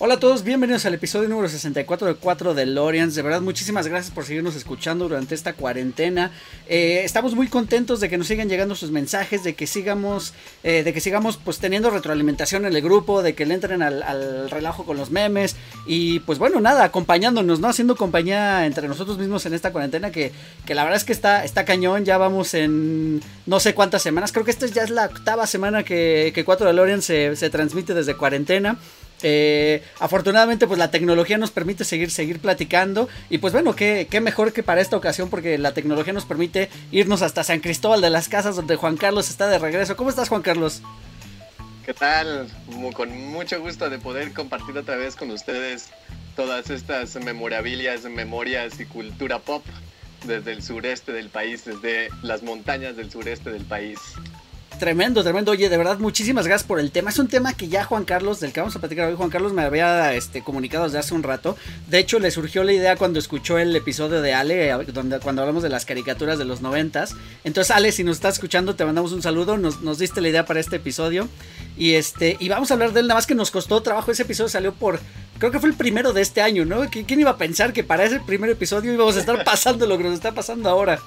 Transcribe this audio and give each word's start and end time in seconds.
Hola 0.00 0.14
a 0.14 0.20
todos, 0.20 0.44
bienvenidos 0.44 0.86
al 0.86 0.94
episodio 0.94 1.28
número 1.28 1.48
64 1.48 2.06
de 2.06 2.14
4 2.14 2.54
de 2.54 2.66
Lorians. 2.66 3.16
De 3.16 3.22
verdad, 3.22 3.40
muchísimas 3.40 3.88
gracias 3.88 4.14
por 4.14 4.24
seguirnos 4.24 4.54
escuchando 4.54 5.08
durante 5.08 5.34
esta 5.34 5.54
cuarentena. 5.54 6.30
Eh, 6.68 7.00
estamos 7.02 7.34
muy 7.34 7.48
contentos 7.48 7.98
de 7.98 8.08
que 8.08 8.16
nos 8.16 8.28
sigan 8.28 8.48
llegando 8.48 8.76
sus 8.76 8.92
mensajes, 8.92 9.42
de 9.42 9.56
que 9.56 9.66
sigamos, 9.66 10.34
eh, 10.62 10.84
de 10.84 10.92
que 10.92 11.00
sigamos 11.00 11.36
pues 11.36 11.58
teniendo 11.58 11.90
retroalimentación 11.90 12.64
en 12.64 12.76
el 12.76 12.80
grupo, 12.80 13.22
de 13.24 13.34
que 13.34 13.44
le 13.44 13.54
entren 13.54 13.82
al, 13.82 14.48
relajo 14.48 14.84
con 14.84 14.96
los 14.96 15.10
memes 15.10 15.56
y 15.84 16.20
pues 16.20 16.38
bueno, 16.38 16.60
nada, 16.60 16.84
acompañándonos, 16.84 17.58
¿no? 17.58 17.66
Haciendo 17.66 17.96
compañía 17.96 18.66
entre 18.66 18.86
nosotros 18.86 19.18
mismos 19.18 19.46
en 19.46 19.54
esta 19.54 19.72
cuarentena 19.72 20.12
que, 20.12 20.30
que 20.64 20.76
la 20.76 20.84
verdad 20.84 20.98
es 20.98 21.04
que 21.04 21.12
está, 21.12 21.44
está 21.44 21.64
cañón. 21.64 22.04
Ya 22.04 22.18
vamos 22.18 22.54
en 22.54 23.20
no 23.46 23.58
sé 23.58 23.74
cuántas 23.74 24.02
semanas, 24.02 24.30
creo 24.30 24.44
que 24.44 24.52
esta 24.52 24.66
ya 24.66 24.84
es 24.84 24.90
la 24.90 25.06
octava 25.06 25.44
semana 25.48 25.82
que, 25.82 26.30
que 26.32 26.44
4 26.44 26.68
de 26.68 26.72
Lorians 26.72 27.04
se, 27.04 27.34
se 27.34 27.50
transmite 27.50 27.94
desde 27.94 28.14
cuarentena. 28.14 28.78
Eh, 29.22 29.82
afortunadamente, 29.98 30.66
pues 30.66 30.78
la 30.78 30.90
tecnología 30.90 31.38
nos 31.38 31.50
permite 31.50 31.84
seguir, 31.84 32.10
seguir 32.10 32.40
platicando. 32.40 33.08
Y 33.30 33.38
pues 33.38 33.52
bueno, 33.52 33.74
qué, 33.74 34.06
qué 34.10 34.20
mejor 34.20 34.52
que 34.52 34.62
para 34.62 34.80
esta 34.80 34.96
ocasión, 34.96 35.30
porque 35.30 35.58
la 35.58 35.74
tecnología 35.74 36.12
nos 36.12 36.24
permite 36.24 36.68
irnos 36.90 37.22
hasta 37.22 37.44
San 37.44 37.60
Cristóbal 37.60 38.00
de 38.00 38.10
las 38.10 38.28
Casas, 38.28 38.56
donde 38.56 38.76
Juan 38.76 38.96
Carlos 38.96 39.30
está 39.30 39.48
de 39.48 39.58
regreso. 39.58 39.96
¿Cómo 39.96 40.10
estás, 40.10 40.28
Juan 40.28 40.42
Carlos? 40.42 40.82
¿Qué 41.84 41.94
tal? 41.94 42.48
Con 42.94 43.16
mucho 43.30 43.60
gusto 43.60 43.88
de 43.88 43.98
poder 43.98 44.34
compartir 44.34 44.76
otra 44.76 44.96
vez 44.96 45.16
con 45.16 45.30
ustedes 45.30 45.88
todas 46.36 46.68
estas 46.68 47.16
memorabilias, 47.16 48.04
memorias 48.04 48.78
y 48.78 48.84
cultura 48.84 49.38
pop 49.38 49.64
desde 50.26 50.52
el 50.52 50.62
sureste 50.62 51.12
del 51.12 51.30
país, 51.30 51.64
desde 51.64 52.10
las 52.22 52.42
montañas 52.42 52.96
del 52.96 53.10
sureste 53.10 53.50
del 53.50 53.64
país. 53.64 53.98
Tremendo, 54.78 55.24
tremendo. 55.24 55.50
Oye, 55.50 55.68
de 55.68 55.76
verdad, 55.76 55.98
muchísimas 55.98 56.46
gracias 56.46 56.64
por 56.66 56.78
el 56.78 56.92
tema. 56.92 57.10
Es 57.10 57.18
un 57.18 57.26
tema 57.26 57.52
que 57.52 57.66
ya 57.66 57.82
Juan 57.82 58.04
Carlos, 58.04 58.38
del 58.38 58.52
que 58.52 58.60
vamos 58.60 58.76
a 58.76 58.78
platicar 58.78 59.08
hoy, 59.08 59.16
Juan 59.16 59.28
Carlos 59.28 59.52
me 59.52 59.62
había 59.62 60.14
este, 60.14 60.44
comunicado 60.44 60.84
desde 60.84 60.98
hace 60.98 61.14
un 61.14 61.24
rato. 61.24 61.56
De 61.88 61.98
hecho, 61.98 62.20
le 62.20 62.30
surgió 62.30 62.62
la 62.62 62.72
idea 62.72 62.94
cuando 62.94 63.18
escuchó 63.18 63.58
el 63.58 63.74
episodio 63.74 64.22
de 64.22 64.34
Ale, 64.34 64.72
donde, 64.92 65.18
cuando 65.18 65.42
hablamos 65.42 65.64
de 65.64 65.68
las 65.68 65.84
caricaturas 65.84 66.38
de 66.38 66.44
los 66.44 66.60
noventas. 66.60 67.16
Entonces, 67.42 67.72
Ale, 67.72 67.90
si 67.90 68.04
nos 68.04 68.18
estás 68.18 68.34
escuchando, 68.34 68.76
te 68.76 68.84
mandamos 68.84 69.10
un 69.10 69.20
saludo. 69.20 69.58
Nos, 69.58 69.80
nos 69.80 69.98
diste 69.98 70.20
la 70.20 70.28
idea 70.28 70.46
para 70.46 70.60
este 70.60 70.76
episodio. 70.76 71.28
Y 71.76 71.94
este, 71.94 72.36
y 72.38 72.48
vamos 72.48 72.70
a 72.70 72.74
hablar 72.74 72.92
de 72.92 73.00
él, 73.00 73.08
nada 73.08 73.18
más 73.18 73.26
que 73.26 73.34
nos 73.34 73.50
costó 73.50 73.82
trabajo. 73.82 74.12
Ese 74.12 74.22
episodio 74.22 74.48
salió 74.48 74.72
por. 74.72 75.00
Creo 75.38 75.50
que 75.50 75.58
fue 75.58 75.70
el 75.70 75.76
primero 75.76 76.12
de 76.12 76.22
este 76.22 76.40
año, 76.40 76.64
¿no? 76.64 76.88
¿Quién 76.88 77.18
iba 77.18 77.30
a 77.30 77.36
pensar 77.36 77.72
que 77.72 77.82
para 77.82 78.04
ese 78.04 78.20
primer 78.20 78.50
episodio 78.50 78.92
íbamos 78.92 79.16
a 79.16 79.20
estar 79.20 79.42
pasando 79.44 79.88
lo 79.88 79.98
que 79.98 80.04
nos 80.04 80.14
está 80.14 80.32
pasando 80.32 80.68
ahora? 80.68 81.00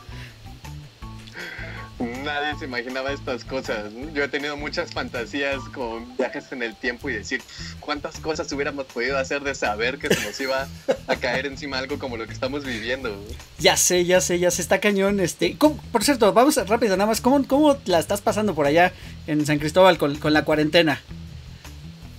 Nadie 2.02 2.58
se 2.58 2.66
imaginaba 2.66 3.12
estas 3.12 3.46
cosas. 3.46 3.92
Yo 4.14 4.24
he 4.24 4.28
tenido 4.28 4.58
muchas 4.58 4.92
fantasías 4.92 5.60
con 5.74 6.18
viajes 6.18 6.52
en 6.52 6.64
el 6.64 6.76
tiempo 6.76 7.10
y 7.10 7.14
decir 7.14 7.42
cuántas 7.80 8.20
cosas 8.20 8.52
hubiéramos 8.52 8.86
podido 8.86 9.18
hacer 9.18 9.44
de 9.44 9.54
saber 9.54 10.00
que 10.00 10.14
se 10.14 10.26
nos 10.26 10.40
iba 10.40 10.68
a 11.08 11.16
caer 11.18 11.46
encima 11.46 11.78
algo 11.78 12.00
como 12.00 12.18
lo 12.18 12.26
que 12.26 12.34
estamos 12.34 12.66
viviendo. 12.66 13.16
Ya 13.60 13.78
sé, 13.78 14.06
ya 14.06 14.20
sé, 14.22 14.40
ya 14.40 14.50
se 14.52 14.62
está 14.62 14.80
cañón. 14.80 15.20
Este, 15.20 15.56
por 15.92 16.04
cierto, 16.04 16.34
vamos 16.34 16.56
rápido 16.68 16.98
nada 16.98 17.08
más. 17.08 17.22
¿Cómo, 17.22 17.46
¿Cómo 17.48 17.78
la 17.86 18.00
estás 18.00 18.22
pasando 18.22 18.56
por 18.56 18.66
allá 18.66 18.94
en 19.28 19.46
San 19.46 19.60
Cristóbal 19.60 19.98
con, 19.98 20.16
con 20.18 20.34
la 20.34 20.44
cuarentena? 20.44 21.02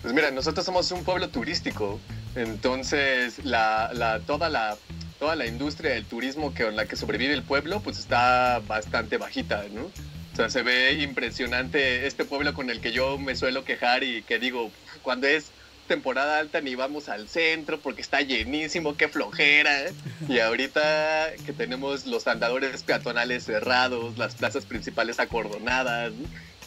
Pues 0.03 0.15
mira, 0.15 0.31
nosotros 0.33 0.67
somos 0.67 0.91
un 0.91 1.05
pueblo 1.05 1.29
turístico, 1.29 2.01
entonces 2.35 3.45
la, 3.45 3.91
la, 3.95 4.19
toda 4.19 4.49
la 4.49 4.77
toda 5.23 5.37
la 5.37 5.47
industria 5.47 5.93
del 5.93 6.05
turismo 6.05 6.53
que, 6.53 6.65
en 6.65 6.75
la 6.75 6.87
que 6.87 6.97
sobrevive 6.97 7.33
el 7.33 7.45
pueblo, 7.45 7.79
pues 7.79 7.97
está 7.97 8.61
bastante 8.67 9.19
bajita, 9.19 9.67
¿no? 9.71 9.83
O 9.83 10.37
sea, 10.37 10.51
se 10.51 10.65
ve 10.65 10.95
impresionante 10.95 12.09
este 12.09 12.25
pueblo 12.25 12.55
con 12.55 12.71
el 12.71 12.81
que 12.81 12.91
yo 12.91 13.19
me 13.19 13.37
suelo 13.37 13.65
quejar 13.65 14.03
y 14.03 14.25
que 14.25 14.41
digo, 14.41 14.73
cuando 15.03 15.29
es 15.29 15.53
temporada 15.87 16.41
alta 16.41 16.61
ni 16.61 16.75
vamos 16.75 17.09
al 17.09 17.29
centro 17.29 17.79
porque 17.79 18.03
está 18.03 18.21
llenísimo, 18.21 18.97
qué 18.97 19.07
flojera. 19.07 19.85
¿eh? 19.85 19.93
Y 20.29 20.41
ahorita 20.41 21.29
que 21.47 21.53
tenemos 21.53 22.05
los 22.07 22.27
andadores 22.27 22.83
peatonales 22.83 23.45
cerrados, 23.45 24.19
las 24.19 24.35
plazas 24.35 24.65
principales 24.65 25.21
acordonadas, 25.21 26.13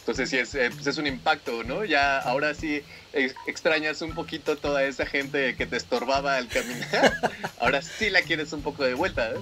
entonces 0.06 0.30
sí, 0.30 0.38
es, 0.38 0.54
eh, 0.54 0.70
pues 0.72 0.86
es 0.86 0.98
un 0.98 1.08
impacto, 1.08 1.64
¿no? 1.64 1.84
Ya 1.84 2.20
ahora 2.20 2.54
sí 2.54 2.80
extrañas 3.12 4.02
un 4.02 4.14
poquito 4.14 4.56
toda 4.56 4.84
esa 4.84 5.04
gente 5.04 5.56
que 5.56 5.66
te 5.66 5.76
estorbaba 5.76 6.36
al 6.36 6.46
caminar. 6.46 7.12
ahora 7.58 7.82
sí 7.82 8.08
la 8.10 8.22
quieres 8.22 8.52
un 8.52 8.62
poco 8.62 8.84
de 8.84 8.94
vuelta, 8.94 9.30
¿eh? 9.30 9.40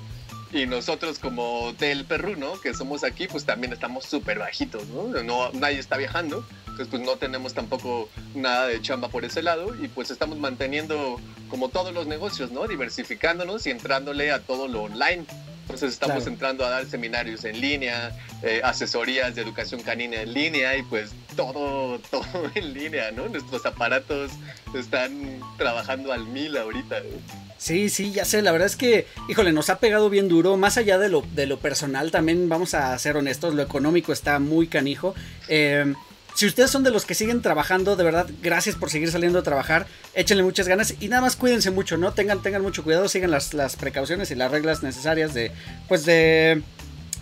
Y 0.52 0.64
nosotros 0.64 1.18
como 1.18 1.64
Hotel 1.64 2.06
Perruno, 2.06 2.58
que 2.62 2.72
somos 2.72 3.04
aquí, 3.04 3.26
pues 3.26 3.44
también 3.44 3.74
estamos 3.74 4.06
súper 4.06 4.38
bajitos, 4.38 4.86
¿no? 4.86 5.22
¿no? 5.22 5.52
Nadie 5.52 5.80
está 5.80 5.98
viajando, 5.98 6.46
entonces 6.60 6.88
pues 6.88 7.02
no 7.02 7.16
tenemos 7.16 7.52
tampoco 7.52 8.08
nada 8.34 8.66
de 8.66 8.80
chamba 8.80 9.08
por 9.08 9.26
ese 9.26 9.42
lado 9.42 9.74
y 9.78 9.88
pues 9.88 10.10
estamos 10.10 10.38
manteniendo 10.38 11.20
como 11.50 11.68
todos 11.68 11.92
los 11.92 12.06
negocios, 12.06 12.52
¿no? 12.52 12.66
Diversificándonos 12.66 13.66
y 13.66 13.70
entrándole 13.70 14.30
a 14.30 14.38
todo 14.38 14.66
lo 14.66 14.84
online. 14.84 15.26
Entonces 15.64 15.94
estamos 15.94 16.26
entrando 16.26 16.64
a 16.64 16.68
dar 16.68 16.86
seminarios 16.86 17.44
en 17.44 17.58
línea, 17.58 18.12
eh, 18.42 18.60
asesorías 18.62 19.34
de 19.34 19.40
educación 19.40 19.80
canina 19.80 20.20
en 20.20 20.34
línea 20.34 20.76
y 20.76 20.82
pues 20.82 21.12
todo, 21.36 21.98
todo 22.10 22.50
en 22.54 22.74
línea, 22.74 23.10
¿no? 23.12 23.28
Nuestros 23.28 23.64
aparatos 23.64 24.30
están 24.74 25.40
trabajando 25.56 26.12
al 26.12 26.26
mil 26.26 26.54
ahorita. 26.56 26.96
Sí, 27.56 27.88
sí, 27.88 28.12
ya 28.12 28.26
sé, 28.26 28.42
la 28.42 28.52
verdad 28.52 28.66
es 28.66 28.76
que, 28.76 29.06
híjole, 29.26 29.52
nos 29.52 29.70
ha 29.70 29.78
pegado 29.78 30.10
bien 30.10 30.28
duro, 30.28 30.58
más 30.58 30.76
allá 30.76 30.98
de 30.98 31.08
lo, 31.08 31.22
de 31.22 31.46
lo 31.46 31.58
personal, 31.58 32.10
también 32.10 32.48
vamos 32.50 32.74
a 32.74 32.96
ser 32.98 33.16
honestos, 33.16 33.54
lo 33.54 33.62
económico 33.62 34.12
está 34.12 34.38
muy 34.38 34.66
canijo. 34.66 35.14
Eh, 35.48 35.94
si 36.34 36.46
ustedes 36.46 36.70
son 36.70 36.82
de 36.82 36.90
los 36.90 37.06
que 37.06 37.14
siguen 37.14 37.42
trabajando, 37.42 37.96
de 37.96 38.04
verdad, 38.04 38.28
gracias 38.42 38.74
por 38.74 38.90
seguir 38.90 39.10
saliendo 39.10 39.38
a 39.38 39.42
trabajar. 39.42 39.86
Échenle 40.14 40.42
muchas 40.42 40.66
ganas 40.66 40.94
y 40.98 41.08
nada 41.08 41.22
más 41.22 41.36
cuídense 41.36 41.70
mucho, 41.70 41.96
¿no? 41.96 42.12
Tengan, 42.12 42.42
tengan 42.42 42.62
mucho 42.62 42.82
cuidado, 42.82 43.08
sigan 43.08 43.30
las, 43.30 43.54
las 43.54 43.76
precauciones 43.76 44.30
y 44.30 44.34
las 44.34 44.50
reglas 44.50 44.82
necesarias 44.82 45.32
de, 45.32 45.52
pues 45.88 46.04
de, 46.04 46.62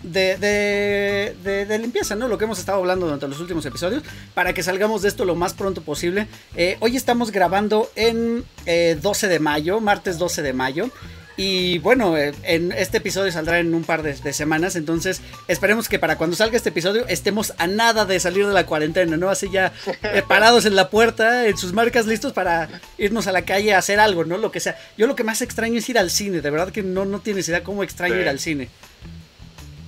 de, 0.03 1.35
de, 1.43 1.79
limpieza, 1.79 2.15
¿no? 2.15 2.27
Lo 2.27 2.37
que 2.37 2.45
hemos 2.45 2.59
estado 2.59 2.79
hablando 2.79 3.05
durante 3.05 3.27
los 3.27 3.39
últimos 3.39 3.65
episodios, 3.65 4.03
para 4.33 4.53
que 4.53 4.63
salgamos 4.63 5.03
de 5.03 5.09
esto 5.09 5.25
lo 5.25 5.35
más 5.35 5.53
pronto 5.53 5.81
posible. 5.81 6.27
Eh, 6.55 6.77
hoy 6.79 6.97
estamos 6.97 7.31
grabando 7.31 7.91
en 7.95 8.43
12 8.65 9.25
eh, 9.25 9.29
de 9.29 9.39
mayo, 9.39 9.79
martes 9.79 10.17
12 10.17 10.41
de 10.41 10.53
mayo. 10.53 10.89
Y 11.35 11.79
bueno, 11.79 12.15
eh, 12.15 12.33
en 12.43 12.71
este 12.71 12.97
episodio 12.97 13.31
saldrá 13.31 13.59
en 13.59 13.73
un 13.73 13.83
par 13.83 14.03
de, 14.03 14.33
semanas, 14.33 14.75
entonces 14.75 15.21
esperemos 15.47 15.89
que 15.89 15.97
para 15.97 16.17
cuando 16.17 16.35
salga 16.35 16.57
este 16.57 16.69
episodio 16.69 17.07
estemos 17.07 17.53
a 17.57 17.65
nada 17.65 18.05
de 18.05 18.19
salir 18.19 18.45
de 18.45 18.53
la 18.53 18.65
cuarentena, 18.65 19.17
¿no? 19.17 19.29
Así 19.29 19.49
ya 19.51 19.73
eh, 20.03 20.23
parados 20.27 20.65
en 20.65 20.75
la 20.75 20.89
puerta, 20.89 21.47
en 21.47 21.57
sus 21.57 21.73
marcas 21.73 22.05
listos 22.05 22.33
para 22.33 22.69
irnos 22.97 23.25
a 23.27 23.31
la 23.31 23.43
calle 23.43 23.73
a 23.73 23.79
hacer 23.79 23.99
algo, 23.99 24.25
¿no? 24.25 24.37
Lo 24.37 24.51
que 24.51 24.59
sea. 24.59 24.77
Yo 24.97 25.07
lo 25.07 25.15
que 25.15 25.23
más 25.23 25.41
extraño 25.41 25.79
es 25.79 25.89
ir 25.89 25.97
al 25.97 26.11
cine, 26.11 26.41
de 26.41 26.49
verdad 26.51 26.71
que 26.71 26.83
no, 26.83 27.05
no 27.05 27.19
tienes 27.19 27.47
idea 27.49 27.63
cómo 27.63 27.83
extraño 27.83 28.15
ir 28.15 28.29
al 28.29 28.39
cine. 28.39 28.69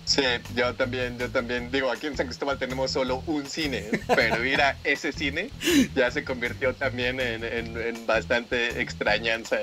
Sí, 0.06 0.22
yo 0.56 0.74
también, 0.76 1.18
yo 1.18 1.30
también. 1.30 1.72
Digo, 1.72 1.92
aquí 1.92 2.06
en 2.06 2.16
San 2.16 2.28
Cristóbal 2.28 2.60
tenemos 2.60 2.92
solo 2.92 3.24
un 3.26 3.48
cine, 3.48 3.90
pero 4.16 4.46
ir 4.46 4.62
a 4.62 4.78
ese 4.84 5.12
cine 5.12 5.50
ya 5.96 6.12
se 6.12 6.24
convirtió 6.24 6.76
también 6.76 7.20
en, 7.20 7.44
en 7.44 8.06
bastante 8.06 8.82
extrañanza. 8.82 9.58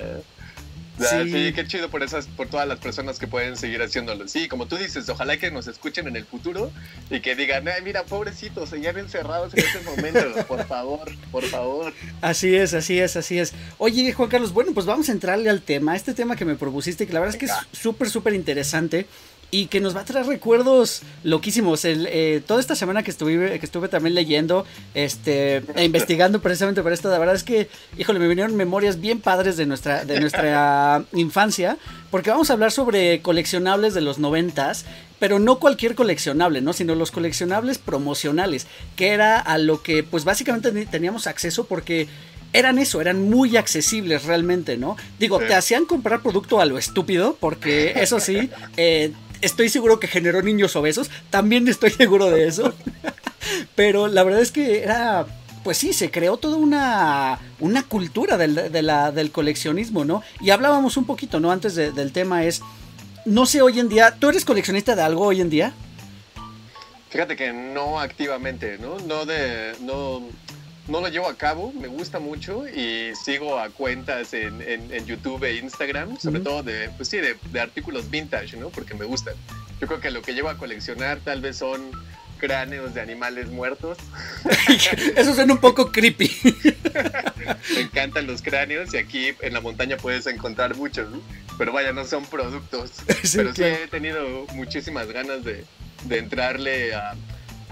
Sí. 1.03 1.53
qué 1.55 1.67
chido 1.67 1.91
por 1.91 2.03
esas, 2.03 2.27
por 2.27 2.49
todas 2.49 2.67
las 2.67 2.79
personas 2.79 3.19
que 3.19 3.27
pueden 3.27 3.57
seguir 3.57 3.83
haciéndolo. 3.83 4.29
Sí, 4.29 4.49
como 4.49 4.67
tú 4.67 4.77
dices, 4.77 5.09
ojalá 5.09 5.37
que 5.37 5.51
nos 5.51 5.67
escuchen 5.67 6.07
en 6.07 6.17
el 6.17 6.25
futuro 6.25 6.71
y 7.11 7.21
que 7.21 7.35
digan, 7.35 7.67
ay, 7.69 7.83
mira, 7.83 8.05
pobrecitos, 8.05 8.71
se 8.71 8.77
encerrados 8.89 9.55
en 9.55 9.61
este 9.61 9.81
momento. 9.81 10.21
Por 10.49 10.67
favor, 10.67 11.11
por 11.31 11.45
favor. 11.45 11.93
Así 12.21 12.55
es, 12.55 12.75
así 12.75 12.99
es, 12.99 13.17
así 13.17 13.39
es. 13.39 13.53
Oye, 13.79 14.13
Juan 14.13 14.29
Carlos, 14.29 14.53
bueno, 14.53 14.73
pues 14.75 14.87
vamos 14.87 15.09
a 15.09 15.13
entrarle 15.13 15.49
al 15.51 15.63
tema, 15.63 15.97
este 15.97 16.15
tema 16.15 16.37
que 16.37 16.45
me 16.45 16.57
propusiste, 16.57 17.07
que 17.07 17.13
la 17.13 17.21
verdad 17.21 17.35
es 17.35 17.41
que 17.41 17.47
es 17.47 17.53
súper, 17.73 18.11
súper 18.11 18.35
interesante 18.35 19.07
y 19.55 19.67
que 19.67 19.81
nos 19.81 19.95
va 19.95 20.01
a 20.01 20.05
traer 20.07 20.25
recuerdos 20.27 21.03
loquísimos. 21.25 21.85
El, 21.85 22.09
eh, 22.11 22.43
toda 22.45 22.59
esta 22.59 22.75
semana 22.75 23.03
que 23.03 23.11
estuve, 23.11 23.61
que 23.61 23.67
estuve 23.67 23.89
también 23.89 24.15
leyendo 24.15 24.65
este, 24.95 25.59
e 25.77 25.85
investigando 25.85 26.41
precisamente 26.41 26.83
para 26.83 26.95
esto, 26.95 27.11
la 27.11 27.19
verdad 27.19 27.35
es 27.35 27.45
que, 27.45 27.69
híjole, 27.99 28.19
me 28.19 28.29
vinieron 28.29 28.57
memorias 28.57 28.99
bien 28.99 29.21
padres 29.21 29.59
de 29.59 29.67
nuestra, 29.67 30.07
de 30.07 30.21
nuestra 30.21 31.05
infancia, 31.13 31.77
porque 32.11 32.31
vamos 32.31 32.49
a 32.49 32.55
hablar 32.55 32.73
sobre 32.73 33.21
coleccionables 33.21 33.93
de 33.93 34.01
los 34.01 34.19
noventas, 34.19 34.87
pero 35.19 35.39
no 35.39 35.59
cualquier 35.59 35.95
coleccionable, 35.95 36.63
¿no? 36.63 36.73
Sino 36.73 36.95
los 36.95 37.11
coleccionables 37.11 37.77
promocionales, 37.77 38.67
que 38.97 39.09
era 39.09 39.39
a 39.39 39.59
lo 39.59 39.83
que 39.83 40.03
pues 40.03 40.25
básicamente 40.25 40.87
teníamos 40.87 41.27
acceso 41.27 41.65
porque 41.65 42.09
eran 42.55 42.79
eso, 42.79 43.03
eran 43.03 43.29
muy 43.29 43.59
accesibles 43.59 44.25
realmente, 44.25 44.79
¿no? 44.79 44.97
Digo, 45.19 45.39
te 45.41 45.55
hacían 45.55 45.85
comprar 45.85 46.23
producto 46.23 46.61
a 46.61 46.65
lo 46.65 46.79
estúpido, 46.79 47.37
porque 47.39 47.95
eso 47.97 48.19
sí, 48.19 48.51
eh, 48.77 49.13
estoy 49.43 49.69
seguro 49.69 50.01
que 50.01 50.09
generó 50.09 50.43
niños 50.43 50.75
obesos. 50.77 51.11
También 51.31 51.69
estoy 51.69 51.91
seguro 51.91 52.31
de 52.31 52.49
eso. 52.49 52.73
Pero 53.75 54.09
la 54.09 54.23
verdad 54.23 54.41
es 54.41 54.53
que 54.53 54.83
era 54.83 55.27
pues 55.63 55.79
sí, 55.79 55.93
se 55.93 56.11
creó 56.11 56.37
toda 56.37 56.57
una, 56.57 57.39
una 57.61 57.83
cultura 57.85 58.37
del, 58.37 58.73
del 58.73 59.31
coleccionismo, 59.31 60.05
¿no? 60.05 60.23
Y 60.41 60.51
hablábamos 60.51 60.97
un 60.97 61.05
poquito, 61.05 61.39
¿no? 61.41 61.53
Antes 61.53 61.77
del 61.77 62.13
tema 62.13 62.45
es, 62.45 62.63
no 63.25 63.47
sé 63.47 63.63
hoy 63.63 63.79
en 63.79 63.89
día, 63.89 64.17
¿tú 64.19 64.29
eres 64.29 64.45
coleccionista 64.45 64.97
de 64.97 65.03
algo 65.03 65.25
hoy 65.27 65.41
en 65.41 65.51
día? 65.51 65.73
Fíjate 67.11 67.37
que 67.37 67.53
no 67.53 68.01
activamente, 68.01 68.79
¿no? 68.79 68.99
No 69.01 69.25
de, 69.25 69.75
no, 69.81 70.23
no 70.89 71.01
lo 71.01 71.09
llevo 71.09 71.29
a 71.29 71.37
cabo, 71.37 71.73
me 71.73 71.89
gusta 71.89 72.19
mucho 72.19 72.67
y 72.69 73.15
sigo 73.15 73.59
a 73.59 73.71
cuentas 73.71 74.35
en, 74.35 74.61
en, 74.63 75.07
YouTube 75.07 75.45
e 75.45 75.57
Instagram, 75.57 76.19
sobre 76.19 76.41
todo 76.41 76.63
de, 76.63 76.91
pues 76.97 77.09
sí, 77.09 77.19
de, 77.19 77.37
de, 77.51 77.61
artículos 77.61 78.11
vintage, 78.11 78.57
¿no? 78.57 78.71
Porque 78.71 78.95
me 78.95 79.05
gustan. 79.05 79.35
Yo 79.81 79.87
creo 79.87 80.01
que 80.01 80.11
lo 80.11 80.23
que 80.23 80.33
llevo 80.33 80.49
a 80.49 80.59
coleccionar 80.59 81.21
tal 81.21 81.41
vez 81.41 81.57
son 81.57 81.91
cráneos 82.39 82.93
de 82.95 83.01
animales 83.01 83.49
muertos. 83.49 83.99
Eso 85.17 85.35
suena 85.35 85.55
un 85.55 85.61
poco 85.61 85.93
creepy. 85.93 86.31
me 87.75 87.81
encantan 87.81 88.27
los 88.27 88.43
cráneos 88.43 88.93
y 88.93 88.97
aquí 88.97 89.33
en 89.41 89.55
la 89.55 89.61
montaña 89.61 89.97
puedes 89.97 90.27
encontrar 90.27 90.77
muchos, 90.77 91.11
¿no? 91.11 91.21
pero 91.57 91.73
vaya, 91.73 91.93
no 91.93 92.05
son 92.05 92.25
productos. 92.27 92.91
pero 93.35 93.55
sí 93.55 93.63
he 93.63 93.87
tenido 93.89 94.47
muchísimas 94.55 95.07
ganas 95.13 95.45
de, 95.45 95.65
de 96.05 96.19
entrarle 96.19 96.95
a 96.95 97.15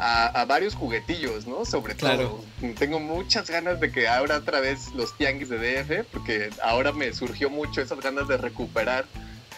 a, 0.01 0.45
varios 0.47 0.75
juguetillos, 0.75 1.47
¿no? 1.47 1.65
Sobre 1.65 1.95
todo. 1.95 2.43
Tengo 2.79 3.01
muchas 3.01 3.51
ganas 3.51 3.81
de 3.81 3.93
que 3.93 4.09
ahora 4.09 4.39
otra 4.39 4.61
vez 4.61 4.89
los 4.95 5.17
tianguis 5.17 5.49
de 5.49 5.59
DF, 5.59 6.07
porque 6.11 6.51
ahora 6.63 6.93
me 6.93 7.13
surgió 7.13 7.51
mucho 7.51 7.83
esas 7.83 8.01
ganas 8.01 8.27
de 8.29 8.37
recuperar 8.37 9.05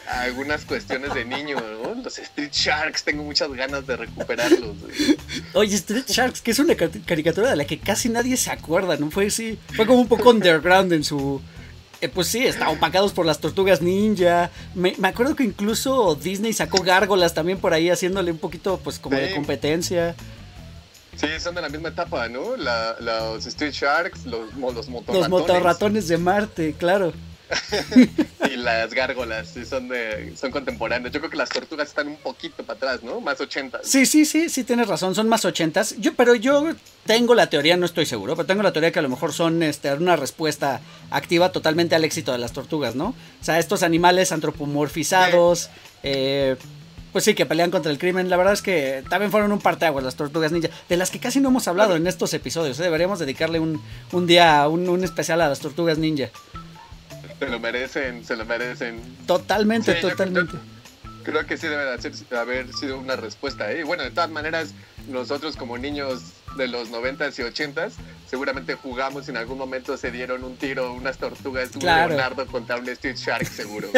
algunas 0.08 0.64
cuestiones 0.64 1.14
de 1.14 1.24
niño, 1.24 1.58
¿no? 1.60 1.94
Los 2.02 2.18
Street 2.18 2.50
Sharks, 2.52 3.04
tengo 3.04 3.22
muchas 3.22 3.52
ganas 3.52 3.86
de 3.86 3.96
recuperarlos. 3.96 4.76
Oye, 5.54 5.76
Street 5.76 6.06
Sharks, 6.08 6.40
que 6.40 6.50
es 6.50 6.58
una 6.58 6.74
caricatura 6.74 7.50
de 7.50 7.56
la 7.56 7.64
que 7.64 7.78
casi 7.78 8.08
nadie 8.08 8.36
se 8.36 8.50
acuerda, 8.50 8.96
¿no? 8.96 9.10
Fue 9.10 9.30
sí, 9.30 9.58
fue 9.76 9.86
como 9.86 10.00
un 10.00 10.08
poco 10.08 10.30
underground 10.30 10.92
en 10.92 11.04
su... 11.04 11.40
Eh, 12.02 12.08
pues 12.08 12.26
sí, 12.26 12.44
estaban 12.44 12.76
opacados 12.76 13.12
por 13.12 13.24
las 13.24 13.38
tortugas 13.38 13.80
ninja. 13.80 14.50
Me, 14.74 14.92
acuerdo 15.04 15.36
que 15.36 15.44
incluso 15.44 16.16
Disney 16.16 16.52
sacó 16.52 16.82
gárgolas 16.82 17.32
también 17.32 17.58
por 17.58 17.72
ahí 17.72 17.90
haciéndole 17.90 18.32
un 18.32 18.38
poquito 18.38 18.80
pues 18.82 18.98
como 18.98 19.16
de 19.16 19.32
competencia. 19.32 20.16
Sí, 21.14 21.28
son 21.38 21.54
de 21.54 21.62
la 21.62 21.68
misma 21.68 21.90
etapa, 21.90 22.28
¿no? 22.28 22.56
los 22.56 23.46
Street 23.46 23.72
Sharks, 23.72 24.26
los, 24.26 24.52
los 24.54 24.88
motorratones. 24.88 25.20
Los 25.20 25.28
motorratones 25.28 26.08
de 26.08 26.18
Marte, 26.18 26.74
claro. 26.76 27.12
y 28.50 28.56
las 28.56 28.92
gárgolas 28.92 29.54
son 29.68 29.88
de, 29.88 30.34
son 30.36 30.50
contemporáneas. 30.50 31.12
Yo 31.12 31.20
creo 31.20 31.30
que 31.30 31.36
las 31.36 31.48
tortugas 31.48 31.88
están 31.88 32.08
un 32.08 32.16
poquito 32.16 32.62
para 32.64 32.76
atrás, 32.76 33.02
¿no? 33.02 33.20
Más 33.20 33.40
ochentas. 33.40 33.82
Sí, 33.84 34.06
sí, 34.06 34.24
sí, 34.24 34.48
sí 34.48 34.64
tienes 34.64 34.88
razón, 34.88 35.14
son 35.14 35.28
más 35.28 35.44
ochentas. 35.44 35.96
Yo, 35.98 36.14
pero 36.14 36.34
yo 36.34 36.74
tengo 37.06 37.34
la 37.34 37.48
teoría, 37.48 37.76
no 37.76 37.86
estoy 37.86 38.06
seguro, 38.06 38.36
pero 38.36 38.46
tengo 38.46 38.62
la 38.62 38.72
teoría 38.72 38.92
que 38.92 38.98
a 38.98 39.02
lo 39.02 39.08
mejor 39.08 39.32
son 39.32 39.62
este, 39.62 39.92
una 39.94 40.16
respuesta 40.16 40.80
activa 41.10 41.52
totalmente 41.52 41.94
al 41.94 42.04
éxito 42.04 42.32
de 42.32 42.38
las 42.38 42.52
tortugas, 42.52 42.94
¿no? 42.94 43.08
O 43.40 43.44
sea, 43.44 43.58
estos 43.58 43.82
animales 43.82 44.32
antropomorfizados, 44.32 45.70
eh, 46.02 46.56
pues 47.12 47.24
sí, 47.24 47.34
que 47.34 47.46
pelean 47.46 47.70
contra 47.70 47.92
el 47.92 47.98
crimen. 47.98 48.30
La 48.30 48.36
verdad 48.36 48.54
es 48.54 48.62
que 48.62 49.04
también 49.10 49.30
fueron 49.30 49.52
un 49.52 49.60
parteaguas 49.60 50.02
las 50.02 50.16
tortugas 50.16 50.50
ninja, 50.50 50.70
de 50.88 50.96
las 50.96 51.10
que 51.10 51.20
casi 51.20 51.40
no 51.40 51.50
hemos 51.50 51.68
hablado 51.68 51.96
en 51.96 52.06
estos 52.06 52.32
episodios. 52.34 52.78
¿eh? 52.80 52.84
Deberíamos 52.84 53.18
dedicarle 53.18 53.60
un, 53.60 53.82
un 54.12 54.26
día, 54.26 54.66
un, 54.68 54.88
un, 54.88 55.04
especial 55.04 55.40
a 55.40 55.48
las 55.48 55.60
tortugas 55.60 55.98
ninja. 55.98 56.30
Se 57.42 57.50
lo 57.50 57.58
merecen, 57.58 58.24
se 58.24 58.36
lo 58.36 58.44
merecen. 58.44 59.00
Totalmente, 59.26 59.94
totalmente. 59.94 60.56
Creo, 61.24 61.44
que 61.44 61.56
sí 61.56 61.66
debe 61.66 62.38
haber 62.38 62.72
sido 62.72 62.98
una 62.98 63.16
respuesta. 63.16 63.72
¿eh? 63.72 63.82
Bueno, 63.82 64.04
de 64.04 64.12
todas 64.12 64.30
maneras, 64.30 64.74
nosotros 65.08 65.56
como 65.56 65.76
niños 65.76 66.22
de 66.56 66.68
los 66.68 66.90
90s 66.92 67.38
y 67.38 67.42
80s, 67.42 67.92
seguramente 68.28 68.76
jugamos 68.76 69.26
y 69.26 69.30
en 69.30 69.38
algún 69.38 69.58
momento 69.58 69.96
se 69.96 70.12
dieron 70.12 70.44
un 70.44 70.56
tiro 70.56 70.92
unas 70.92 71.18
tortugas, 71.18 71.74
un 71.74 71.84
Leonardo 71.84 72.46
contra 72.46 72.76
un 72.76 72.88
Street 72.88 73.16
Shark 73.16 73.46
seguro. 73.46 73.88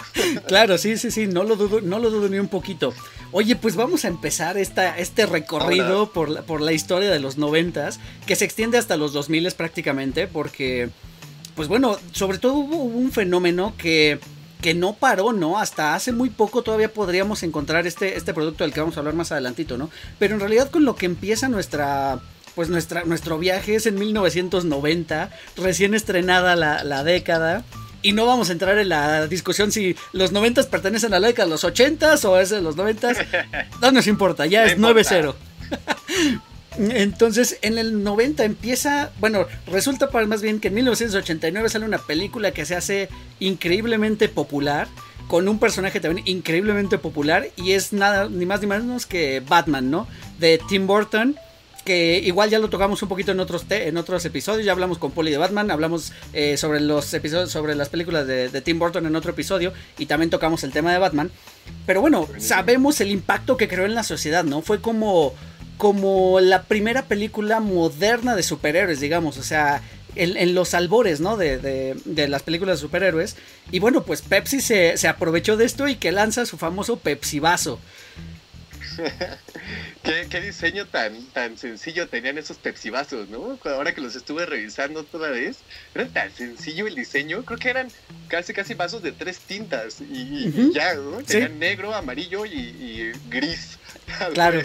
claro, 0.46 0.78
sí, 0.78 0.96
sí, 0.96 1.10
sí, 1.10 1.26
no 1.26 1.44
lo 1.44 1.56
dudo, 1.56 1.82
no 1.82 1.98
lo 1.98 2.08
dudo 2.08 2.28
ni 2.30 2.38
un 2.38 2.48
poquito. 2.48 2.94
Oye, 3.32 3.54
pues 3.54 3.76
vamos 3.76 4.06
a 4.06 4.08
empezar 4.08 4.56
esta, 4.56 4.96
este 4.96 5.26
recorrido 5.26 6.10
por 6.10 6.30
la, 6.30 6.42
por 6.42 6.62
la 6.62 6.72
historia 6.72 7.10
de 7.10 7.20
los 7.20 7.36
90s, 7.36 7.98
que 8.26 8.34
se 8.34 8.46
extiende 8.46 8.78
hasta 8.78 8.96
los 8.96 9.12
2000 9.12 9.52
prácticamente, 9.52 10.26
porque, 10.26 10.88
pues 11.54 11.68
bueno, 11.68 11.98
sobre 12.12 12.38
todo 12.38 12.54
hubo 12.54 12.76
un 12.76 13.12
fenómeno 13.12 13.74
que 13.78 14.18
que 14.64 14.72
no 14.72 14.94
paró, 14.94 15.34
¿no? 15.34 15.58
Hasta 15.58 15.94
hace 15.94 16.10
muy 16.10 16.30
poco 16.30 16.62
todavía 16.62 16.90
podríamos 16.90 17.42
encontrar 17.42 17.86
este, 17.86 18.16
este 18.16 18.32
producto 18.32 18.64
del 18.64 18.72
que 18.72 18.80
vamos 18.80 18.96
a 18.96 19.00
hablar 19.00 19.14
más 19.14 19.30
adelantito, 19.30 19.76
¿no? 19.76 19.90
Pero 20.18 20.32
en 20.32 20.40
realidad 20.40 20.70
con 20.70 20.86
lo 20.86 20.96
que 20.96 21.04
empieza 21.04 21.50
nuestra 21.50 22.18
pues 22.54 22.70
nuestra, 22.70 23.04
nuestro 23.04 23.38
viaje 23.38 23.74
es 23.74 23.86
en 23.86 23.96
1990, 23.96 25.30
recién 25.56 25.92
estrenada 25.94 26.56
la, 26.56 27.04
década. 27.04 27.62
Y 28.00 28.12
no 28.12 28.24
vamos 28.24 28.48
a 28.48 28.52
entrar 28.52 28.78
en 28.78 28.88
la 28.88 29.26
discusión 29.26 29.70
si 29.70 29.96
los 30.12 30.32
90 30.32 30.62
pertenecen 30.70 31.12
a 31.12 31.20
la 31.20 31.26
década 31.26 31.46
de 31.46 31.50
los 31.50 31.64
80 31.64 32.14
o 32.24 32.38
es 32.38 32.50
de 32.50 32.62
los 32.62 32.76
90. 32.76 33.12
No 33.82 33.92
nos 33.92 34.06
importa, 34.06 34.46
ya 34.46 34.64
es 34.64 34.78
9-0. 34.78 35.34
Entonces, 36.78 37.58
en 37.62 37.78
el 37.78 38.02
90 38.02 38.44
empieza, 38.44 39.10
bueno, 39.20 39.46
resulta 39.66 40.10
para 40.10 40.26
más 40.26 40.42
bien 40.42 40.60
que 40.60 40.68
en 40.68 40.74
1989 40.74 41.68
sale 41.68 41.84
una 41.84 41.98
película 41.98 42.52
que 42.52 42.66
se 42.66 42.74
hace 42.74 43.08
increíblemente 43.40 44.28
popular, 44.28 44.88
con 45.28 45.48
un 45.48 45.58
personaje 45.58 46.00
también 46.00 46.26
increíblemente 46.26 46.98
popular, 46.98 47.48
y 47.56 47.72
es 47.72 47.92
nada, 47.92 48.28
ni 48.28 48.46
más 48.46 48.60
ni 48.60 48.66
menos 48.66 49.06
que 49.06 49.40
Batman, 49.40 49.90
¿no? 49.90 50.06
De 50.38 50.60
Tim 50.68 50.86
Burton, 50.86 51.36
que 51.84 52.18
igual 52.18 52.50
ya 52.50 52.58
lo 52.58 52.68
tocamos 52.68 53.02
un 53.02 53.08
poquito 53.08 53.32
en 53.32 53.40
otros, 53.40 53.64
en 53.68 53.96
otros 53.96 54.24
episodios, 54.24 54.64
ya 54.64 54.72
hablamos 54.72 54.98
con 54.98 55.12
Polly 55.12 55.30
de 55.30 55.38
Batman, 55.38 55.70
hablamos 55.70 56.12
eh, 56.32 56.56
sobre 56.56 56.80
los 56.80 57.12
episodios, 57.14 57.50
sobre 57.50 57.74
las 57.74 57.88
películas 57.88 58.26
de, 58.26 58.48
de 58.48 58.60
Tim 58.60 58.78
Burton 58.78 59.06
en 59.06 59.14
otro 59.16 59.30
episodio, 59.32 59.72
y 59.98 60.06
también 60.06 60.30
tocamos 60.30 60.64
el 60.64 60.72
tema 60.72 60.92
de 60.92 60.98
Batman. 60.98 61.30
Pero 61.86 62.00
bueno, 62.00 62.28
sabemos 62.38 63.00
el 63.00 63.10
impacto 63.10 63.56
que 63.56 63.68
creó 63.68 63.84
en 63.84 63.94
la 63.94 64.02
sociedad, 64.02 64.44
¿no? 64.44 64.62
Fue 64.62 64.80
como 64.80 65.34
como 65.76 66.40
la 66.40 66.62
primera 66.62 67.06
película 67.06 67.60
moderna 67.60 68.36
de 68.36 68.42
superhéroes, 68.42 69.00
digamos, 69.00 69.38
o 69.38 69.42
sea, 69.42 69.82
en, 70.16 70.54
los 70.54 70.74
albores, 70.74 71.20
¿no? 71.20 71.36
De, 71.36 71.96
las 72.04 72.42
películas 72.42 72.78
de 72.78 72.82
superhéroes. 72.82 73.36
Y 73.70 73.80
bueno, 73.80 74.04
pues 74.04 74.22
Pepsi 74.22 74.60
se, 74.60 75.08
aprovechó 75.08 75.56
de 75.56 75.64
esto 75.64 75.88
y 75.88 75.96
que 75.96 76.12
lanza 76.12 76.46
su 76.46 76.56
famoso 76.56 76.98
Pepsi 76.98 77.40
Vaso. 77.40 77.80
¿Qué, 80.02 80.40
diseño 80.40 80.86
tan, 80.86 81.24
tan 81.32 81.58
sencillo 81.58 82.06
tenían 82.06 82.38
esos 82.38 82.58
Pepsi 82.58 82.90
vasos, 82.90 83.28
¿no? 83.28 83.58
Ahora 83.64 83.94
que 83.94 84.00
los 84.00 84.14
estuve 84.14 84.46
revisando 84.46 85.02
toda 85.02 85.30
vez, 85.30 85.58
era 85.94 86.06
tan 86.06 86.30
sencillo 86.30 86.86
el 86.86 86.94
diseño. 86.94 87.44
Creo 87.44 87.58
que 87.58 87.70
eran 87.70 87.88
casi 88.28 88.52
casi 88.52 88.74
vasos 88.74 89.02
de 89.02 89.12
tres 89.12 89.40
tintas 89.40 90.00
y, 90.00 90.72
ya, 90.72 90.94
¿no? 90.94 91.22
Tenían 91.22 91.58
negro, 91.58 91.94
amarillo 91.94 92.46
y, 92.46 93.12
gris. 93.28 93.78
Claro 94.34 94.62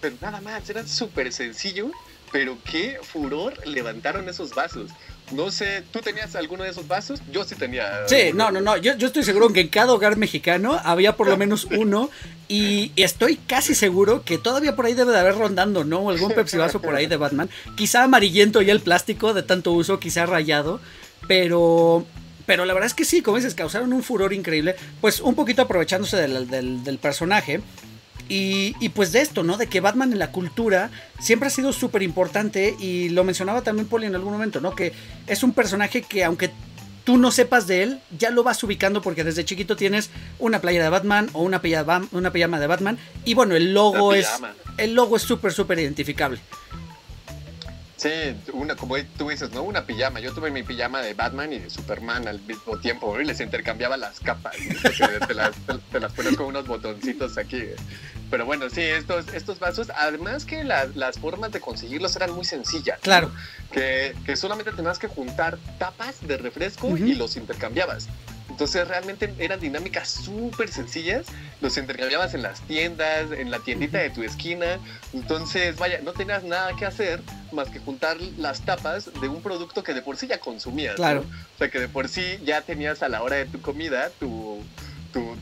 pero 0.00 0.16
nada 0.20 0.40
más, 0.40 0.68
era 0.68 0.86
súper 0.86 1.32
sencillo, 1.32 1.90
pero 2.32 2.58
qué 2.64 2.98
furor 3.02 3.66
levantaron 3.66 4.28
esos 4.28 4.54
vasos. 4.54 4.90
No 5.32 5.50
sé, 5.50 5.82
¿tú 5.90 6.00
tenías 6.00 6.34
alguno 6.36 6.64
de 6.64 6.70
esos 6.70 6.88
vasos? 6.88 7.20
Yo 7.30 7.44
sí 7.44 7.54
tenía. 7.54 8.06
Sí, 8.06 8.30
no, 8.34 8.50
no, 8.50 8.60
no. 8.60 8.76
Yo, 8.78 8.96
yo 8.96 9.08
estoy 9.08 9.22
seguro 9.22 9.52
que 9.52 9.60
en 9.60 9.68
cada 9.68 9.92
hogar 9.92 10.16
mexicano 10.16 10.80
había 10.82 11.16
por 11.16 11.28
lo 11.28 11.36
menos 11.38 11.66
uno. 11.66 12.10
Y 12.50 12.92
estoy 12.96 13.36
casi 13.36 13.74
seguro 13.74 14.24
que 14.24 14.38
todavía 14.38 14.74
por 14.74 14.86
ahí 14.86 14.94
debe 14.94 15.12
de 15.12 15.18
haber 15.18 15.34
rondando, 15.34 15.84
¿no? 15.84 16.08
Algún 16.08 16.32
Pepsi 16.32 16.56
vaso 16.56 16.80
por 16.80 16.94
ahí 16.94 17.06
de 17.06 17.18
Batman. 17.18 17.50
Quizá 17.76 18.04
amarillento 18.04 18.62
ya 18.62 18.72
el 18.72 18.80
plástico 18.80 19.34
de 19.34 19.42
tanto 19.42 19.72
uso, 19.72 20.00
quizá 20.00 20.24
rayado. 20.24 20.80
Pero. 21.26 22.06
Pero 22.46 22.64
la 22.64 22.72
verdad 22.72 22.86
es 22.86 22.94
que 22.94 23.04
sí, 23.04 23.20
como 23.20 23.36
dices, 23.36 23.54
causaron 23.54 23.92
un 23.92 24.02
furor 24.02 24.32
increíble. 24.32 24.76
Pues 25.02 25.20
un 25.20 25.34
poquito 25.34 25.60
aprovechándose 25.60 26.16
del, 26.16 26.48
del, 26.48 26.82
del 26.82 26.96
personaje. 26.96 27.60
Y, 28.28 28.88
pues 28.90 29.12
de 29.12 29.22
esto, 29.22 29.42
¿no? 29.42 29.56
De 29.56 29.68
que 29.68 29.80
Batman 29.80 30.12
en 30.12 30.18
la 30.18 30.32
cultura 30.32 30.90
siempre 31.18 31.46
ha 31.46 31.50
sido 31.50 31.72
súper 31.72 32.02
importante 32.02 32.76
y 32.78 33.08
lo 33.08 33.24
mencionaba 33.24 33.62
también 33.62 33.88
Poli 33.88 34.06
en 34.06 34.14
algún 34.14 34.32
momento, 34.32 34.60
¿no? 34.60 34.74
Que 34.74 34.92
es 35.26 35.42
un 35.42 35.52
personaje 35.52 36.02
que 36.02 36.24
aunque 36.24 36.50
tú 37.04 37.16
no 37.16 37.30
sepas 37.30 37.66
de 37.66 37.82
él, 37.82 38.00
ya 38.18 38.28
lo 38.28 38.42
vas 38.42 38.62
ubicando 38.62 39.00
porque 39.00 39.24
desde 39.24 39.46
chiquito 39.46 39.76
tienes 39.76 40.10
una 40.38 40.60
playa 40.60 40.82
de 40.82 40.90
Batman 40.90 41.30
o 41.32 41.42
una 41.42 41.62
pijama, 41.62 42.06
una 42.12 42.32
pijama 42.32 42.60
de 42.60 42.66
Batman 42.66 42.98
y 43.24 43.32
bueno, 43.32 43.56
el 43.56 43.72
logo 43.72 44.12
es 44.12 44.28
el 44.76 44.94
logo 44.94 45.16
es 45.16 45.22
súper 45.22 45.52
súper 45.52 45.78
identificable. 45.78 46.38
Sí, 47.98 48.10
una, 48.52 48.76
como 48.76 48.94
tú 49.16 49.28
dices, 49.28 49.50
¿no? 49.50 49.64
Una 49.64 49.84
pijama. 49.84 50.20
Yo 50.20 50.32
tuve 50.32 50.52
mi 50.52 50.62
pijama 50.62 51.00
de 51.00 51.14
Batman 51.14 51.52
y 51.52 51.58
de 51.58 51.68
Superman 51.68 52.28
al 52.28 52.40
mismo 52.42 52.78
tiempo, 52.78 53.20
y 53.20 53.24
les 53.24 53.40
intercambiaba 53.40 53.96
las 53.96 54.20
capas. 54.20 54.54
Te, 55.26 55.34
las, 55.34 56.12
pones 56.12 56.36
con 56.36 56.46
unos 56.46 56.68
botoncitos 56.68 57.36
aquí. 57.36 57.60
Pero 58.30 58.46
bueno, 58.46 58.70
sí, 58.70 58.82
estos, 58.82 59.26
estos 59.34 59.58
vasos, 59.58 59.90
además 59.96 60.44
que 60.44 60.62
las 60.62 61.18
formas 61.18 61.50
de 61.50 61.60
conseguirlos 61.60 62.14
eran 62.14 62.30
muy 62.30 62.44
sencillas. 62.44 63.00
Claro. 63.00 63.32
Que, 63.72 64.14
que, 64.24 64.36
solamente 64.36 64.70
tenías 64.70 65.00
que 65.00 65.08
juntar 65.08 65.58
tapas 65.80 66.24
de 66.24 66.36
refresco 66.36 66.96
y 66.96 67.16
los 67.16 67.36
intercambiabas. 67.36 68.06
Entonces 68.48 68.88
realmente 68.88 69.34
eran 69.38 69.60
dinámicas 69.60 70.08
súper 70.08 70.70
sencillas, 70.70 71.26
los 71.60 71.76
intercambiabas 71.76 72.34
en 72.34 72.42
las 72.42 72.60
tiendas, 72.62 73.30
en 73.30 73.50
la 73.50 73.58
tiendita 73.58 73.98
de 73.98 74.10
tu 74.10 74.22
esquina, 74.22 74.78
entonces 75.12 75.76
vaya, 75.76 76.00
no 76.02 76.12
tenías 76.12 76.44
nada 76.44 76.74
que 76.74 76.86
hacer 76.86 77.20
más 77.52 77.68
que 77.68 77.78
juntar 77.78 78.16
las 78.36 78.62
tapas 78.62 79.10
de 79.20 79.28
un 79.28 79.42
producto 79.42 79.82
que 79.82 79.94
de 79.94 80.02
por 80.02 80.16
sí 80.16 80.26
ya 80.26 80.38
consumías. 80.38 80.96
Claro. 80.96 81.24
O 81.54 81.58
sea, 81.58 81.70
que 81.70 81.78
de 81.78 81.88
por 81.88 82.08
sí 82.08 82.38
ya 82.44 82.62
tenías 82.62 83.02
a 83.02 83.08
la 83.08 83.22
hora 83.22 83.36
de 83.36 83.46
tu 83.46 83.60
comida 83.60 84.10
tu, 84.18 84.47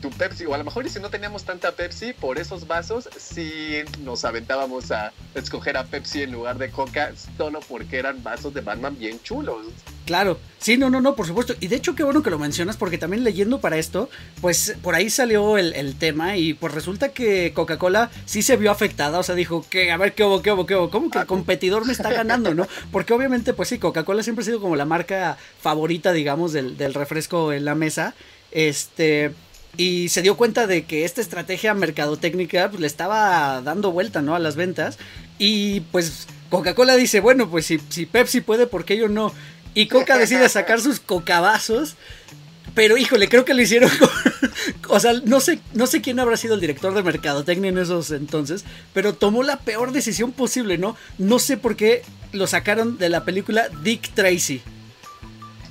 tu, 0.09 0.17
Pepsi, 0.17 0.45
o 0.45 0.53
a 0.53 0.57
lo 0.57 0.63
mejor 0.63 0.85
y 0.85 0.89
si 0.89 0.99
no 0.99 1.09
teníamos 1.09 1.43
tanta 1.43 1.71
Pepsi, 1.71 2.13
por 2.13 2.37
esos 2.37 2.67
vasos 2.67 3.09
sí 3.17 3.79
nos 4.03 4.25
aventábamos 4.25 4.91
a 4.91 5.11
escoger 5.35 5.77
a 5.77 5.85
Pepsi 5.85 6.23
en 6.23 6.31
lugar 6.31 6.57
de 6.57 6.69
Coca, 6.69 7.13
solo 7.37 7.59
porque 7.67 7.97
eran 7.97 8.23
vasos 8.23 8.53
de 8.53 8.61
Batman 8.61 8.97
bien 8.97 9.19
chulos. 9.21 9.65
Claro, 10.05 10.39
sí, 10.59 10.77
no, 10.77 10.89
no, 10.89 11.01
no, 11.01 11.15
por 11.15 11.27
supuesto. 11.27 11.53
Y 11.59 11.67
de 11.67 11.75
hecho, 11.75 11.93
qué 11.93 12.03
bueno 12.03 12.23
que 12.23 12.29
lo 12.29 12.39
mencionas, 12.39 12.77
porque 12.77 12.97
también 12.97 13.25
leyendo 13.25 13.59
para 13.59 13.77
esto, 13.77 14.09
pues 14.39 14.75
por 14.81 14.95
ahí 14.95 15.09
salió 15.09 15.57
el, 15.57 15.73
el 15.73 15.97
tema 15.97 16.37
y 16.37 16.53
pues 16.53 16.73
resulta 16.73 17.09
que 17.09 17.51
Coca-Cola 17.53 18.09
sí 18.25 18.41
se 18.41 18.55
vio 18.55 18.71
afectada, 18.71 19.19
o 19.19 19.23
sea, 19.23 19.35
dijo 19.35 19.65
que, 19.69 19.91
a 19.91 19.97
ver, 19.97 20.13
qué 20.13 20.23
hubo, 20.23 20.41
qué 20.41 20.53
hubo, 20.53 20.65
qué 20.65 20.75
hubo, 20.75 20.89
¿cómo 20.89 21.09
que 21.09 21.19
el 21.19 21.25
competidor 21.25 21.85
me 21.85 21.91
está 21.91 22.09
ganando, 22.09 22.53
no? 22.53 22.65
Porque 22.91 23.13
obviamente, 23.13 23.53
pues 23.53 23.69
sí, 23.69 23.79
Coca-Cola 23.79 24.23
siempre 24.23 24.43
ha 24.43 24.45
sido 24.45 24.61
como 24.61 24.77
la 24.77 24.85
marca 24.85 25.37
favorita, 25.59 26.13
digamos, 26.13 26.53
del, 26.53 26.77
del 26.77 26.93
refresco 26.93 27.51
en 27.51 27.65
la 27.65 27.75
mesa. 27.75 28.15
Este, 28.51 29.33
y 29.75 30.09
se 30.09 30.21
dio 30.21 30.37
cuenta 30.37 30.67
de 30.67 30.85
que 30.85 31.05
esta 31.05 31.21
estrategia 31.21 31.73
mercadotécnica 31.73 32.69
pues, 32.69 32.81
le 32.81 32.87
estaba 32.87 33.61
dando 33.61 33.91
vuelta, 33.91 34.21
¿no? 34.21 34.35
A 34.35 34.39
las 34.39 34.55
ventas. 34.55 34.97
Y 35.37 35.81
pues 35.91 36.27
Coca-Cola 36.49 36.95
dice, 36.95 37.19
bueno, 37.19 37.49
pues 37.49 37.65
si, 37.65 37.79
si 37.89 38.05
Pepsi 38.05 38.41
puede, 38.41 38.67
¿por 38.67 38.85
qué 38.85 38.97
yo 38.97 39.07
no? 39.07 39.33
Y 39.73 39.87
Coca 39.87 40.17
decide 40.19 40.49
sacar 40.49 40.81
sus 40.81 40.99
cocabazos. 40.99 41.95
Pero 42.73 42.97
híjole, 42.97 43.29
creo 43.29 43.45
que 43.45 43.53
lo 43.53 43.61
hicieron 43.61 43.89
con, 43.99 44.09
O 44.89 44.99
sea, 44.99 45.13
no 45.25 45.39
sé, 45.39 45.59
no 45.73 45.87
sé 45.87 46.01
quién 46.01 46.19
habrá 46.19 46.37
sido 46.37 46.55
el 46.55 46.61
director 46.61 46.93
de 46.93 47.03
mercadotecnia 47.03 47.69
en 47.69 47.77
esos 47.77 48.11
entonces, 48.11 48.65
pero 48.93 49.13
tomó 49.13 49.43
la 49.43 49.59
peor 49.59 49.91
decisión 49.91 50.31
posible, 50.31 50.77
¿no? 50.77 50.95
No 51.17 51.39
sé 51.39 51.57
por 51.57 51.75
qué 51.75 52.03
lo 52.33 52.45
sacaron 52.45 52.97
de 52.97 53.09
la 53.09 53.23
película 53.25 53.69
Dick 53.83 54.13
Tracy. 54.13 54.61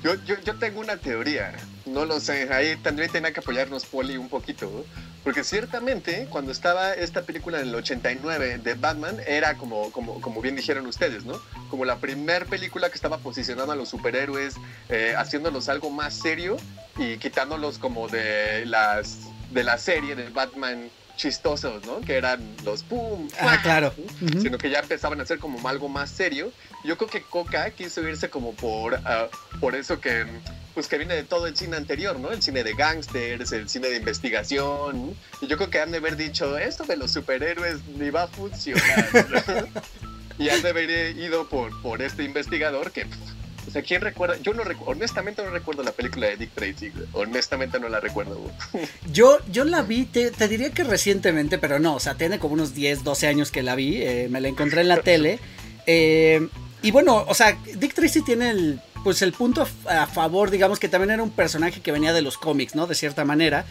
Yo, 0.03 0.15
yo, 0.25 0.35
yo 0.43 0.55
tengo 0.55 0.79
una 0.79 0.97
teoría, 0.97 1.53
no 1.87 2.05
lo 2.05 2.19
sé, 2.19 2.53
ahí 2.53 2.75
también 2.77 3.11
tenía 3.11 3.31
que 3.31 3.39
apoyarnos 3.39 3.85
Poli 3.85 4.17
un 4.17 4.29
poquito, 4.29 4.65
¿no? 4.65 5.07
porque 5.27 5.43
ciertamente 5.43 6.25
cuando 6.29 6.53
estaba 6.53 6.93
esta 6.93 7.23
película 7.23 7.59
en 7.59 7.67
el 7.67 7.75
89 7.75 8.59
de 8.63 8.73
Batman 8.75 9.17
era 9.27 9.57
como, 9.57 9.91
como, 9.91 10.21
como 10.21 10.41
bien 10.41 10.55
dijeron 10.55 10.87
ustedes, 10.87 11.25
¿no? 11.25 11.37
Como 11.69 11.83
la 11.83 11.97
primer 11.97 12.45
película 12.45 12.87
que 12.87 12.95
estaba 12.95 13.17
posicionando 13.17 13.73
a 13.73 13.75
los 13.75 13.89
superhéroes, 13.89 14.55
eh, 14.87 15.15
haciéndolos 15.17 15.67
algo 15.67 15.89
más 15.89 16.13
serio 16.13 16.55
y 16.97 17.17
quitándolos 17.17 17.77
como 17.77 18.07
de 18.07 18.65
las 18.67 19.27
de 19.51 19.65
la 19.65 19.77
serie 19.77 20.15
de 20.15 20.29
Batman 20.29 20.89
chistosos, 21.17 21.85
¿no? 21.85 21.99
Que 21.99 22.15
eran 22.15 22.39
los 22.63 22.83
pum, 22.83 23.27
ah, 23.41 23.59
claro. 23.61 23.93
Uh 23.97 24.25
-huh. 24.25 24.41
Sino 24.41 24.57
que 24.57 24.69
ya 24.69 24.79
empezaban 24.79 25.19
a 25.19 25.25
ser 25.25 25.39
como 25.39 25.67
algo 25.67 25.89
más 25.89 26.09
serio. 26.09 26.53
Yo 26.83 26.97
creo 26.97 27.09
que 27.09 27.21
Coca 27.21 27.69
quiso 27.71 28.07
irse 28.07 28.29
como 28.29 28.53
por, 28.53 28.93
uh, 28.93 29.59
por 29.59 29.75
eso 29.75 29.99
que, 29.99 30.25
pues 30.73 30.87
que 30.87 30.97
viene 30.97 31.15
de 31.15 31.23
todo 31.23 31.47
el 31.47 31.57
cine 31.57 31.75
anterior, 31.75 32.19
¿no? 32.19 32.31
El 32.31 32.41
cine 32.41 32.63
de 32.63 32.73
gangsters, 32.73 33.51
el 33.51 33.67
cine 33.67 33.89
de 33.89 33.97
investigación. 33.97 35.15
Y 35.41 35.47
yo 35.47 35.57
creo 35.57 35.69
que 35.69 35.79
han 35.79 35.91
de 35.91 35.97
haber 35.97 36.15
dicho, 36.15 36.57
esto 36.57 36.83
de 36.83 36.97
los 36.97 37.11
superhéroes 37.11 37.79
ni 37.97 38.09
va 38.09 38.23
a 38.23 38.27
funcionar. 38.27 39.09
y 40.39 40.49
han 40.49 40.61
de 40.61 40.69
haber 40.69 41.17
ido 41.17 41.49
por, 41.49 41.81
por 41.81 42.01
este 42.01 42.23
investigador 42.23 42.91
que... 42.91 43.05
O 43.67 43.69
sea, 43.71 43.81
¿quién 43.81 43.99
recuerda? 43.99 44.37
Yo 44.37 44.53
no 44.53 44.63
honestamente 44.85 45.43
no 45.43 45.49
recuerdo 45.49 45.83
la 45.83 45.91
película 45.91 46.27
de 46.27 46.37
Dick 46.37 46.51
Tracy, 46.53 46.89
honestamente 47.11 47.81
no 47.81 47.89
la 47.89 47.99
recuerdo. 47.99 48.39
yo, 49.11 49.39
yo 49.51 49.65
la 49.65 49.81
vi, 49.81 50.05
te, 50.05 50.31
te, 50.31 50.47
diría 50.47 50.71
que 50.71 50.85
recientemente, 50.85 51.57
pero 51.57 51.77
no, 51.77 51.95
o 51.95 51.99
sea, 51.99 52.15
tiene 52.15 52.39
como 52.39 52.53
unos 52.53 52.73
10, 52.73 53.03
12 53.03 53.27
años 53.27 53.51
que 53.51 53.63
la 53.63 53.75
vi, 53.75 54.01
eh, 54.01 54.27
me 54.29 54.39
la 54.39 54.47
encontré 54.47 54.81
en 54.81 54.87
la 54.87 55.01
tele. 55.01 55.39
Eh, 55.85 56.47
y 56.81 56.91
bueno, 56.91 57.25
o 57.27 57.33
sea, 57.33 57.57
Dick 57.75 57.93
Tracy 57.93 58.21
tiene 58.21 58.51
el, 58.51 58.81
pues 59.03 59.21
el 59.21 59.33
punto 59.33 59.67
a 59.89 60.05
favor, 60.05 60.51
digamos 60.51 60.79
que 60.79 60.89
también 60.89 61.11
era 61.11 61.23
un 61.23 61.31
personaje 61.31 61.81
que 61.81 61.91
venía 61.91 62.13
de 62.13 62.21
los 62.21 62.37
cómics, 62.37 62.75
¿no? 62.75 62.87
De 62.87 62.95
cierta 62.95 63.25
manera. 63.25 63.65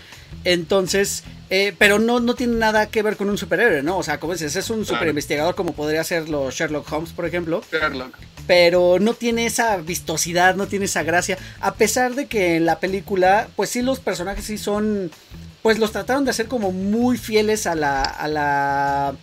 Entonces, 0.45 1.25
eh, 1.51 1.75
pero 1.79 1.99
no, 1.99 2.21
no 2.21 2.35
tiene 2.35 2.57
nada 2.57 2.87
que 2.87 3.03
ver 3.03 3.17
con 3.17 3.31
un 3.31 3.39
superhéroe, 3.39 3.83
¿no? 3.83 3.99
O 3.99 4.03
sea, 4.03 4.19
como 4.19 4.33
dices, 4.33 4.57
es 4.57 4.71
un 4.71 4.85
super 4.85 4.99
claro. 4.99 5.11
investigador 5.11 5.55
como 5.55 5.73
podría 5.73 6.03
ser 6.05 6.29
los 6.29 6.55
Sherlock 6.55 6.91
Holmes, 6.91 7.13
por 7.13 7.27
ejemplo. 7.27 7.63
Sherlock. 7.71 8.17
Pero 8.47 8.99
no 8.99 9.15
tiene 9.15 9.47
esa 9.47 9.77
vistosidad, 9.77 10.57
no 10.57 10.67
tiene 10.67 10.87
esa 10.87 11.03
gracia. 11.03 11.39
A 11.61 11.75
pesar 11.75 12.15
de 12.15 12.27
que 12.27 12.57
en 12.57 12.67
la 12.67 12.81
película, 12.81 13.49
pues 13.57 13.71
sí, 13.71 13.83
los 13.83 14.01
personajes 14.01 14.45
sí 14.45 14.59
son. 14.59 15.11
Pues 15.63 15.79
los 15.79 15.93
trataron 15.93 16.25
de 16.25 16.31
hacer 16.31 16.47
como 16.47 16.73
muy 16.73 17.19
fieles 17.19 17.67
a 17.67 17.75
la. 17.75 18.03
A 18.03 18.29
la 18.29 19.15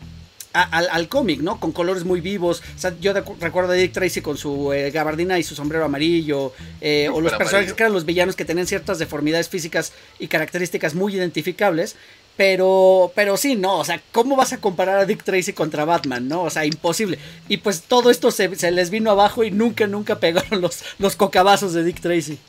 a, 0.53 0.63
al, 0.63 0.87
al 0.91 1.07
cómic, 1.07 1.41
¿no? 1.41 1.59
Con 1.59 1.71
colores 1.71 2.03
muy 2.03 2.21
vivos. 2.21 2.61
O 2.75 2.79
sea, 2.79 2.93
yo 2.99 3.13
recuerdo 3.13 3.71
a 3.71 3.75
Dick 3.75 3.91
Tracy 3.91 4.21
con 4.21 4.37
su 4.37 4.71
eh, 4.71 4.91
gabardina 4.91 5.39
y 5.39 5.43
su 5.43 5.55
sombrero 5.55 5.85
amarillo. 5.85 6.53
Eh, 6.81 7.09
o 7.11 7.21
los 7.21 7.31
personajes 7.31 7.53
amarillo. 7.53 7.75
que 7.75 7.83
eran 7.83 7.93
los 7.93 8.05
villanos 8.05 8.35
que 8.35 8.45
tenían 8.45 8.67
ciertas 8.67 8.99
deformidades 8.99 9.49
físicas 9.49 9.93
y 10.19 10.27
características 10.27 10.95
muy 10.95 11.15
identificables. 11.15 11.95
Pero, 12.35 13.11
pero 13.13 13.37
sí, 13.37 13.55
no, 13.55 13.77
o 13.77 13.85
sea, 13.85 14.01
¿cómo 14.11 14.35
vas 14.35 14.53
a 14.53 14.57
comparar 14.57 14.97
a 14.97 15.05
Dick 15.05 15.23
Tracy 15.23 15.53
contra 15.53 15.85
Batman, 15.85 16.27
no? 16.27 16.41
O 16.41 16.49
sea, 16.49 16.65
imposible. 16.65 17.19
Y 17.47 17.57
pues 17.57 17.83
todo 17.83 18.09
esto 18.09 18.31
se, 18.31 18.55
se 18.55 18.71
les 18.71 18.89
vino 18.89 19.11
abajo 19.11 19.43
y 19.43 19.51
nunca, 19.51 19.85
nunca 19.85 20.19
pegaron 20.19 20.59
los, 20.59 20.83
los 20.97 21.15
cocabazos 21.15 21.73
de 21.73 21.83
Dick 21.83 22.01
Tracy. 22.01 22.39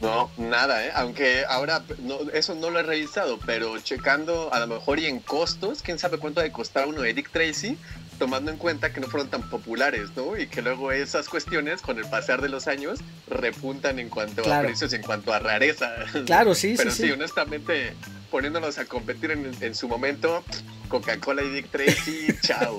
No, 0.00 0.30
nada, 0.36 0.84
¿eh? 0.86 0.90
aunque 0.94 1.44
ahora 1.48 1.82
no, 2.00 2.18
eso 2.32 2.54
no 2.54 2.70
lo 2.70 2.80
he 2.80 2.82
revisado, 2.82 3.38
pero 3.44 3.78
checando 3.80 4.52
a 4.52 4.60
lo 4.60 4.66
mejor 4.66 4.98
y 4.98 5.06
en 5.06 5.20
costos, 5.20 5.82
quién 5.82 5.98
sabe 5.98 6.18
cuánto 6.18 6.40
de 6.40 6.52
costar 6.52 6.86
uno 6.86 7.02
de 7.02 7.14
Dick 7.14 7.30
Tracy, 7.30 7.78
tomando 8.18 8.50
en 8.50 8.58
cuenta 8.58 8.92
que 8.92 9.00
no 9.00 9.08
fueron 9.08 9.30
tan 9.30 9.48
populares, 9.48 10.10
¿no? 10.14 10.36
Y 10.36 10.46
que 10.46 10.60
luego 10.60 10.92
esas 10.92 11.28
cuestiones, 11.28 11.80
con 11.80 11.98
el 11.98 12.04
pasar 12.04 12.42
de 12.42 12.50
los 12.50 12.68
años, 12.68 13.00
repuntan 13.28 13.98
en 13.98 14.10
cuanto 14.10 14.42
claro. 14.42 14.60
a 14.60 14.66
precios, 14.66 14.92
en 14.92 15.02
cuanto 15.02 15.32
a 15.32 15.38
rareza. 15.38 15.90
Claro, 16.26 16.54
sí, 16.54 16.74
pero 16.76 16.90
sí. 16.90 16.98
sí, 16.98 17.02
sí. 17.04 17.12
honestamente, 17.12 17.94
poniéndonos 18.30 18.78
a 18.78 18.84
competir 18.84 19.30
en, 19.30 19.50
en 19.60 19.74
su 19.74 19.88
momento, 19.88 20.44
Coca-Cola 20.88 21.42
y 21.42 21.48
Dick 21.48 21.70
Tracy, 21.70 22.28
chao. 22.42 22.78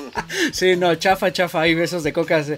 sí, 0.52 0.74
no, 0.76 0.94
chafa, 0.96 1.32
chafa, 1.32 1.60
hay 1.60 1.74
besos 1.74 2.02
de 2.02 2.12
cocas 2.12 2.50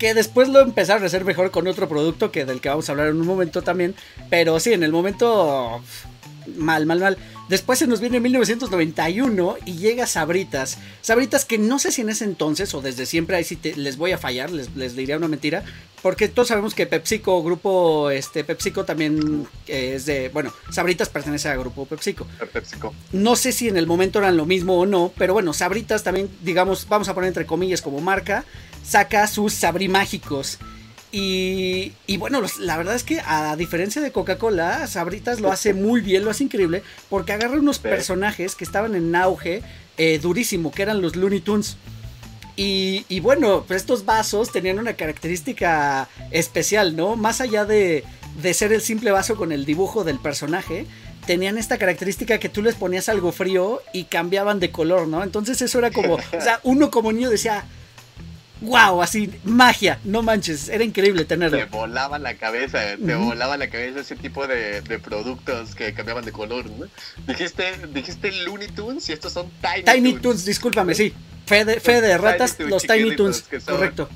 que 0.00 0.14
después 0.14 0.48
lo 0.48 0.60
empezaron 0.60 1.02
a 1.02 1.06
hacer 1.06 1.26
mejor 1.26 1.50
con 1.50 1.68
otro 1.68 1.86
producto 1.86 2.32
que 2.32 2.46
del 2.46 2.62
que 2.62 2.70
vamos 2.70 2.88
a 2.88 2.92
hablar 2.92 3.08
en 3.08 3.20
un 3.20 3.26
momento 3.26 3.60
también. 3.60 3.94
Pero 4.30 4.58
sí, 4.58 4.72
en 4.72 4.82
el 4.82 4.92
momento 4.92 5.82
mal, 6.56 6.86
mal, 6.86 7.00
mal. 7.00 7.18
Después 7.48 7.80
se 7.80 7.88
nos 7.88 8.00
viene 8.00 8.20
1991 8.20 9.56
y 9.66 9.72
llega 9.78 10.06
Sabritas. 10.06 10.78
Sabritas 11.00 11.44
que 11.44 11.58
no 11.58 11.78
sé 11.80 11.90
si 11.90 12.02
en 12.02 12.10
ese 12.10 12.24
entonces 12.24 12.72
o 12.74 12.80
desde 12.80 13.06
siempre, 13.06 13.36
ahí 13.36 13.44
sí 13.44 13.56
te, 13.56 13.74
les 13.74 13.96
voy 13.96 14.12
a 14.12 14.18
fallar, 14.18 14.50
les, 14.50 14.74
les, 14.76 14.94
diría 14.94 15.16
una 15.16 15.26
mentira. 15.26 15.64
Porque 16.00 16.28
todos 16.28 16.48
sabemos 16.48 16.74
que 16.74 16.86
PepsiCo, 16.86 17.42
grupo 17.42 18.10
este, 18.10 18.44
PepsiCo 18.44 18.84
también 18.84 19.46
es 19.66 20.06
de. 20.06 20.28
Bueno, 20.30 20.52
Sabritas 20.70 21.08
pertenece 21.08 21.48
al 21.48 21.58
grupo 21.58 21.86
PepsiCo. 21.86 22.26
PepsiCo. 22.52 22.94
No 23.12 23.36
sé 23.36 23.52
si 23.52 23.68
en 23.68 23.76
el 23.76 23.86
momento 23.86 24.20
eran 24.20 24.36
lo 24.36 24.46
mismo 24.46 24.78
o 24.78 24.86
no, 24.86 25.12
pero 25.18 25.34
bueno, 25.34 25.52
Sabritas 25.52 26.02
también, 26.02 26.30
digamos, 26.42 26.86
vamos 26.88 27.08
a 27.08 27.14
poner 27.14 27.28
entre 27.28 27.46
comillas 27.46 27.82
como 27.82 28.00
marca, 28.00 28.44
saca 28.84 29.26
sus 29.26 29.52
sabrimágicos. 29.52 30.58
Y, 31.12 31.92
y, 32.06 32.16
bueno, 32.18 32.40
los, 32.40 32.58
la 32.58 32.76
verdad 32.76 32.94
es 32.94 33.02
que 33.02 33.20
a 33.24 33.56
diferencia 33.56 34.00
de 34.00 34.12
Coca-Cola, 34.12 34.86
Sabritas 34.86 35.40
lo 35.40 35.50
hace 35.50 35.74
muy 35.74 36.00
bien, 36.00 36.24
lo 36.24 36.30
hace 36.30 36.44
increíble, 36.44 36.82
porque 37.08 37.32
agarra 37.32 37.58
unos 37.58 37.80
personajes 37.80 38.54
que 38.54 38.64
estaban 38.64 38.94
en 38.94 39.14
auge 39.16 39.62
eh, 39.96 40.18
durísimo, 40.20 40.70
que 40.70 40.82
eran 40.82 41.02
los 41.02 41.16
Looney 41.16 41.40
Tunes. 41.40 41.76
Y, 42.56 43.06
y, 43.08 43.20
bueno, 43.20 43.64
pues 43.66 43.82
estos 43.82 44.04
vasos 44.04 44.52
tenían 44.52 44.78
una 44.78 44.94
característica 44.94 46.08
especial, 46.30 46.94
¿no? 46.94 47.16
Más 47.16 47.40
allá 47.40 47.64
de, 47.64 48.04
de 48.40 48.54
ser 48.54 48.72
el 48.72 48.80
simple 48.80 49.10
vaso 49.10 49.36
con 49.36 49.50
el 49.50 49.64
dibujo 49.64 50.04
del 50.04 50.18
personaje, 50.18 50.86
tenían 51.26 51.58
esta 51.58 51.78
característica 51.78 52.38
que 52.38 52.48
tú 52.48 52.62
les 52.62 52.74
ponías 52.74 53.08
algo 53.08 53.32
frío 53.32 53.82
y 53.92 54.04
cambiaban 54.04 54.60
de 54.60 54.70
color, 54.70 55.08
¿no? 55.08 55.22
Entonces 55.22 55.60
eso 55.62 55.78
era 55.78 55.90
como, 55.90 56.14
o 56.38 56.40
sea, 56.40 56.60
uno 56.62 56.90
como 56.90 57.12
niño 57.12 57.30
decía, 57.30 57.64
wow, 58.60 59.02
así, 59.02 59.30
magia, 59.44 59.98
no 60.04 60.22
manches, 60.22 60.68
era 60.68 60.84
increíble 60.84 61.24
tenerlo. 61.24 61.58
Te 61.58 61.64
volaba 61.64 62.18
la 62.18 62.34
cabeza, 62.34 62.96
te 62.96 63.16
uh 63.16 63.20
-huh. 63.20 63.24
volaba 63.26 63.56
la 63.56 63.68
cabeza 63.70 64.00
ese 64.00 64.16
tipo 64.16 64.46
de, 64.46 64.80
de, 64.82 64.98
productos 64.98 65.74
que 65.74 65.92
cambiaban 65.94 66.24
de 66.24 66.32
color, 66.32 66.66
¿no? 66.70 66.86
Dijiste, 67.26 67.72
dijiste 67.92 68.32
Looney 68.44 68.68
Tunes 68.68 69.08
y 69.08 69.12
estos 69.12 69.32
son 69.32 69.50
Tiny, 69.60 69.84
Tiny 69.84 70.10
Tunes. 70.10 70.22
Tunes. 70.22 70.44
discúlpame, 70.44 70.94
sí. 70.94 71.12
Fe 71.46 71.64
de, 71.64 71.80
fe 71.80 72.00
de 72.00 72.16
ratas, 72.18 72.56
Tiny 72.56 72.70
los 72.70 72.82
Tiny 72.82 73.16
Tunes, 73.16 73.44
correcto. 73.66 74.08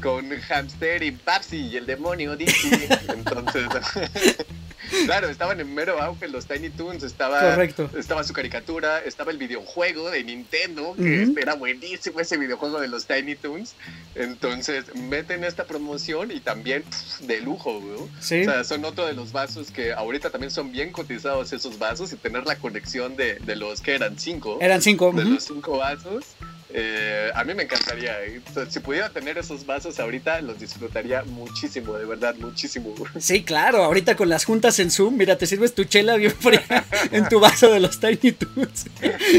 Con 0.00 0.28
Hamster 0.48 1.02
y 1.02 1.12
Papsi 1.12 1.58
y 1.58 1.76
el 1.76 1.86
demonio 1.86 2.36
Dixie. 2.36 2.88
Entonces. 3.08 3.68
Claro, 5.06 5.28
estaban 5.28 5.60
en 5.60 5.74
mero 5.74 6.00
auge 6.00 6.28
los 6.28 6.46
Tiny 6.46 6.70
Toons, 6.70 7.02
estaba, 7.02 7.62
estaba 7.96 8.24
su 8.24 8.32
caricatura, 8.32 9.00
estaba 9.00 9.30
el 9.30 9.38
videojuego 9.38 10.10
de 10.10 10.24
Nintendo, 10.24 10.94
que 10.96 11.34
era 11.40 11.54
buenísimo 11.54 12.20
ese 12.20 12.36
videojuego 12.36 12.80
de 12.80 12.88
los 12.88 13.06
Tiny 13.06 13.34
Toons. 13.34 13.74
Entonces, 14.14 14.94
meten 14.94 15.44
esta 15.44 15.64
promoción 15.64 16.30
y 16.30 16.40
también 16.40 16.84
de 17.20 17.40
lujo, 17.40 17.80
¿no? 17.82 18.08
Sí. 18.20 18.42
O 18.42 18.44
sea, 18.44 18.64
son 18.64 18.84
otro 18.84 19.06
de 19.06 19.14
los 19.14 19.32
vasos 19.32 19.70
que 19.70 19.92
ahorita 19.92 20.30
también 20.30 20.50
son 20.50 20.72
bien 20.72 20.92
cotizados 20.92 21.52
esos 21.52 21.78
vasos 21.78 22.12
y 22.12 22.16
tener 22.16 22.44
la 22.46 22.56
conexión 22.56 23.16
de, 23.16 23.36
de 23.36 23.56
los 23.56 23.80
que 23.80 23.94
eran 23.94 24.18
cinco. 24.18 24.58
Eran 24.60 24.82
cinco. 24.82 25.12
De 25.12 25.24
los 25.24 25.44
cinco 25.44 25.78
vasos. 25.78 26.24
Eh, 26.74 27.30
a 27.34 27.44
mí 27.44 27.54
me 27.54 27.64
encantaría. 27.64 28.24
¿eh? 28.24 28.40
Si 28.70 28.80
pudiera 28.80 29.10
tener 29.10 29.36
esos 29.38 29.66
vasos 29.66 30.00
ahorita, 30.00 30.40
los 30.40 30.58
disfrutaría 30.58 31.22
muchísimo, 31.24 31.94
de 31.94 32.04
verdad, 32.04 32.34
muchísimo. 32.36 32.94
Sí, 33.18 33.42
claro. 33.42 33.84
Ahorita 33.84 34.16
con 34.16 34.28
las 34.28 34.44
juntas 34.44 34.78
en 34.78 34.90
Zoom, 34.90 35.16
mira, 35.16 35.36
te 35.36 35.46
sirves 35.46 35.74
tu 35.74 35.84
chela 35.84 36.16
bien 36.16 36.32
fría 36.32 36.64
en 37.10 37.28
tu 37.28 37.40
vaso 37.40 37.70
de 37.70 37.80
los 37.80 38.00
Tiny 38.00 38.32
Toons. 38.32 38.86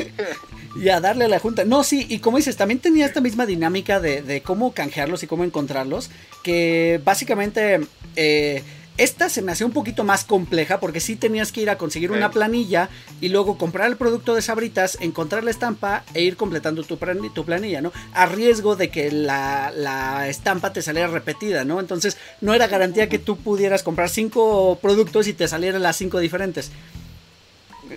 y 0.76 0.90
a 0.90 1.00
darle 1.00 1.26
a 1.26 1.28
la 1.28 1.40
junta. 1.40 1.66
No, 1.66 1.84
sí, 1.84 2.06
y 2.10 2.20
como 2.20 2.38
dices, 2.38 2.56
también 2.56 2.80
tenía 2.80 3.06
esta 3.06 3.22
misma 3.22 3.46
dinámica 3.46 4.00
de, 4.00 4.22
de 4.22 4.42
cómo 4.42 4.74
canjearlos 4.74 5.24
y 5.24 5.28
cómo 5.28 5.44
encontrarlos. 5.44 6.10
Que 6.44 7.02
básicamente. 7.04 7.82
Eh, 8.16 8.64
esta 8.98 9.30
se 9.30 9.42
me 9.42 9.52
hacía 9.52 9.66
un 9.66 9.74
poquito 9.74 10.04
más 10.04 10.24
compleja 10.24 10.80
porque 10.80 11.00
sí 11.00 11.16
tenías 11.16 11.52
que 11.52 11.62
ir 11.62 11.70
a 11.70 11.78
conseguir 11.78 12.12
una 12.12 12.30
planilla 12.32 12.90
y 13.22 13.30
luego 13.30 13.58
comprar 13.58 13.90
el 13.90 13.98
producto 13.98 14.36
de 14.36 14.42
Sabritas, 14.42 14.98
encontrar 15.02 15.44
la 15.44 15.52
estampa 15.52 16.04
e 16.14 16.22
ir 16.22 16.38
completando 16.38 16.84
tu, 16.84 16.98
tu 16.98 17.46
planilla, 17.46 17.82
¿no? 17.82 17.92
A 18.14 18.26
riesgo 18.28 18.76
de 18.76 18.90
que 18.90 19.12
la, 19.12 19.72
la, 19.76 20.28
estampa 20.28 20.74
te 20.74 20.82
saliera 20.82 21.08
repetida, 21.08 21.66
¿no? 21.66 21.80
Entonces 21.80 22.18
no 22.42 22.54
era 22.54 22.68
garantía 22.68 23.10
que 23.10 23.20
tú 23.20 23.38
pudieras 23.38 23.82
comprar 23.82 24.10
cinco 24.10 24.78
productos 24.82 25.28
y 25.28 25.34
te 25.34 25.48
salieran 25.48 25.82
las 25.82 25.98
cinco 25.98 26.20
diferentes. 26.20 26.72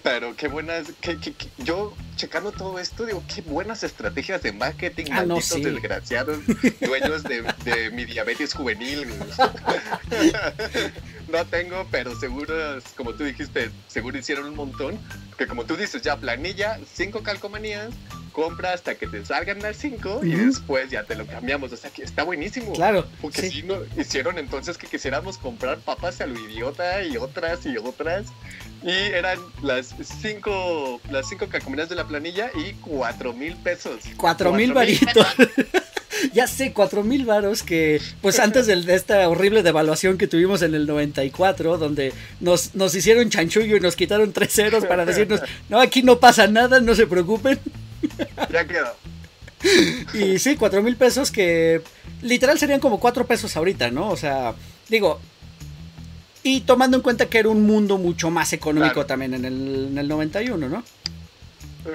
Pero 0.03 0.37
qué 0.37 0.49
buenas, 0.49 0.87
que, 1.01 1.19
yo 1.59 1.95
checando 2.17 2.53
todo 2.53 2.79
esto, 2.79 3.07
digo, 3.07 3.23
qué 3.33 3.43
buenas 3.43 3.83
estrategias 3.83 4.43
de 4.43 4.53
marketing, 4.53 5.07
ah, 5.11 5.25
malditos 5.25 5.63
desgraciados, 5.63 6.39
dueños 6.81 7.23
de, 7.23 7.91
mi 7.93 8.05
diabetes 8.05 8.55
juvenil. 8.55 9.07
no 11.29 11.45
tengo, 11.47 11.87
pero 11.91 12.19
seguro, 12.19 12.55
como 12.97 13.15
tú 13.15 13.25
dijiste, 13.25 13.71
seguro 13.89 14.19
hicieron 14.19 14.47
un 14.47 14.57
montón. 14.57 14.99
Que 15.37 15.47
como 15.47 15.65
tú 15.65 15.77
dices, 15.77 16.01
ya 16.01 16.17
planilla, 16.17 16.79
cinco 16.95 17.23
calcomanías, 17.23 17.93
compra 18.37 18.75
hasta 18.75 18.97
que 18.97 19.07
te 19.07 19.25
salgan 19.25 19.61
las 19.61 19.77
cinco 19.77 20.21
y 20.23 20.35
después 20.35 20.91
ya 20.91 21.05
te 21.05 21.15
lo 21.15 21.27
cambiamos. 21.27 21.73
O 21.73 21.77
sea, 21.77 21.91
que 21.91 22.03
está 22.03 22.23
buenísimo. 22.23 22.75
Claro. 22.75 23.07
Porque 23.21 23.51
si 23.51 23.63
no, 23.63 23.79
hicieron 23.97 24.39
entonces 24.39 24.77
que 24.77 24.87
quisiéramos 24.87 25.39
comprar 25.39 25.79
papas 25.79 26.21
a 26.21 26.27
lo 26.27 26.39
idiota 26.39 27.03
y 27.03 27.17
otras 27.17 27.65
y 27.65 27.79
otras. 27.79 28.27
Y 28.87 28.91
eran 28.91 29.41
las 29.63 29.97
cinco, 30.23 31.01
las 31.11 31.29
cinco 31.29 31.49
calcomanías 31.49 31.89
de 31.89 31.97
la 31.97 32.07
planilla 32.07 32.53
y 32.55 32.75
cuatro 32.75 33.33
mil 33.33 33.57
pesos. 33.57 34.05
Cuatro 34.17 34.53
mil 34.53 34.73
varitos. 34.73 35.27
ya 36.33 36.47
sé, 36.47 36.73
cuatro 36.73 37.03
mil 37.03 37.25
varos 37.25 37.65
que, 37.65 38.01
pues 38.23 38.39
antes 38.39 38.69
de, 38.69 38.95
esta 38.95 39.29
horrible 39.29 39.65
devaluación 39.65 40.19
que 40.19 40.29
tuvimos 40.29 40.63
en 40.63 40.77
el 40.77 40.87
94, 40.87 41.79
donde 41.79 42.13
nos, 42.39 42.77
nos 42.77 42.95
hicieron 42.95 43.29
chanchullo 43.29 43.77
y 43.77 43.81
nos 43.81 43.97
quitaron 43.97 44.33
tres 44.33 44.53
ceros 44.53 44.85
para 44.85 45.05
decirnos, 45.05 45.41
no, 45.69 45.81
aquí 45.81 46.05
no 46.05 46.21
pasa 46.21 46.47
nada, 46.47 46.81
no 46.81 46.95
se 46.95 47.09
preocupen. 47.09 47.59
ya 48.53 48.65
quedó. 48.65 48.95
Y 50.15 50.39
sí, 50.39 50.55
cuatro 50.55 50.81
mil 50.81 50.95
pesos 50.95 51.33
que 51.33 51.83
literal 52.23 52.57
serían 52.57 52.79
como 52.79 53.01
cuatro 53.01 53.27
pesos 53.27 53.57
ahorita, 53.57 53.91
¿no? 53.91 54.11
O 54.11 54.17
sea, 54.17 54.55
digo, 54.89 55.19
y 56.47 56.61
tomando 56.61 56.97
en 56.97 57.03
cuenta 57.03 57.27
que 57.27 57.39
era 57.39 57.49
un 57.49 57.67
mundo 57.67 57.99
mucho 57.99 58.31
más 58.31 58.53
económico 58.53 59.05
también 59.05 59.35
en 59.35 59.45
el, 59.45 59.89
en 59.91 59.99
el 59.99 60.07
91, 60.07 60.69
¿no? 60.69 60.85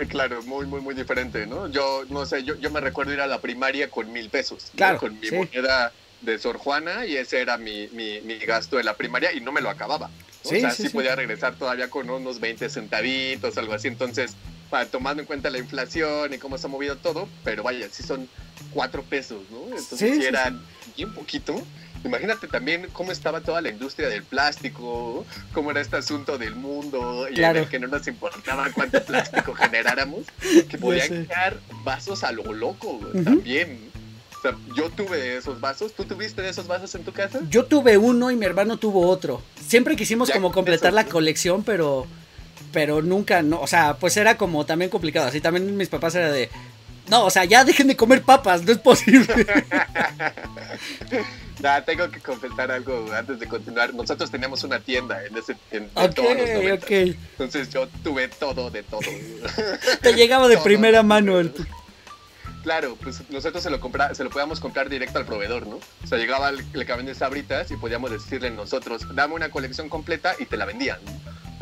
Claro, 0.10 0.44
muy, 0.44 0.66
muy, 0.66 0.82
muy 0.82 0.94
diferente, 0.94 1.48
¿no? 1.48 1.70
Yo, 1.70 2.04
no 2.10 2.26
sé, 2.26 2.44
yo, 2.44 2.56
yo 2.56 2.70
me 2.70 2.82
recuerdo 2.82 3.14
ir 3.14 3.22
a 3.22 3.28
la 3.28 3.40
primaria 3.40 3.90
con 3.90 4.12
mil 4.12 4.30
pesos. 4.30 4.72
Claro. 4.76 5.00
Con 5.00 5.18
mi 5.22 5.32
moneda 5.32 5.94
de 6.20 6.38
Sor 6.38 6.58
Juana 6.58 7.06
y 7.06 7.16
ese 7.16 7.40
era 7.40 7.58
mi, 7.58 7.88
mi, 7.94 8.20
mi, 8.22 8.40
gasto 8.40 8.76
de 8.76 8.84
la 8.84 8.96
primaria 8.96 9.32
y 9.32 9.40
no 9.40 9.54
me 9.54 9.62
lo 9.62 9.70
acababa. 9.70 10.10
Sí, 10.44 10.58
o 10.58 10.60
sea, 10.60 10.72
sí, 10.72 10.90
podía 10.90 11.16
regresar 11.16 11.56
todavía 11.56 11.90
con 11.90 12.10
unos 12.10 12.42
20 12.42 12.70
centavitos, 12.70 13.58
algo 13.58 13.74
así. 13.74 13.88
Entonces, 13.88 14.36
para, 14.70 14.86
tomando 14.86 15.22
en 15.22 15.28
cuenta 15.28 15.50
la 15.50 15.60
inflación 15.60 16.34
y 16.34 16.40
cómo 16.40 16.58
se 16.58 16.68
ha 16.68 16.70
movido 16.70 16.98
todo, 16.98 17.30
pero 17.46 17.64
vaya, 17.64 17.88
sí 17.90 18.04
son 18.04 18.28
cuatro 18.74 19.02
pesos, 19.04 19.44
¿no? 19.50 19.64
Entonces, 19.78 20.18
sí, 20.18 20.26
eran 20.26 20.62
bien 20.98 21.14
poquito. 21.14 21.62
Imagínate 22.04 22.48
también 22.48 22.88
cómo 22.94 23.12
estaba 23.12 23.42
toda 23.42 23.62
la 23.62 23.70
industria 23.70 24.10
del 24.10 24.24
plástico, 24.24 25.26
cómo 25.54 25.72
era 25.72 25.82
este 25.82 25.98
asunto 25.98 26.38
del 26.38 26.56
mundo 26.56 27.28
y 27.30 27.42
en 27.42 27.58
el 27.58 27.70
que 27.70 27.80
no 27.80 27.88
nos 27.88 28.08
importaba 28.08 28.70
cuánto 28.74 29.04
plástico 29.06 29.54
generáramos, 29.54 30.26
que 30.70 30.78
podían 30.78 31.28
quedar 31.28 31.60
vasos 31.84 32.24
a 32.24 32.32
lo 32.32 32.54
loco 32.54 33.00
también. 33.24 33.92
O 34.38 34.42
sea, 34.42 34.58
yo 34.76 34.90
tuve 34.90 35.38
esos 35.38 35.62
vasos. 35.62 35.94
¿Tú 35.94 36.06
tuviste 36.06 36.48
esos 36.50 36.66
vasos 36.66 36.96
en 36.96 37.04
tu 37.04 37.12
casa? 37.12 37.40
Yo 37.48 37.66
tuve 37.66 38.00
uno 38.00 38.32
y 38.32 38.36
mi 38.36 38.48
hermano 38.48 38.78
tuvo 38.78 39.08
otro. 39.08 39.44
Siempre 39.68 39.96
quisimos 39.96 40.32
como 40.32 40.52
completar 40.52 40.94
la 40.94 41.06
colección, 41.06 41.64
pero 41.64 42.08
pero 42.72 43.02
nunca, 43.02 43.42
no, 43.42 43.60
o 43.60 43.68
sea, 43.68 43.98
pues 43.98 44.16
era 44.18 44.38
como 44.38 44.66
también 44.66 44.90
complicado. 44.90 45.28
Así 45.28 45.42
también 45.42 45.76
mis 45.78 45.90
papás 45.90 46.16
era 46.16 46.32
de, 46.32 46.50
no, 47.12 47.26
o 47.26 47.30
sea, 47.30 47.44
ya 47.44 47.66
dejen 47.66 47.90
de 47.90 47.98
comer 47.98 48.22
papas, 48.22 48.64
no 48.64 48.72
es 48.72 48.78
posible. 48.78 49.28
nah, 51.60 51.82
tengo 51.82 52.10
que 52.10 52.22
confesar 52.22 52.72
algo 52.72 53.06
antes 53.14 53.38
de 53.38 53.48
continuar. 53.48 53.94
Nosotros 53.94 54.32
teníamos 54.32 54.64
una 54.64 54.80
tienda 54.80 55.22
en 55.26 55.38
ese 55.38 55.58
en, 55.72 55.90
Entonces 57.34 57.70
yo 57.70 57.90
tuve 58.02 58.30
todo 58.30 58.72
de 58.72 58.84
todo. 58.84 59.02
Te 60.02 60.14
llegaba 60.14 60.48
de 60.48 60.58
primera 60.60 61.04
mano 61.04 61.38
el 61.42 61.54
Claro, 62.64 62.98
pues 63.02 63.22
nosotros 63.30 63.64
se 63.64 63.70
lo 63.70 63.80
compra, 63.80 64.14
se 64.14 64.24
lo 64.24 64.30
podíamos 64.30 64.60
comprar 64.60 64.90
directo 64.90 65.18
al 65.20 65.26
proveedor, 65.26 65.68
¿no? 65.68 65.80
O 66.04 66.08
sea, 66.08 66.18
llegaba 66.18 66.50
el, 66.50 66.64
el 66.74 67.06
de 67.06 67.16
sabritas 67.16 67.72
y 67.72 67.76
podíamos 67.78 68.12
decirle 68.12 68.52
nosotros, 68.52 69.04
dame 69.16 69.34
una 69.34 69.50
colección 69.50 69.90
completa 69.90 70.36
y 70.40 70.46
te 70.46 70.58
la 70.58 70.66
vendían 70.66 71.00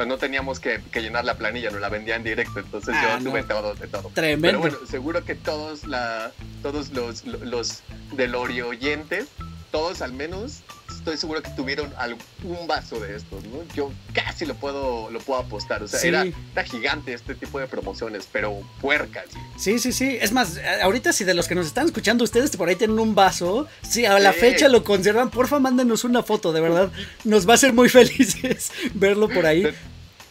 no 0.05 0.17
teníamos 0.17 0.59
que, 0.59 0.81
llenar 0.93 1.25
la 1.25 1.35
planilla, 1.35 1.71
nos 1.71 1.81
la 1.81 1.89
vendían 1.89 2.23
directo, 2.23 2.59
entonces 2.59 2.95
yo 3.01 3.09
ah, 3.09 3.19
tuve 3.23 3.43
todo 3.43 3.75
de 3.75 3.87
todo. 3.87 4.09
Tremendo. 4.13 4.47
Pero 4.47 4.59
bueno, 4.59 4.77
seguro 4.89 5.23
que 5.25 5.35
todos, 5.35 5.85
la, 5.85 6.31
todos 6.61 6.91
los, 6.91 7.25
los 7.25 7.81
del 8.13 8.35
oyentes, 8.35 9.27
todos 9.71 10.01
al 10.01 10.13
menos, 10.13 10.61
estoy 11.09 11.17
seguro 11.21 11.41
que 11.41 11.49
tuvieron 11.51 11.91
algún 11.97 12.67
vaso 12.67 12.99
de 12.99 13.15
estos, 13.15 13.43
¿no? 13.45 13.63
Yo 13.75 13.91
casi 14.13 14.45
lo 14.45 14.53
puedo, 14.55 15.09
lo 15.09 15.19
puedo 15.19 15.39
apostar, 15.39 15.81
o 15.81 15.87
sea, 15.87 15.99
era, 16.01 16.25
gigante 16.63 17.13
este 17.13 17.35
tipo 17.35 17.59
de 17.59 17.67
promociones, 17.67 18.27
pero 18.31 18.61
puercas. 18.81 19.25
Sí, 19.57 19.79
sí, 19.79 19.91
sí, 19.91 20.17
es 20.21 20.31
más, 20.31 20.59
ahorita 20.83 21.11
si 21.13 21.23
de 21.23 21.33
los 21.33 21.47
que 21.47 21.55
nos 21.55 21.65
están 21.65 21.85
escuchando 21.85 22.23
ustedes 22.23 22.55
por 22.55 22.69
ahí 22.69 22.75
tienen 22.75 22.99
un 22.99 23.15
vaso, 23.15 23.67
si 23.81 24.05
a 24.05 24.19
la 24.19 24.33
fecha 24.33 24.67
lo 24.67 24.83
conservan, 24.83 25.31
porfa 25.31 25.59
mándenos 25.59 26.03
una 26.03 26.21
foto, 26.21 26.53
de 26.53 26.61
verdad, 26.61 26.91
nos 27.23 27.49
va 27.49 27.55
a 27.55 27.57
ser 27.57 27.73
muy 27.73 27.89
felices 27.89 28.71
verlo 28.93 29.29
por 29.29 29.45
ahí. 29.45 29.65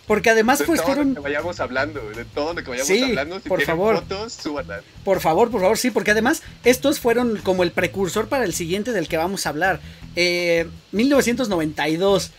Porque 0.09 0.31
además, 0.31 0.63
pues 0.65 0.83
todo 0.83 1.05
Lo 1.05 1.15
que 1.15 1.21
vayamos 1.21 1.61
hablando, 1.61 2.01
de 2.11 2.25
todo 2.25 2.55
lo 2.55 2.65
que 2.65 2.71
vayamos 2.71 2.91
hablando, 2.91 3.41
si 3.41 3.49
por 3.49 3.61
favor. 3.61 3.97
fotos, 3.97 4.39
Por 5.05 5.21
favor, 5.21 5.51
por 5.51 5.61
favor, 5.61 5.77
sí, 5.77 5.91
porque 5.91 6.13
además, 6.13 6.43
estos 6.65 6.99
fueron 6.99 7.37
como 7.45 7.63
el 7.63 7.73
precursor 7.73 8.27
para 8.27 8.45
el 8.45 8.55
siguiente 8.55 8.93
del 8.93 9.07
que 9.07 9.19
vamos 9.19 9.45
a 9.45 9.51
hablar. 9.51 9.81
1992. 10.93 12.27
Eh, 12.27 12.31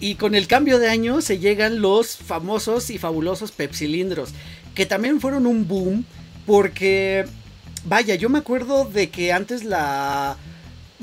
y 0.00 0.14
con 0.14 0.34
el 0.34 0.46
cambio 0.46 0.78
de 0.78 0.88
año 0.88 1.20
se 1.20 1.38
llegan 1.38 1.82
los 1.82 2.16
famosos 2.16 2.88
y 2.88 2.96
fabulosos 2.96 3.52
pepsilindros. 3.52 4.30
Que 4.74 4.86
también 4.86 5.20
fueron 5.20 5.46
un 5.46 5.68
boom. 5.68 6.06
Porque. 6.46 7.26
Vaya, 7.84 8.14
yo 8.14 8.30
me 8.30 8.38
acuerdo 8.38 8.86
de 8.86 9.10
que 9.10 9.34
antes 9.34 9.64
la 9.64 10.38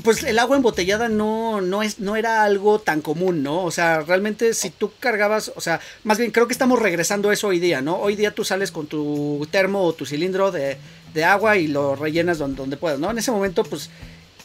pues 0.03 0.23
el 0.23 0.37
agua 0.39 0.57
embotellada 0.57 1.09
no, 1.09 1.61
no, 1.61 1.83
es, 1.83 1.99
no 1.99 2.15
era 2.15 2.43
algo 2.43 2.79
tan 2.79 3.01
común, 3.01 3.43
¿no? 3.43 3.63
O 3.63 3.71
sea, 3.71 4.01
realmente 4.01 4.53
si 4.53 4.69
tú 4.69 4.91
cargabas, 4.99 5.51
o 5.55 5.61
sea, 5.61 5.79
más 6.03 6.17
bien 6.17 6.31
creo 6.31 6.47
que 6.47 6.53
estamos 6.53 6.79
regresando 6.79 7.29
a 7.29 7.33
eso 7.33 7.47
hoy 7.47 7.59
día, 7.59 7.81
¿no? 7.81 7.97
Hoy 7.97 8.15
día 8.15 8.31
tú 8.31 8.43
sales 8.43 8.71
con 8.71 8.87
tu 8.87 9.47
termo 9.51 9.83
o 9.83 9.93
tu 9.93 10.05
cilindro 10.05 10.51
de, 10.51 10.77
agua 11.25 11.57
y 11.57 11.65
lo 11.65 11.95
rellenas 11.95 12.37
donde, 12.37 12.57
donde 12.57 12.77
puedas, 12.77 12.99
¿no? 12.99 13.09
En 13.09 13.17
ese 13.17 13.31
momento, 13.31 13.63
pues 13.63 13.89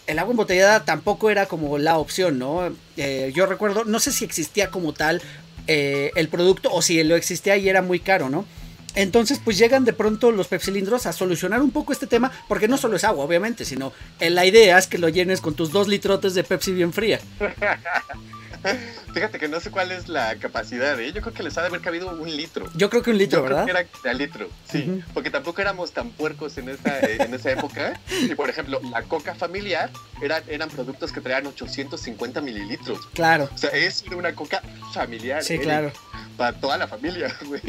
el 0.06 0.18
agua 0.18 0.30
embotellada 0.32 0.86
tampoco 0.86 1.28
era 1.28 1.44
como 1.44 1.76
la 1.76 1.98
opción, 1.98 2.38
¿no? 2.38 2.72
Eh, 2.96 3.30
yo 3.34 3.44
recuerdo, 3.44 3.84
no 3.84 4.00
sé 4.00 4.10
si 4.10 4.24
existía 4.24 4.70
como 4.70 4.94
tal 4.94 5.20
eh, 5.66 6.10
el 6.16 6.28
producto 6.28 6.72
o 6.72 6.80
si 6.80 7.02
lo 7.04 7.14
existía 7.14 7.56
y 7.58 7.68
era 7.68 7.82
muy 7.82 8.00
caro, 8.00 8.30
¿no? 8.30 8.46
Entonces, 8.94 9.40
pues 9.42 9.58
llegan 9.58 9.84
de 9.84 9.92
pronto 9.92 10.30
los 10.32 10.48
pepsilindros 10.48 11.06
a 11.06 11.12
solucionar 11.12 11.62
un 11.62 11.70
poco 11.70 11.92
este 11.92 12.06
tema, 12.06 12.30
porque 12.48 12.68
no 12.68 12.76
solo 12.76 12.96
es 12.96 13.04
agua, 13.04 13.24
obviamente, 13.24 13.64
sino 13.64 13.92
eh, 14.20 14.30
la 14.30 14.44
idea 14.44 14.78
es 14.78 14.86
que 14.86 14.98
lo 14.98 15.08
llenes 15.08 15.40
con 15.40 15.54
tus 15.54 15.72
dos 15.72 15.88
litrotes 15.88 16.34
de 16.34 16.44
Pepsi 16.44 16.72
bien 16.72 16.92
fría. 16.92 17.20
Fíjate 19.12 19.38
que 19.38 19.48
no 19.48 19.60
sé 19.60 19.70
cuál 19.70 19.90
es 19.92 20.08
la 20.08 20.36
capacidad, 20.36 20.98
¿eh? 21.00 21.12
Yo 21.12 21.20
creo 21.20 21.34
que 21.34 21.42
les 21.42 21.58
ha 21.58 21.62
de 21.62 21.66
haber 21.66 21.80
cabido 21.80 22.10
un 22.10 22.34
litro. 22.34 22.70
Yo 22.74 22.88
creo 22.88 23.02
que 23.02 23.10
un 23.10 23.18
litro, 23.18 23.40
Yo 23.40 23.44
¿verdad? 23.44 23.64
creo 23.64 23.76
que 23.76 24.08
era 24.08 24.14
litro, 24.14 24.48
sí. 24.70 25.02
Porque 25.12 25.30
tampoco 25.30 25.60
éramos 25.60 25.92
tan 25.92 26.10
puercos 26.10 26.56
en 26.58 26.68
esa, 26.68 27.00
eh, 27.00 27.16
en 27.20 27.34
esa 27.34 27.50
época. 27.50 28.00
Y 28.22 28.34
por 28.34 28.48
ejemplo, 28.48 28.80
la 28.90 29.02
coca 29.02 29.34
familiar 29.34 29.90
eran, 30.22 30.42
eran 30.46 30.68
productos 30.70 31.10
que 31.12 31.20
traían 31.20 31.46
850 31.46 32.40
mililitros. 32.40 33.00
Claro. 33.14 33.48
O 33.52 33.58
sea, 33.58 33.70
es 33.70 34.04
una 34.14 34.34
coca 34.34 34.62
familiar. 34.94 35.42
Sí, 35.42 35.54
Eric, 35.54 35.64
claro. 35.64 35.92
Para 36.36 36.58
toda 36.58 36.78
la 36.78 36.88
familia, 36.88 37.36
güey. 37.46 37.60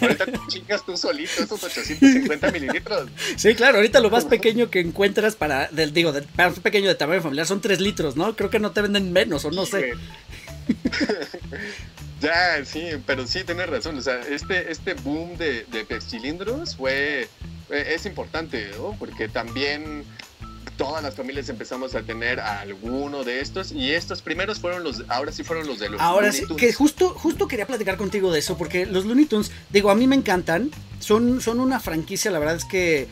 Ahorita 0.00 0.26
te 0.26 0.38
chingas 0.48 0.84
tú 0.84 0.96
solito 0.96 1.42
esos 1.42 1.62
850 1.62 2.50
mililitros. 2.50 3.08
Sí, 3.36 3.54
claro, 3.54 3.76
ahorita 3.76 4.00
lo 4.00 4.10
más 4.10 4.24
pequeño 4.24 4.70
que 4.70 4.80
encuentras 4.80 5.36
para, 5.36 5.68
del, 5.68 5.92
digo, 5.92 6.12
de, 6.12 6.22
para 6.22 6.48
un 6.48 6.54
pequeño 6.56 6.88
de 6.88 6.94
tamaño 6.94 7.22
familiar 7.22 7.46
son 7.46 7.60
3 7.60 7.80
litros, 7.80 8.16
¿no? 8.16 8.34
Creo 8.36 8.50
que 8.50 8.58
no 8.58 8.72
te 8.72 8.82
venden 8.82 9.12
menos 9.12 9.44
o 9.44 9.50
no 9.50 9.66
sé. 9.66 9.94
Ya, 12.20 12.62
sí, 12.66 12.90
pero 13.06 13.26
sí 13.26 13.44
tienes 13.44 13.68
razón. 13.68 13.96
O 13.96 14.02
sea, 14.02 14.20
este, 14.20 14.70
este 14.70 14.92
boom 14.92 15.38
de, 15.38 15.64
de 15.70 15.84
pepsilindros 15.84 16.76
fue. 16.76 17.28
Es 17.70 18.04
importante, 18.04 18.70
¿no? 18.76 18.94
Porque 18.98 19.28
también 19.28 20.04
todas 20.80 21.02
las 21.02 21.14
familias 21.14 21.46
empezamos 21.50 21.94
a 21.94 22.00
tener 22.00 22.40
alguno 22.40 23.22
de 23.22 23.40
estos. 23.40 23.70
Y 23.70 23.90
estos 23.90 24.22
primeros 24.22 24.58
fueron 24.60 24.82
los. 24.82 25.04
Ahora 25.08 25.30
sí 25.30 25.44
fueron 25.44 25.66
los 25.66 25.78
de 25.78 25.90
los. 25.90 26.00
Ahora 26.00 26.28
Looney 26.28 26.40
sí, 26.40 26.46
Tunes. 26.46 26.60
que 26.60 26.72
justo, 26.72 27.10
justo 27.10 27.46
quería 27.46 27.66
platicar 27.66 27.98
contigo 27.98 28.32
de 28.32 28.38
eso, 28.38 28.56
porque 28.56 28.86
los 28.86 29.04
Looney 29.04 29.26
Tunes, 29.26 29.50
digo, 29.68 29.90
a 29.90 29.94
mí 29.94 30.06
me 30.06 30.16
encantan, 30.16 30.70
son, 30.98 31.42
son 31.42 31.60
una 31.60 31.80
franquicia, 31.80 32.30
la 32.30 32.38
verdad 32.38 32.56
es 32.56 32.64
que, 32.64 33.08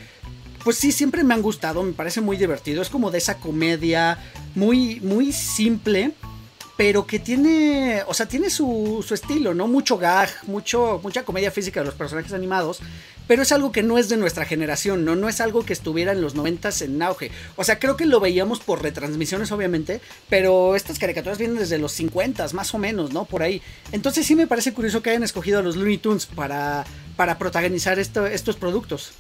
pues 0.65 0.79
sí, 0.79 0.93
siempre 0.93 1.23
me 1.25 1.35
han 1.35 1.43
gustado, 1.43 1.83
me 1.83 1.93
parece 1.93 2.23
muy 2.23 2.39
divertido, 2.39 2.81
es 2.81 2.89
como 2.89 3.11
de 3.11 3.19
esa 3.19 3.37
comedia 3.37 4.19
muy, 4.55 5.01
muy 5.01 5.33
simple, 5.33 6.13
pero 6.79 7.07
que 7.09 7.19
tiene, 7.19 8.03
o 8.07 8.15
sea, 8.15 8.27
tiene 8.27 8.49
su, 8.51 9.05
estilo, 9.11 9.53
¿no? 9.53 9.67
Mucho 9.67 9.99
gag, 9.99 10.31
mucho, 10.45 11.01
mucha 11.03 11.25
comedia 11.25 11.51
física 11.51 11.81
de 11.81 11.87
los 11.87 11.95
personajes 11.97 12.33
animados, 12.33 12.79
pero 13.27 13.43
es 13.43 13.51
algo 13.51 13.73
que 13.73 13.83
no 13.83 13.99
es 13.99 14.09
de 14.09 14.17
nuestra 14.17 14.45
generación, 14.45 15.05
¿no? 15.05 15.17
No 15.17 15.29
es 15.29 15.41
algo 15.41 15.67
que 15.67 15.73
estuviera 15.73 16.13
en 16.13 16.21
los 16.23 16.37
noventas 16.37 16.81
en 16.81 17.03
auge. 17.03 17.33
O 17.57 17.65
sea, 17.65 17.81
creo 17.81 17.97
que 17.97 18.07
lo 18.07 18.21
veíamos 18.21 18.61
por 18.61 18.81
retransmisiones, 18.81 19.51
obviamente, 19.51 20.01
pero 20.31 20.77
estas 20.77 21.01
caricaturas 21.01 21.37
vienen 21.37 21.59
desde 21.59 21.79
los 21.79 21.91
50, 21.93 22.47
más 22.55 22.73
o 22.73 22.79
menos, 22.79 23.13
¿no? 23.13 23.25
Por 23.25 23.43
ahí. 23.43 23.61
Entonces 23.91 24.25
sí 24.25 24.37
me 24.37 24.47
parece 24.47 24.73
curioso 24.73 25.03
que 25.03 25.11
hayan 25.11 25.25
escogido 25.25 25.59
a 25.59 25.63
los 25.63 25.75
Looney 25.75 25.99
Tunes 25.99 26.27
para, 26.27 26.87
para 27.17 27.39
protagonizar 27.39 27.99
esto- 27.99 28.27
estos 28.29 28.55
productos. 28.55 29.11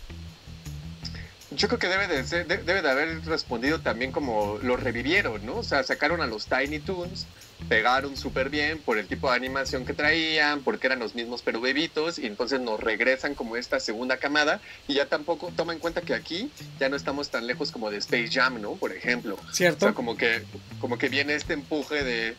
Yo 1.51 1.66
creo 1.66 1.81
que 1.81 1.88
debe 1.88 2.07
de, 2.07 2.25
ser, 2.25 2.47
de- 2.47 2.59
debe 2.59 2.83
de 2.83 2.90
haber 2.90 3.25
respondido 3.25 3.81
también 3.81 4.12
como 4.12 4.59
lo 4.62 4.77
revivieron, 4.77 5.44
¿no? 5.44 5.57
O 5.57 5.62
sea, 5.64 5.83
sacaron 5.83 6.21
a 6.21 6.27
los 6.27 6.47
Tiny 6.47 6.79
Toons, 6.79 7.27
pegaron 7.68 8.16
súper 8.16 8.51
bien 8.51 8.83
por 8.83 8.99
el 8.99 9.09
tipo 9.09 9.29
de 9.31 9.37
animación 9.37 9.85
que 9.85 9.94
traían, 9.94 10.62
porque 10.62 10.87
eran 10.87 10.99
los 11.01 11.14
mismos 11.14 11.42
pero 11.42 11.61
bebitos, 11.61 12.18
y 12.18 12.27
entonces 12.27 12.61
nos 12.61 12.79
regresan 12.81 13.35
como 13.35 13.57
esta 13.57 13.81
segunda 13.81 14.18
camada, 14.18 14.61
y 14.87 14.94
ya 14.94 15.07
tampoco 15.07 15.53
toma 15.55 15.73
en 15.73 15.79
cuenta 15.81 16.03
que 16.03 16.14
aquí 16.14 16.53
ya 16.79 16.88
no 16.88 16.97
estamos 16.97 17.31
tan 17.31 17.47
lejos 17.47 17.73
como 17.73 17.90
de 17.90 17.99
Space 17.99 18.29
Jam, 18.31 18.61
¿no? 18.61 18.77
Por 18.77 18.97
ejemplo. 18.97 19.35
O 19.37 19.53
¿Cierto? 19.53 19.87
sea, 19.87 19.94
como 19.94 20.16
que, 20.16 20.47
como 20.79 20.99
que 20.99 21.09
viene 21.09 21.35
este 21.35 21.55
empuje 21.55 22.05
de, 22.05 22.37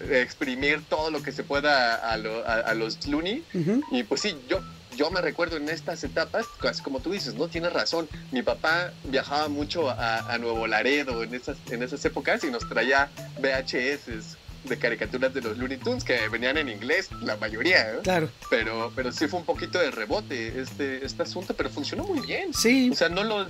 de 0.00 0.22
exprimir 0.22 0.86
todo 0.86 1.10
lo 1.10 1.22
que 1.22 1.32
se 1.32 1.44
pueda 1.44 1.94
a, 1.94 2.16
lo- 2.18 2.46
a- 2.46 2.60
a 2.60 2.74
los 2.74 3.06
Looney, 3.06 3.46
y 3.90 4.02
pues 4.04 4.20
sí, 4.20 4.36
yo, 4.46 4.60
yo 4.96 5.10
me 5.10 5.20
recuerdo 5.20 5.56
en 5.56 5.68
estas 5.68 6.04
etapas, 6.04 6.46
así 6.62 6.82
como 6.82 7.00
tú 7.00 7.10
dices, 7.10 7.34
no 7.34 7.48
tienes 7.48 7.72
razón. 7.72 8.08
Mi 8.30 8.42
papá 8.42 8.92
viajaba 9.04 9.48
mucho 9.48 9.88
a, 9.90 10.32
a 10.32 10.38
Nuevo 10.38 10.66
Laredo 10.66 11.22
en 11.22 11.34
esas, 11.34 11.58
en 11.70 11.82
esas 11.82 12.04
épocas 12.04 12.44
y 12.44 12.50
nos 12.50 12.68
traía 12.68 13.10
VHS 13.40 14.38
de 14.64 14.78
caricaturas 14.78 15.32
de 15.32 15.40
los 15.40 15.56
Looney 15.56 15.78
Tunes 15.78 16.04
que 16.04 16.28
venían 16.28 16.56
en 16.58 16.68
inglés, 16.68 17.10
la 17.22 17.36
mayoría, 17.36 17.92
¿eh? 17.92 17.98
Claro. 18.02 18.30
pero, 18.50 18.92
pero 18.94 19.12
sí 19.12 19.26
fue 19.28 19.40
un 19.40 19.46
poquito 19.46 19.78
de 19.78 19.90
rebote 19.90 20.60
este, 20.60 21.04
este 21.04 21.22
asunto, 21.22 21.54
pero 21.54 21.70
funcionó 21.70 22.04
muy 22.04 22.26
bien. 22.26 22.52
Sí. 22.52 22.90
O 22.90 22.94
sea, 22.94 23.08
no 23.08 23.24
lo, 23.24 23.46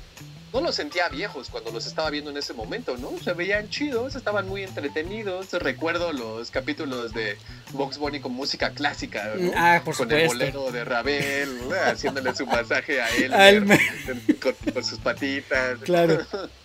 no 0.53 0.61
los 0.61 0.75
sentía 0.75 1.09
viejos 1.09 1.51
cuando 1.51 1.71
los 1.71 1.87
estaba 1.87 2.11
viendo 2.11 2.31
en 2.31 2.37
ese 2.37 2.55
momento, 2.55 2.97
¿no? 2.97 3.13
Se 3.19 3.33
veían 3.33 3.69
chidos, 3.69 4.15
estaban 4.15 4.49
muy 4.49 4.63
entretenidos. 4.63 5.53
Recuerdo 5.53 6.13
los 6.13 6.51
capítulos 6.51 7.13
de 7.13 7.37
Box 7.73 7.99
Bunny 7.99 8.21
con 8.21 8.33
música 8.33 8.71
clásica, 8.71 9.35
¿no? 9.37 9.53
Ah, 9.57 9.83
por 9.85 9.97
con 9.97 10.11
el 10.11 10.27
bolero 10.27 10.71
de 10.71 10.85
Ravel, 10.85 11.59
haciéndole 11.87 12.35
su 12.35 12.47
masaje 12.47 13.01
a 13.01 13.09
él 13.51 13.67
con 14.73 14.85
sus 14.85 14.99
patitas. 14.99 15.79
Claro. 15.81 16.25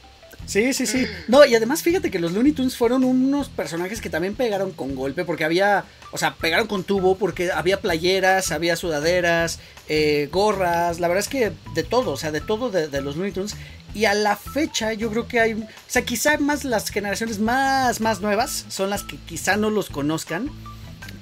Sí, 0.45 0.73
sí, 0.73 0.85
sí. 0.85 1.05
No, 1.27 1.45
y 1.45 1.55
además 1.55 1.81
fíjate 1.83 2.11
que 2.11 2.19
los 2.19 2.33
Looney 2.33 2.51
Tunes 2.51 2.75
fueron 2.75 3.03
unos 3.03 3.49
personajes 3.49 4.01
que 4.01 4.09
también 4.09 4.35
pegaron 4.35 4.71
con 4.71 4.95
golpe, 4.95 5.25
porque 5.25 5.43
había, 5.43 5.85
o 6.11 6.17
sea, 6.17 6.35
pegaron 6.35 6.67
con 6.67 6.83
tubo, 6.83 7.17
porque 7.17 7.51
había 7.51 7.79
playeras, 7.79 8.51
había 8.51 8.75
sudaderas, 8.75 9.59
eh, 9.89 10.29
gorras, 10.31 10.99
la 10.99 11.07
verdad 11.07 11.23
es 11.23 11.29
que 11.29 11.51
de 11.73 11.83
todo, 11.83 12.11
o 12.11 12.17
sea, 12.17 12.31
de 12.31 12.41
todo 12.41 12.69
de, 12.69 12.87
de 12.87 13.01
los 13.01 13.15
Looney 13.15 13.31
Tunes. 13.31 13.55
Y 13.95 14.05
a 14.05 14.15
la 14.15 14.35
fecha 14.35 14.93
yo 14.93 15.11
creo 15.11 15.27
que 15.27 15.39
hay, 15.39 15.53
o 15.53 15.67
sea, 15.87 16.03
quizá 16.03 16.37
más 16.37 16.63
las 16.65 16.89
generaciones 16.89 17.39
más, 17.39 18.01
más 18.01 18.21
nuevas 18.21 18.65
son 18.69 18.89
las 18.89 19.03
que 19.03 19.17
quizá 19.17 19.55
no 19.55 19.69
los 19.69 19.89
conozcan. 19.89 20.49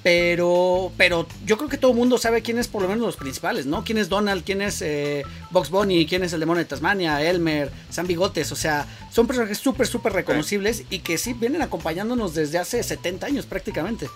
Pero, 0.03 0.91
pero 0.97 1.27
yo 1.45 1.57
creo 1.57 1.69
que 1.69 1.77
todo 1.77 1.91
el 1.91 1.97
mundo 1.97 2.17
sabe 2.17 2.41
quién 2.41 2.57
es 2.57 2.67
por 2.67 2.81
lo 2.81 2.87
menos 2.87 3.05
los 3.05 3.17
principales, 3.17 3.67
¿no? 3.67 3.83
¿Quién 3.83 3.99
es 3.99 4.09
Donald? 4.09 4.43
¿Quién 4.43 4.61
es 4.61 4.81
eh, 4.81 5.23
Box 5.51 5.69
Bunny? 5.69 6.07
¿Quién 6.07 6.23
es 6.23 6.33
el 6.33 6.39
demonio 6.39 6.63
de 6.63 6.65
Tasmania? 6.65 7.21
Elmer, 7.21 7.71
San 7.91 8.07
Bigotes, 8.07 8.51
o 8.51 8.55
sea, 8.55 8.87
son 9.11 9.27
personajes 9.27 9.59
súper, 9.59 9.85
súper 9.85 10.13
reconocibles 10.13 10.85
y 10.89 10.99
que 10.99 11.19
sí 11.19 11.33
vienen 11.33 11.61
acompañándonos 11.61 12.33
desde 12.33 12.57
hace 12.57 12.81
70 12.81 13.27
años 13.27 13.45
prácticamente. 13.45 14.09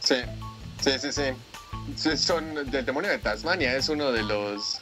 Sí, 0.00 0.16
sí, 0.80 0.90
sí, 0.98 1.12
sí. 1.12 1.22
Sí, 1.96 2.16
Son 2.16 2.70
del 2.70 2.84
demonio 2.84 3.10
de 3.10 3.18
Tasmania, 3.18 3.76
es 3.76 3.88
uno 3.88 4.10
de 4.10 4.22
los 4.22 4.80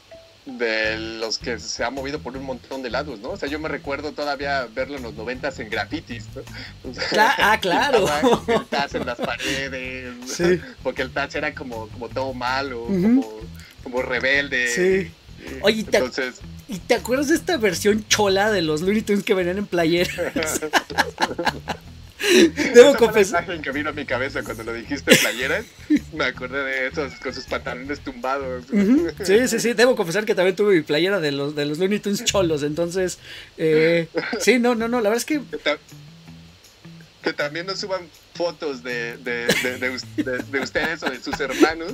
de 0.56 0.96
los 1.20 1.38
que 1.38 1.58
se 1.58 1.84
ha 1.84 1.90
movido 1.90 2.20
por 2.20 2.36
un 2.36 2.44
montón 2.44 2.82
de 2.82 2.88
lados, 2.90 3.18
¿no? 3.20 3.30
O 3.30 3.36
sea, 3.36 3.48
yo 3.48 3.58
me 3.58 3.68
recuerdo 3.68 4.12
todavía 4.12 4.66
verlo 4.74 4.96
en 4.96 5.02
los 5.02 5.14
noventas 5.14 5.58
en 5.58 5.68
grafitis, 5.68 6.24
¿no? 6.34 6.42
O 6.90 6.94
sea, 6.94 7.08
Cla- 7.10 7.34
ah, 7.38 7.58
claro. 7.60 8.06
El 8.46 8.64
Taz 8.66 8.94
en 8.94 9.04
las 9.06 9.18
paredes, 9.18 10.14
Sí. 10.26 10.60
porque 10.82 11.02
el 11.02 11.10
Taz 11.12 11.34
era 11.34 11.54
como, 11.54 11.88
como 11.88 12.08
todo 12.08 12.32
malo, 12.32 12.84
como, 12.84 13.40
como 13.82 14.02
rebelde. 14.02 14.68
Sí. 14.68 15.12
Oye, 15.62 15.84
te- 15.84 15.98
entonces, 15.98 16.36
¿Y 16.70 16.78
te 16.80 16.94
acuerdas 16.94 17.28
de 17.28 17.34
esta 17.36 17.56
versión 17.56 18.06
chola 18.08 18.50
de 18.50 18.60
los 18.60 18.82
Looney 18.82 19.00
Tunes 19.02 19.24
que 19.24 19.32
venían 19.34 19.56
en 19.58 19.66
playeras? 19.66 20.60
Debo 22.28 22.52
esa 22.54 22.72
fue 22.74 22.84
la 22.92 22.96
confesar. 22.98 23.44
imagen 23.44 23.62
que 23.62 23.70
vino 23.70 23.90
a 23.90 23.92
mi 23.92 24.04
cabeza 24.04 24.42
cuando 24.42 24.64
lo 24.64 24.72
dijiste 24.72 25.16
playeras, 25.16 25.64
me 26.12 26.24
acordé 26.24 26.64
de 26.64 26.86
esos 26.88 27.12
con 27.20 27.32
sus 27.32 27.44
pantalones 27.44 28.00
tumbados. 28.00 28.64
Ujú, 28.72 29.08
Sí, 29.24 29.46
sí, 29.48 29.60
sí, 29.60 29.72
debo 29.74 29.94
confesar 29.94 30.24
que 30.24 30.34
también 30.34 30.56
tuve 30.56 30.74
mi 30.76 30.82
playera 30.82 31.20
de 31.20 31.32
los, 31.32 31.54
de 31.54 31.64
los 31.66 31.78
Looney 31.78 32.00
Tunes 32.00 32.24
cholos, 32.24 32.62
entonces, 32.64 33.18
eh, 33.56 34.08
sí, 34.40 34.58
no, 34.58 34.74
no, 34.74 34.88
no, 34.88 35.00
la 35.00 35.10
verdad 35.10 35.18
es 35.18 35.24
que 35.24 35.40
que, 35.50 35.56
ta- 35.58 35.78
que 37.22 37.32
también 37.32 37.66
nos 37.66 37.78
suban 37.80 38.02
fotos 38.34 38.82
de, 38.82 39.16
de, 39.18 39.46
de, 39.62 39.78
de 39.78 39.90
us- 39.90 40.16
de- 40.16 40.38
de 40.38 40.60
ustedes 40.60 41.02
o 41.02 41.10
de 41.10 41.20
sus 41.20 41.38
hermanos 41.40 41.92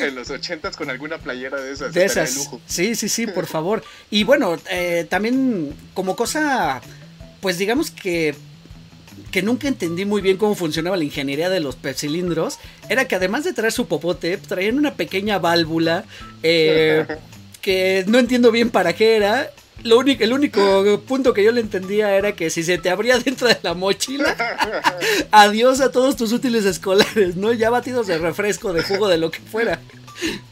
en 0.00 0.14
los 0.14 0.30
ochentas 0.30 0.76
con 0.76 0.88
alguna 0.90 1.18
playera 1.18 1.60
de 1.60 1.72
esas. 1.72 1.92
De 1.92 2.04
esas. 2.04 2.34
lujo. 2.36 2.60
Sí, 2.66 2.94
sí, 2.94 3.08
sí, 3.08 3.26
por 3.26 3.46
favor. 3.54 3.84
Y 4.10 4.24
bueno, 4.24 4.56
eh, 4.70 5.06
también 5.10 5.74
como 5.94 6.16
cosa, 6.16 6.80
pues 7.40 7.58
digamos 7.58 7.90
que 7.90 8.34
que 9.32 9.42
nunca 9.42 9.66
entendí 9.66 10.04
muy 10.04 10.20
bien 10.20 10.36
cómo 10.36 10.54
funcionaba 10.54 10.96
la 10.96 11.04
ingeniería 11.04 11.48
de 11.48 11.58
los 11.58 11.74
pepsilindros, 11.74 12.58
era 12.88 13.08
que 13.08 13.16
además 13.16 13.42
de 13.44 13.54
traer 13.54 13.72
su 13.72 13.88
popote, 13.88 14.36
traían 14.36 14.78
una 14.78 14.94
pequeña 14.94 15.38
válvula 15.38 16.04
eh, 16.42 17.06
que 17.62 18.04
no 18.06 18.18
entiendo 18.18 18.52
bien 18.52 18.70
para 18.70 18.92
qué 18.92 19.16
era. 19.16 19.50
Lo 19.84 19.98
único, 19.98 20.22
el 20.22 20.32
único 20.32 21.00
punto 21.08 21.32
que 21.32 21.42
yo 21.42 21.50
le 21.50 21.60
entendía 21.60 22.14
era 22.14 22.32
que 22.32 22.50
si 22.50 22.62
se 22.62 22.78
te 22.78 22.90
abría 22.90 23.18
dentro 23.24 23.48
de 23.48 23.58
la 23.62 23.74
mochila, 23.74 24.36
adiós 25.32 25.80
a 25.80 25.90
todos 25.90 26.14
tus 26.14 26.30
útiles 26.32 26.66
escolares, 26.66 27.34
¿no? 27.34 27.52
Ya 27.52 27.70
batidos 27.70 28.06
de 28.06 28.18
refresco, 28.18 28.72
de 28.72 28.82
jugo, 28.82 29.08
de 29.08 29.16
lo 29.16 29.30
que 29.30 29.40
fuera. 29.40 29.80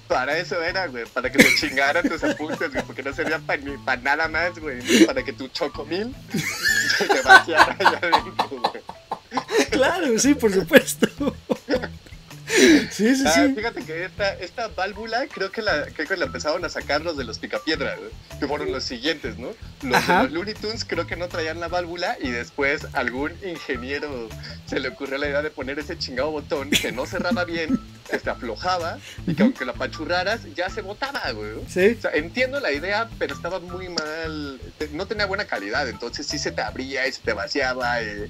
Para 0.09 0.37
eso 0.39 0.61
era, 0.63 0.87
güey, 0.87 1.05
para 1.07 1.31
que 1.31 1.39
te 1.39 1.55
chingaran 1.55 2.09
tus 2.09 2.23
apuntes, 2.25 2.73
güey, 2.73 2.85
porque 2.85 3.03
no 3.03 3.13
servían 3.13 3.43
para 3.43 4.03
nada 4.03 4.29
más, 4.29 4.59
güey, 4.59 5.07
para 5.07 5.23
que 5.23 5.33
tu 5.33 5.49
chocomil 5.49 6.15
se 6.99 7.23
vaciara 7.23 7.77
allá 7.79 7.99
adentro, 8.03 8.49
güey. 8.49 8.83
Claro, 9.71 10.19
sí, 10.19 10.35
por 10.35 10.53
supuesto. 10.53 11.07
Sí, 12.91 13.15
sí, 13.17 13.25
Ah, 13.27 13.33
sí. 13.47 13.55
fíjate 13.55 13.83
que 13.85 14.05
esta, 14.05 14.35
esta 14.35 14.69
válvula 14.69 15.27
creo 15.33 15.51
que, 15.51 15.63
la, 15.63 15.87
creo 15.87 16.09
que 16.09 16.17
la 16.17 16.27
empezaron 16.27 16.65
a 16.65 16.69
sacar 16.69 17.01
los 17.03 17.17
de 17.17 17.25
los 17.25 17.39
Picapiedra, 17.39 17.97
güey, 17.97 18.11
que 18.39 18.47
fueron 18.47 18.73
los 18.73 18.85
siguientes, 18.85 19.39
¿no? 19.39 19.51
Los 19.83 19.97
Ajá. 19.97 20.19
de 20.19 20.23
los 20.25 20.33
Looney 20.33 20.55
Tunes 20.55 20.85
creo 20.85 21.07
que 21.07 21.17
no 21.17 21.29
traían 21.29 21.61
la 21.61 21.69
válvula 21.69 22.17
y 22.21 22.31
después 22.31 22.87
algún 22.93 23.33
ingeniero 23.45 24.29
se 24.67 24.81
le 24.81 24.89
ocurrió 24.89 25.19
la 25.19 25.29
idea 25.29 25.43
de 25.43 25.51
poner 25.51 25.79
ese 25.79 25.97
chingado 25.99 26.31
botón 26.31 26.71
que 26.71 26.93
no 26.93 27.07
cerraba 27.07 27.45
bien 27.45 27.79
que 28.11 28.19
se 28.19 28.29
aflojaba 28.29 28.99
y 29.27 29.35
que 29.35 29.43
aunque 29.45 29.65
lo 29.65 29.73
apachurraras, 29.73 30.41
ya 30.57 30.69
se 30.69 30.81
botaba, 30.83 31.31
güey. 31.33 31.53
Sí. 31.69 31.95
O 31.99 32.03
sea, 32.03 32.11
entiendo 32.15 32.59
la 32.61 32.73
idea, 32.73 33.09
pero 33.19 33.35
estaba 33.35 33.61
muy 33.61 33.89
mal, 33.89 34.61
no 34.93 35.07
tenía 35.07 35.27
buena 35.27 35.45
calidad, 35.45 35.89
entonces 35.89 36.27
sí 36.27 36.39
se 36.39 36.51
te 36.51 36.61
abría 36.63 37.07
y 37.07 37.13
se 37.13 37.21
te 37.23 37.33
vaciaba. 37.33 38.03
eh, 38.03 38.29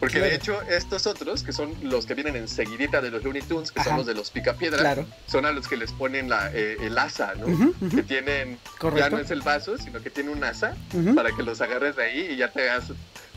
porque 0.00 0.14
Claro. 0.16 0.30
de 0.30 0.34
hecho, 0.36 0.62
estos 0.62 1.06
otros, 1.06 1.42
que 1.44 1.52
son 1.52 1.74
los 1.82 2.06
que 2.06 2.14
vienen 2.14 2.34
enseguidita 2.34 3.00
de 3.02 3.10
los 3.10 3.22
Looney 3.22 3.42
Tunes, 3.42 3.70
que 3.70 3.80
Ajá. 3.80 3.90
son 3.90 3.98
los 3.98 4.06
de 4.06 4.14
los 4.14 4.30
Picapiedra, 4.30 4.78
Claro. 4.78 5.06
son 5.26 5.44
a 5.44 5.52
los 5.52 5.68
que 5.68 5.76
les 5.76 5.92
ponen 5.92 6.28
la, 6.30 6.50
eh, 6.54 6.78
el 6.80 6.96
asa, 6.98 7.34
¿no? 7.38 7.46
Ujú, 7.46 7.74
ujú. 7.80 7.96
Que 7.96 8.02
tienen, 8.02 8.54
ya 8.54 8.78
Correcto. 8.78 9.10
no 9.10 9.18
es 9.18 9.30
el 9.30 9.42
vaso, 9.42 9.76
sino 9.76 10.02
que 10.02 10.08
tiene 10.10 10.30
un 10.30 10.42
asa 10.42 10.74
Ujú. 10.94 11.14
para 11.14 11.30
que 11.36 11.42
los 11.42 11.60
agarres 11.60 11.96
de 11.96 12.02
ahí 12.04 12.28
y 12.32 12.36
ya 12.36 12.50
te 12.50 12.68
hagas, 12.70 12.84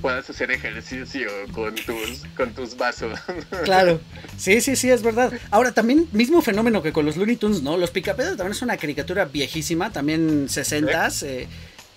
puedas 0.02 0.28
hacer 0.30 0.50
ejercicio 0.52 1.30
con 1.54 1.76
tus, 1.76 2.24
con 2.36 2.54
tus 2.54 2.78
vasos. 2.78 3.20
Claro, 3.66 4.00
sí, 4.38 4.62
sí, 4.62 4.76
sí, 4.76 4.90
es 4.90 5.04
verdad. 5.04 5.34
Ahora, 5.52 5.74
también, 5.74 6.08
mismo 6.14 6.42
fenómeno 6.42 6.82
que 6.82 6.94
con 6.94 7.06
los 7.06 7.18
Looney 7.18 7.36
Tunes, 7.36 7.62
¿no? 7.62 7.78
Los 7.78 7.92
Picapiedra 7.92 8.32
también 8.38 8.52
es 8.54 8.62
una 8.62 8.78
caricatura 8.78 9.26
viejísima, 9.26 9.92
también 9.92 10.48
60s. 10.48 11.24
eh, 11.28 11.48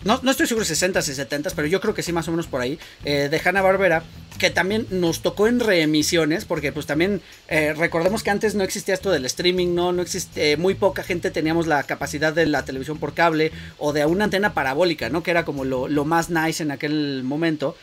no, 0.05 0.21
no 0.23 0.31
estoy 0.31 0.47
seguro 0.47 0.65
si 0.67 0.75
60s 0.75 1.09
y 1.09 1.13
70s, 1.13 1.53
pero 1.57 1.67
yo 1.69 1.81
creo 1.81 1.95
que 1.95 2.03
sí, 2.03 2.13
más 2.13 2.29
o 2.29 2.31
menos 2.31 2.47
por 2.47 2.61
ahí, 2.61 2.79
eh, 3.05 3.29
de 3.31 3.41
Hanna-Barbera, 3.43 4.03
que 4.37 4.51
también 4.51 4.87
nos 4.90 5.20
tocó 5.20 5.46
en 5.46 5.61
reemisiones, 5.61 6.44
porque 6.44 6.72
pues 6.72 6.87
también 6.87 7.20
eh, 7.49 7.75
recordemos 7.75 8.22
que 8.22 8.31
antes 8.31 8.55
no 8.55 8.64
existía 8.64 8.94
esto 8.94 9.11
del 9.11 9.25
streaming, 9.25 9.75
¿no? 9.75 9.92
No 9.92 10.03
existe, 10.03 10.53
eh, 10.53 10.57
muy 10.57 10.75
poca 10.75 11.03
gente 11.03 11.31
teníamos 11.31 11.66
la 11.66 11.83
capacidad 11.85 12.33
de 12.33 12.46
la 12.46 12.64
televisión 12.64 12.99
por 12.99 13.14
cable 13.14 13.53
o 13.79 13.92
de 13.92 14.07
una 14.07 14.25
antena 14.25 14.55
parabólica, 14.55 15.09
¿no? 15.09 15.22
Que 15.22 15.31
era 15.31 15.44
como 15.44 15.64
lo, 15.64 15.88
lo 15.88 16.05
más 16.05 16.31
nice 16.31 16.62
en 16.62 16.70
aquel 16.70 17.22
momento. 17.25 17.77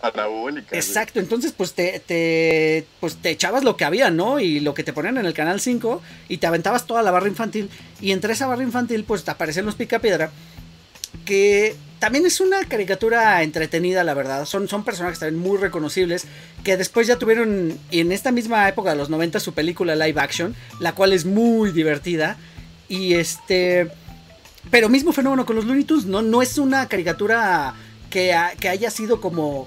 Parabólicas. 0.00 0.70
güey. 0.70 0.80
Exacto, 0.80 1.18
entonces 1.18 1.52
pues 1.56 1.72
te, 1.72 2.00
te, 2.00 2.86
pues 3.00 3.16
te 3.16 3.30
echabas 3.30 3.64
lo 3.64 3.76
que 3.76 3.84
había, 3.84 4.10
¿no? 4.10 4.38
Y 4.38 4.60
lo 4.60 4.74
que 4.74 4.84
te 4.84 4.92
ponían 4.92 5.18
en 5.18 5.26
el 5.26 5.34
canal 5.34 5.60
5 5.60 6.02
y 6.28 6.38
te 6.38 6.46
aventabas 6.46 6.86
toda 6.86 7.02
la 7.02 7.10
barra 7.10 7.28
infantil 7.28 7.70
y 8.00 8.12
entre 8.12 8.34
esa 8.34 8.46
barra 8.46 8.62
infantil 8.62 9.04
pues 9.04 9.24
te 9.24 9.30
aparecen 9.30 9.64
los 9.64 9.76
Picapiedra 9.76 10.30
que 11.24 11.76
también 11.98 12.24
es 12.26 12.40
una 12.40 12.64
caricatura 12.64 13.42
entretenida, 13.42 14.04
la 14.04 14.14
verdad. 14.14 14.44
Son, 14.44 14.68
son 14.68 14.84
personajes 14.84 15.18
también 15.18 15.40
muy 15.40 15.58
reconocibles 15.58 16.24
que 16.64 16.76
después 16.76 17.06
ya 17.06 17.16
tuvieron 17.18 17.78
en 17.90 18.12
esta 18.12 18.30
misma 18.32 18.68
época 18.68 18.90
de 18.90 18.96
los 18.96 19.10
90 19.10 19.40
su 19.40 19.52
película 19.54 19.94
live 19.96 20.20
action, 20.20 20.54
la 20.80 20.92
cual 20.94 21.12
es 21.12 21.24
muy 21.24 21.72
divertida 21.72 22.36
y 22.88 23.14
este 23.14 23.90
pero 24.70 24.88
mismo 24.88 25.12
fenómeno 25.12 25.46
con 25.46 25.56
los 25.56 25.64
Looney 25.64 25.84
Tunes, 25.84 26.04
no, 26.04 26.20
no 26.20 26.42
es 26.42 26.58
una 26.58 26.88
caricatura 26.88 27.74
que, 28.10 28.36
que 28.60 28.68
haya 28.68 28.90
sido 28.90 29.20
como 29.20 29.66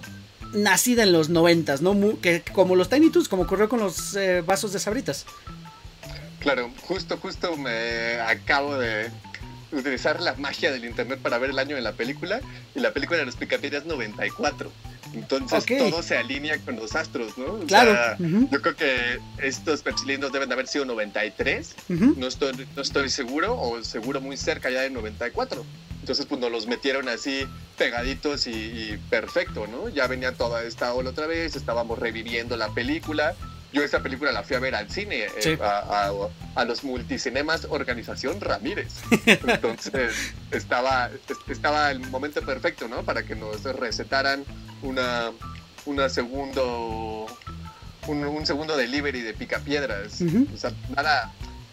nacida 0.54 1.04
en 1.04 1.12
los 1.12 1.30
noventas, 1.30 1.82
¿no? 1.82 1.94
Mu- 1.94 2.20
que, 2.20 2.44
como 2.54 2.76
los 2.76 2.90
Tiny 2.90 3.10
Toons, 3.10 3.28
como 3.30 3.44
ocurrió 3.44 3.68
con 3.70 3.80
los 3.80 4.16
eh, 4.16 4.42
vasos 4.46 4.74
de 4.74 4.80
sabritas. 4.80 5.26
Claro, 6.40 6.70
justo, 6.82 7.18
justo 7.18 7.56
me 7.58 8.20
acabo 8.20 8.78
de 8.78 9.10
utilizar 9.72 10.22
la 10.22 10.34
magia 10.36 10.72
del 10.72 10.86
internet 10.86 11.20
para 11.22 11.38
ver 11.38 11.50
el 11.52 11.60
año 11.60 11.76
de 11.76 11.82
la 11.82 11.94
película 11.94 12.42
y 12.76 12.80
la 12.80 12.92
película 12.94 13.20
de 13.20 13.26
los 13.26 13.36
Picapiedras 13.36 13.86
94. 13.86 14.72
Entonces 15.14 15.64
Ok. 15.64 15.72
todo 15.78 16.04
se 16.04 16.18
alinea 16.18 16.58
con 16.60 16.76
los 16.78 16.96
astros, 16.96 17.38
¿no? 17.38 17.46
O 17.54 17.66
Claro. 17.66 17.92
sea, 17.92 18.16
ujú, 18.20 18.48
yo 18.52 18.62
creo 18.62 18.76
que 18.76 19.20
estos 19.42 19.82
pepsilindros 19.82 20.32
deben 20.32 20.48
de 20.50 20.54
haber 20.54 20.68
sido 20.68 20.86
93. 20.86 21.76
ujú. 21.90 22.14
No 22.18 22.28
estoy, 22.28 22.68
no 22.76 22.82
estoy 22.82 23.10
seguro, 23.10 23.60
o 23.60 23.84
seguro 23.84 24.22
muy 24.22 24.38
cerca 24.38 24.70
ya 24.70 24.82
de 24.82 24.90
94. 24.90 25.66
Entonces, 26.00 26.26
pues 26.26 26.40
nos 26.42 26.52
los 26.52 26.66
metieron 26.68 27.10
así 27.10 27.46
pegaditos 27.78 28.48
y, 28.48 28.52
y 28.52 28.98
perfecto, 29.10 29.68
¿no? 29.68 29.88
Ya 29.90 30.08
venía 30.08 30.32
toda 30.34 30.64
esta 30.64 30.94
ola 30.94 31.12
otra 31.12 31.28
vez, 31.28 31.56
estábamos 31.56 32.00
reviviendo 32.00 32.58
la 32.58 32.70
película. 32.70 33.36
Yo 33.74 33.84
esa 33.84 34.02
película 34.04 34.32
la 34.32 34.44
fui 34.44 34.56
a 34.56 34.60
ver 34.60 34.76
al 34.76 34.90
cine, 34.92 35.28
eh, 35.38 35.58
a, 35.62 36.08
a- 36.10 36.12
a 36.62 36.66
los 36.66 36.84
multicinemas 36.84 37.68
Organización 37.70 38.42
Ramírez. 38.42 38.96
Entonces, 39.26 40.14
estaba, 40.52 41.10
es- 41.30 41.38
estaba 41.50 41.90
el 41.92 42.00
momento 42.00 42.42
perfecto, 42.42 42.88
¿no? 42.88 43.04
Para 43.04 43.24
que 43.24 43.36
nos 43.36 43.64
recetaran 43.64 44.44
una, 44.82 45.32
una 45.86 46.10
segundo, 46.10 47.28
un, 48.08 48.26
un 48.26 48.46
segundo 48.46 48.76
delivery 48.76 49.22
de 49.22 49.34
picapiedras. 49.34 50.20
O 50.54 50.58
sea, 50.58 50.72
nada, 50.96 51.32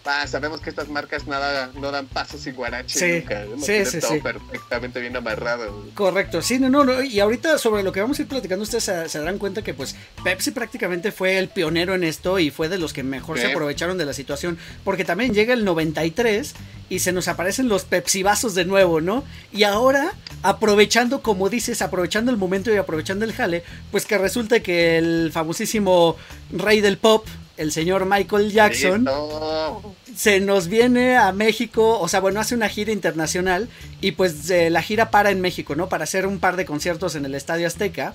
ah, 0.08 0.26
sabemos 0.26 0.60
que 0.60 0.70
estas 0.70 0.88
marcas 0.88 1.26
nada, 1.26 1.70
no 1.74 1.90
dan 1.90 2.06
pasos 2.06 2.46
y 2.46 2.50
guarache 2.52 2.98
Sí, 2.98 3.20
nunca. 3.20 3.44
sí, 3.64 3.84
sí, 3.84 4.00
todo 4.00 4.12
sí. 4.14 4.20
perfectamente 4.20 5.00
bien 5.00 5.16
amarrado. 5.16 5.84
Correcto, 5.94 6.42
sí, 6.42 6.58
no, 6.58 6.68
no, 6.68 6.84
no, 6.84 7.02
y 7.02 7.20
ahorita 7.20 7.58
sobre 7.58 7.82
lo 7.82 7.92
que 7.92 8.00
vamos 8.00 8.18
a 8.18 8.22
ir 8.22 8.28
platicando, 8.28 8.62
ustedes 8.62 8.84
se, 8.84 9.08
se 9.08 9.18
darán 9.18 9.38
cuenta 9.38 9.62
que 9.62 9.74
pues 9.74 9.94
Pepsi 10.24 10.50
prácticamente 10.50 11.12
fue 11.12 11.38
el 11.38 11.48
pionero 11.48 11.94
en 11.94 12.04
esto 12.04 12.38
y 12.38 12.50
fue 12.50 12.68
de 12.68 12.78
los 12.78 12.92
que 12.92 13.02
mejor 13.02 13.38
se 13.38 13.46
aprovecharon 13.52 13.98
de 13.98 14.06
la 14.06 14.12
situación, 14.12 14.58
porque 14.84 15.04
también 15.04 15.32
llega 15.34 15.54
el 15.54 15.64
93 15.64 16.54
y 16.90 17.00
se 17.00 17.12
nos 17.12 17.28
aparecen 17.28 17.68
los 17.68 17.84
Pepsi 17.84 18.22
vasos 18.22 18.54
de 18.54 18.64
nuevo, 18.64 19.00
¿no? 19.02 19.22
Y 19.52 19.64
ahora, 19.64 20.12
aprovechando, 20.42 21.22
como 21.22 21.50
dices, 21.50 21.82
aprovechando 21.82 22.30
el 22.30 22.38
momento 22.38 22.72
y 22.72 22.76
aprovechando 22.76 23.24
el 23.26 23.32
jale, 23.34 23.62
pues 23.90 24.06
que 24.06 24.16
resulta 24.16 24.60
que 24.60 24.96
el 24.98 25.30
famosísimo 25.32 26.16
rey 26.50 26.80
del 26.80 26.96
pop, 26.96 27.26
el 27.58 27.72
señor 27.72 28.06
Michael 28.06 28.50
Jackson, 28.50 29.04
Listo. 29.04 29.94
se 30.16 30.40
nos 30.40 30.68
viene 30.68 31.16
a 31.16 31.32
México, 31.32 31.98
o 32.00 32.08
sea, 32.08 32.20
bueno, 32.20 32.40
hace 32.40 32.54
una 32.54 32.68
gira 32.68 32.92
internacional 32.92 33.68
y 34.00 34.12
pues 34.12 34.48
eh, 34.50 34.70
la 34.70 34.80
gira 34.82 35.10
para 35.10 35.30
en 35.30 35.40
México, 35.40 35.74
¿no? 35.74 35.88
Para 35.88 36.04
hacer 36.04 36.26
un 36.26 36.38
par 36.38 36.56
de 36.56 36.64
conciertos 36.64 37.14
en 37.14 37.24
el 37.24 37.34
Estadio 37.34 37.66
Azteca. 37.66 38.14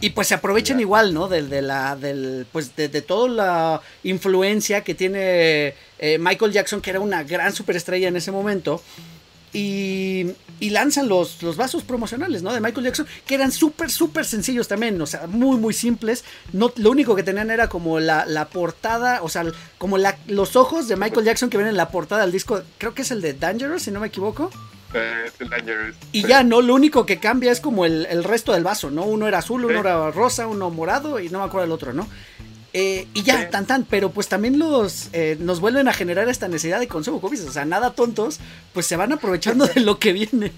Y 0.00 0.10
pues 0.10 0.28
se 0.28 0.34
aprovechan 0.34 0.78
igual, 0.78 1.12
¿no? 1.12 1.26
De, 1.26 1.42
de 1.42 1.60
la, 1.60 1.96
del, 1.96 2.46
pues 2.52 2.76
de, 2.76 2.88
de 2.88 3.02
toda 3.02 3.28
la 3.28 3.82
influencia 4.04 4.84
que 4.84 4.94
tiene 4.94 5.74
eh, 5.98 6.18
Michael 6.20 6.52
Jackson, 6.52 6.80
que 6.80 6.90
era 6.90 7.00
una 7.00 7.24
gran 7.24 7.52
superestrella 7.52 8.06
en 8.06 8.14
ese 8.16 8.30
momento. 8.30 8.80
Y, 9.52 10.26
y 10.60 10.70
lanzan 10.70 11.08
los, 11.08 11.42
los 11.42 11.56
vasos 11.56 11.82
promocionales, 11.82 12.42
¿no? 12.42 12.52
De 12.52 12.60
Michael 12.60 12.84
Jackson, 12.86 13.06
que 13.26 13.34
eran 13.34 13.50
súper, 13.50 13.90
súper 13.90 14.24
sencillos 14.24 14.68
también, 14.68 15.00
o 15.00 15.06
sea, 15.06 15.26
muy, 15.26 15.56
muy 15.56 15.72
simples. 15.72 16.24
No, 16.52 16.72
lo 16.76 16.90
único 16.90 17.16
que 17.16 17.22
tenían 17.22 17.50
era 17.50 17.68
como 17.68 17.98
la, 18.00 18.26
la 18.26 18.48
portada, 18.48 19.22
o 19.22 19.28
sea, 19.28 19.44
como 19.78 19.96
la, 19.98 20.18
los 20.26 20.56
ojos 20.56 20.86
de 20.88 20.96
Michael 20.96 21.24
Jackson 21.24 21.48
que 21.50 21.56
ven 21.56 21.66
en 21.66 21.76
la 21.76 21.88
portada 21.90 22.22
del 22.22 22.32
disco, 22.32 22.60
creo 22.78 22.92
que 22.94 23.02
es 23.02 23.10
el 23.10 23.20
de 23.22 23.32
Dangerous, 23.34 23.82
si 23.82 23.90
no 23.90 24.00
me 24.00 24.08
equivoco. 24.08 24.50
Eh, 24.94 25.30
Dangerous. 25.50 25.96
Y 26.12 26.26
ya, 26.26 26.42
¿no? 26.42 26.60
Lo 26.62 26.74
único 26.74 27.04
que 27.06 27.18
cambia 27.18 27.52
es 27.52 27.60
como 27.60 27.84
el, 27.84 28.06
el 28.06 28.24
resto 28.24 28.52
del 28.52 28.64
vaso, 28.64 28.90
¿no? 28.90 29.04
Uno 29.04 29.28
era 29.28 29.38
azul, 29.38 29.64
uno 29.64 29.74
Sí. 29.74 29.80
era 29.80 30.10
rosa, 30.10 30.46
uno 30.46 30.70
morado 30.70 31.20
y 31.20 31.28
no 31.30 31.38
me 31.40 31.44
acuerdo 31.44 31.66
el 31.66 31.72
otro, 31.72 31.92
¿no? 31.92 32.06
Eh, 32.80 33.08
y 33.12 33.24
ya, 33.24 33.50
tan 33.50 33.66
tan, 33.66 33.82
pero 33.82 34.12
pues 34.12 34.28
también 34.28 34.60
los 34.60 35.08
eh, 35.12 35.36
nos 35.40 35.58
vuelven 35.58 35.88
a 35.88 35.92
generar 35.92 36.28
esta 36.28 36.46
necesidad 36.46 36.78
de 36.78 36.86
consumo, 36.86 37.20
como 37.20 37.32
dices, 37.32 37.48
o 37.48 37.52
sea, 37.52 37.64
nada 37.64 37.90
tontos, 37.90 38.38
pues 38.72 38.86
se 38.86 38.94
van 38.94 39.12
aprovechando 39.12 39.66
de 39.74 39.80
lo 39.80 39.98
que 39.98 40.12
viene. 40.12 40.52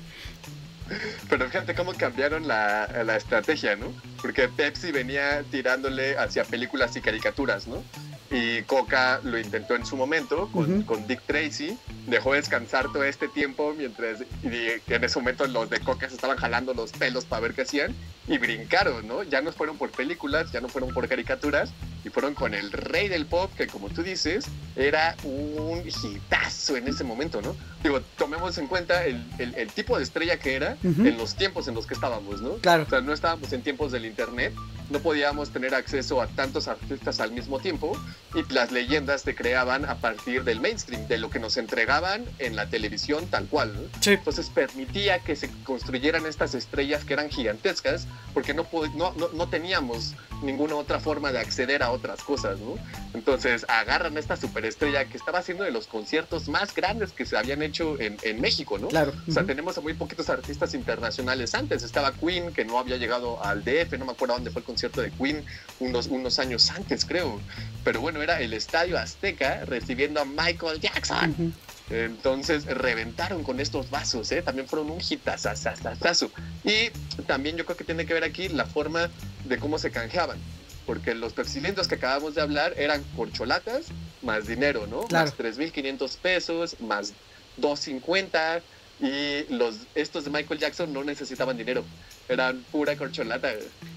Pero 1.29 1.47
fíjate 1.47 1.75
cómo 1.75 1.93
cambiaron 1.95 2.47
la, 2.49 3.03
la 3.05 3.17
estrategia, 3.17 3.77
¿no? 3.77 3.95
Porque 4.21 4.49
Pepsi 4.49 4.93
venía 4.93 5.45
tirándole 5.51 6.17
hacia 6.19 6.45
películas 6.45 6.97
y 6.97 7.01
caricaturas, 7.01 7.67
¿no? 7.67 7.85
Y 8.33 8.63
Coca 8.63 9.21
lo 9.25 9.39
intentó 9.41 9.75
en 9.75 9.85
su 9.85 9.97
momento 9.97 10.51
con, 10.53 10.73
Ujú. 10.77 10.87
con 10.87 11.07
Dick 11.09 11.25
Tracy, 11.27 11.77
dejó 12.07 12.35
descansar 12.35 12.85
todo 12.93 13.03
este 13.03 13.27
tiempo 13.29 13.75
mientras 13.75 14.21
y 14.43 14.93
en 14.93 15.05
ese 15.05 15.19
momento 15.19 15.47
los 15.49 15.69
de 15.69 15.81
Coca 15.81 16.09
se 16.09 16.15
estaban 16.15 16.37
jalando 16.37 16.73
los 16.73 16.93
pelos 16.93 17.25
para 17.25 17.43
ver 17.43 17.55
qué 17.55 17.63
hacían 17.63 17.97
y 18.29 18.39
brincaron, 18.39 19.05
¿no? 19.09 19.25
Ya 19.25 19.41
no 19.43 19.53
fueron 19.53 19.79
por 19.79 19.91
películas, 19.91 20.53
ya 20.53 20.61
no 20.61 20.69
fueron 20.69 20.91
por 20.91 21.09
caricaturas 21.09 21.75
y 22.05 22.11
fueron 22.11 22.35
con 22.35 22.55
el 22.55 22.71
rey 22.71 23.09
del 23.09 23.27
pop 23.27 23.53
que 23.57 23.67
como 23.67 23.89
tú 23.89 24.03
dices 24.05 24.47
era 24.77 25.17
un 25.25 25.83
hitazo 25.85 26.77
en 26.77 26.87
ese 26.87 27.03
momento, 27.03 27.43
¿no? 27.43 27.57
Digo, 27.83 28.01
tomemos 28.03 28.57
en 28.59 28.69
cuenta 28.69 29.05
el, 29.05 29.29
el- 29.39 29.55
el 29.57 29.73
tipo 29.73 29.97
de 29.97 30.05
estrella 30.05 30.39
que 30.39 30.55
era 30.55 30.79
Ujú. 30.83 31.07
en 31.07 31.19
los 31.19 31.35
tiempos 31.35 31.69
en 31.69 31.75
los 31.75 31.87
que 31.87 31.95
estábamos, 31.95 32.41
¿no? 32.41 32.55
Claro. 32.55 32.85
O 32.85 32.91
sea, 32.91 33.01
no 33.01 33.13
estábamos 33.13 33.53
en 33.53 33.63
tiempos 33.63 33.93
del 33.93 34.07
internet, 34.07 34.55
no 34.91 34.99
podíamos 35.01 35.51
tener 35.51 35.75
acceso 35.75 36.21
a 36.21 36.27
tantos 36.27 36.69
artistas 36.69 37.21
al 37.21 37.33
mismo 37.33 37.61
tiempo 37.61 37.97
y 38.35 38.53
las 38.53 38.73
leyendas 38.73 39.23
se 39.23 39.35
creaban 39.35 39.85
a 39.85 39.97
partir 39.97 40.45
del 40.45 40.61
mainstream, 40.61 41.07
de 41.07 41.19
lo 41.19 41.31
que 41.31 41.39
nos 41.39 41.57
entregaban 41.57 42.25
en 42.39 42.57
la 42.57 42.69
televisión 42.69 43.27
tal 43.27 43.47
cual, 43.47 43.73
¿no? 43.75 43.83
Sí. 44.01 44.11
Entonces 44.13 44.51
permitía 44.51 45.21
que 45.21 45.37
se 45.37 45.51
construyeran 45.65 46.27
estas 46.27 46.55
estrellas 46.55 47.05
que 47.05 47.13
eran 47.13 47.31
gigantescas 47.31 48.07
porque 48.35 48.55
no, 48.55 48.67
no, 48.97 49.13
no, 49.17 49.29
no 49.33 49.49
teníamos 49.49 50.15
ninguna 50.43 50.75
otra 50.77 51.01
forma 51.01 51.33
de 51.33 51.39
acceder 51.39 51.83
a 51.83 51.91
otras 51.91 52.23
cosas, 52.23 52.59
¿no? 52.59 52.77
Entonces 53.15 53.67
agarran 53.69 54.17
esta 54.17 54.37
superestrella 54.37 55.05
que 55.05 55.17
estaba 55.17 55.41
haciendo 55.41 55.65
de 55.65 55.71
los 55.71 55.87
conciertos 55.87 56.49
más 56.49 56.75
grandes 56.75 57.13
que 57.13 57.27
se 57.27 57.37
habían 57.37 57.63
hecho 57.63 58.01
en, 58.01 58.17
en 58.23 58.41
México, 58.41 58.79
¿no? 58.79 58.89
Claro. 58.89 59.13
O 59.29 59.33
sea, 59.33 59.43
ujú. 59.43 59.49
tenemos 59.49 59.77
a 59.79 59.81
muy 59.81 59.95
poquitos 59.95 60.31
artistas 60.31 60.70
internacionales 60.75 61.55
antes. 61.55 61.83
Estaba 61.83 62.13
Queen, 62.13 62.53
que 62.53 62.65
no 62.65 62.79
había 62.79 62.97
llegado 62.97 63.43
al 63.45 63.65
DF, 63.65 63.99
no 63.99 64.05
me 64.05 64.13
acuerdo 64.13 64.35
dónde 64.35 64.51
fue 64.51 64.61
el 64.61 64.67
concierto 64.67 65.01
de 65.01 65.11
Queen, 65.11 65.45
unos, 65.79 66.07
unos 66.07 66.39
años 66.39 66.71
antes, 66.71 67.05
creo. 67.05 67.41
Pero 67.85 68.01
bueno, 68.01 68.23
era 68.23 68.41
el 68.41 68.53
Estadio 68.53 68.99
Azteca 68.99 69.65
recibiendo 69.65 70.21
a 70.21 70.25
Michael 70.25 70.81
Jackson. 70.81 71.55
Entonces 71.91 72.67
reventaron 72.67 73.43
con 73.43 73.59
estos 73.59 73.91
vasos, 73.91 74.31
¿eh? 74.31 74.43
también 74.43 74.69
fueron 74.69 74.91
un 74.91 75.01
hitazazazazo. 75.01 76.31
Y 76.63 76.91
también 77.27 77.57
yo 77.57 77.65
creo 77.65 77.77
que 77.77 77.85
tiene 77.85 78.07
que 78.07 78.15
ver 78.15 78.23
aquí 78.23 78.49
la 78.49 78.65
forma 78.65 79.11
de 79.45 79.59
cómo 79.59 79.79
se 79.79 79.91
canjeaban. 79.91 80.39
Porque 80.87 81.15
los 81.15 81.33
pepsilindros 81.33 81.89
que 81.89 81.97
acabamos 81.97 82.35
de 82.35 82.43
hablar 82.43 82.75
eran 82.77 83.03
corcholatas 83.17 83.87
más 84.23 84.47
dinero, 84.47 84.87
¿no? 84.87 85.03
Claro. 85.03 85.27
Más 85.27 85.39
3.500 85.39 86.17
pesos, 86.19 86.77
más 86.81 87.13
2.50 87.61 88.63
y 89.01 89.53
los, 89.53 89.77
estos 89.95 90.25
de 90.25 90.31
Michael 90.31 90.61
Jackson 90.61 90.93
no 90.93 91.03
necesitaban 91.05 91.57
dinero, 91.57 91.85
eran 92.29 92.65
pura 92.71 92.97
corcholata. 92.97 93.53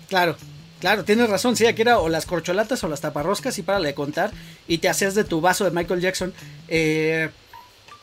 Claro, 0.07 0.35
claro, 0.79 1.03
tienes 1.03 1.29
razón, 1.29 1.55
sí, 1.55 1.65
aquí 1.65 1.81
era 1.81 1.99
o 1.99 2.09
las 2.09 2.25
corcholatas 2.25 2.83
o 2.83 2.87
las 2.87 3.01
taparroscas 3.01 3.57
y 3.57 3.63
para 3.63 3.79
de 3.79 3.93
contar 3.93 4.31
y 4.67 4.77
te 4.77 4.89
hacías 4.89 5.15
de 5.15 5.23
tu 5.23 5.41
vaso 5.41 5.65
de 5.65 5.71
Michael 5.71 6.01
Jackson. 6.01 6.33
Eh, 6.67 7.29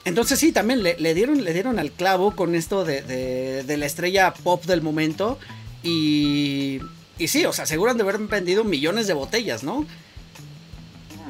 entonces 0.05 0.39
sí, 0.39 0.53
también 0.53 0.83
le, 0.83 0.97
le, 0.99 1.15
dieron, 1.15 1.45
le 1.45 1.53
dieron 1.53 1.79
al 1.79 1.91
clavo 1.93 2.35
con 2.35 2.55
esto 2.55 2.85
de, 2.85 3.03
de, 3.03 3.65
de 3.65 3.77
la 3.77 3.87
estrella 3.87 4.33
pop 4.33 4.65
del 4.65 4.83
momento 4.83 5.39
y, 5.83 6.81
y 7.19 7.29
sí, 7.29 7.45
o 7.45 7.53
sea, 7.53 7.65
aseguran 7.65 7.97
de 7.97 8.03
haber 8.03 8.19
vendido 8.19 8.65
millones 8.65 9.07
de 9.07 9.15
botellas, 9.15 9.63
¿no? 9.63 9.87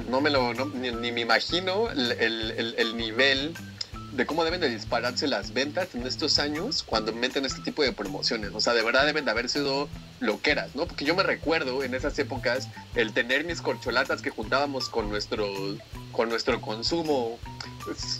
No 0.08 0.20
me 0.20 0.30
lo, 0.30 0.54
no, 0.54 0.66
ni, 0.66 0.90
ni, 0.90 1.12
me 1.12 1.20
imagino 1.20 1.90
el, 1.90 2.12
el, 2.12 2.74
el, 2.76 2.96
nivel 2.96 3.54
de 4.12 4.26
cómo 4.26 4.44
deben 4.44 4.60
de 4.60 4.68
dispararse 4.68 5.26
las 5.28 5.52
ventas 5.52 5.94
en 5.94 6.06
estos 6.06 6.38
años 6.38 6.82
cuando 6.82 7.12
meten 7.12 7.44
este 7.44 7.60
tipo 7.62 7.82
de 7.82 7.92
promociones. 7.92 8.50
O 8.54 8.60
sea, 8.60 8.74
de 8.74 8.82
verdad 8.82 9.06
deben 9.06 9.24
de 9.24 9.30
haber 9.30 9.48
sido 9.48 9.88
loqueras, 10.18 10.74
¿no? 10.74 10.86
Porque 10.86 11.04
yo 11.04 11.14
me 11.14 11.22
recuerdo 11.22 11.82
en 11.84 11.94
esas 11.94 12.18
épocas 12.18 12.68
el 12.94 13.12
tener 13.12 13.44
mis 13.44 13.60
corcholatas 13.60 14.22
que 14.22 14.30
juntábamos 14.30 14.88
con 14.88 15.08
nuestro, 15.08 15.46
con 16.12 16.28
nuestro 16.28 16.60
consumo 16.60 17.38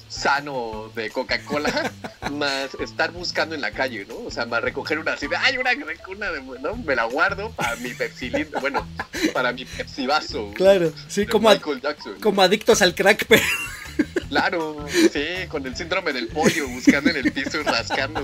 sano 0.08 0.90
de 0.94 1.10
Coca-Cola, 1.10 1.92
más 2.32 2.74
estar 2.80 3.12
buscando 3.12 3.54
en 3.54 3.60
la 3.60 3.72
calle, 3.72 4.06
¿no? 4.08 4.16
O 4.18 4.30
sea, 4.30 4.46
más 4.46 4.62
recoger 4.62 4.98
una 4.98 5.12
así 5.12 5.26
de, 5.26 5.36
ay, 5.36 5.58
una, 5.58 5.70
una 6.08 6.30
de, 6.30 6.40
¿no? 6.60 6.76
Me 6.76 6.96
la 6.96 7.04
guardo 7.04 7.50
para 7.50 7.76
mi 7.76 7.90
Pepsi, 7.90 8.30
bueno, 8.60 8.86
para 9.32 9.52
mi 9.52 9.64
Pepsi 9.64 10.06
vaso. 10.06 10.50
Claro, 10.54 10.92
sí, 11.08 11.26
como, 11.26 11.50
como 12.20 12.42
adictos 12.42 12.82
al 12.82 12.94
crack, 12.94 13.26
pero... 13.28 13.42
Claro, 14.28 14.86
sí, 15.12 15.46
con 15.48 15.66
el 15.66 15.76
síndrome 15.76 16.12
del 16.12 16.28
pollo, 16.28 16.68
buscando 16.68 17.10
en 17.10 17.16
el 17.16 17.32
piso 17.32 17.60
y 17.60 17.64
rascando. 17.64 18.22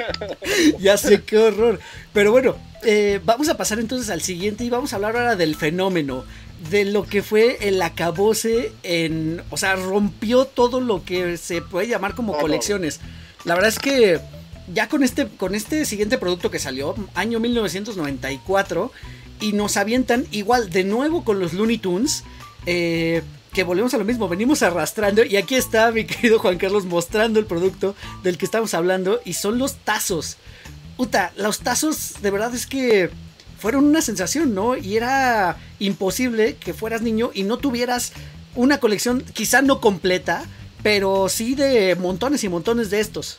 ya 0.78 0.96
sé, 0.96 1.22
qué 1.22 1.38
horror. 1.38 1.80
Pero 2.12 2.30
bueno, 2.30 2.56
eh, 2.84 3.20
vamos 3.24 3.48
a 3.48 3.56
pasar 3.56 3.80
entonces 3.80 4.10
al 4.10 4.22
siguiente 4.22 4.64
y 4.64 4.70
vamos 4.70 4.92
a 4.92 4.96
hablar 4.96 5.16
ahora 5.16 5.36
del 5.36 5.56
fenómeno. 5.56 6.24
De 6.70 6.84
lo 6.84 7.04
que 7.04 7.22
fue 7.22 7.56
el 7.68 7.80
acabose 7.80 8.72
en. 8.82 9.42
O 9.50 9.56
sea, 9.56 9.76
rompió 9.76 10.44
todo 10.44 10.80
lo 10.80 11.04
que 11.04 11.38
se 11.38 11.62
puede 11.62 11.88
llamar 11.88 12.14
como 12.14 12.36
colecciones. 12.36 13.00
La 13.44 13.54
verdad 13.54 13.70
es 13.70 13.78
que 13.78 14.20
ya 14.72 14.88
con 14.88 15.02
este, 15.02 15.26
con 15.26 15.54
este 15.54 15.84
siguiente 15.84 16.18
producto 16.18 16.50
que 16.50 16.58
salió, 16.58 16.94
año 17.14 17.40
1994, 17.40 18.92
y 19.40 19.52
nos 19.52 19.76
avientan 19.76 20.26
igual 20.30 20.70
de 20.70 20.84
nuevo 20.84 21.24
con 21.24 21.40
los 21.40 21.54
Looney 21.54 21.78
Tunes. 21.78 22.24
Eh, 22.66 23.22
que 23.52 23.64
volvemos 23.64 23.92
a 23.94 23.98
lo 23.98 24.04
mismo, 24.04 24.28
venimos 24.28 24.62
arrastrando 24.62 25.24
y 25.24 25.36
aquí 25.36 25.54
está 25.56 25.90
mi 25.90 26.04
querido 26.04 26.38
Juan 26.38 26.58
Carlos 26.58 26.84
mostrando 26.84 27.38
el 27.38 27.46
producto 27.46 27.94
del 28.22 28.38
que 28.38 28.44
estamos 28.44 28.74
hablando 28.74 29.20
y 29.24 29.34
son 29.34 29.58
los 29.58 29.76
tazos. 29.76 30.36
Uta, 30.96 31.32
los 31.36 31.60
tazos 31.60 32.14
de 32.22 32.30
verdad 32.30 32.54
es 32.54 32.66
que 32.66 33.10
fueron 33.58 33.84
una 33.84 34.02
sensación, 34.02 34.54
¿no? 34.54 34.76
Y 34.76 34.96
era 34.96 35.56
imposible 35.78 36.56
que 36.56 36.74
fueras 36.74 37.02
niño 37.02 37.30
y 37.34 37.42
no 37.42 37.58
tuvieras 37.58 38.12
una 38.54 38.78
colección 38.78 39.22
quizá 39.32 39.62
no 39.62 39.80
completa, 39.80 40.44
pero 40.82 41.28
sí 41.28 41.54
de 41.54 41.94
montones 41.96 42.44
y 42.44 42.48
montones 42.48 42.90
de 42.90 43.00
estos. 43.00 43.38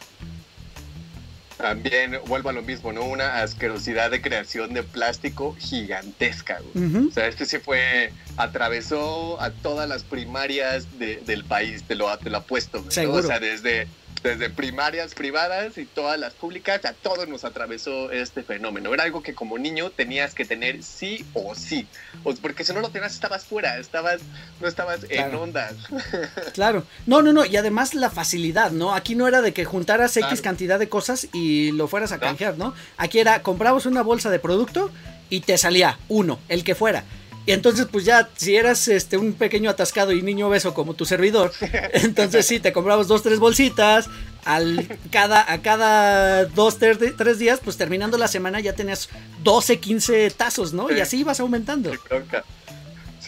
También 1.61 2.19
vuelvo 2.27 2.49
a 2.49 2.53
lo 2.53 2.61
mismo, 2.61 2.91
¿no? 2.91 3.03
Una 3.03 3.41
asquerosidad 3.41 4.11
de 4.11 4.21
creación 4.21 4.73
de 4.73 4.83
plástico 4.83 5.55
gigantesca. 5.59 6.59
Uh 6.73 6.79
-huh. 6.79 7.09
O 7.09 7.11
sea, 7.11 7.27
este 7.27 7.45
sí 7.45 7.59
fue, 7.59 8.11
atravesó 8.37 9.39
a 9.41 9.51
todas 9.51 9.87
las 9.87 10.03
primarias 10.03 10.99
de, 10.99 11.17
del 11.25 11.43
país, 11.43 11.83
te 11.83 11.95
lo, 11.95 12.15
te 12.17 12.29
lo 12.29 12.37
apuesto. 12.37 12.81
¿no? 12.81 13.13
O 13.13 13.21
sea, 13.21 13.39
desde, 13.39 13.87
desde 14.23 14.49
primarias 14.49 15.13
privadas 15.13 15.77
y 15.77 15.85
todas 15.85 16.19
las 16.19 16.33
públicas, 16.33 16.85
a 16.85 16.93
todos 16.93 17.27
nos 17.27 17.43
atravesó 17.43 18.11
este 18.11 18.43
fenómeno. 18.43 18.93
Era 18.93 19.03
algo 19.03 19.23
que 19.23 19.33
como 19.33 19.57
niño 19.57 19.89
tenías 19.89 20.35
que 20.35 20.45
tener 20.45 20.83
sí 20.83 21.25
o 21.33 21.55
sí. 21.55 21.87
O, 22.23 22.33
porque 22.35 22.63
si 22.63 22.73
no 22.73 22.81
lo 22.81 22.89
tenías, 22.89 23.13
estabas 23.13 23.45
fuera, 23.45 23.77
estabas, 23.79 24.21
no 24.59 24.67
estabas 24.67 25.05
claro. 25.05 25.29
en 25.29 25.35
onda. 25.35 25.71
claro. 26.53 26.85
No, 27.05 27.21
no, 27.21 27.33
no. 27.33 27.45
Y 27.45 27.57
además 27.57 27.95
la 27.95 28.09
facilidad, 28.09 28.71
¿no? 28.71 28.93
Aquí 28.93 29.15
no 29.15 29.27
era 29.27 29.41
de 29.41 29.53
que 29.53 29.65
juntaras 29.65 30.15
X 30.17 30.41
cantidad 30.41 30.77
de 30.77 30.89
cosas 30.89 31.27
y 31.33 31.71
lo 31.71 31.87
fueras 31.87 32.11
a 32.11 32.19
canjear, 32.19 32.57
¿no? 32.57 32.73
Aquí 32.97 33.19
era, 33.19 33.41
comprabas 33.41 33.85
una 33.85 34.03
bolsa 34.03 34.29
de 34.29 34.39
producto 34.39 34.91
y 35.29 35.41
te 35.41 35.57
salía 35.57 35.97
uno, 36.09 36.39
el 36.47 36.63
que 36.63 36.75
fuera. 36.75 37.03
Y 37.45 37.53
entonces, 37.53 37.87
pues 37.91 38.05
ya, 38.05 38.29
si 38.35 38.55
eras 38.55 38.87
este 38.87 39.17
un 39.17 39.33
pequeño 39.33 39.69
atascado 39.69 40.11
y 40.11 40.21
niño 40.21 40.49
beso 40.49 40.73
como 40.73 40.93
tu 40.93 41.05
servidor, 41.05 41.51
entonces 41.93 42.45
sí, 42.45 42.59
te 42.59 42.71
comprabas 42.71 43.07
dos, 43.07 43.23
tres 43.23 43.39
bolsitas, 43.39 44.07
al, 44.45 44.87
cada, 45.11 45.51
a 45.51 45.61
cada 45.61 46.45
dos, 46.45 46.77
tres, 46.77 46.97
tres 47.17 47.39
días, 47.39 47.59
pues 47.63 47.77
terminando 47.77 48.17
la 48.17 48.27
semana 48.27 48.59
ya 48.59 48.73
tenías 48.73 49.09
12, 49.43 49.79
15 49.79 50.31
tazos, 50.31 50.73
¿no? 50.73 50.87
Sí. 50.89 50.95
Y 50.95 50.99
así 50.99 51.19
ibas 51.19 51.39
aumentando. 51.39 51.91
Sí. 51.91 51.97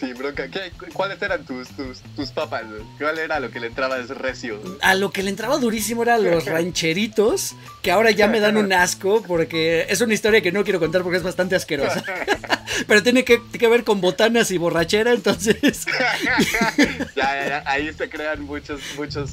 Sí, 0.04 0.12
bronca. 0.12 0.48
¿Qué, 0.48 0.72
¿Cuáles 0.92 1.20
eran 1.22 1.44
tus, 1.44 1.68
tus, 1.68 2.00
tus 2.16 2.30
papas? 2.30 2.64
¿Cuál 2.98 3.18
era 3.18 3.40
lo 3.40 3.50
que 3.50 3.60
le 3.60 3.68
entraba 3.68 3.98
de 3.98 4.12
recio? 4.14 4.60
A 4.82 4.94
lo 4.94 5.10
que 5.10 5.22
le 5.22 5.30
entraba 5.30 5.58
durísimo 5.58 6.02
eran 6.02 6.24
los 6.24 6.44
rancheritos, 6.46 7.54
que 7.82 7.90
ahora 7.90 8.10
ya 8.10 8.28
me 8.28 8.40
dan 8.40 8.56
un 8.56 8.72
asco, 8.74 9.22
porque 9.22 9.86
es 9.88 10.00
una 10.00 10.14
historia 10.14 10.40
que 10.40 10.52
no 10.52 10.64
quiero 10.64 10.80
contar 10.80 11.02
porque 11.02 11.18
es 11.18 11.22
bastante 11.22 11.56
asquerosa. 11.56 12.04
Pero 12.86 13.02
tiene 13.02 13.24
que, 13.24 13.40
que, 13.58 13.68
ver 13.68 13.84
con 13.84 14.00
botanas 14.00 14.50
y 14.50 14.58
borrachera, 14.58 15.12
entonces. 15.12 15.86
ya, 15.86 16.74
ya, 17.14 17.48
ya, 17.48 17.62
ahí 17.66 17.92
se 17.92 18.08
crean 18.08 18.42
muchos, 18.42 18.80
muchos 18.96 19.30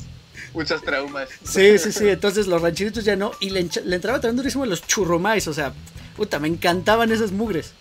muchos 0.53 0.81
traumas. 0.81 1.29
Sí, 1.43 1.77
sí, 1.77 1.91
sí. 1.91 2.10
Entonces 2.10 2.47
los 2.47 2.62
rancheritos 2.62 3.03
ya 3.03 3.15
no. 3.15 3.31
Y 3.39 3.49
le, 3.49 3.67
le 3.86 3.95
entraba 3.95 4.19
también 4.19 4.38
durísimo 4.38 4.65
los 4.65 4.86
churrumais. 4.86 5.47
O 5.47 5.53
sea, 5.53 5.73
puta, 6.15 6.39
me 6.39 6.47
encantaban 6.47 7.12
esas 7.12 7.31
mugres. 7.31 7.73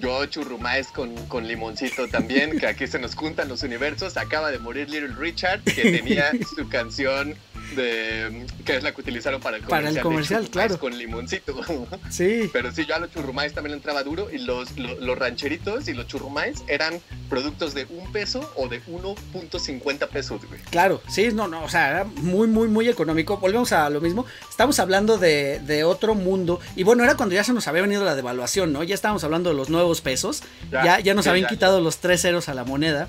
Yo 0.00 0.24
churrumais 0.26 0.88
con, 0.88 1.14
con 1.26 1.46
limoncito 1.46 2.08
también, 2.08 2.58
que 2.58 2.66
aquí 2.66 2.86
se 2.86 2.98
nos 2.98 3.14
juntan 3.14 3.48
los 3.48 3.62
universos. 3.62 4.16
Acaba 4.16 4.50
de 4.50 4.58
morir 4.58 4.88
Little 4.88 5.14
Richard, 5.16 5.62
que 5.62 5.82
tenía 5.92 6.30
su 6.56 6.68
canción 6.68 7.36
de 7.76 8.46
que 8.64 8.76
es 8.76 8.82
la 8.82 8.92
que 8.92 9.00
utilizaron 9.00 9.40
para 9.40 9.56
el 9.56 9.62
comercial. 9.62 9.84
Para 9.84 9.96
el 9.96 10.02
comercial, 10.02 10.50
claro. 10.50 10.78
Con 10.78 10.96
limoncito. 10.96 11.54
Sí. 12.10 12.50
Pero 12.52 12.72
sí, 12.72 12.86
yo 12.86 12.96
a 12.96 12.98
los 12.98 13.12
churrumais 13.12 13.52
también 13.52 13.72
le 13.72 13.76
entraba 13.76 14.02
duro 14.02 14.30
y 14.30 14.38
los, 14.38 14.76
los, 14.76 14.98
los 14.98 15.18
rancheritos 15.18 15.86
y 15.88 15.94
los 15.94 16.06
churrumais 16.06 16.62
eran 16.66 17.00
productos 17.28 17.72
de 17.74 17.86
un 17.86 18.10
peso 18.12 18.52
o 18.56 18.68
de 18.68 18.82
1.50 18.84 20.08
pesos, 20.08 20.44
güey. 20.46 20.60
Claro, 20.70 21.00
sí, 21.08 21.28
no, 21.32 21.48
no, 21.48 21.64
o 21.64 21.68
sea, 21.68 21.90
era 21.90 22.04
muy, 22.04 22.48
muy, 22.48 22.68
muy 22.68 22.88
económico. 22.88 23.38
Volvemos 23.38 23.72
a 23.72 23.88
lo 23.90 24.00
mismo. 24.00 24.26
Estamos 24.48 24.78
hablando 24.80 25.18
de, 25.18 25.60
de 25.60 25.84
otro 25.84 26.14
mundo. 26.14 26.60
Y 26.76 26.82
bueno, 26.82 27.04
era 27.04 27.16
cuando 27.16 27.34
ya 27.34 27.44
se 27.44 27.52
nos 27.52 27.68
había 27.68 27.82
venido 27.82 28.04
la 28.04 28.14
devaluación, 28.14 28.72
¿no? 28.72 28.82
Ya 28.82 28.94
estábamos 28.94 29.24
hablando 29.24 29.50
de 29.50 29.56
los 29.56 29.70
nuevos 29.70 30.00
pesos. 30.00 30.42
Ya, 30.70 30.84
ya, 30.84 31.00
ya 31.00 31.14
nos 31.14 31.26
habían 31.26 31.48
quitado 31.48 31.80
los 31.80 31.98
tres 31.98 32.22
ceros 32.22 32.48
a 32.48 32.54
la 32.54 32.64
moneda. 32.64 33.08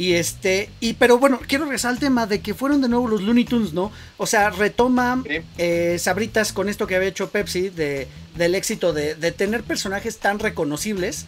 Y 0.00 0.14
este, 0.14 0.70
y 0.80 0.94
pero 0.94 1.18
bueno, 1.18 1.38
quiero 1.46 1.64
regresar 1.64 1.90
al 1.90 1.98
tema 1.98 2.26
de 2.26 2.40
que 2.40 2.54
fueron 2.54 2.80
de 2.80 2.88
nuevo 2.88 3.06
los 3.06 3.20
Looney 3.20 3.44
Tunes, 3.44 3.74
¿no? 3.74 3.92
O 4.16 4.26
sea, 4.26 4.48
retoma 4.48 5.22
sí. 5.28 5.42
eh, 5.58 5.98
Sabritas 5.98 6.54
con 6.54 6.70
esto 6.70 6.86
que 6.86 6.96
había 6.96 7.10
hecho 7.10 7.28
Pepsi, 7.28 7.68
de, 7.68 8.08
del 8.34 8.54
éxito 8.54 8.94
de, 8.94 9.14
de, 9.14 9.30
tener 9.30 9.62
personajes 9.62 10.16
tan 10.16 10.38
reconocibles 10.38 11.26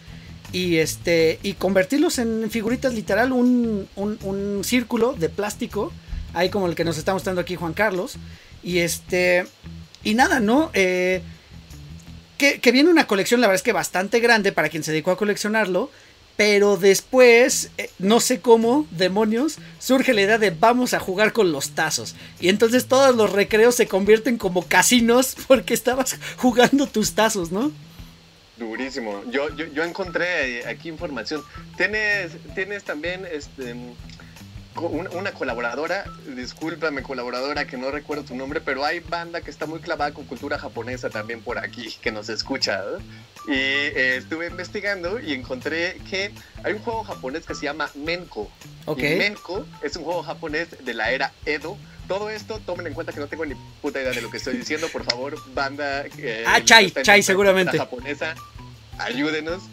y 0.51 0.77
este, 0.77 1.37
y 1.43 1.53
convertirlos 1.53 2.17
en 2.17 2.49
figuritas 2.49 2.95
literal, 2.95 3.31
un, 3.31 3.87
un, 3.95 4.17
un 4.23 4.63
círculo 4.63 5.13
de 5.13 5.29
plástico, 5.29 5.93
ahí 6.33 6.49
como 6.49 6.65
el 6.65 6.73
que 6.73 6.83
nos 6.83 6.97
está 6.97 7.13
mostrando 7.13 7.41
aquí 7.41 7.55
Juan 7.55 7.73
Carlos. 7.73 8.15
Y 8.63 8.79
este, 8.79 9.45
y 10.03 10.15
nada, 10.15 10.39
¿no? 10.39 10.71
Eh, 10.73 11.21
que, 12.39 12.59
que 12.59 12.71
viene 12.71 12.89
una 12.89 13.05
colección, 13.05 13.39
la 13.39 13.45
verdad 13.45 13.57
es 13.57 13.63
que 13.63 13.71
bastante 13.71 14.19
grande 14.19 14.51
para 14.51 14.69
quien 14.69 14.81
se 14.81 14.89
dedicó 14.89 15.11
a 15.11 15.17
coleccionarlo. 15.17 15.91
Pero 16.35 16.77
después, 16.77 17.69
eh, 17.77 17.89
no 17.99 18.19
sé 18.19 18.41
cómo, 18.41 18.87
demonios, 18.91 19.57
surge 19.79 20.13
la 20.13 20.21
idea 20.21 20.37
de 20.39 20.49
vamos 20.49 20.93
a 20.93 20.99
jugar 20.99 21.31
con 21.31 21.51
los 21.51 21.71
tazos. 21.71 22.15
Y 22.39 22.49
entonces 22.49 22.87
todos 22.87 23.15
los 23.15 23.31
recreos 23.31 23.75
se 23.75 23.87
convierten 23.87 24.37
como 24.37 24.63
casinos 24.63 25.35
porque 25.47 25.73
estabas 25.73 26.17
jugando 26.37 26.87
tus 26.87 27.13
tazos, 27.13 27.51
¿no? 27.51 27.71
Durísimo. 28.57 29.23
Yo, 29.31 29.49
yo, 29.55 29.65
yo 29.65 29.83
encontré 29.83 30.65
aquí 30.67 30.89
información. 30.89 31.43
Tienes, 31.75 32.31
tienes 32.53 32.83
también 32.83 33.25
este, 33.31 33.75
una 34.75 35.31
colaboradora, 35.31 36.05
discúlpame 36.35 37.03
colaboradora 37.03 37.65
que 37.65 37.77
no 37.77 37.91
recuerdo 37.91 38.23
tu 38.23 38.35
nombre, 38.35 38.59
pero 38.59 38.83
hay 38.83 38.99
banda 38.99 39.41
que 39.41 39.51
está 39.51 39.65
muy 39.65 39.79
clavada 39.79 40.13
con 40.13 40.25
cultura 40.25 40.57
japonesa 40.57 41.09
también 41.09 41.41
por 41.41 41.59
aquí, 41.59 41.95
que 42.01 42.11
nos 42.11 42.29
escucha. 42.29 42.81
¿eh? 42.81 43.01
Y 43.47 43.51
eh, 43.51 44.17
estuve 44.17 44.47
investigando 44.47 45.19
y 45.19 45.33
encontré 45.33 45.97
que 46.09 46.31
hay 46.63 46.73
un 46.73 46.79
juego 46.79 47.03
japonés 47.03 47.45
que 47.45 47.55
se 47.55 47.65
llama 47.65 47.89
Menko. 47.95 48.49
Okay. 48.85 49.13
Y 49.13 49.15
Menko 49.17 49.65
es 49.81 49.95
un 49.95 50.03
juego 50.03 50.23
japonés 50.23 50.83
de 50.83 50.93
la 50.93 51.11
era 51.11 51.31
Edo. 51.45 51.77
Todo 52.07 52.29
esto, 52.29 52.59
tomen 52.59 52.87
en 52.87 52.93
cuenta 52.93 53.13
que 53.13 53.19
no 53.19 53.27
tengo 53.27 53.45
ni 53.45 53.55
puta 53.81 54.01
idea 54.01 54.11
de 54.11 54.21
lo 54.21 54.29
que 54.29 54.37
estoy 54.37 54.57
diciendo. 54.57 54.87
Por 54.89 55.03
favor, 55.03 55.35
banda. 55.53 56.05
Eh, 56.17 56.43
ah, 56.45 56.59
Chai, 56.63 56.91
Chai, 56.91 57.23
seguramente. 57.23 57.77
Japonesa, 57.77 58.35
ayúdenos 58.97 59.63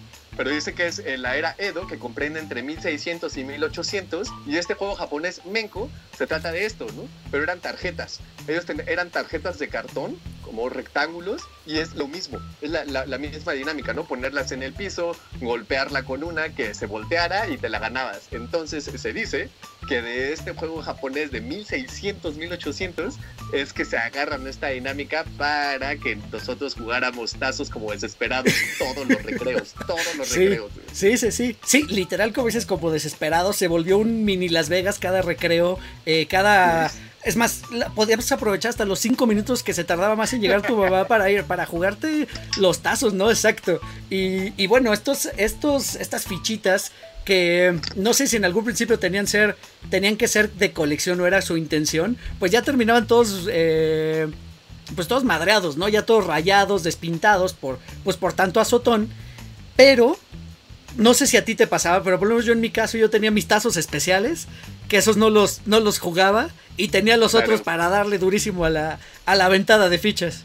pero 0.40 0.52
dice 0.52 0.72
que 0.72 0.86
es 0.86 1.02
la 1.18 1.36
era 1.36 1.54
Edo, 1.58 1.86
que 1.86 1.98
comprende 1.98 2.40
entre 2.40 2.62
1600 2.62 3.36
y 3.36 3.44
1800, 3.44 4.28
y 4.46 4.56
este 4.56 4.72
juego 4.72 4.94
japonés 4.94 5.44
Menko 5.44 5.90
se 6.16 6.26
trata 6.26 6.50
de 6.50 6.64
esto, 6.64 6.86
¿no? 6.96 7.06
Pero 7.30 7.42
eran 7.42 7.60
tarjetas. 7.60 8.20
Ellos 8.48 8.64
eran 8.86 9.10
tarjetas 9.10 9.58
de 9.58 9.68
cartón, 9.68 10.18
como 10.40 10.70
rectángulos, 10.70 11.42
y 11.66 11.76
es 11.76 11.94
lo 11.94 12.08
mismo, 12.08 12.40
es 12.62 12.70
la, 12.70 12.86
la, 12.86 13.18
misma 13.18 13.52
dinámica, 13.52 13.92
¿no? 13.92 14.04
Ponerlas 14.06 14.50
en 14.52 14.62
el 14.62 14.72
piso, 14.72 15.14
golpearla 15.42 16.04
con 16.04 16.24
una 16.24 16.48
que 16.48 16.72
se 16.72 16.86
volteara 16.86 17.46
y 17.50 17.58
te 17.58 17.68
la 17.68 17.78
ganabas. 17.78 18.28
Entonces 18.30 18.84
se 18.84 19.12
dice 19.12 19.50
que 19.90 20.00
de 20.00 20.32
este 20.32 20.52
juego 20.52 20.80
japonés 20.82 21.32
de 21.32 21.40
1600, 21.40 22.36
1800 22.36 23.14
es 23.52 23.72
que 23.72 23.84
se 23.84 23.98
agarran 23.98 24.46
esta 24.46 24.68
dinámica 24.68 25.24
para 25.36 25.96
que 25.96 26.16
nosotros 26.30 26.76
jugáramos 26.76 27.32
tazos 27.34 27.70
como 27.70 27.90
desesperados 27.90 28.54
todos 28.78 29.08
los 29.08 29.20
recreos, 29.20 29.74
todos 29.88 30.14
los 30.16 30.30
recreos. 30.30 30.70
Sí, 30.92 31.16
sí, 31.16 31.32
sí, 31.32 31.56
sí, 31.64 31.82
literal 31.88 32.32
como 32.32 32.46
dices 32.46 32.66
como 32.66 32.92
desesperados, 32.92 33.56
se 33.56 33.66
volvió 33.66 33.98
un 33.98 34.24
mini 34.24 34.48
Las 34.48 34.68
Vegas 34.68 35.00
cada 35.00 35.22
recreo, 35.22 35.76
eh, 36.06 36.26
cada... 36.26 36.92
Es 37.24 37.36
más, 37.36 37.62
podíamos 37.96 38.30
aprovechar 38.32 38.70
hasta 38.70 38.86
los 38.86 39.00
cinco 39.00 39.26
minutos 39.26 39.62
que 39.62 39.74
se 39.74 39.82
tardaba 39.82 40.14
más 40.14 40.32
en 40.32 40.40
llegar 40.40 40.62
tu 40.62 40.76
mamá 40.76 41.04
para 41.08 41.30
ir, 41.30 41.44
para 41.44 41.66
jugarte 41.66 42.28
los 42.58 42.78
tazos, 42.78 43.12
¿no? 43.12 43.28
Exacto. 43.28 43.80
Y, 44.08 44.54
y 44.56 44.68
bueno, 44.68 44.92
estos, 44.94 45.28
estos, 45.36 45.96
estas 45.96 46.24
fichitas 46.24 46.92
que 47.24 47.78
no 47.96 48.14
sé 48.14 48.26
si 48.26 48.36
en 48.36 48.44
algún 48.44 48.64
principio 48.64 48.98
tenían, 48.98 49.26
ser, 49.26 49.56
tenían 49.90 50.16
que 50.16 50.28
ser 50.28 50.50
de 50.52 50.72
colección 50.72 51.20
o 51.20 51.26
era 51.26 51.42
su 51.42 51.56
intención, 51.56 52.16
pues 52.38 52.50
ya 52.50 52.62
terminaban 52.62 53.06
todos, 53.06 53.46
eh, 53.50 54.28
pues 54.94 55.08
todos 55.08 55.24
madreados, 55.24 55.76
¿no? 55.76 55.88
Ya 55.88 56.06
todos 56.06 56.26
rayados, 56.26 56.82
despintados 56.82 57.52
por, 57.52 57.78
pues 58.04 58.16
por 58.16 58.32
tanto 58.32 58.60
azotón. 58.60 59.10
Pero, 59.76 60.18
no 60.96 61.14
sé 61.14 61.26
si 61.26 61.36
a 61.36 61.44
ti 61.44 61.54
te 61.54 61.66
pasaba, 61.66 62.02
pero 62.02 62.18
por 62.18 62.28
lo 62.28 62.34
menos 62.34 62.46
yo 62.46 62.52
en 62.52 62.60
mi 62.60 62.70
caso 62.70 62.98
yo 62.98 63.10
tenía 63.10 63.30
mis 63.30 63.46
tazos 63.46 63.76
especiales, 63.76 64.46
que 64.88 64.98
esos 64.98 65.16
no 65.16 65.30
los, 65.30 65.60
no 65.66 65.80
los 65.80 65.98
jugaba, 65.98 66.50
y 66.76 66.88
tenía 66.88 67.16
los 67.16 67.34
otros 67.34 67.60
para 67.60 67.88
darle 67.88 68.18
durísimo 68.18 68.64
a 68.64 68.70
la, 68.70 68.98
a 69.26 69.34
la 69.36 69.48
ventada 69.48 69.88
de 69.88 69.98
fichas. 69.98 70.44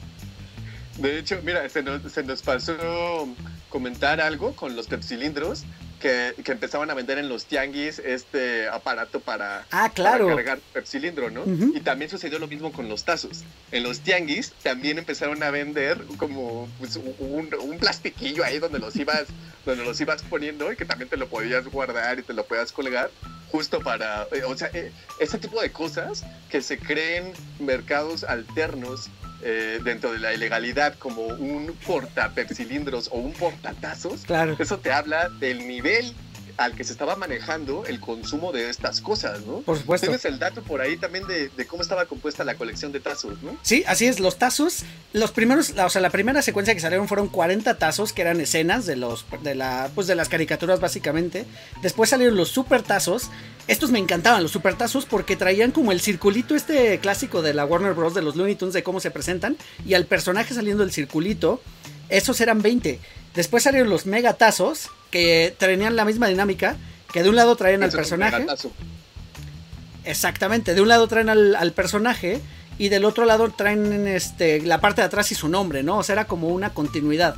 De 0.97 1.19
hecho, 1.19 1.39
mira, 1.43 1.67
se 1.69 1.83
nos, 1.83 2.11
se 2.11 2.23
nos 2.23 2.41
pasó 2.41 3.27
comentar 3.69 4.21
algo 4.21 4.55
con 4.55 4.75
los 4.75 4.87
pepsilindros 4.87 5.63
que, 6.05 6.51
empezaban 6.51 6.89
a 6.91 6.93
vender 6.93 7.17
en 7.17 7.29
los 7.29 7.45
tianguis 7.45 7.97
este 7.97 8.67
aparato 8.67 9.19
para, 9.19 9.65
ah, 9.71 9.91
claro. 9.93 10.27
cargar 10.27 10.59
el 10.75 10.85
cilindro, 10.85 11.31
¿no? 11.31 11.43
Y 11.45 11.79
también 11.81 12.11
sucedió 12.11 12.37
lo 12.37 12.47
mismo 12.47 12.71
con 12.71 12.87
los 12.87 13.05
tazos. 13.05 13.43
En 13.71 13.81
los 13.81 14.01
tianguis 14.01 14.51
también 14.61 14.99
empezaron 14.99 15.41
a 15.41 15.49
vender 15.49 15.99
como 16.17 16.69
pues, 16.77 16.95
un, 16.97 17.49
un, 17.59 17.79
plastiquillo 17.79 18.43
ahí 18.43 18.59
donde 18.59 18.79
los 18.79 18.95
ibas 18.95 19.25
donde 19.65 19.83
los 19.83 19.99
ibas 19.99 20.21
poniendo 20.21 20.71
y 20.71 20.75
que 20.75 20.85
también 20.85 21.09
te 21.09 21.17
lo 21.17 21.27
podías 21.27 21.65
guardar 21.65 22.19
y 22.19 22.21
te 22.21 22.33
lo 22.33 22.45
podías 22.45 22.71
colgar 22.71 23.09
justo 23.51 23.79
para, 23.79 24.27
eh, 24.31 24.43
o 24.45 24.55
sea, 24.55 24.69
eh, 24.73 24.91
ese 25.19 25.39
tipo 25.39 25.59
de 25.59 25.71
cosas 25.71 26.23
que 26.49 26.61
se 26.61 26.77
creen 26.77 27.33
mercados 27.59 28.23
alternos 28.23 29.09
eh, 29.47 29.79
dentro 29.83 30.11
de 30.11 30.17
la 30.17 30.33
ilegalidad 30.33 30.95
como 30.97 31.21
un 31.21 31.77
portapepsilindros 31.85 33.09
o 33.11 33.17
un 33.17 33.31
portatazos, 33.31 34.21
claro. 34.21 34.55
eso 34.57 34.79
te 34.79 34.91
habla 34.91 35.29
del 35.29 35.67
nivel 35.67 36.15
al 36.57 36.73
que 36.73 36.83
se 36.83 36.93
estaba 36.93 37.15
manejando 37.15 37.85
el 37.85 37.99
consumo 37.99 38.51
de 38.51 38.69
estas 38.69 39.01
cosas, 39.01 39.41
¿no? 39.45 39.59
Por 39.59 39.77
supuesto. 39.77 40.07
Tienes 40.07 40.25
el 40.25 40.39
dato 40.39 40.63
por 40.63 40.81
ahí 40.81 40.97
también 40.97 41.25
de, 41.27 41.49
cómo 41.67 41.83
estaba 41.83 42.05
compuesta 42.05 42.43
la 42.43 42.55
colección 42.55 42.91
de 42.91 42.99
tazos, 42.99 43.41
¿no? 43.43 43.55
Sí, 43.61 43.83
así 43.87 44.07
es, 44.07 44.19
los 44.19 44.37
tazos, 44.37 44.83
los 45.13 45.31
primeros, 45.31 45.73
o 45.77 45.89
sea, 45.89 46.01
la 46.01 46.09
primera 46.09 46.41
secuencia 46.41 46.73
que 46.73 46.79
salieron 46.79 47.07
fueron 47.07 47.27
40 47.27 47.77
tazos, 47.77 48.13
que 48.13 48.21
eran 48.21 48.39
escenas 48.39 48.85
de 48.85 48.95
los, 48.95 49.25
de 49.43 49.55
la, 49.55 49.91
pues 49.93 50.07
de 50.07 50.15
las 50.15 50.29
caricaturas 50.29 50.79
básicamente. 50.79 51.45
Después 51.81 52.09
salieron 52.09 52.35
los 52.35 52.49
super 52.49 52.81
tazos. 52.81 53.29
Estos 53.67 53.89
me 53.89 53.99
encantaban, 53.99 54.43
los 54.43 54.51
super 54.51 54.75
tazos, 54.75 55.05
porque 55.05 55.35
traían 55.35 55.71
como 55.71 55.91
el 55.91 55.99
circulito 55.99 56.55
este 56.55 56.99
clásico 56.99 57.41
de 57.41 57.53
la 57.53 57.65
Warner 57.65 57.93
Bros. 57.93 58.13
de 58.13 58.21
los 58.21 58.35
Looney 58.35 58.55
Tunes, 58.55 58.73
de 58.73 58.83
cómo 58.83 58.99
se 58.99 59.09
presentan, 59.09 59.57
y 59.85 59.95
al 59.95 60.05
personaje 60.05 60.53
saliendo 60.53 60.83
del 60.83 60.91
circulito, 60.91 61.61
esos 62.09 62.39
eran 62.41 62.61
20. 62.61 62.99
Después 63.33 63.63
salieron 63.63 63.89
los 63.89 64.05
megatazos, 64.05 64.91
que 65.09 65.55
tenían 65.57 65.95
la 65.95 66.05
misma 66.05 66.27
dinámica, 66.27 66.77
que 67.11 67.23
de 67.23 67.29
un 67.29 67.35
lado 67.35 67.55
traían 67.55 67.81
al 67.83 67.91
personaje. 67.91 68.45
Exactamente, 70.03 70.75
de 70.75 70.81
un 70.81 70.87
lado 70.87 71.07
traen 71.07 71.29
al, 71.29 71.71
personaje 71.73 72.41
y 72.77 72.89
del 72.89 73.05
otro 73.05 73.25
lado 73.25 73.49
traen 73.49 74.07
este, 74.07 74.61
la 74.61 74.79
parte 74.79 75.01
de 75.01 75.07
atrás 75.07 75.31
y 75.31 75.35
su 75.35 75.47
nombre, 75.47 75.81
¿no? 75.81 75.97
O 75.97 76.03
sea, 76.03 76.13
era 76.13 76.25
como 76.25 76.49
una 76.49 76.71
continuidad. 76.71 77.35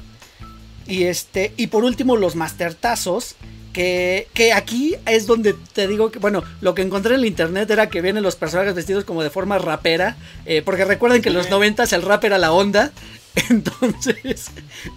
Y 0.85 1.03
este, 1.03 1.53
y 1.57 1.67
por 1.67 1.83
último, 1.83 2.17
los 2.17 2.35
mastertazos. 2.35 3.35
Que, 3.77 4.27
que 4.33 4.53
aquí 4.53 4.95
es 5.05 5.27
donde 5.27 5.53
te 5.53 5.87
digo 5.87 6.09
que, 6.09 6.17
bueno, 6.17 6.43
lo 6.61 6.73
que 6.73 6.81
encontré 6.81 7.13
en 7.13 7.19
el 7.19 7.27
internet 7.27 7.69
era 7.69 7.91
que 7.91 8.01
vienen 8.01 8.23
los 8.23 8.35
personajes 8.35 8.73
vestidos 8.73 9.05
como 9.05 9.21
de 9.21 9.29
forma 9.29 9.59
rapera. 9.59 10.17
Eh, 10.47 10.63
porque 10.65 10.83
recuerden 10.83 11.21
que 11.21 11.29
en 11.29 11.35
los 11.35 11.51
noventas 11.51 11.93
el 11.93 12.01
rap 12.01 12.23
era 12.23 12.39
la 12.39 12.51
onda. 12.51 12.91
Entonces, 13.51 14.47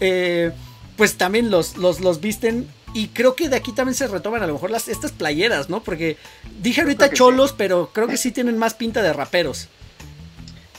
eh, 0.00 0.52
pues 0.96 1.18
también 1.18 1.50
los, 1.50 1.76
los, 1.76 2.22
visten. 2.22 2.68
Y 2.94 3.08
creo 3.08 3.36
que 3.36 3.50
de 3.50 3.56
aquí 3.56 3.72
también 3.72 3.94
se 3.94 4.08
retoman 4.08 4.42
a 4.42 4.46
lo 4.46 4.54
mejor 4.54 4.70
las, 4.70 4.88
estas 4.88 5.12
playeras, 5.12 5.68
¿no? 5.68 5.82
Porque 5.82 6.16
dije 6.62 6.80
ahorita 6.80 7.12
cholos, 7.12 7.52
pero 7.54 7.90
creo 7.92 8.08
que 8.08 8.16
sí 8.16 8.32
tienen 8.32 8.56
más 8.56 8.72
pinta 8.72 9.02
de 9.02 9.12
raperos. 9.12 9.68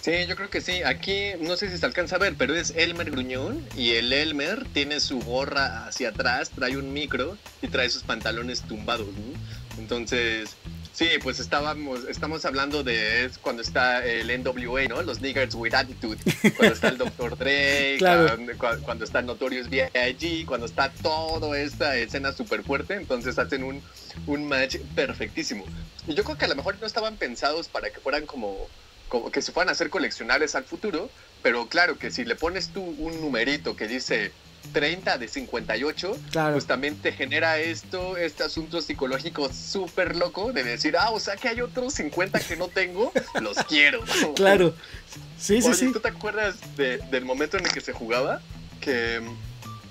Sí, 0.02 0.26
yo 0.28 0.36
creo 0.36 0.50
que 0.50 0.62
sí. 0.62 0.84
Aquí 0.84 1.32
no 1.40 1.56
sé 1.58 1.70
si 1.70 1.78
se 1.78 1.86
alcanza 1.86 2.16
a 2.16 2.20
ver, 2.20 2.36
pero 2.38 2.56
es 2.56 2.72
Elmer 2.76 3.12
Gruñón 3.12 3.66
y 3.78 3.92
el 3.92 4.12
Elmer 4.12 4.66
tiene 4.74 5.00
su 5.00 5.20
gorra 5.20 5.86
hacia 5.88 6.10
atrás, 6.10 6.50
trae 6.50 6.78
un 6.78 6.92
micro 6.92 7.38
y 7.62 7.68
trae 7.68 7.90
sus 7.90 8.04
pantalones 8.04 8.62
tumbados, 8.62 9.08
¿no? 9.08 9.80
Entonces, 9.80 10.58
Sí, 10.94 11.08
pues 11.24 11.40
estábamos, 11.40 12.04
estamos 12.10 12.44
hablando 12.44 12.84
de 12.84 13.32
cuando 13.42 13.62
está 13.62 14.06
el 14.06 14.28
NWA, 14.44 14.88
¿no? 14.90 15.02
Los 15.02 15.22
Niggers 15.22 15.56
with 15.56 15.74
Attitude, 15.74 16.18
cuando 16.58 16.76
está 16.76 16.90
el 16.90 16.98
Dr. 16.98 17.38
Dre, 17.38 17.98
cuando, 18.86 19.06
está 19.06 19.22
Notorious 19.22 19.70
B.I.G., 19.70 20.46
cuando 20.46 20.66
está 20.66 20.92
toda 21.02 21.58
esta 21.58 21.96
escena 21.96 22.34
súper 22.34 22.64
fuerte, 22.64 22.96
entonces 22.96 23.40
hacen 23.40 23.64
un, 23.64 23.82
un 24.28 24.48
match 24.48 24.78
perfectísimo. 24.94 25.64
Y 26.08 26.14
yo 26.14 26.26
creo 26.26 26.38
que 26.38 26.46
a 26.46 26.50
lo 26.50 26.56
mejor 26.56 26.76
no 26.82 26.86
estaban 26.86 27.16
pensados 27.16 27.70
para 27.70 27.90
que 27.90 28.02
fueran 28.02 28.26
como, 28.26 28.68
como 29.12 29.30
que 29.30 29.42
se 29.42 29.52
fueran 29.52 29.68
a 29.68 29.72
hacer 29.74 29.90
coleccionables 29.90 30.56
al 30.56 30.64
futuro, 30.64 31.10
pero 31.44 31.68
claro 31.68 31.98
que 31.98 32.12
si 32.12 32.24
le 32.24 32.38
pones 32.38 32.70
tú 32.70 32.82
un 32.82 33.20
numerito 33.20 33.76
que 33.76 33.86
dice 33.86 34.32
30 34.72 35.18
de 35.18 35.28
58, 35.28 36.18
pues 36.54 36.66
también 36.66 36.96
te 36.96 37.12
genera 37.12 37.60
esto, 37.60 38.16
este 38.16 38.44
asunto 38.44 38.82
psicológico 38.82 39.52
súper 39.52 40.16
loco 40.16 40.54
de 40.54 40.64
decir, 40.64 40.96
ah, 40.98 41.10
o 41.10 41.20
sea 41.20 41.36
que 41.36 41.50
hay 41.50 41.60
otros 41.60 41.94
50 41.96 42.40
que 42.40 42.56
no 42.56 42.70
tengo, 42.70 43.12
los 43.42 43.58
quiero. 43.66 44.02
Claro. 44.36 44.74
Sí, 45.38 45.62
sí, 45.62 45.74
sí. 45.74 45.92
¿Tú 45.92 46.00
te 46.00 46.08
acuerdas 46.08 46.56
del 46.78 47.26
momento 47.26 47.58
en 47.58 47.66
el 47.66 47.72
que 47.74 47.82
se 47.82 47.92
jugaba? 47.92 48.42
Que 48.80 49.20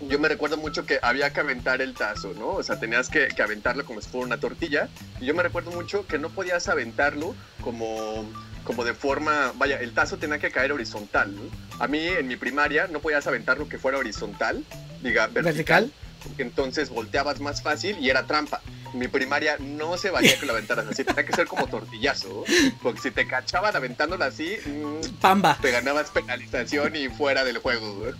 yo 0.08 0.18
me 0.18 0.28
recuerdo 0.28 0.56
mucho 0.56 0.86
que 0.86 0.98
había 1.02 1.30
que 1.30 1.40
aventar 1.40 1.82
el 1.82 1.92
tazo, 1.92 2.32
¿no? 2.32 2.52
O 2.52 2.62
sea, 2.62 2.80
tenías 2.80 3.10
que, 3.10 3.28
que, 3.28 3.42
aventarlo 3.42 3.84
como 3.84 4.00
si 4.00 4.08
fuera 4.08 4.26
una 4.26 4.40
tortilla. 4.40 4.88
Y 5.20 5.26
yo 5.26 5.34
me 5.34 5.42
recuerdo 5.42 5.72
mucho 5.72 6.06
que 6.06 6.18
no 6.18 6.30
podías 6.30 6.68
aventarlo 6.68 7.34
como 7.60 8.26
como 8.64 8.84
de 8.84 8.94
forma, 8.94 9.52
vaya, 9.56 9.80
el 9.80 9.92
tazo 9.92 10.18
tenía 10.18 10.38
que 10.38 10.50
caer 10.50 10.72
horizontal. 10.72 11.34
A 11.78 11.86
mí 11.86 12.06
en 12.06 12.28
mi 12.28 12.36
primaria 12.36 12.86
no 12.86 13.00
podías 13.00 13.26
aventar 13.26 13.58
lo 13.58 13.68
que 13.68 13.78
fuera 13.78 13.98
horizontal, 13.98 14.64
diga 15.02 15.26
vertical, 15.28 15.92
entonces 16.38 16.90
volteabas 16.90 17.40
más 17.40 17.62
fácil 17.62 17.98
y 17.98 18.10
era 18.10 18.26
trampa. 18.26 18.60
En 18.92 18.98
mi 18.98 19.08
primaria 19.08 19.56
no 19.58 19.96
se 19.96 20.10
valía 20.10 20.38
que 20.38 20.46
lo 20.46 20.52
aventaras 20.52 20.86
así, 20.88 21.04
tenía 21.04 21.24
que 21.24 21.32
ser 21.32 21.46
como 21.46 21.68
tortillazo, 21.68 22.44
porque 22.82 23.00
si 23.00 23.10
te 23.12 23.26
cachaban 23.26 23.74
aventándola 23.74 24.26
así, 24.26 24.56
mm, 24.66 25.20
pamba, 25.20 25.58
te 25.62 25.70
ganabas 25.70 26.10
penalización 26.10 26.96
y 26.96 27.08
fuera 27.08 27.44
del 27.44 27.58
juego. 27.58 28.12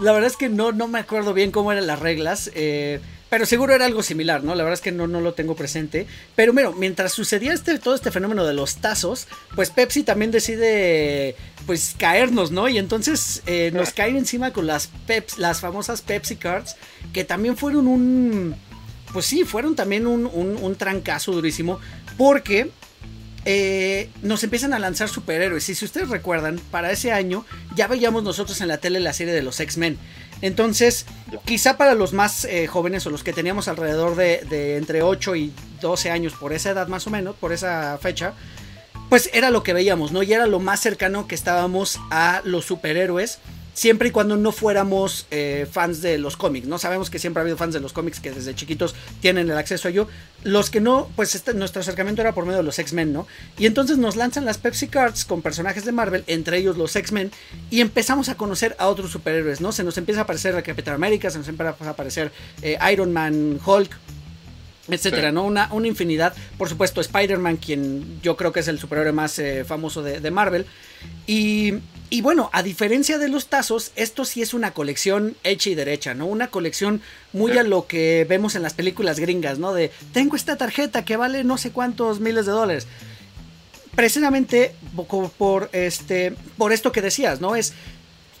La 0.00 0.12
verdad 0.12 0.28
es 0.28 0.36
que 0.36 0.48
no, 0.48 0.72
no 0.72 0.88
me 0.88 0.98
acuerdo 0.98 1.32
bien 1.32 1.52
cómo 1.52 1.70
eran 1.70 1.86
las 1.86 2.00
reglas. 2.00 2.50
Eh, 2.54 3.00
pero 3.28 3.44
seguro 3.44 3.74
era 3.74 3.86
algo 3.86 4.02
similar, 4.02 4.44
¿no? 4.44 4.54
La 4.54 4.62
verdad 4.62 4.74
es 4.74 4.80
que 4.80 4.92
no, 4.92 5.06
no 5.06 5.20
lo 5.20 5.34
tengo 5.34 5.56
presente. 5.56 6.06
Pero 6.36 6.52
bueno, 6.52 6.72
mientras 6.72 7.12
sucedía 7.12 7.52
este, 7.52 7.78
todo 7.78 7.94
este 7.94 8.10
fenómeno 8.10 8.44
de 8.44 8.54
los 8.54 8.76
tazos, 8.76 9.26
pues 9.54 9.70
Pepsi 9.70 10.04
también 10.04 10.30
decide 10.30 11.34
pues 11.66 11.96
caernos, 11.98 12.52
¿no? 12.52 12.68
Y 12.68 12.78
entonces 12.78 13.42
eh, 13.46 13.70
nos 13.74 13.92
caen 13.92 14.16
encima 14.16 14.52
con 14.52 14.66
las, 14.66 14.88
Peps, 15.06 15.38
las 15.38 15.60
famosas 15.60 16.02
Pepsi 16.02 16.36
Cards, 16.36 16.76
que 17.12 17.24
también 17.24 17.56
fueron 17.56 17.88
un... 17.88 18.54
Pues 19.12 19.26
sí, 19.26 19.44
fueron 19.44 19.74
también 19.74 20.06
un, 20.06 20.26
un, 20.26 20.56
un 20.56 20.76
trancazo 20.76 21.32
durísimo, 21.32 21.80
porque 22.18 22.70
eh, 23.48 24.10
nos 24.22 24.42
empiezan 24.42 24.72
a 24.74 24.80
lanzar 24.80 25.08
superhéroes. 25.08 25.68
Y 25.68 25.76
si 25.76 25.84
ustedes 25.84 26.08
recuerdan, 26.08 26.60
para 26.72 26.90
ese 26.90 27.12
año 27.12 27.46
ya 27.76 27.86
veíamos 27.86 28.24
nosotros 28.24 28.60
en 28.60 28.66
la 28.66 28.78
tele 28.78 28.98
la 28.98 29.12
serie 29.12 29.32
de 29.32 29.42
los 29.42 29.60
X-Men. 29.60 29.98
Entonces, 30.42 31.06
quizá 31.44 31.76
para 31.76 31.94
los 31.94 32.12
más 32.12 32.44
eh, 32.44 32.66
jóvenes 32.66 33.06
o 33.06 33.10
los 33.10 33.24
que 33.24 33.32
teníamos 33.32 33.68
alrededor 33.68 34.16
de, 34.16 34.76
entre 34.76 35.02
8 35.02 35.36
y 35.36 35.52
12 35.80 36.10
años, 36.10 36.34
por 36.34 36.52
esa 36.52 36.70
edad 36.70 36.88
más 36.88 37.06
o 37.06 37.10
menos, 37.10 37.36
por 37.36 37.52
esa 37.52 37.98
fecha, 37.98 38.34
pues 39.08 39.30
era 39.32 39.50
lo 39.50 39.62
que 39.62 39.72
veíamos, 39.72 40.12
¿no? 40.12 40.22
Y 40.22 40.32
era 40.32 40.46
lo 40.46 40.58
más 40.58 40.80
cercano 40.80 41.26
que 41.26 41.34
estábamos 41.34 42.00
a 42.10 42.42
los 42.44 42.64
superhéroes 42.64 43.38
siempre 43.76 44.08
y 44.08 44.10
cuando 44.10 44.38
no 44.38 44.52
fuéramos 44.52 45.26
eh, 45.30 45.66
fans 45.70 46.00
de 46.00 46.16
los 46.16 46.38
cómics, 46.38 46.66
¿no? 46.66 46.78
Sabemos 46.78 47.10
que 47.10 47.18
siempre 47.18 47.40
ha 47.40 47.42
habido 47.42 47.58
fans 47.58 47.74
de 47.74 47.80
los 47.80 47.92
cómics 47.92 48.20
que 48.20 48.30
desde 48.30 48.54
chiquitos 48.54 48.94
tienen 49.20 49.50
el 49.50 49.58
acceso 49.58 49.86
a 49.86 49.90
ello. 49.90 50.08
Los 50.44 50.70
que 50.70 50.80
no, 50.80 51.10
pues 51.14 51.34
este, 51.34 51.52
nuestro 51.52 51.82
acercamiento 51.82 52.22
era 52.22 52.32
por 52.32 52.46
medio 52.46 52.56
de 52.56 52.62
los 52.62 52.78
X-Men, 52.78 53.12
¿no? 53.12 53.26
Y 53.58 53.66
entonces 53.66 53.98
nos 53.98 54.16
lanzan 54.16 54.46
las 54.46 54.56
Pepsi 54.56 54.88
Cards 54.88 55.26
con 55.26 55.42
personajes 55.42 55.84
de 55.84 55.92
Marvel, 55.92 56.24
entre 56.26 56.56
ellos 56.56 56.78
los 56.78 56.96
X-Men, 56.96 57.30
y 57.70 57.82
empezamos 57.82 58.30
a 58.30 58.36
conocer 58.36 58.74
a 58.78 58.88
otros 58.88 59.10
superhéroes, 59.10 59.60
¿no? 59.60 59.72
Se 59.72 59.84
nos 59.84 59.98
empieza 59.98 60.22
a 60.22 60.24
aparecer 60.24 60.54
la 60.54 60.62
Capitán 60.62 60.94
América, 60.94 61.30
se 61.30 61.36
nos 61.36 61.48
empieza 61.48 61.76
a 61.78 61.90
aparecer 61.90 62.32
eh, 62.62 62.78
Iron 62.90 63.12
Man, 63.12 63.60
Hulk, 63.64 63.90
etcétera, 64.88 65.32
¿no? 65.32 65.44
Una, 65.44 65.68
una 65.72 65.88
infinidad. 65.88 66.34
Por 66.56 66.68
supuesto, 66.68 67.00
Spider-Man, 67.00 67.56
quien 67.56 68.20
yo 68.22 68.36
creo 68.36 68.52
que 68.52 68.60
es 68.60 68.68
el 68.68 68.78
superhéroe 68.78 69.12
más 69.12 69.38
eh, 69.38 69.64
famoso 69.64 70.02
de, 70.02 70.30
Marvel. 70.30 70.66
Y, 71.26 71.74
y, 72.08 72.20
bueno, 72.20 72.50
a 72.52 72.62
diferencia 72.62 73.18
de 73.18 73.28
los 73.28 73.48
tazos, 73.48 73.90
esto 73.96 74.24
sí 74.24 74.40
es 74.40 74.54
una 74.54 74.72
colección 74.72 75.36
hecha 75.42 75.70
y 75.70 75.74
derecha, 75.74 76.14
¿no? 76.14 76.26
Una 76.26 76.48
colección 76.48 77.00
muy 77.32 77.58
a 77.58 77.64
lo 77.64 77.88
que 77.88 78.24
vemos 78.28 78.54
en 78.54 78.62
las 78.62 78.74
películas 78.74 79.18
gringas, 79.18 79.58
¿no? 79.58 79.72
De, 79.72 79.90
tengo 80.12 80.36
esta 80.36 80.56
tarjeta 80.56 81.04
que 81.04 81.16
vale 81.16 81.42
no 81.42 81.58
sé 81.58 81.72
cuántos 81.72 82.20
miles 82.20 82.46
de 82.46 82.52
dólares. 82.52 82.86
Precisamente 83.96 84.74
por, 85.38 85.68
este, 85.72 86.34
por 86.56 86.72
esto 86.72 86.92
que 86.92 87.02
decías, 87.02 87.40
¿no? 87.40 87.56
Es, 87.56 87.72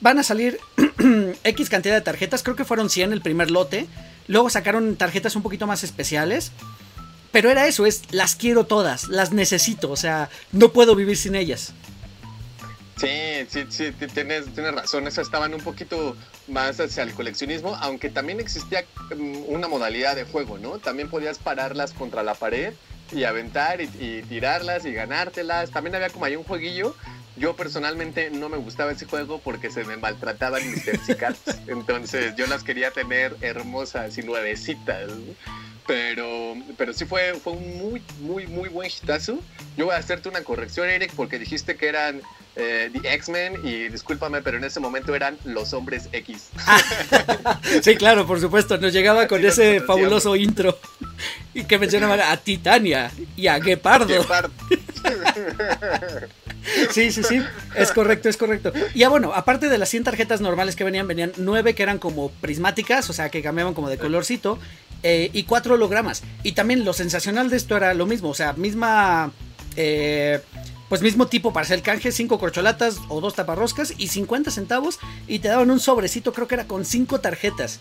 van 0.00 0.18
a 0.20 0.22
salir 0.22 0.60
X 1.44 1.68
cantidad 1.68 1.94
de 1.94 2.02
tarjetas, 2.02 2.44
creo 2.44 2.54
que 2.54 2.64
fueron 2.64 2.88
100 2.88 3.12
el 3.12 3.20
primer 3.20 3.50
lote. 3.50 3.88
Luego 4.28 4.48
sacaron 4.48 4.94
tarjetas 4.96 5.34
un 5.34 5.42
poquito 5.42 5.66
más 5.66 5.82
especiales. 5.82 6.52
Pero 7.32 7.50
era 7.50 7.66
eso, 7.66 7.84
es 7.84 8.02
las 8.12 8.36
quiero 8.36 8.64
todas, 8.64 9.08
las 9.08 9.32
necesito, 9.32 9.90
o 9.90 9.96
sea, 9.96 10.30
no 10.52 10.72
puedo 10.72 10.94
vivir 10.94 11.18
sin 11.18 11.34
ellas. 11.34 11.74
Sí, 12.96 13.46
sí, 13.48 13.66
sí, 13.68 13.92
tienes, 13.92 14.46
tienes 14.54 14.74
razón, 14.74 15.06
esas 15.06 15.26
estaban 15.26 15.52
un 15.52 15.60
poquito 15.60 16.16
más 16.48 16.80
hacia 16.80 17.02
el 17.02 17.12
coleccionismo, 17.12 17.76
aunque 17.76 18.08
también 18.08 18.40
existía 18.40 18.86
mm, 19.14 19.44
una 19.48 19.68
modalidad 19.68 20.16
de 20.16 20.24
juego, 20.24 20.56
¿no? 20.56 20.78
También 20.78 21.10
podías 21.10 21.38
pararlas 21.38 21.92
contra 21.92 22.22
la 22.22 22.34
pared 22.34 22.72
y 23.12 23.24
aventar 23.24 23.82
y, 23.82 23.90
y 24.00 24.22
tirarlas 24.22 24.86
y 24.86 24.92
ganártelas. 24.92 25.70
También 25.70 25.94
había 25.94 26.08
como 26.08 26.24
ahí 26.24 26.36
un 26.36 26.44
jueguillo 26.44 26.96
yo 27.36 27.54
personalmente 27.54 28.30
no 28.30 28.48
me 28.48 28.56
gustaba 28.56 28.92
ese 28.92 29.06
juego 29.06 29.40
porque 29.42 29.70
se 29.70 29.84
me 29.84 29.96
maltrataban 29.96 30.68
mis 30.70 30.84
Pepsi 30.84 31.14
Entonces 31.66 32.34
yo 32.36 32.46
las 32.46 32.62
quería 32.62 32.90
tener 32.90 33.36
hermosas 33.40 34.16
y 34.18 34.22
nuevecitas. 34.22 35.10
Pero, 35.86 36.54
pero 36.76 36.92
sí 36.92 37.04
fue, 37.04 37.34
fue 37.34 37.52
un 37.52 37.78
muy, 37.78 38.02
muy, 38.20 38.46
muy 38.48 38.68
buen 38.68 38.90
hitazo. 38.90 39.38
Yo 39.76 39.86
voy 39.86 39.94
a 39.94 39.98
hacerte 39.98 40.28
una 40.28 40.42
corrección, 40.42 40.88
Eric, 40.88 41.12
porque 41.14 41.38
dijiste 41.38 41.76
que 41.76 41.86
eran 41.86 42.22
eh, 42.56 42.90
The 42.92 43.14
X-Men 43.14 43.60
y 43.62 43.88
discúlpame, 43.88 44.42
pero 44.42 44.56
en 44.56 44.64
ese 44.64 44.80
momento 44.80 45.14
eran 45.14 45.38
los 45.44 45.74
hombres 45.74 46.08
X. 46.10 46.48
sí, 47.82 47.94
claro, 47.94 48.26
por 48.26 48.40
supuesto. 48.40 48.78
Nos 48.78 48.92
llegaba 48.92 49.28
con 49.28 49.44
ese 49.44 49.80
fabuloso 49.80 50.34
intro 50.34 50.76
y 51.54 51.64
que 51.64 51.78
mencionaban 51.78 52.18
a 52.18 52.36
Titania 52.36 53.12
y 53.36 53.46
a 53.46 53.62
Gepardo. 53.62 54.22
Gepardo. 54.22 54.50
Sí, 56.90 57.10
sí, 57.10 57.22
sí, 57.22 57.40
es 57.76 57.92
correcto, 57.92 58.28
es 58.28 58.36
correcto. 58.36 58.72
Y 58.94 59.00
ya 59.00 59.08
bueno, 59.08 59.32
aparte 59.34 59.68
de 59.68 59.78
las 59.78 59.88
100 59.88 60.04
tarjetas 60.04 60.40
normales 60.40 60.76
que 60.76 60.84
venían, 60.84 61.06
venían 61.06 61.32
9 61.36 61.74
que 61.74 61.82
eran 61.82 61.98
como 61.98 62.30
prismáticas, 62.30 63.08
o 63.10 63.12
sea, 63.12 63.28
que 63.28 63.42
cambiaban 63.42 63.74
como 63.74 63.88
de 63.88 63.98
colorcito, 63.98 64.58
eh, 65.02 65.30
y 65.32 65.44
4 65.44 65.74
hologramas. 65.74 66.22
Y 66.42 66.52
también 66.52 66.84
lo 66.84 66.92
sensacional 66.92 67.50
de 67.50 67.56
esto 67.56 67.76
era 67.76 67.94
lo 67.94 68.06
mismo, 68.06 68.30
o 68.30 68.34
sea, 68.34 68.52
misma... 68.54 69.32
Eh, 69.76 70.40
pues 70.88 71.02
mismo 71.02 71.26
tipo 71.26 71.52
para 71.52 71.64
hacer 71.64 71.78
el 71.78 71.82
canje, 71.82 72.12
5 72.12 72.38
corcholatas 72.38 72.98
o 73.08 73.20
2 73.20 73.34
taparroscas 73.34 73.92
y 73.98 74.06
50 74.06 74.52
centavos 74.52 75.00
y 75.26 75.40
te 75.40 75.48
daban 75.48 75.70
un 75.72 75.80
sobrecito, 75.80 76.32
creo 76.32 76.46
que 76.46 76.54
era 76.54 76.68
con 76.68 76.84
5 76.84 77.20
tarjetas. 77.20 77.80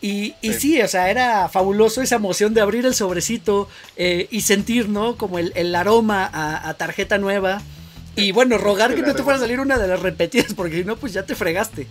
Y, 0.00 0.34
y 0.40 0.52
sí. 0.54 0.80
o 0.80 0.88
sea, 0.88 1.10
era 1.10 1.48
fabuloso 1.48 2.02
esa 2.02 2.16
emoción 2.16 2.54
de 2.54 2.60
abrir 2.60 2.86
el 2.86 2.94
sobrecito 2.94 3.68
eh, 3.96 4.28
y 4.30 4.42
sentir, 4.42 4.88
¿no? 4.88 5.16
Como 5.16 5.38
el, 5.38 5.74
aroma 5.74 6.30
a, 6.32 6.74
tarjeta 6.74 7.18
nueva. 7.18 7.62
Y 8.16 8.32
bueno, 8.32 8.58
rogar 8.58 8.94
que 8.94 9.02
no 9.02 9.14
te 9.14 9.22
fuera 9.22 9.38
a 9.38 9.40
salir 9.40 9.60
una 9.60 9.78
de 9.78 9.88
las 9.88 10.00
repetidas, 10.00 10.54
porque 10.54 10.78
si 10.78 10.84
no, 10.84 10.96
pues 10.96 11.12
ya 11.12 11.24
te 11.24 11.34
fregaste. 11.34 11.86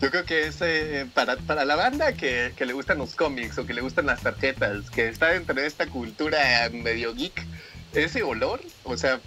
Yo 0.00 0.10
creo 0.10 0.24
que 0.24 0.46
es 0.46 0.56
eh, 0.60 1.06
para, 1.12 1.36
para, 1.36 1.64
la 1.66 1.76
banda 1.76 2.12
que, 2.12 2.52
que, 2.56 2.64
le 2.64 2.72
gustan 2.72 2.98
los 2.98 3.14
cómics 3.14 3.58
o 3.58 3.66
que 3.66 3.74
le 3.74 3.82
gustan 3.82 4.06
las 4.06 4.22
tarjetas, 4.22 4.88
que 4.90 5.08
está 5.08 5.28
dentro 5.28 5.54
de 5.54 5.66
esta 5.66 5.86
cultura 5.86 6.70
medio 6.72 7.14
geek, 7.14 7.44
ese 7.92 8.22
olor, 8.22 8.62
o 8.84 8.96
sea, 8.96 9.20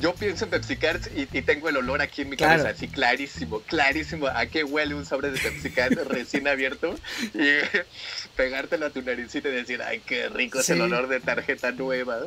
yo 0.00 0.14
pienso 0.14 0.44
en 0.44 0.50
Pepsi 0.50 0.76
Cards 0.76 1.10
y, 1.14 1.26
tengo 1.42 1.68
el 1.68 1.76
olor 1.76 2.00
aquí 2.00 2.22
en 2.22 2.30
mi 2.30 2.36
cabeza, 2.36 2.68
así 2.68 2.88
clarísimo, 2.88 3.60
clarísimo. 3.60 4.28
¿A 4.28 4.46
qué 4.46 4.64
huele 4.64 4.94
un 4.94 5.04
sobre 5.04 5.30
de 5.30 5.38
Pepsi 5.38 5.70
Cards 5.70 5.96
recién 6.08 6.46
abierto? 6.46 6.94
Y 7.34 7.58
pegártelo 8.36 8.86
a 8.86 8.90
tu 8.90 9.02
naricita 9.02 9.48
y 9.48 9.52
decir, 9.52 9.82
ay, 9.82 10.00
qué 10.06 10.28
rico 10.28 10.60
es 10.60 10.70
el 10.70 10.80
olor 10.82 11.08
de 11.08 11.20
tarjeta 11.20 11.72
nueva. 11.72 12.20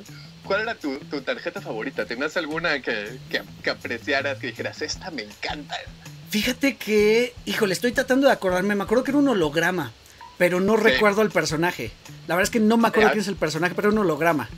¿Cuál 0.44 0.62
era 0.62 0.76
tu, 0.76 0.98
tarjeta 1.22 1.62
favorita? 1.62 2.06
¿Tenías 2.06 2.36
alguna 2.38 2.82
que, 2.82 3.18
que, 3.64 3.70
apreciaras, 3.70 4.40
que 4.40 4.48
dijeras, 4.48 4.82
esta 4.82 5.12
me 5.12 5.24
encanta? 5.24 5.76
Fíjate 6.30 6.78
que, 6.78 7.34
híjole, 7.46 7.74
estoy 7.74 7.92
tratando 7.92 8.28
de 8.28 8.34
acordarme. 8.34 8.76
Me 8.76 8.84
acuerdo 8.84 9.04
que 9.04 9.12
era 9.12 9.20
un 9.20 9.28
holograma, 9.28 9.92
pero 10.38 10.60
no 10.60 10.78
recuerdo 10.78 11.22
el 11.22 11.30
personaje. 11.30 11.92
La 12.28 12.36
verdad 12.36 12.44
es 12.44 12.50
que 12.50 12.60
no 12.60 12.78
me 12.78 12.88
acuerdo 12.88 13.10
quién 13.10 13.22
es 13.22 13.28
el 13.28 13.36
personaje, 13.36 13.76
pero 13.76 13.90
era 13.90 14.00
un 14.00 14.06
holograma 14.06 14.50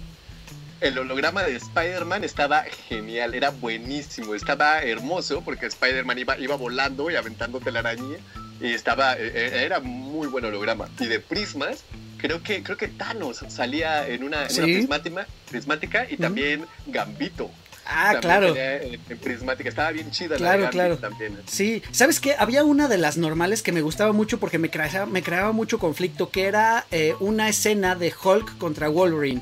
el 0.83 0.99
holograma 0.99 1.43
de 1.43 1.55
Spider-Man 1.55 2.25
estaba 2.25 2.63
genial, 2.89 3.33
era 3.33 3.51
buenísimo, 3.51 4.35
estaba 4.35 4.81
hermoso 4.81 5.41
porque 5.41 5.67
Spider-Man 5.67 6.19
iba, 6.19 6.37
iba 6.37 6.57
volando 6.57 7.09
y 7.09 7.15
aventándote 7.15 7.71
la 7.71 7.79
araña 7.79 8.17
y 8.59 8.73
estaba, 8.73 9.13
e, 9.17 9.27
e, 9.27 9.63
era 9.63 9.79
muy 9.79 10.27
buen 10.27 10.43
holograma. 10.43 10.89
Y 10.99 11.05
de 11.05 11.21
prismas, 11.21 11.85
creo 12.23 12.41
que, 12.41 12.63
creo 12.63 12.77
que 12.77 12.87
Thanos 12.87 13.43
salía 13.49 14.07
en 14.07 14.23
una, 14.23 14.47
prismática, 14.47 16.07
y 16.09 16.15
también 16.15 16.65
Gambito. 16.87 17.51
Ah, 17.85 18.15
claro. 18.21 18.55
En, 18.55 18.97
prismática, 19.19 19.67
estaba 19.67 19.91
bien 19.91 20.09
chida 20.09 20.37
claro, 20.37 20.63
la 20.63 20.69
claro. 20.69 20.97
también. 20.97 21.37
Sí, 21.47 21.83
¿sabes 21.91 22.21
qué? 22.21 22.33
Había 22.39 22.63
una 22.63 22.87
de 22.87 22.97
las 22.97 23.17
normales 23.17 23.61
que 23.61 23.73
me 23.73 23.81
gustaba 23.81 24.13
mucho 24.13 24.39
porque 24.39 24.57
me 24.57 24.69
creaba, 24.69 25.05
me 25.05 25.21
creaba 25.21 25.51
mucho 25.51 25.79
conflicto, 25.79 26.29
que 26.29 26.45
era 26.45 26.85
eh, 26.91 27.13
una 27.19 27.49
escena 27.49 27.95
de 27.95 28.13
Hulk 28.23 28.57
contra 28.57 28.87
Wolverine 28.87 29.41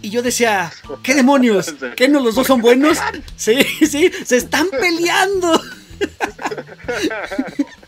y 0.00 0.10
yo 0.10 0.22
decía, 0.22 0.72
¿qué 1.02 1.14
demonios? 1.16 1.74
¿Qué 1.96 2.08
no 2.08 2.20
los 2.20 2.36
dos 2.36 2.46
son 2.46 2.60
buenos? 2.60 2.98
Sí, 3.34 3.64
sí, 3.64 4.12
se 4.24 4.36
están 4.36 4.68
peleando. 4.70 5.60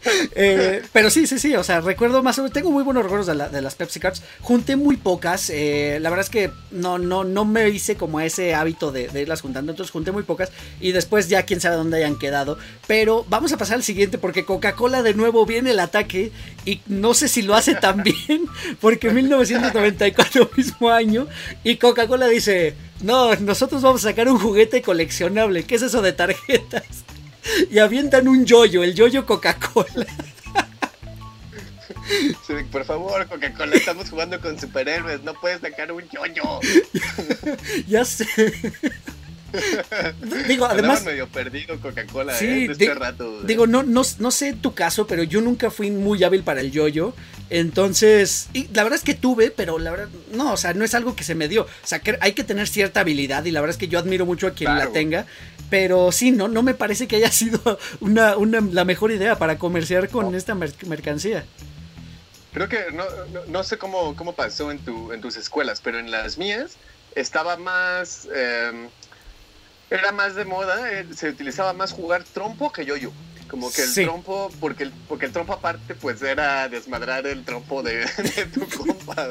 Eh, 0.36 0.82
pero 0.92 1.11
sí, 1.11 1.26
sí, 1.26 1.38
sí, 1.38 1.55
o 1.55 1.62
sea, 1.62 1.80
recuerdo 1.80 2.22
más 2.22 2.38
o 2.38 2.42
menos, 2.42 2.52
tengo 2.52 2.70
muy 2.70 2.82
buenos 2.82 3.02
recuerdos 3.02 3.26
de, 3.26 3.62
las 3.62 3.74
Pepsi 3.74 4.00
Cards. 4.00 4.22
Junté 4.40 4.76
muy 4.76 4.96
pocas, 4.96 5.50
eh, 5.50 5.98
la 6.00 6.11
verdad 6.11 6.24
es 6.24 6.30
que 6.30 6.50
no, 6.70 6.98
no, 6.98 7.24
no 7.24 7.44
me 7.44 7.68
hice 7.68 7.96
como 7.96 8.20
ese 8.20 8.55
hábito 8.55 8.90
de, 8.90 9.09
irlas 9.14 9.40
juntando, 9.40 9.72
entonces 9.72 9.92
junté 9.92 10.12
muy 10.12 10.22
pocas 10.22 10.50
y 10.80 10.92
después 10.92 11.28
ya 11.28 11.44
quién 11.44 11.61
sabe 11.61 11.76
dónde 11.76 11.98
hayan 11.98 12.18
quedado. 12.18 12.59
Pero 12.86 13.24
vamos 13.28 13.52
a 13.52 13.57
pasar 13.57 13.76
al 13.76 13.82
siguiente 13.82 14.18
porque 14.18 14.44
Coca-Cola 14.44 15.02
de 15.02 15.14
nuevo 15.14 15.46
viene 15.46 15.70
el 15.70 15.80
ataque 15.80 16.32
y 16.64 16.80
no 16.86 17.14
sé 17.14 17.28
si 17.28 17.42
lo 17.42 17.55
hace 17.55 17.74
tan 17.84 18.02
bien 18.02 18.46
porque 18.80 19.11
1994 19.11 20.50
mismo 20.57 20.90
año 20.90 21.26
y 21.62 21.76
Coca-Cola 21.76 22.26
dice, 22.26 22.74
no, 23.02 23.34
nosotros 23.36 23.82
vamos 23.82 24.05
a 24.05 24.11
sacar 24.11 24.28
un 24.28 24.38
juguete 24.38 24.82
coleccionable, 24.82 25.64
¿qué 25.64 25.76
es 25.76 25.82
eso 25.82 26.02
de 26.02 26.12
tarjetas? 26.12 27.03
Y 27.70 27.78
avientan 27.78 28.28
un 28.28 28.45
yoyo, 28.45 28.82
el 28.82 28.95
yoyo 28.95 29.26
Coca-Cola. 29.26 30.07
por 32.70 32.84
favor, 32.84 33.26
Coca-Cola, 33.28 33.76
estamos 33.76 34.11
jugando 34.11 34.40
con 34.40 34.59
superhéroes, 34.59 35.22
no 35.22 35.34
puedes 35.34 35.61
sacar 35.61 35.92
un 35.92 36.05
yoyo. 36.09 36.61
ya 37.86 38.05
sé. 38.05 38.26
digo, 40.49 40.66
además. 40.66 41.05
medio 41.05 41.28
perdido 41.28 41.78
Coca-Cola 41.80 42.38
¿eh? 42.40 42.68
este 42.70 42.95
rato. 42.95 43.42
Digo, 43.42 43.66
no, 43.66 43.82
no, 43.82 44.03
no 44.18 44.30
sé 44.30 44.53
tu 44.55 44.74
caso, 44.74 45.07
pero 45.07 45.22
yo 45.22 45.40
nunca 45.40 45.70
fui 45.70 45.90
muy 45.90 46.22
hábil 46.24 46.42
para 46.42 46.61
el 46.61 46.70
yoyo. 46.70 47.14
Entonces, 47.51 48.49
y 48.53 48.68
la 48.72 48.82
verdad 48.82 48.99
es 48.99 49.05
que 49.05 49.14
tuve, 49.14 49.51
pero 49.51 49.78
la 49.78 49.90
verdad, 49.90 50.09
no, 50.32 50.55
o 50.55 50.57
sea, 50.57 50.74
no 50.74 50.84
es 50.84 50.95
algo 50.95 51.14
que 51.14 51.24
se 51.24 51.34
me 51.34 51.49
dio. 51.49 51.62
O 51.62 51.86
sea, 51.86 52.01
que 52.01 52.18
hay 52.20 52.32
que 52.32 52.45
tener 52.45 52.68
cierta 52.68 53.01
habilidad 53.01 53.45
y 53.45 53.51
la 53.51 53.61
verdad 53.61 53.74
es 53.74 53.78
que 53.78 53.88
yo 53.88 53.99
admiro 53.99 54.26
mucho 54.26 54.47
a 54.47 54.53
quien 54.53 54.76
la 54.76 54.88
tenga. 54.88 55.26
Pero 55.70 56.12
sí, 56.12 56.30
no, 56.30 56.48
no 56.48 56.62
me 56.62 56.74
parece 56.74 57.08
que 57.08 57.16
haya 57.16 57.30
sido 57.32 57.78
una, 58.00 58.36
una 58.36 58.60
la 58.60 58.84
mejor 58.84 59.10
idea 59.10 59.36
para 59.36 59.58
comerciar 59.58 60.08
con 60.08 60.34
esta 60.34 60.54
mercancía. 60.54 61.44
Creo 62.52 62.68
que 62.68 62.92
no, 62.92 63.04
no, 63.48 63.64
sé 63.64 63.78
cómo, 63.78 64.14
cómo 64.14 64.32
pasó 64.34 64.70
en, 64.70 64.78
tu, 64.78 65.12
en 65.12 65.20
tus 65.20 65.36
escuelas, 65.36 65.80
pero 65.82 65.98
en 65.98 66.10
las 66.10 66.38
mías 66.38 66.76
estaba 67.14 67.56
más. 67.56 68.28
Em, 68.32 68.88
era 69.90 70.12
más 70.12 70.34
de 70.34 70.44
moda, 70.44 70.92
eh, 70.92 71.06
se 71.14 71.28
utilizaba 71.28 71.72
más 71.72 71.92
jugar 71.92 72.24
trompo 72.24 72.72
que 72.72 72.84
yo-yo. 72.84 73.12
Como 73.55 73.70
que 73.70 73.84
el 73.84 73.94
trompo, 73.94 74.50
porque 74.59 74.82
el, 74.82 74.90
porque 75.09 75.26
el 75.26 75.32
trompo 75.32 75.52
aparte 75.52 75.94
pues 75.94 76.20
era 76.22 76.68
desmadrar 76.68 77.24
el 77.24 77.44
trompo 77.44 77.84
de, 77.84 78.05
tu 78.52 78.66
compa, 78.66 79.28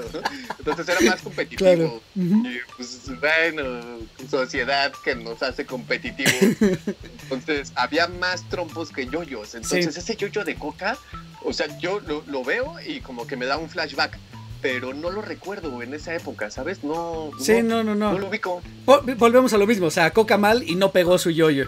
Entonces 0.59 0.88
era 0.88 1.01
más 1.01 1.21
competitivo. 1.21 2.01
Y 2.15 2.57
pues 2.78 3.01
bueno, 3.19 3.99
sociedad 4.32 4.93
que 5.03 5.13
nos 5.13 5.43
hace 5.43 5.65
competitivos. 5.65 6.34
Entonces 7.24 7.74
había 7.76 8.07
más 8.07 8.47
trompos 8.47 8.91
que 8.91 9.07
yoyos. 9.07 9.55
Entonces 9.55 9.97
ese 9.97 10.15
yoyo 10.15 10.45
de 10.45 10.55
coca, 10.55 10.97
o 11.43 11.51
sea, 11.51 11.78
yo 11.80 11.99
lo, 11.99 12.24
lo 12.26 12.45
veo 12.45 12.78
y 12.80 13.01
como 13.01 13.28
que 13.28 13.36
me 13.36 13.45
da 13.45 13.57
un 13.57 13.69
flashback 13.69 14.17
pero 14.61 14.93
no 14.93 15.09
lo 15.09 15.21
recuerdo 15.21 15.82
en 15.82 15.93
esa 15.93 16.15
época, 16.15 16.49
¿sabes? 16.49 16.82
No. 16.86 17.32
Sí, 17.38 17.61
no, 17.61 17.84
no, 17.84 17.93
no. 17.93 18.13
No 18.13 18.19
lo 18.19 18.30
ubico. 18.30 18.61
Volvemos 18.86 19.51
a 19.51 19.57
lo 19.57 19.67
mismo, 19.67 19.88
o 19.88 19.91
sea, 19.91 20.11
Coca 20.11 20.38
mal 20.38 20.63
y 20.63 20.76
no 20.76 20.93
pegó 20.93 21.17
su 21.17 21.30
yoyo. 21.30 21.67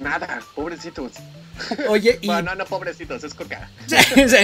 Nada, 0.00 0.40
pobrecitos. 0.54 1.12
Oye, 1.88 2.18
y. 2.20 2.26
Bueno, 2.26 2.42
no, 2.42 2.54
no, 2.54 2.64
pobrecitos, 2.66 3.22
es 3.24 3.34
Coca. 3.34 3.70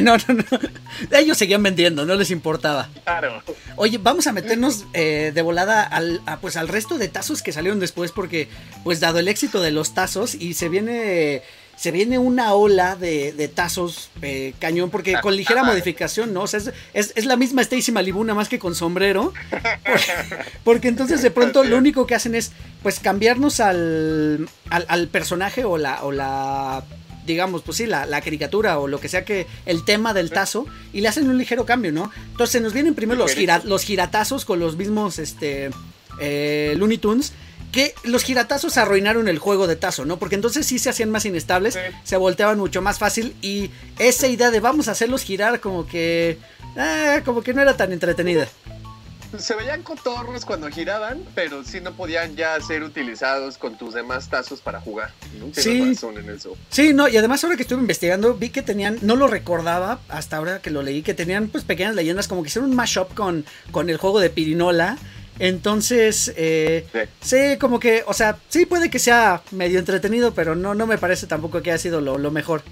no, 0.02 0.16
no, 0.16 0.34
no. 0.34 1.18
Ellos 1.18 1.38
seguían 1.38 1.62
vendiendo, 1.62 2.04
no 2.04 2.14
les 2.14 2.30
importaba. 2.30 2.88
Claro. 3.04 3.42
Oye, 3.76 3.98
vamos 3.98 4.26
a 4.26 4.32
meternos 4.32 4.84
eh, 4.92 5.32
de 5.34 5.42
volada 5.42 5.82
al, 5.82 6.20
pues 6.40 6.56
al 6.56 6.68
resto 6.68 6.98
de 6.98 7.08
tazos 7.08 7.42
que 7.42 7.52
salieron 7.52 7.80
después, 7.80 8.12
porque, 8.12 8.48
pues 8.84 9.00
dado 9.00 9.18
el 9.18 9.28
éxito 9.28 9.60
de 9.60 9.70
los 9.70 9.94
tazos, 9.94 10.34
y 10.34 10.54
se 10.54 10.68
viene 10.68 11.42
se 11.76 11.90
viene 11.90 12.18
una 12.18 12.54
ola 12.54 12.96
de, 12.96 13.50
tazos 13.54 14.10
eh, 14.22 14.54
cañón, 14.58 14.90
porque 14.90 15.14
con 15.20 15.36
ligera 15.36 15.62
modificación, 15.62 16.32
¿no? 16.32 16.42
O 16.42 16.46
sea, 16.46 16.60
es, 16.94 17.26
la 17.26 17.36
misma 17.36 17.60
Stacy 17.62 17.92
Malibu, 17.92 18.24
nada 18.24 18.34
más 18.34 18.48
que 18.48 18.58
con 18.58 18.74
sombrero. 18.74 19.32
Porque, 20.64 20.88
entonces 20.88 21.22
de 21.22 21.30
pronto 21.30 21.64
lo 21.64 21.76
único 21.76 22.06
que 22.06 22.14
hacen 22.14 22.34
es, 22.34 22.52
pues, 22.82 22.98
cambiarnos 22.98 23.60
al, 23.60 24.48
al, 24.70 25.08
personaje 25.08 25.64
o 25.64 25.76
la, 25.76 26.02
o 26.02 26.12
la 26.12 26.82
digamos, 27.26 27.62
pues 27.62 27.78
sí, 27.78 27.86
la, 27.86 28.06
caricatura 28.20 28.78
o 28.78 28.88
lo 28.88 29.00
que 29.00 29.08
sea 29.08 29.24
que 29.24 29.46
el 29.66 29.84
tema 29.84 30.14
del 30.14 30.30
tazo 30.30 30.66
y 30.92 31.00
le 31.00 31.08
hacen 31.08 31.28
un 31.28 31.38
ligero 31.38 31.66
cambio, 31.66 31.92
¿no? 31.92 32.10
Entonces 32.30 32.62
nos 32.62 32.72
vienen 32.72 32.94
primero 32.94 33.18
los, 33.18 33.36
los 33.64 33.82
giratazos 33.82 34.44
con 34.44 34.58
los 34.58 34.76
mismos 34.76 35.18
este, 35.18 35.70
eh, 36.20 36.74
Looney 36.76 36.98
Tunes 36.98 37.32
que 37.72 37.94
los 38.04 38.22
giratazos 38.22 38.78
arruinaron 38.78 39.28
el 39.28 39.38
juego 39.38 39.66
de 39.66 39.76
tazo, 39.76 40.06
¿no? 40.06 40.18
Porque 40.18 40.34
entonces 40.34 40.64
sí 40.64 40.78
se 40.78 40.88
hacían 40.88 41.10
más 41.10 41.26
inestables, 41.26 41.78
se 42.04 42.16
volteaban 42.16 42.58
mucho 42.58 42.80
más 42.80 42.98
fácil 42.98 43.34
y 43.42 43.70
esa 43.98 44.28
idea 44.28 44.50
de 44.50 44.60
vamos 44.60 44.88
a 44.88 44.92
hacerlos 44.92 45.22
girar 45.22 45.60
como 45.60 45.86
que... 45.86 46.38
Ah, 46.78 47.20
como 47.24 47.42
que 47.42 47.54
no 47.54 47.62
era 47.62 47.76
tan 47.76 47.92
entretenida. 47.92 48.48
Se 49.38 49.54
veían 49.54 49.82
cotorros 49.82 50.44
cuando 50.44 50.68
giraban, 50.68 51.24
pero 51.34 51.64
sí 51.64 51.80
no 51.80 51.92
podían 51.92 52.36
ya 52.36 52.60
ser 52.60 52.82
utilizados 52.82 53.58
con 53.58 53.76
tus 53.76 53.94
demás 53.94 54.28
tazos 54.28 54.60
para 54.60 54.80
jugar. 54.80 55.12
¿no? 55.38 55.52
Sí. 55.52 55.94
razón 55.94 56.18
en 56.18 56.30
eso. 56.30 56.56
Sí, 56.70 56.92
no, 56.92 57.08
y 57.08 57.16
además 57.16 57.42
ahora 57.44 57.56
que 57.56 57.62
estuve 57.62 57.80
investigando, 57.80 58.34
vi 58.34 58.50
que 58.50 58.62
tenían, 58.62 58.98
no 59.02 59.16
lo 59.16 59.26
recordaba 59.26 60.00
hasta 60.08 60.36
ahora 60.36 60.60
que 60.60 60.70
lo 60.70 60.82
leí, 60.82 61.02
que 61.02 61.14
tenían 61.14 61.48
pues 61.48 61.64
pequeñas 61.64 61.94
leyendas 61.94 62.28
como 62.28 62.42
que 62.42 62.48
hicieron 62.48 62.70
un 62.70 62.76
mashup 62.76 63.14
con, 63.14 63.44
con 63.70 63.90
el 63.90 63.96
juego 63.96 64.20
de 64.20 64.30
Pirinola 64.30 64.98
entonces, 65.38 66.32
eh, 66.36 66.86
sí. 67.20 67.58
como 67.60 67.78
que, 67.78 68.04
o 68.06 68.14
sea, 68.14 68.38
sí 68.48 68.66
puede 68.66 68.90
que 68.90 68.98
sea 68.98 69.42
medio 69.50 69.78
entretenido, 69.78 70.32
pero 70.32 70.54
no, 70.54 70.74
no 70.74 70.86
me 70.86 70.98
parece 70.98 71.26
tampoco 71.26 71.62
que 71.62 71.70
haya 71.70 71.78
sido 71.78 72.00
lo, 72.00 72.30
mejor. 72.30 72.62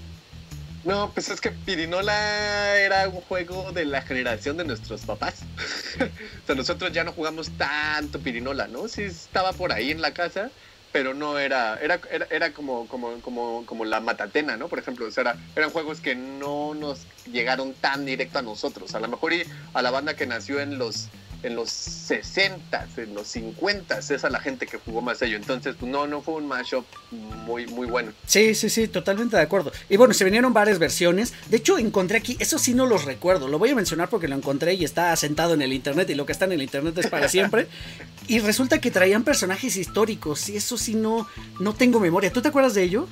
No, 0.85 1.11
pues 1.15 1.31
es 1.31 1.41
que 1.41 1.49
Pirinola 1.49 2.77
era 2.77 3.09
un 3.09 3.19
juego 3.21 3.71
de 3.71 3.85
la 3.85 4.03
generación 4.03 4.55
de 4.55 4.65
nuestros 4.65 5.01
papás. 5.01 5.41
o 5.95 6.45
sea, 6.45 6.55
nosotros 6.55 6.91
ya 6.91 7.03
no 7.03 7.11
jugamos 7.11 7.49
tanto 7.57 8.19
Pirinola, 8.19 8.67
¿no? 8.67 8.87
Sí 8.87 9.01
estaba 9.01 9.51
por 9.53 9.73
ahí 9.73 9.89
en 9.89 9.99
la 9.99 10.13
casa, 10.13 10.51
pero 10.91 11.15
no 11.15 11.39
era, 11.39 11.79
era, 11.81 11.99
era, 12.29 12.53
como, 12.53 12.87
como, 12.87 13.19
como, 13.23 13.65
como 13.65 13.83
la 13.83 13.99
matatena, 13.99 14.57
¿no? 14.57 14.69
Por 14.69 14.77
ejemplo, 14.77 15.07
o 15.07 15.11
sea, 15.11 15.35
eran 15.55 15.71
juegos 15.71 16.01
que 16.01 16.13
no 16.13 16.75
nos 16.75 17.07
llegaron 17.25 17.73
tan 17.73 18.05
directo 18.05 18.37
a 18.37 18.43
nosotros. 18.43 18.93
A 18.93 18.99
lo 18.99 19.07
mejor 19.07 19.33
y 19.33 19.43
a 19.73 19.81
la 19.81 19.89
banda 19.89 20.15
que 20.15 20.27
nació 20.27 20.59
en 20.59 20.77
los 20.77 21.09
en 21.43 21.55
los 21.55 21.69
60, 21.69 22.87
en 22.97 23.13
los 23.13 23.27
50, 23.27 23.99
esa 23.99 24.29
la 24.29 24.39
gente 24.39 24.65
que 24.65 24.77
jugó 24.77 25.01
más 25.01 25.21
ello. 25.21 25.37
Entonces, 25.37 25.75
no, 25.81 26.07
no 26.07 26.21
fue 26.21 26.35
un 26.35 26.47
mashup 26.47 26.85
muy, 27.11 27.67
muy 27.67 27.87
bueno. 27.87 28.13
Sí, 28.25 28.55
sí, 28.55 28.69
sí, 28.69 28.87
totalmente 28.87 29.35
de 29.35 29.43
acuerdo. 29.43 29.71
Y 29.89 29.97
bueno, 29.97 30.13
se 30.13 30.23
vinieron 30.23 30.53
varias 30.53 30.79
versiones. 30.79 31.33
De 31.49 31.57
hecho, 31.57 31.77
encontré 31.77 32.17
aquí, 32.17 32.37
eso 32.39 32.57
sí 32.57 32.73
no 32.73 32.85
los 32.85 33.05
recuerdo. 33.05 33.47
Lo 33.47 33.59
voy 33.59 33.69
a 33.69 33.75
mencionar 33.75 34.09
porque 34.09 34.27
lo 34.27 34.35
encontré 34.35 34.73
y 34.73 34.83
está 34.83 35.11
asentado 35.11 35.53
en 35.53 35.61
el 35.61 35.73
internet 35.73 36.09
y 36.09 36.15
lo 36.15 36.25
que 36.25 36.31
está 36.31 36.45
en 36.45 36.53
el 36.53 36.61
internet 36.61 36.97
es 36.97 37.07
para 37.07 37.29
siempre. 37.29 37.67
y 38.27 38.39
resulta 38.39 38.79
que 38.79 38.91
traían 38.91 39.23
personajes 39.23 39.75
históricos 39.77 40.49
y 40.49 40.57
eso 40.57 40.77
sí 40.77 40.95
no, 40.95 41.27
no 41.59 41.73
tengo 41.73 41.99
memoria. 41.99 42.31
¿Tú 42.31 42.41
te 42.41 42.49
acuerdas 42.49 42.73
de 42.73 42.83
ello? 42.83 43.07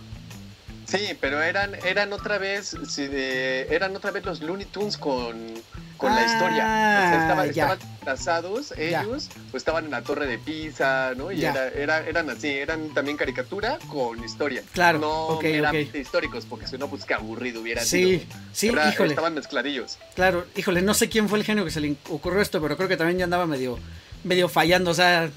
Sí, 0.86 1.18
pero 1.20 1.42
eran, 1.42 1.76
eran 1.86 2.14
otra 2.14 2.38
vez, 2.38 2.76
sí, 2.88 3.08
eran 3.12 3.96
otra 3.96 4.12
vez 4.12 4.26
los 4.26 4.42
Looney 4.42 4.66
Tunes 4.66 4.98
con, 4.98 5.54
con 5.98 6.14
la 6.14 6.26
historia. 6.26 6.64
Ah, 6.66 7.46
estaban 7.46 7.80
trazados 8.04 8.74
ellos, 8.78 9.30
o 9.52 9.58
estaban 9.58 9.86
en 9.86 9.92
la 9.92 10.02
torre 10.02 10.28
de 10.28 10.38
Pisa, 10.38 11.14
¿no? 11.16 11.32
Y 11.32 11.46
era, 11.46 11.70
eran 11.70 12.30
así, 12.30 12.50
eran 12.50 12.94
también 12.94 13.18
caricatura 13.18 13.80
con 13.88 14.24
historia. 14.24 14.64
Claro. 14.74 15.00
No 15.00 15.42
eran 15.42 15.76
históricos, 15.76 16.46
porque 16.46 16.68
si 16.68 16.78
no, 16.78 16.90
pues 16.90 17.06
qué 17.06 17.14
aburrido 17.14 17.62
hubiera 17.62 17.84
sí, 17.84 18.20
sido. 18.20 18.36
Sí, 18.52 18.68
híjole. 18.68 19.10
Estaban 19.10 19.34
mezcladillos. 19.34 19.98
Claro, 20.16 20.46
híjole, 20.56 20.82
no 20.82 20.94
sé 20.94 21.10
quién 21.10 21.30
fue 21.30 21.40
el 21.40 21.46
genio 21.46 21.66
que 21.66 21.72
se 21.72 21.82
le 21.82 21.96
ocurrió 22.10 22.42
esto, 22.42 22.62
pero 22.62 22.76
creo 22.78 22.90
que 22.90 22.98
también 22.98 23.20
ya 23.20 23.24
andaba 23.24 23.48
medio, 23.48 23.80
medio 24.24 24.50
fallando, 24.50 24.92
o 24.92 24.96
sea 24.96 25.30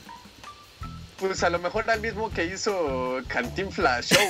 pues 1.18 1.42
a 1.42 1.50
lo 1.50 1.58
mejor 1.58 1.84
era 1.84 1.94
el 1.94 2.00
mismo 2.00 2.30
que 2.30 2.44
hizo 2.44 3.20
Cantinflas 3.28 4.06
Show. 4.06 4.20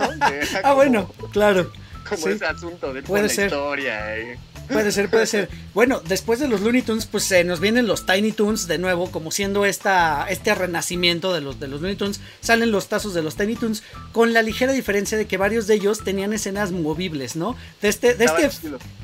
ah, 0.62 0.72
bueno, 0.74 1.10
claro. 1.32 1.70
Como 2.08 2.28
ese 2.28 2.46
asunto 2.46 2.92
de 2.92 3.02
la 3.02 3.26
historia. 3.26 4.16
Eh. 4.16 4.38
Puede 4.68 4.92
ser, 4.92 5.10
puede 5.10 5.26
ser. 5.26 5.48
Bueno, 5.74 6.00
después 6.06 6.40
de 6.40 6.48
los 6.48 6.60
Looney 6.60 6.82
Tunes, 6.82 7.06
pues 7.06 7.24
se 7.24 7.42
nos 7.44 7.60
vienen 7.60 7.86
los 7.86 8.06
Tiny 8.06 8.32
Tunes 8.32 8.66
de 8.66 8.78
nuevo, 8.78 9.10
como 9.10 9.30
siendo 9.30 9.64
esta, 9.64 10.26
este 10.28 10.54
renacimiento 10.54 11.32
de 11.32 11.40
los, 11.40 11.58
de 11.58 11.68
los 11.68 11.80
Looney 11.80 11.96
Tunes. 11.96 12.20
Salen 12.40 12.70
los 12.70 12.88
tazos 12.88 13.14
de 13.14 13.22
los 13.22 13.36
Tiny 13.36 13.56
Tunes, 13.56 13.82
con 14.12 14.32
la 14.32 14.42
ligera 14.42 14.72
diferencia 14.72 15.16
de 15.16 15.26
que 15.26 15.36
varios 15.36 15.66
de 15.66 15.74
ellos 15.74 16.04
tenían 16.04 16.32
escenas 16.32 16.70
movibles, 16.70 17.36
¿no? 17.36 17.56
De 17.80 17.88
este, 17.88 18.14
de 18.14 18.26
este, 18.26 18.50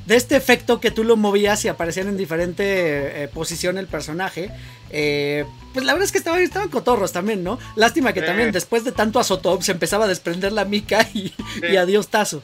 de 0.06 0.16
este 0.16 0.36
efecto 0.36 0.80
que 0.80 0.90
tú 0.90 1.04
lo 1.04 1.16
movías 1.16 1.64
y 1.64 1.68
aparecían 1.68 2.08
en 2.08 2.16
diferente 2.16 3.22
eh, 3.24 3.28
posición 3.28 3.78
el 3.78 3.86
personaje. 3.86 4.50
Eh, 4.90 5.44
pues 5.72 5.84
la 5.84 5.92
verdad 5.92 6.04
es 6.04 6.12
que 6.12 6.18
estaban, 6.18 6.40
estaban 6.42 6.68
cotorros 6.68 7.12
también, 7.12 7.42
¿no? 7.42 7.58
Lástima 7.74 8.12
que 8.12 8.22
también 8.22 8.52
después 8.52 8.84
de 8.84 8.92
tanto 8.92 9.18
azotop 9.18 9.62
se 9.62 9.72
empezaba 9.72 10.04
a 10.04 10.08
desprender 10.08 10.52
la 10.52 10.64
mica 10.64 11.08
y, 11.14 11.32
y 11.68 11.76
adiós 11.76 12.08
tazo 12.08 12.42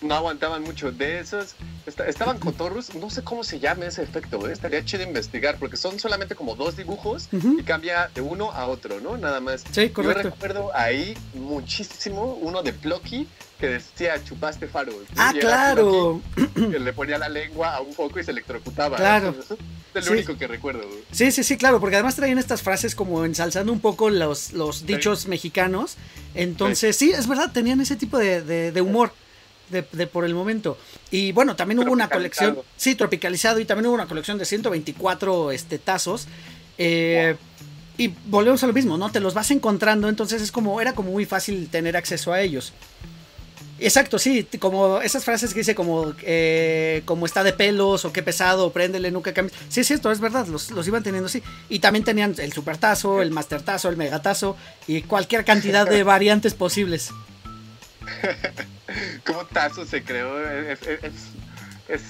no 0.00 0.14
aguantaban 0.14 0.62
mucho. 0.62 0.92
De 0.92 1.20
esos, 1.20 1.54
estaban 1.86 2.38
cotorros, 2.38 2.94
no 2.94 3.10
sé 3.10 3.22
cómo 3.22 3.44
se 3.44 3.58
llama 3.58 3.86
ese 3.86 4.02
efecto, 4.02 4.48
¿eh? 4.48 4.52
estaría 4.52 4.84
chido 4.84 5.02
investigar, 5.02 5.56
porque 5.58 5.76
son 5.76 5.98
solamente 5.98 6.34
como 6.34 6.54
dos 6.54 6.76
dibujos 6.76 7.28
y 7.32 7.62
cambia 7.62 8.10
de 8.14 8.20
uno 8.20 8.50
a 8.52 8.66
otro, 8.66 9.00
¿no? 9.00 9.16
Nada 9.16 9.40
más. 9.40 9.64
Sí, 9.70 9.90
correcto. 9.90 10.22
Yo 10.22 10.30
recuerdo 10.30 10.70
ahí 10.74 11.16
muchísimo 11.34 12.34
uno 12.40 12.62
de 12.62 12.72
Plucky 12.72 13.28
que 13.58 13.68
decía 13.68 14.22
chupaste 14.22 14.68
faros. 14.68 14.94
Ah, 15.16 15.32
claro. 15.38 16.22
que 16.54 16.78
le 16.78 16.92
ponía 16.92 17.18
la 17.18 17.28
lengua 17.28 17.74
a 17.74 17.80
un 17.80 17.92
foco 17.92 18.20
y 18.20 18.24
se 18.24 18.30
electrocutaba. 18.30 18.96
Claro. 18.96 19.34
Es 19.94 20.06
lo 20.06 20.12
único 20.12 20.36
que 20.36 20.46
recuerdo. 20.46 20.82
Sí, 21.10 21.32
sí, 21.32 21.42
sí, 21.42 21.56
claro, 21.56 21.80
porque 21.80 21.96
además 21.96 22.14
traían 22.14 22.38
estas 22.38 22.62
frases 22.62 22.94
como 22.94 23.24
ensalzando 23.24 23.72
un 23.72 23.80
poco 23.80 24.10
los, 24.10 24.52
los 24.52 24.86
dichos 24.86 25.26
mexicanos. 25.26 25.96
Entonces, 26.34 26.94
sí. 26.96 27.10
es 27.10 27.26
verdad, 27.26 27.50
tenían 27.52 27.80
ese 27.80 27.96
tipo 27.96 28.18
de 28.18 28.80
humor 28.80 29.12
de, 29.70 30.06
por 30.06 30.24
el 30.24 30.34
momento. 30.34 30.78
Y 31.10 31.32
bueno, 31.32 31.56
también 31.56 31.78
hubo 31.80 31.92
una 31.92 32.08
colección, 32.08 32.58
sí, 32.76 32.94
tropicalizado, 32.94 33.60
y 33.60 33.64
también 33.64 33.86
hubo 33.86 33.94
una 33.94 34.06
colección 34.06 34.38
de 34.38 34.44
124 34.44 35.52
este, 35.52 35.78
tazos. 35.78 36.26
Eh, 36.78 37.36
y 37.96 38.14
volvemos 38.26 38.62
a 38.62 38.68
lo 38.68 38.72
mismo, 38.72 38.96
¿no? 38.96 39.10
Te 39.10 39.20
los 39.20 39.34
vas 39.34 39.50
encontrando, 39.50 40.08
entonces 40.08 40.40
es 40.40 40.52
como, 40.52 40.80
era 40.80 40.94
como 40.94 41.10
muy 41.10 41.26
fácil 41.26 41.68
tener 41.68 41.96
acceso 41.96 42.32
a 42.32 42.40
ellos. 42.40 42.72
Exacto, 43.80 44.18
sí, 44.18 44.46
como 44.58 45.00
esas 45.00 45.24
frases 45.24 45.52
que 45.52 45.60
dice 45.60 45.74
como, 45.74 46.12
eh, 46.22 47.02
como 47.04 47.26
está 47.26 47.44
de 47.44 47.52
pelos 47.52 48.04
o 48.04 48.12
qué 48.12 48.22
pesado, 48.22 48.72
préndele, 48.72 49.10
nunca 49.10 49.32
cambies. 49.32 49.56
Sí, 49.68 49.84
sí, 49.84 49.94
esto 49.94 50.10
es 50.10 50.20
verdad, 50.20 50.46
los, 50.46 50.70
los 50.70 50.86
iban 50.88 51.02
teniendo 51.02 51.26
así. 51.26 51.42
Y 51.68 51.78
también 51.78 52.04
tenían 52.04 52.34
el 52.38 52.52
supertazo, 52.52 53.22
el 53.22 53.30
mastertazo, 53.30 53.88
el 53.88 53.96
megatazo 53.96 54.56
y 54.86 55.02
cualquier 55.02 55.44
cantidad 55.44 55.88
de 55.88 56.02
variantes 56.04 56.54
posibles. 56.54 57.10
¿Cómo 59.26 59.44
Tazo 59.46 59.84
se 59.84 60.02
creó? 60.02 60.38
Es, 60.48 60.80
es, 61.88 62.02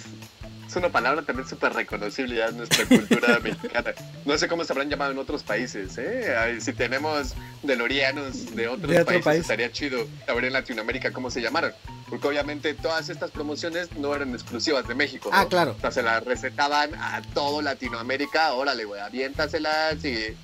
una 0.77 0.91
palabra 0.91 1.23
también 1.23 1.49
súper 1.49 1.73
reconocible 1.73 2.37
ya 2.37 2.47
en 2.47 2.59
nuestra 2.59 2.85
cultura 2.87 3.39
mexicana. 3.43 3.93
No 4.25 4.39
sé 4.39 4.49
cómo 4.49 4.65
se 4.65 4.73
habrán 4.73 4.89
llamado 4.89 5.11
en 5.11 5.19
otros 5.19 5.43
países. 5.43 5.99
¿eh? 5.99 6.59
Si 6.61 6.73
tenemos 6.73 7.35
delorianos 7.63 8.55
de 8.55 8.69
otros 8.69 9.05
países, 9.05 9.25
país? 9.25 9.41
estaría 9.41 9.73
chido 9.73 10.07
saber 10.27 10.45
en 10.45 10.53
Latinoamérica 10.53 11.11
cómo 11.13 11.31
se 11.31 11.41
llamaron. 11.41 11.73
Porque 12.09 12.29
obviamente 12.29 12.75
todas 12.75 13.09
estas 13.09 13.31
promociones 13.31 13.91
no 13.97 14.15
eran 14.15 14.33
exclusivas 14.35 14.87
de 14.87 14.95
México. 14.95 15.31
Ah, 15.33 15.47
claro. 15.49 15.75
O 15.77 15.81
sea, 15.81 15.91
se 15.91 16.03
las 16.03 16.25
recetaban 16.25 16.95
a 16.95 17.23
todo 17.35 17.61
Latinoamérica. 17.61 18.53
Órale, 18.53 18.85
güey, 18.85 19.01
aviéntaselas 19.01 20.05
y 20.05 20.37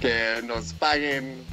que 0.00 0.40
nos 0.44 0.72
paguen 0.72 1.44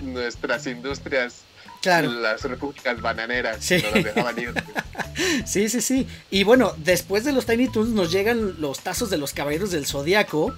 nuestras 0.00 0.66
industrias 0.66 1.42
las 1.84 2.42
repúblicas 2.42 3.00
bananeras. 3.00 3.58
Sí. 3.60 3.76
No 3.82 3.90
los 3.94 4.04
dejaban 4.04 4.38
ir. 4.38 4.54
sí, 5.46 5.68
sí, 5.68 5.80
sí. 5.80 6.06
Y 6.30 6.44
bueno, 6.44 6.74
después 6.78 7.24
de 7.24 7.32
los 7.32 7.46
Tiny 7.46 7.68
Toons 7.68 7.90
nos 7.90 8.10
llegan 8.12 8.60
los 8.60 8.80
tazos 8.80 9.10
de 9.10 9.18
los 9.18 9.32
Caballeros 9.32 9.70
del 9.70 9.86
Zodiaco. 9.86 10.54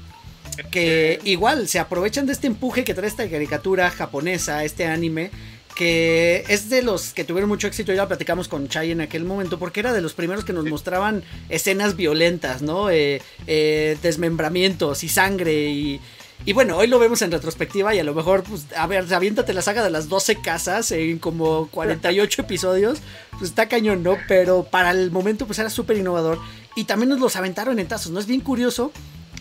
Que 0.71 1.21
igual 1.25 1.69
se 1.69 1.79
aprovechan 1.79 2.25
de 2.25 2.33
este 2.33 2.47
empuje 2.47 2.85
que 2.85 2.95
trae 2.95 3.09
esta 3.09 3.29
caricatura 3.29 3.91
japonesa, 3.91 4.65
este 4.65 4.87
anime, 4.87 5.31
que 5.77 6.45
es 6.49 6.71
de 6.71 6.83
los 6.83 7.13
que 7.13 7.23
tuvieron 7.23 7.49
mucho 7.49 7.67
éxito, 7.67 7.93
ya 7.93 8.03
lo 8.03 8.09
platicamos 8.09 8.49
con 8.49 8.67
Chai 8.67 8.91
en 8.93 9.03
aquel 9.03 9.25
momento, 9.25 9.59
porque 9.59 9.81
era 9.81 9.93
de 9.93 10.01
los 10.01 10.15
primeros 10.15 10.45
que 10.45 10.55
nos 10.55 10.65
mostraban 10.65 11.23
escenas 11.51 11.97
violentas, 11.97 12.63
¿no? 12.63 12.89
Eh, 12.89 13.21
eh, 13.47 13.97
desmembramientos 14.03 15.05
y 15.05 15.09
sangre 15.09 15.69
y... 15.69 16.01
Y 16.45 16.53
bueno, 16.53 16.77
hoy 16.77 16.87
lo 16.87 16.99
vemos 16.99 17.23
en 17.23 17.33
retrospectiva 17.33 17.95
y 17.95 17.99
a 17.99 18.05
lo 18.05 18.15
mejor, 18.15 18.45
pues, 18.45 18.67
a 18.77 18.87
ver, 18.87 19.13
aviéntate 19.13 19.53
la 19.53 19.63
saga 19.63 19.83
de 19.83 19.91
las 19.91 20.09
12 20.09 20.41
casas 20.43 20.93
en 20.93 21.19
como 21.19 21.69
48 21.69 22.43
episodios, 22.43 22.99
pues 23.33 23.45
está 23.45 23.69
cañón, 23.69 24.03
¿no? 24.03 24.17
Pero 24.29 24.65
para 24.65 24.93
el 24.93 25.11
momento, 25.11 25.47
pues 25.47 25.59
era 25.59 25.71
súper 25.71 25.97
innovador. 25.97 26.39
Y 26.77 26.85
también 26.85 27.09
nos 27.09 27.21
los 27.21 27.35
aventaron 27.37 27.79
en 27.79 27.89
tazos, 27.89 28.13
¿no? 28.13 28.21
Es 28.21 28.27
bien 28.27 28.41
curioso 28.41 28.93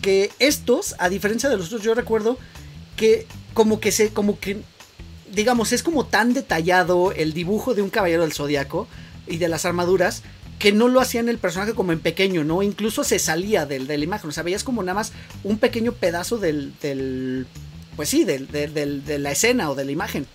que 0.02 0.30
estos, 0.38 0.96
a 0.98 1.08
diferencia 1.08 1.48
de 1.48 1.56
los 1.56 1.66
otros, 1.66 1.82
yo 1.82 1.94
recuerdo 1.94 2.38
que 2.96 3.26
como 3.54 3.78
que 3.78 3.92
se, 3.92 4.12
como 4.12 4.40
que 4.40 4.62
digamos, 5.32 5.72
es 5.72 5.82
como 5.82 6.06
tan 6.06 6.34
detallado 6.34 7.12
el 7.12 7.32
dibujo 7.32 7.74
de 7.74 7.82
un 7.82 7.90
caballero 7.90 8.22
del 8.22 8.32
zodiaco 8.32 8.88
y 9.26 9.38
de 9.38 9.48
las 9.48 9.64
armaduras 9.64 10.22
que 10.58 10.72
no 10.72 10.88
lo 10.88 11.00
hacían 11.00 11.28
el 11.28 11.38
personaje 11.38 11.74
como 11.74 11.92
en 11.92 12.00
pequeño, 12.00 12.44
¿no? 12.44 12.62
Incluso 12.62 13.04
se 13.04 13.18
salía 13.18 13.66
del, 13.66 13.86
de 13.86 13.98
la 13.98 14.04
imagen, 14.04 14.30
o 14.30 14.32
sea, 14.32 14.42
veías 14.42 14.64
como 14.64 14.82
nada 14.82 14.94
más 14.94 15.12
un 15.44 15.58
pequeño 15.58 15.92
pedazo 15.92 16.38
del, 16.38 16.72
del 16.80 17.46
pues 17.96 18.08
sí, 18.08 18.24
del, 18.24 18.48
del, 18.48 19.04
de 19.04 19.18
la 19.18 19.32
escena 19.32 19.70
o 19.70 19.74
de 19.74 19.84
la 19.84 19.92
imagen. 19.92 20.26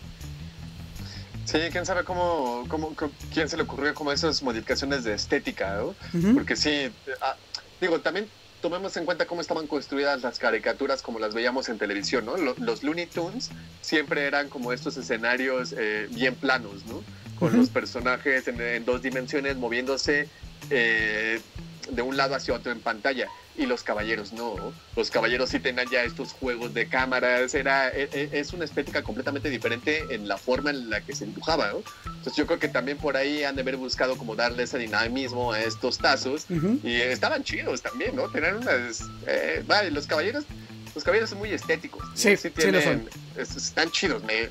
Sí, 1.46 1.58
quién 1.72 1.86
sabe 1.86 2.04
cómo, 2.04 2.66
cómo, 2.68 2.96
quién 3.34 3.50
se 3.50 3.58
le 3.58 3.64
ocurrió 3.64 3.94
como 3.94 4.12
esas 4.12 4.42
modificaciones 4.42 5.04
de 5.04 5.14
estética, 5.14 5.76
¿no? 5.76 5.96
Porque 6.34 6.56
sí, 6.56 6.92
ah, 7.22 7.36
digo, 7.80 8.00
también 8.00 8.28
tomemos 8.62 8.96
en 8.96 9.06
cuenta 9.06 9.26
cómo 9.26 9.42
estaban 9.42 9.68
construidas 9.68 10.22
las 10.22 10.40
caricaturas 10.40 11.02
como 11.02 11.20
las 11.20 11.34
veíamos 11.34 11.68
en 11.70 11.78
televisión, 11.78 12.26
¿no? 12.26 12.38
Los, 12.38 12.84
Looney 12.84 13.08
Tunes 13.08 13.50
siempre 13.82 14.26
eran 14.26 14.50
como 14.50 14.72
estos 14.72 14.96
escenarios 14.98 15.76
eh, 15.78 16.08
bien 16.12 16.36
planos, 16.36 16.86
¿no? 16.86 17.04
Con 17.42 17.58
los 17.58 17.70
personajes 17.70 18.48
en, 18.48 18.86
dos 18.86 19.02
dimensiones 19.02 19.58
moviéndose 19.58 20.28
eh, 20.70 21.42
de 21.90 22.02
un 22.04 22.16
lado 22.16 22.36
hacia 22.36 22.54
otro 22.54 22.72
en 22.72 22.80
pantalla 22.80 23.28
y 23.58 23.66
los 23.66 23.82
caballeros 23.82 24.32
no. 24.32 24.56
Los 24.96 25.10
caballeros 25.10 25.50
sí 25.50 25.60
tenían 25.60 25.88
ya 25.90 26.04
estos 26.04 26.34
juegos 26.34 26.76
de 26.76 26.86
cámaras, 26.86 27.56
era, 27.56 27.90
e, 27.90 28.08
e, 28.14 28.30
es 28.32 28.54
una 28.54 28.66
estética 28.66 29.02
completamente 29.02 29.50
diferente 29.50 30.06
en 30.12 30.28
la 30.28 30.38
forma 30.38 30.70
en 30.70 30.92
la 30.92 31.02
que 31.02 31.16
se 31.16 31.26
dibujaba. 31.26 31.70
¿no? 31.70 31.84
Entonces 32.06 32.36
yo 32.36 32.46
creo 32.46 32.60
que 32.60 32.68
también 32.68 33.00
por 33.00 33.18
ahí 33.18 33.44
han 33.44 33.56
de 33.56 33.64
haber 33.64 33.78
buscado 33.78 34.20
como 34.20 34.36
darle 34.36 34.64
ese 34.64 34.78
dinamismo 34.78 35.52
a 35.52 35.62
estos 35.62 35.98
tazos 35.98 36.46
y 36.84 36.96
estaban 37.02 37.44
chidos 37.44 37.82
también, 37.82 38.16
¿no? 38.16 38.30
Tener 38.30 38.54
unas... 38.54 39.02
Eh, 39.26 39.64
vale, 39.66 39.90
los 39.90 40.06
caballeros... 40.06 40.46
Los 40.94 41.06
caballeros 41.06 41.30
son 41.30 41.40
muy 41.40 41.50
estéticos. 41.52 42.04
Sí, 42.16 42.36
sí, 42.36 42.50
tienen, 42.50 42.84
son. 42.84 43.10
Están 43.38 43.90
chidos. 43.92 44.22
Me, 44.26 44.50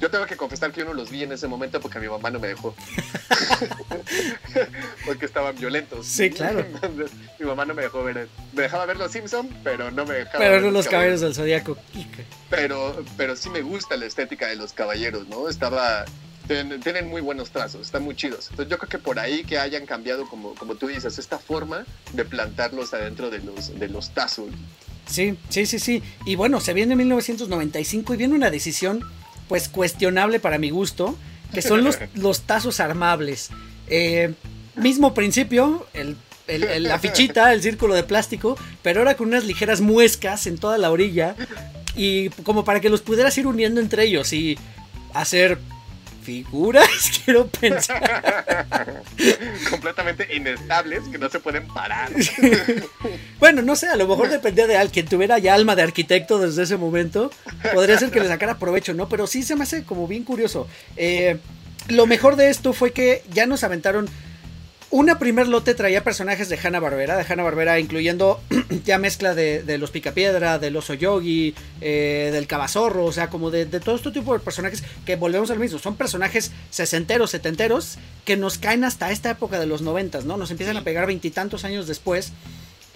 yo 0.00 0.10
tengo 0.10 0.26
que 0.26 0.36
confesar 0.36 0.72
que 0.72 0.80
yo 0.80 0.86
no 0.86 0.94
los 0.94 1.10
vi 1.10 1.22
en 1.22 1.32
ese 1.32 1.46
momento 1.46 1.80
porque 1.80 1.98
mi 1.98 2.08
mamá 2.08 2.30
no 2.30 2.38
me 2.38 2.48
dejó. 2.48 2.74
porque 5.06 5.24
estaban 5.24 5.56
violentos. 5.56 6.06
Sí, 6.06 6.30
claro. 6.30 6.64
mi 7.38 7.46
mamá 7.46 7.64
no 7.64 7.74
me 7.74 7.82
dejó 7.82 8.04
ver. 8.04 8.28
Me 8.52 8.62
dejaba 8.62 8.84
ver 8.86 8.98
los 8.98 9.12
Simpsons, 9.12 9.50
pero 9.64 9.90
no 9.90 10.04
me 10.04 10.14
dejaba 10.14 10.38
Pero 10.38 10.52
ver 10.52 10.62
no 10.62 10.70
los 10.70 10.86
caballeros 10.86 11.22
del 11.22 11.34
Zodíaco. 11.34 11.78
Pero, 12.50 13.04
pero 13.16 13.36
sí 13.36 13.48
me 13.48 13.62
gusta 13.62 13.96
la 13.96 14.06
estética 14.06 14.48
de 14.48 14.56
los 14.56 14.72
caballeros, 14.72 15.26
¿no? 15.28 15.48
Estaba. 15.48 16.04
Tienen, 16.46 17.08
muy 17.08 17.20
buenos 17.22 17.50
trazos, 17.50 17.86
están 17.86 18.04
muy 18.04 18.14
chidos. 18.14 18.50
Entonces 18.50 18.70
yo 18.70 18.78
creo 18.78 18.88
que 18.88 18.98
por 18.98 19.18
ahí 19.18 19.42
que 19.42 19.58
hayan 19.58 19.84
cambiado, 19.84 20.28
como, 20.28 20.54
como 20.54 20.76
tú 20.76 20.86
dices, 20.86 21.18
esta 21.18 21.40
forma 21.40 21.84
de 22.12 22.24
plantarlos 22.24 22.94
adentro 22.94 23.30
de 23.30 23.40
los, 23.40 23.76
de 23.76 23.88
los 23.88 24.10
tazos. 24.10 24.50
Sí, 25.06 25.36
sí, 25.48 25.66
sí, 25.66 25.80
sí. 25.80 26.02
Y 26.24 26.36
bueno, 26.36 26.60
se 26.60 26.72
viene 26.72 26.94
1995 26.94 28.14
y 28.14 28.16
viene 28.16 28.34
una 28.34 28.50
decisión 28.50 29.04
pues 29.48 29.68
cuestionable 29.68 30.40
para 30.40 30.58
mi 30.58 30.70
gusto, 30.70 31.16
que 31.52 31.62
son 31.62 31.84
los, 31.84 31.98
los 32.14 32.42
tazos 32.42 32.80
armables. 32.80 33.50
Eh, 33.88 34.34
mismo 34.74 35.14
principio, 35.14 35.86
el, 35.94 36.16
la 36.82 36.98
fichita, 36.98 37.52
el 37.52 37.62
círculo 37.62 37.94
de 37.94 38.02
plástico, 38.02 38.56
pero 38.82 39.00
ahora 39.00 39.16
con 39.16 39.28
unas 39.28 39.44
ligeras 39.44 39.80
muescas 39.80 40.46
en 40.46 40.58
toda 40.58 40.78
la 40.78 40.90
orilla 40.90 41.34
y 41.96 42.28
como 42.44 42.64
para 42.64 42.80
que 42.80 42.90
los 42.90 43.00
pudieras 43.00 43.36
ir 43.38 43.46
uniendo 43.46 43.80
entre 43.80 44.04
ellos 44.04 44.32
y 44.32 44.58
hacer 45.14 45.58
figuras, 46.26 46.88
quiero 47.24 47.46
pensar. 47.46 49.04
Completamente 49.70 50.34
inestables 50.34 51.04
que 51.10 51.18
no 51.18 51.30
se 51.30 51.38
pueden 51.38 51.68
parar. 51.68 52.10
bueno, 53.38 53.62
no 53.62 53.76
sé, 53.76 53.86
a 53.86 53.96
lo 53.96 54.08
mejor 54.08 54.28
dependía 54.28 54.66
de 54.66 54.76
alguien 54.76 55.06
tuviera 55.06 55.38
ya 55.38 55.54
alma 55.54 55.76
de 55.76 55.82
arquitecto 55.82 56.40
desde 56.40 56.64
ese 56.64 56.76
momento. 56.76 57.30
Podría 57.72 57.96
ser 57.96 58.10
que 58.10 58.18
le 58.18 58.26
sacara 58.26 58.58
provecho, 58.58 58.92
¿no? 58.92 59.08
Pero 59.08 59.28
sí 59.28 59.44
se 59.44 59.54
me 59.54 59.62
hace 59.62 59.84
como 59.84 60.08
bien 60.08 60.24
curioso. 60.24 60.66
Eh, 60.96 61.38
lo 61.88 62.06
mejor 62.06 62.34
de 62.34 62.50
esto 62.50 62.72
fue 62.72 62.90
que 62.90 63.22
ya 63.30 63.46
nos 63.46 63.62
aventaron 63.62 64.08
una 64.90 65.18
primer 65.18 65.48
lote 65.48 65.74
traía 65.74 66.04
personajes 66.04 66.48
de 66.48 66.58
Hanna 66.62 66.78
Barbera, 66.78 67.16
de 67.16 67.24
Hanna 67.28 67.42
Barbera, 67.42 67.80
incluyendo 67.80 68.40
ya 68.84 68.98
mezcla 68.98 69.34
de, 69.34 69.78
los 69.78 69.90
Picapiedra, 69.90 70.58
del 70.58 70.76
Oso 70.76 70.94
Yogi, 70.94 71.54
eh, 71.80 72.30
del 72.32 72.46
Cabazorro, 72.46 73.04
o 73.04 73.12
sea, 73.12 73.28
como 73.28 73.50
de, 73.50 73.66
todo 73.66 73.96
este 73.96 74.12
tipo 74.12 74.32
de 74.32 74.38
personajes 74.38 74.84
que 75.04 75.16
volvemos 75.16 75.50
al 75.50 75.58
mismo. 75.58 75.78
Son 75.78 75.96
personajes 75.96 76.52
sesenteros, 76.70 77.30
setenteros, 77.30 77.98
que 78.24 78.36
nos 78.36 78.58
caen 78.58 78.84
hasta 78.84 79.10
esta 79.10 79.30
época 79.30 79.58
de 79.58 79.66
los 79.66 79.82
noventas, 79.82 80.24
¿no? 80.24 80.36
Nos 80.36 80.50
empiezan 80.50 80.76
a 80.76 80.84
pegar 80.84 81.06
veintitantos 81.06 81.64
años 81.64 81.86
después. 81.86 82.32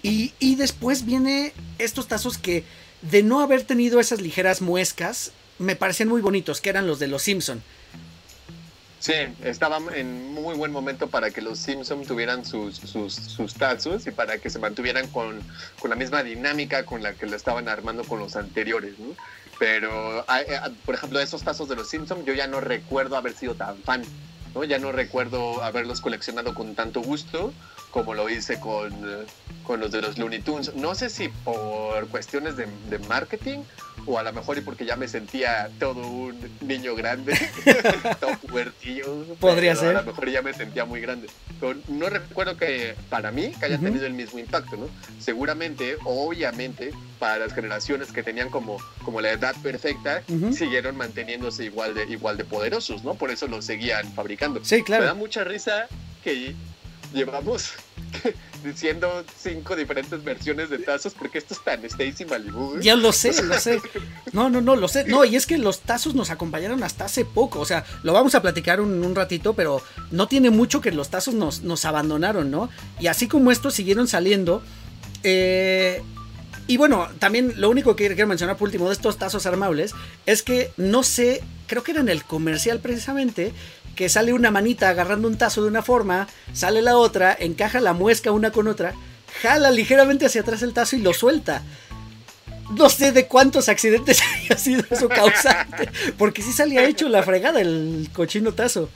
Y, 0.01 0.33
y 0.39 0.55
después 0.55 1.05
viene 1.05 1.53
estos 1.77 2.07
tazos 2.07 2.37
que, 2.37 2.63
de 3.01 3.21
no 3.21 3.41
haber 3.41 3.63
tenido 3.63 3.99
esas 3.99 4.21
ligeras 4.21 4.61
muescas, 4.61 5.31
me 5.59 5.75
parecían 5.75 6.09
muy 6.09 6.21
bonitos, 6.21 6.61
que 6.61 6.69
eran 6.69 6.87
los 6.87 6.99
de 6.99 7.07
los 7.07 7.21
Simpson. 7.21 7.61
Sí, 9.01 9.13
estaba 9.43 9.79
en 9.95 10.31
muy 10.31 10.55
buen 10.55 10.71
momento 10.71 11.09
para 11.09 11.31
que 11.31 11.41
los 11.41 11.57
Simpsons 11.57 12.07
tuvieran 12.07 12.45
sus, 12.45 12.75
sus, 12.77 13.55
tazos 13.55 14.05
y 14.05 14.11
para 14.11 14.37
que 14.37 14.51
se 14.51 14.59
mantuvieran 14.59 15.07
con, 15.07 15.41
la 15.89 15.95
misma 15.95 16.21
dinámica 16.21 16.85
con 16.85 17.01
la 17.01 17.13
que 17.13 17.25
lo 17.25 17.35
estaban 17.35 17.67
armando 17.67 18.03
con 18.03 18.19
los 18.19 18.35
anteriores, 18.35 18.99
¿no? 18.99 19.15
Pero, 19.57 20.19
eh, 20.19 20.59
por 20.85 20.93
ejemplo, 20.93 21.19
esos 21.19 21.41
tazos 21.41 21.67
de 21.67 21.77
los 21.77 21.89
Simpsons 21.89 22.25
yo 22.25 22.35
ya 22.35 22.45
no 22.45 22.61
recuerdo 22.61 23.17
haber 23.17 23.33
sido 23.33 23.55
tan 23.55 23.79
fan, 23.79 24.03
¿no? 24.53 24.63
Ya 24.65 24.77
no 24.77 24.91
recuerdo 24.91 25.63
haberlos 25.63 25.99
coleccionado 25.99 26.53
con 26.53 26.75
tanto 26.75 27.01
gusto 27.01 27.53
como 27.91 28.13
lo 28.13 28.29
hice 28.29 28.59
con, 28.59 28.91
con 29.63 29.79
los 29.79 29.91
de 29.91 30.01
los 30.01 30.17
Looney 30.17 30.41
Tunes. 30.41 30.73
No 30.75 30.95
sé 30.95 31.09
si 31.09 31.27
por 31.29 32.07
cuestiones 32.07 32.57
de, 32.57 32.67
de 32.89 32.99
marketing 32.99 33.59
o 34.05 34.17
a 34.17 34.23
lo 34.23 34.33
mejor 34.33 34.57
y 34.57 34.61
porque 34.61 34.85
ya 34.85 34.95
me 34.95 35.07
sentía 35.07 35.69
todo 35.79 36.07
un 36.07 36.37
niño 36.61 36.95
grande, 36.95 37.37
todo 38.19 38.37
puertillo. 38.37 39.25
Podría 39.39 39.75
ser. 39.75 39.95
A 39.95 40.01
lo 40.01 40.07
mejor 40.07 40.29
ya 40.29 40.41
me 40.41 40.53
sentía 40.53 40.85
muy 40.85 41.01
grande. 41.01 41.27
Pero 41.59 41.75
no 41.87 42.09
recuerdo 42.09 42.57
que 42.57 42.95
para 43.09 43.31
mí 43.31 43.51
que 43.59 43.65
haya 43.65 43.77
tenido 43.77 44.05
el 44.05 44.13
mismo 44.13 44.39
impacto, 44.39 44.77
¿no? 44.77 44.87
Seguramente, 45.19 45.97
obviamente, 46.03 46.91
para 47.19 47.37
las 47.45 47.53
generaciones 47.53 48.11
que 48.11 48.23
tenían 48.23 48.49
como, 48.49 48.77
como 49.03 49.21
la 49.21 49.31
edad 49.31 49.55
perfecta, 49.61 50.23
siguieron 50.51 50.97
manteniéndose 50.97 51.65
igual 51.65 51.93
de, 51.93 52.05
igual 52.05 52.37
de 52.37 52.45
poderosos, 52.45 53.03
¿no? 53.03 53.13
Por 53.13 53.29
eso 53.29 53.47
los 53.47 53.65
seguían 53.65 54.11
fabricando. 54.13 54.63
Sí, 54.63 54.81
claro. 54.81 55.03
Me 55.03 55.07
da 55.07 55.13
mucha 55.13 55.43
risa 55.43 55.87
que 56.23 56.55
llevamos 57.13 57.73
diciendo 58.63 59.23
cinco 59.37 59.75
diferentes 59.75 60.23
versiones 60.23 60.69
de 60.69 60.79
tazos 60.79 61.13
porque 61.13 61.37
esto 61.37 61.53
es 61.53 61.63
tan 61.63 61.83
Stacy 61.85 62.25
Malibu. 62.25 62.79
Ya 62.79 62.95
lo 62.95 63.11
sé, 63.11 63.41
lo 63.43 63.59
sé. 63.59 63.81
No, 64.33 64.49
no, 64.49 64.61
no, 64.61 64.75
lo 64.75 64.87
sé. 64.87 65.05
No, 65.05 65.25
y 65.25 65.35
es 65.35 65.45
que 65.45 65.57
los 65.57 65.79
tazos 65.79 66.15
nos 66.15 66.29
acompañaron 66.29 66.83
hasta 66.83 67.05
hace 67.05 67.25
poco. 67.25 67.59
O 67.59 67.65
sea, 67.65 67.85
lo 68.03 68.13
vamos 68.13 68.35
a 68.35 68.41
platicar 68.41 68.81
un, 68.81 69.15
ratito, 69.15 69.53
pero 69.53 69.81
no 70.11 70.27
tiene 70.27 70.49
mucho 70.49 70.79
que 70.79 70.91
los 70.91 71.09
tazos 71.09 71.33
nos, 71.33 71.61
nos 71.63 71.85
abandonaron, 71.85 72.49
¿no? 72.49 72.69
Y 72.99 73.07
así 73.07 73.27
como 73.27 73.51
estos 73.51 73.73
siguieron 73.73 74.07
saliendo. 74.07 74.61
Eh, 75.23 76.01
y 76.67 76.77
bueno, 76.77 77.09
también 77.19 77.55
lo 77.57 77.69
único 77.69 77.95
que 77.95 78.07
quiero 78.07 78.27
mencionar 78.27 78.55
por 78.55 78.69
último 78.69 78.87
de 78.87 78.93
estos 78.93 79.17
tazos 79.17 79.45
armables 79.45 79.93
es 80.25 80.43
que 80.43 80.71
no 80.77 81.03
sé, 81.03 81.43
creo 81.67 81.83
que 81.83 81.91
era 81.91 81.99
en 81.99 82.09
el 82.09 82.23
comercial 82.23 82.79
precisamente, 82.79 83.51
que 83.95 84.09
sale 84.09 84.33
una 84.33 84.51
manita 84.51 84.89
agarrando 84.89 85.27
un 85.27 85.37
tazo 85.37 85.61
de 85.61 85.67
una 85.67 85.81
forma, 85.81 86.27
sale 86.53 86.81
la 86.81 86.97
otra, 86.97 87.35
encaja 87.39 87.79
la 87.79 87.93
muesca 87.93 88.31
una 88.31 88.51
con 88.51 88.67
otra, 88.67 88.93
jala 89.41 89.71
ligeramente 89.71 90.25
hacia 90.25 90.41
atrás 90.41 90.61
el 90.61 90.73
tazo 90.73 90.95
y 90.95 90.99
lo 90.99 91.13
suelta. 91.13 91.63
No 92.77 92.89
sé 92.89 93.11
de 93.11 93.27
cuántos 93.27 93.69
accidentes 93.69 94.21
haya 94.35 94.57
sido 94.57 94.83
eso 94.89 95.09
causante, 95.09 95.89
porque 96.17 96.41
sí 96.41 96.53
salía 96.53 96.85
hecho 96.85 97.09
la 97.09 97.23
fregada 97.23 97.59
el 97.61 98.09
cochino 98.13 98.53
tazo. 98.53 98.89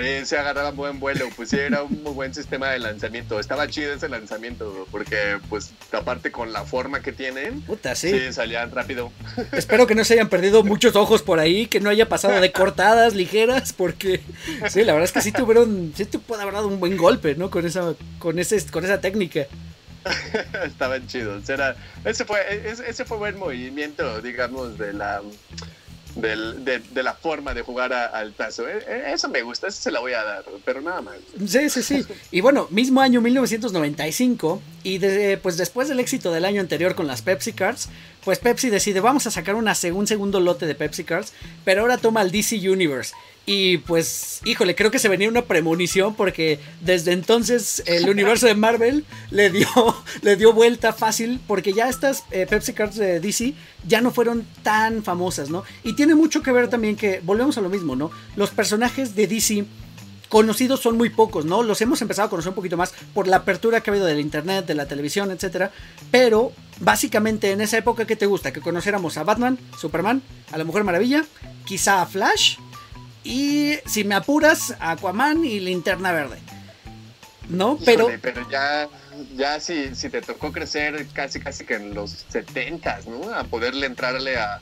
Sí, 0.00 0.26
se 0.26 0.36
agarraban 0.36 0.74
buen 0.76 0.98
vuelo, 0.98 1.28
pues 1.36 1.50
sí, 1.50 1.56
era 1.56 1.84
un 1.84 2.02
muy 2.02 2.12
buen 2.12 2.34
sistema 2.34 2.70
de 2.70 2.80
lanzamiento. 2.80 3.38
Estaba 3.38 3.68
chido 3.68 3.92
ese 3.92 4.08
lanzamiento, 4.08 4.88
porque 4.90 5.38
pues 5.48 5.72
aparte 5.92 6.32
con 6.32 6.52
la 6.52 6.64
forma 6.64 7.00
que 7.00 7.12
tienen, 7.12 7.60
Puta, 7.60 7.94
sí. 7.94 8.10
sí, 8.10 8.32
salían 8.32 8.72
rápido. 8.72 9.12
Espero 9.52 9.86
que 9.86 9.94
no 9.94 10.02
se 10.02 10.14
hayan 10.14 10.28
perdido 10.28 10.64
muchos 10.64 10.96
ojos 10.96 11.22
por 11.22 11.38
ahí, 11.38 11.66
que 11.66 11.78
no 11.78 11.90
haya 11.90 12.08
pasado 12.08 12.40
de 12.40 12.50
cortadas 12.50 13.14
ligeras, 13.14 13.72
porque 13.72 14.20
sí, 14.68 14.82
la 14.82 14.94
verdad 14.94 15.04
es 15.04 15.12
que 15.12 15.22
sí 15.22 15.30
tuvieron, 15.30 15.92
sí 15.96 16.06
te 16.06 16.18
puede 16.18 16.42
haber 16.42 16.54
dado 16.54 16.66
un 16.66 16.80
buen 16.80 16.96
golpe, 16.96 17.36
¿no? 17.36 17.50
Con 17.50 17.64
esa, 17.64 17.94
con 18.18 18.40
ese, 18.40 18.66
con 18.66 18.84
esa 18.84 19.00
técnica. 19.00 19.46
Estaban 20.64 21.06
chidos. 21.06 21.48
Era, 21.48 21.76
ese 22.04 22.24
fue, 22.24 22.40
ese, 22.68 22.90
ese 22.90 23.04
fue 23.04 23.16
buen 23.16 23.38
movimiento, 23.38 24.20
digamos, 24.20 24.76
de 24.76 24.92
la 24.92 25.22
del- 26.16 26.64
de, 26.64 26.78
de 26.78 27.02
la 27.02 27.14
forma 27.14 27.54
de 27.54 27.62
jugar 27.62 27.92
al 27.92 28.32
tazo. 28.34 28.68
Eh, 28.68 28.78
eh, 28.86 29.02
Eso 29.14 29.28
me 29.28 29.42
gusta, 29.42 29.68
eso 29.68 29.80
se 29.82 29.90
la 29.90 30.00
voy 30.00 30.12
a 30.12 30.22
dar, 30.24 30.44
pero 30.64 30.80
nada 30.80 31.00
más. 31.02 31.16
Sí, 31.46 31.68
sí, 31.70 31.82
sí. 31.82 32.04
Y 32.30 32.40
bueno, 32.40 32.66
mismo 32.70 33.00
año 33.00 33.20
1995, 33.20 34.62
y 34.82 34.98
de- 34.98 35.38
pues 35.42 35.56
después 35.56 35.88
del 35.88 36.00
éxito 36.00 36.32
del 36.32 36.44
año 36.44 36.60
anterior 36.60 36.94
con 36.94 37.06
las 37.06 37.22
Pepsi 37.22 37.52
Cards, 37.52 37.88
pues 38.24 38.38
Pepsi 38.38 38.70
decide, 38.70 39.00
vamos 39.00 39.26
a 39.26 39.30
sacar 39.30 39.54
una, 39.54 39.74
un 39.92 40.06
segundo 40.06 40.40
lote 40.40 40.66
de 40.66 40.74
Pepsi 40.74 41.04
Cards, 41.04 41.32
pero 41.64 41.82
ahora 41.82 41.98
toma 41.98 42.22
el 42.22 42.30
DC 42.30 42.56
Universe. 42.68 43.14
Y 43.46 43.78
pues, 43.78 44.40
híjole, 44.46 44.74
creo 44.74 44.90
que 44.90 44.98
se 44.98 45.08
venía 45.08 45.28
una 45.28 45.42
premonición 45.42 46.14
porque 46.14 46.58
desde 46.80 47.12
entonces 47.12 47.82
el 47.84 48.08
universo 48.08 48.46
de 48.46 48.54
Marvel 48.54 49.04
le 49.30 49.50
dio, 49.50 49.68
le 50.22 50.36
dio 50.36 50.54
vuelta 50.54 50.94
fácil 50.94 51.40
porque 51.46 51.74
ya 51.74 51.90
estas 51.90 52.24
eh, 52.30 52.46
Pepsi 52.48 52.72
Cards 52.72 52.96
de 52.96 53.20
DC 53.20 53.52
ya 53.86 54.00
no 54.00 54.12
fueron 54.12 54.46
tan 54.62 55.02
famosas, 55.02 55.50
¿no? 55.50 55.62
Y 55.82 55.92
tiene 55.92 56.14
mucho 56.14 56.42
que 56.42 56.52
ver 56.52 56.68
también 56.68 56.96
que, 56.96 57.20
volvemos 57.22 57.58
a 57.58 57.60
lo 57.60 57.68
mismo, 57.68 57.94
¿no? 57.96 58.10
Los 58.34 58.50
personajes 58.50 59.14
de 59.14 59.26
DC 59.26 59.66
conocidos 60.34 60.80
son 60.80 60.96
muy 60.96 61.10
pocos, 61.10 61.44
¿no? 61.44 61.62
Los 61.62 61.80
hemos 61.80 62.02
empezado 62.02 62.26
a 62.26 62.28
conocer 62.28 62.48
un 62.48 62.56
poquito 62.56 62.76
más 62.76 62.92
por 63.14 63.28
la 63.28 63.36
apertura 63.36 63.80
que 63.80 63.90
ha 63.90 63.92
habido 63.92 64.04
del 64.04 64.18
internet, 64.18 64.66
de 64.66 64.74
la 64.74 64.86
televisión, 64.86 65.30
etcétera. 65.30 65.70
Pero 66.10 66.50
básicamente 66.80 67.52
en 67.52 67.60
esa 67.60 67.78
época 67.78 68.04
que 68.04 68.16
te 68.16 68.26
gusta, 68.26 68.52
que 68.52 68.60
conociéramos 68.60 69.16
a 69.16 69.22
Batman, 69.22 69.60
Superman, 69.78 70.22
a 70.50 70.58
la 70.58 70.64
Mujer 70.64 70.82
Maravilla, 70.82 71.24
quizá 71.64 72.02
a 72.02 72.06
Flash 72.06 72.56
y 73.22 73.76
si 73.86 74.02
me 74.02 74.16
apuras 74.16 74.74
a 74.80 74.90
Aquaman 74.90 75.44
y 75.44 75.60
Linterna 75.60 76.10
Verde. 76.10 76.40
¿No? 77.48 77.78
Pero 77.84 78.02
Híjole, 78.02 78.18
pero 78.18 78.50
ya, 78.50 78.88
ya 79.36 79.60
si, 79.60 79.94
si 79.94 80.08
te 80.08 80.20
tocó 80.20 80.50
crecer 80.50 81.06
casi 81.12 81.38
casi 81.38 81.64
que 81.64 81.74
en 81.74 81.94
los 81.94 82.26
70 82.30 83.02
¿no? 83.06 83.32
A 83.32 83.44
poderle 83.44 83.86
entrarle 83.86 84.36
a, 84.36 84.60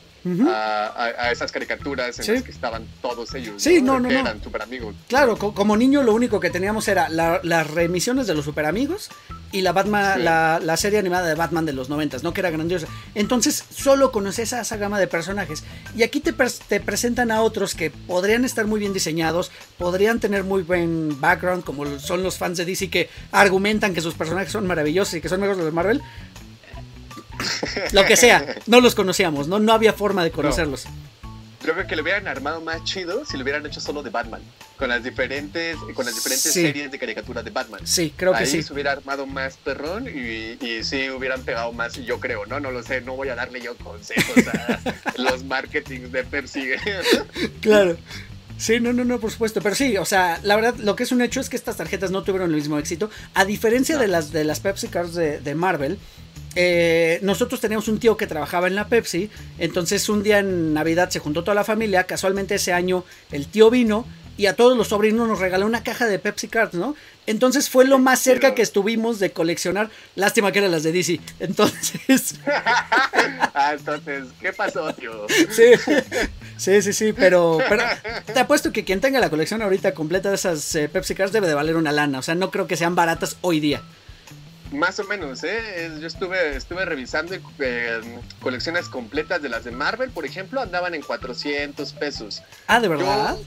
A, 0.48 0.86
a- 0.86 1.04
a 1.26 1.32
esas 1.32 1.50
caricaturas 1.50 2.18
en 2.18 2.24
Sí. 2.24 2.32
las 2.32 2.42
que 2.44 2.50
estaban 2.52 2.86
todos 3.00 3.34
ellos. 3.34 3.60
Sí, 3.62 3.82
no, 3.82 3.98
no, 3.98 4.08
eran 4.10 4.42
super 4.42 4.62
amigos. 4.62 4.94
Claro, 5.08 5.36
co- 5.36 5.52
como 5.54 5.76
niño 5.76 6.02
lo 6.02 6.14
único 6.14 6.38
que 6.38 6.50
teníamos 6.50 6.86
era 6.88 7.08
la- 7.08 7.40
las 7.42 7.68
reemisiones 7.70 8.26
de 8.26 8.34
los 8.34 8.44
Super 8.44 8.66
Amigos 8.66 9.08
y 9.50 9.62
la 9.62 9.72
Batman, 9.72 10.18
Sí. 10.18 10.22
la, 10.22 10.60
la 10.62 10.76
serie 10.76 10.98
animada 10.98 11.26
de 11.26 11.34
Batman 11.34 11.66
de 11.66 11.72
los 11.72 11.88
noventas, 11.88 12.22
¿no? 12.22 12.32
Que 12.32 12.40
era 12.40 12.50
grandiosa. 12.50 12.86
Entonces, 13.14 13.64
solo 13.70 14.12
conoces 14.12 14.52
a 14.52 14.60
esa 14.60 14.76
gama 14.76 14.98
de 15.00 15.06
personajes. 15.08 15.64
Y 15.96 16.04
aquí 16.04 16.20
te, 16.20 16.32
te 16.32 16.80
presentan 16.80 17.30
a 17.32 17.42
otros 17.42 17.74
que 17.74 17.90
podrían 17.90 18.44
estar 18.44 18.66
muy 18.66 18.78
bien 18.80 18.92
diseñados, 18.92 19.50
podrían 19.76 20.20
tener 20.20 20.44
muy 20.44 20.62
buen 20.62 21.20
background, 21.20 21.64
como 21.64 21.98
son 21.98 22.22
los 22.22 22.38
fans 22.38 22.58
de 22.58 22.64
DC 22.64 22.88
que 22.90 23.10
argumentan 23.32 23.92
que 23.92 24.00
sus 24.00 24.14
personajes 24.14 24.52
son 24.52 24.66
maravillosos 24.66 25.14
y 25.14 25.20
que 25.20 25.28
son 25.28 25.40
mejores 25.40 25.58
de 25.58 25.64
los 25.64 25.72
de 25.72 25.76
Marvel. 25.76 26.02
Lo 27.92 28.04
que 28.04 28.16
sea, 28.16 28.56
no 28.66 28.80
los 28.80 28.94
conocíamos, 28.94 29.48
¿no? 29.48 29.58
No 29.58 29.72
había 29.72 29.92
forma 29.92 30.22
de 30.24 30.30
conocerlos. 30.30 30.84
Yo 31.64 31.74
creo 31.74 31.86
que 31.86 31.94
lo 31.94 32.02
hubieran 32.02 32.26
armado 32.26 32.60
más 32.60 32.82
chido 32.82 33.24
si 33.24 33.36
lo 33.36 33.44
hubieran 33.44 33.64
hecho 33.64 33.80
solo 33.80 34.02
de 34.02 34.10
Batman. 34.10 34.42
Con 34.76 34.88
las 34.88 35.04
diferentes, 35.04 35.76
con 35.94 36.04
las 36.04 36.14
diferentes 36.16 36.52
Sí. 36.52 36.60
series 36.62 36.90
de 36.90 36.98
caricaturas 36.98 37.44
de 37.44 37.50
Batman. 37.52 37.80
Sí, 37.84 38.12
creo 38.16 38.32
que 38.32 38.46
sí. 38.46 38.64
se 38.64 38.72
hubiera 38.72 38.90
armado 38.90 39.26
más 39.26 39.56
perrón 39.58 40.08
y, 40.08 40.58
y 40.64 40.82
sí 40.82 41.08
hubieran 41.10 41.42
pegado 41.42 41.72
más, 41.72 41.94
yo 41.94 42.18
creo, 42.18 42.46
¿no? 42.46 42.58
No 42.58 42.72
lo 42.72 42.82
sé, 42.82 43.00
no 43.00 43.14
voy 43.14 43.28
a 43.28 43.36
darle 43.36 43.60
yo 43.60 43.76
consejos 43.76 44.44
a 44.48 44.80
los 45.22 45.44
marketings 45.44 46.10
de 46.10 46.24
Pepsi. 46.24 46.70
Claro. 47.60 47.96
Sí, 48.58 48.80
no, 48.80 48.92
no, 48.92 49.04
no, 49.04 49.20
por 49.20 49.30
supuesto. 49.30 49.60
Pero 49.60 49.74
sí, 49.76 49.96
o 49.96 50.04
sea, 50.04 50.40
la 50.42 50.56
verdad, 50.56 50.74
lo 50.78 50.94
que 50.96 51.04
es 51.04 51.12
un 51.12 51.22
hecho 51.22 51.40
es 51.40 51.48
que 51.48 51.56
estas 51.56 51.76
tarjetas 51.76 52.10
no 52.10 52.22
tuvieron 52.24 52.50
el 52.50 52.56
mismo 52.56 52.76
éxito. 52.78 53.08
A 53.34 53.44
diferencia 53.44 53.94
No. 53.96 54.00
de 54.02 54.08
las 54.08 54.32
de 54.32 54.42
las 54.44 54.58
Pepsi 54.60 54.88
Cards 54.88 55.14
de, 55.14 55.38
de 55.40 55.54
Marvel, 55.54 55.98
eh, 56.54 57.18
nosotros 57.22 57.60
teníamos 57.60 57.88
un 57.88 57.98
tío 57.98 58.16
que 58.16 58.26
trabajaba 58.26 58.66
en 58.66 58.74
la 58.74 58.88
Pepsi. 58.88 59.30
Entonces, 59.58 60.08
un 60.08 60.22
día 60.22 60.38
en 60.38 60.74
Navidad 60.74 61.10
se 61.10 61.18
juntó 61.18 61.44
toda 61.44 61.54
la 61.54 61.64
familia. 61.64 62.04
Casualmente 62.04 62.56
ese 62.56 62.72
año 62.72 63.04
el 63.30 63.46
tío 63.46 63.70
vino 63.70 64.06
y 64.36 64.46
a 64.46 64.56
todos 64.56 64.76
los 64.76 64.88
sobrinos 64.88 65.28
nos 65.28 65.38
regaló 65.38 65.66
una 65.66 65.82
caja 65.82 66.06
de 66.06 66.18
Pepsi 66.18 66.48
Cards, 66.48 66.74
¿no? 66.74 66.96
Entonces 67.26 67.68
fue 67.68 67.84
lo 67.84 67.98
más 67.98 68.18
cerca 68.18 68.54
que 68.54 68.62
estuvimos 68.62 69.18
de 69.18 69.30
coleccionar. 69.30 69.90
Lástima 70.16 70.50
que 70.50 70.58
eran 70.58 70.72
las 70.72 70.82
de 70.82 70.92
DC. 70.92 71.20
Entonces. 71.38 72.36
ah, 73.54 73.74
entonces, 73.78 74.24
¿qué 74.40 74.52
pasó, 74.52 74.92
tío? 74.94 75.26
Sí, 75.28 75.74
sí, 76.56 76.82
sí, 76.82 76.92
sí, 76.92 77.12
pero, 77.12 77.58
pero 77.68 77.84
te 78.32 78.40
apuesto 78.40 78.72
que 78.72 78.84
quien 78.84 79.00
tenga 79.00 79.20
la 79.20 79.30
colección 79.30 79.62
ahorita 79.62 79.94
completa 79.94 80.30
de 80.30 80.36
esas 80.36 80.74
eh, 80.74 80.88
Pepsi 80.88 81.14
Cards 81.14 81.32
debe 81.32 81.46
de 81.46 81.54
valer 81.54 81.76
una 81.76 81.92
lana. 81.92 82.18
O 82.18 82.22
sea, 82.22 82.34
no 82.34 82.50
creo 82.50 82.66
que 82.66 82.76
sean 82.76 82.94
baratas 82.94 83.36
hoy 83.42 83.60
día. 83.60 83.82
Más 84.72 84.98
o 84.98 85.04
menos, 85.04 85.44
¿eh? 85.44 85.90
Yo 86.00 86.06
estuve, 86.06 86.56
estuve 86.56 86.84
revisando 86.84 87.34
eh, 87.58 88.00
colecciones 88.40 88.88
completas 88.88 89.42
de 89.42 89.48
las 89.50 89.64
de 89.64 89.70
Marvel, 89.70 90.10
por 90.10 90.24
ejemplo, 90.24 90.60
andaban 90.60 90.94
en 90.94 91.02
400 91.02 91.92
pesos. 91.92 92.42
Ah, 92.66 92.80
¿de 92.80 92.88
verdad? 92.88 93.36
Yo- 93.36 93.44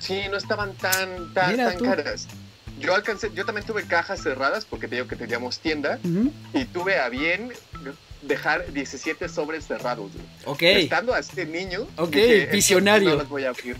sí, 0.00 0.22
no 0.30 0.36
estaban 0.36 0.72
tan, 0.74 1.32
tan, 1.32 1.52
Mira 1.52 1.68
tan 1.70 1.78
tú. 1.78 1.84
caras. 1.84 2.26
Yo 2.80 2.92
alcancé, 2.94 3.30
yo 3.34 3.44
también 3.46 3.64
tuve 3.66 3.84
cajas 3.86 4.20
cerradas 4.20 4.64
porque 4.64 4.88
te 4.88 4.96
digo 4.96 5.06
que 5.06 5.14
teníamos 5.14 5.60
tienda 5.60 6.00
y 6.52 6.64
tuve 6.64 6.98
a 6.98 7.08
bien 7.08 7.52
dejar 8.26 8.72
17 8.72 9.28
sobres 9.28 9.66
cerrados. 9.66 10.10
güey. 10.12 10.24
Ok. 10.46 10.62
Estando 10.62 11.14
a 11.14 11.18
este 11.18 11.44
niño, 11.46 11.86
Ok, 11.96 12.10
dije, 12.14 12.36
"Estos 12.38 12.52
visionario. 12.52 13.10
No 13.10 13.16
los 13.16 13.28
voy 13.28 13.44
a 13.44 13.50
abrir. 13.50 13.76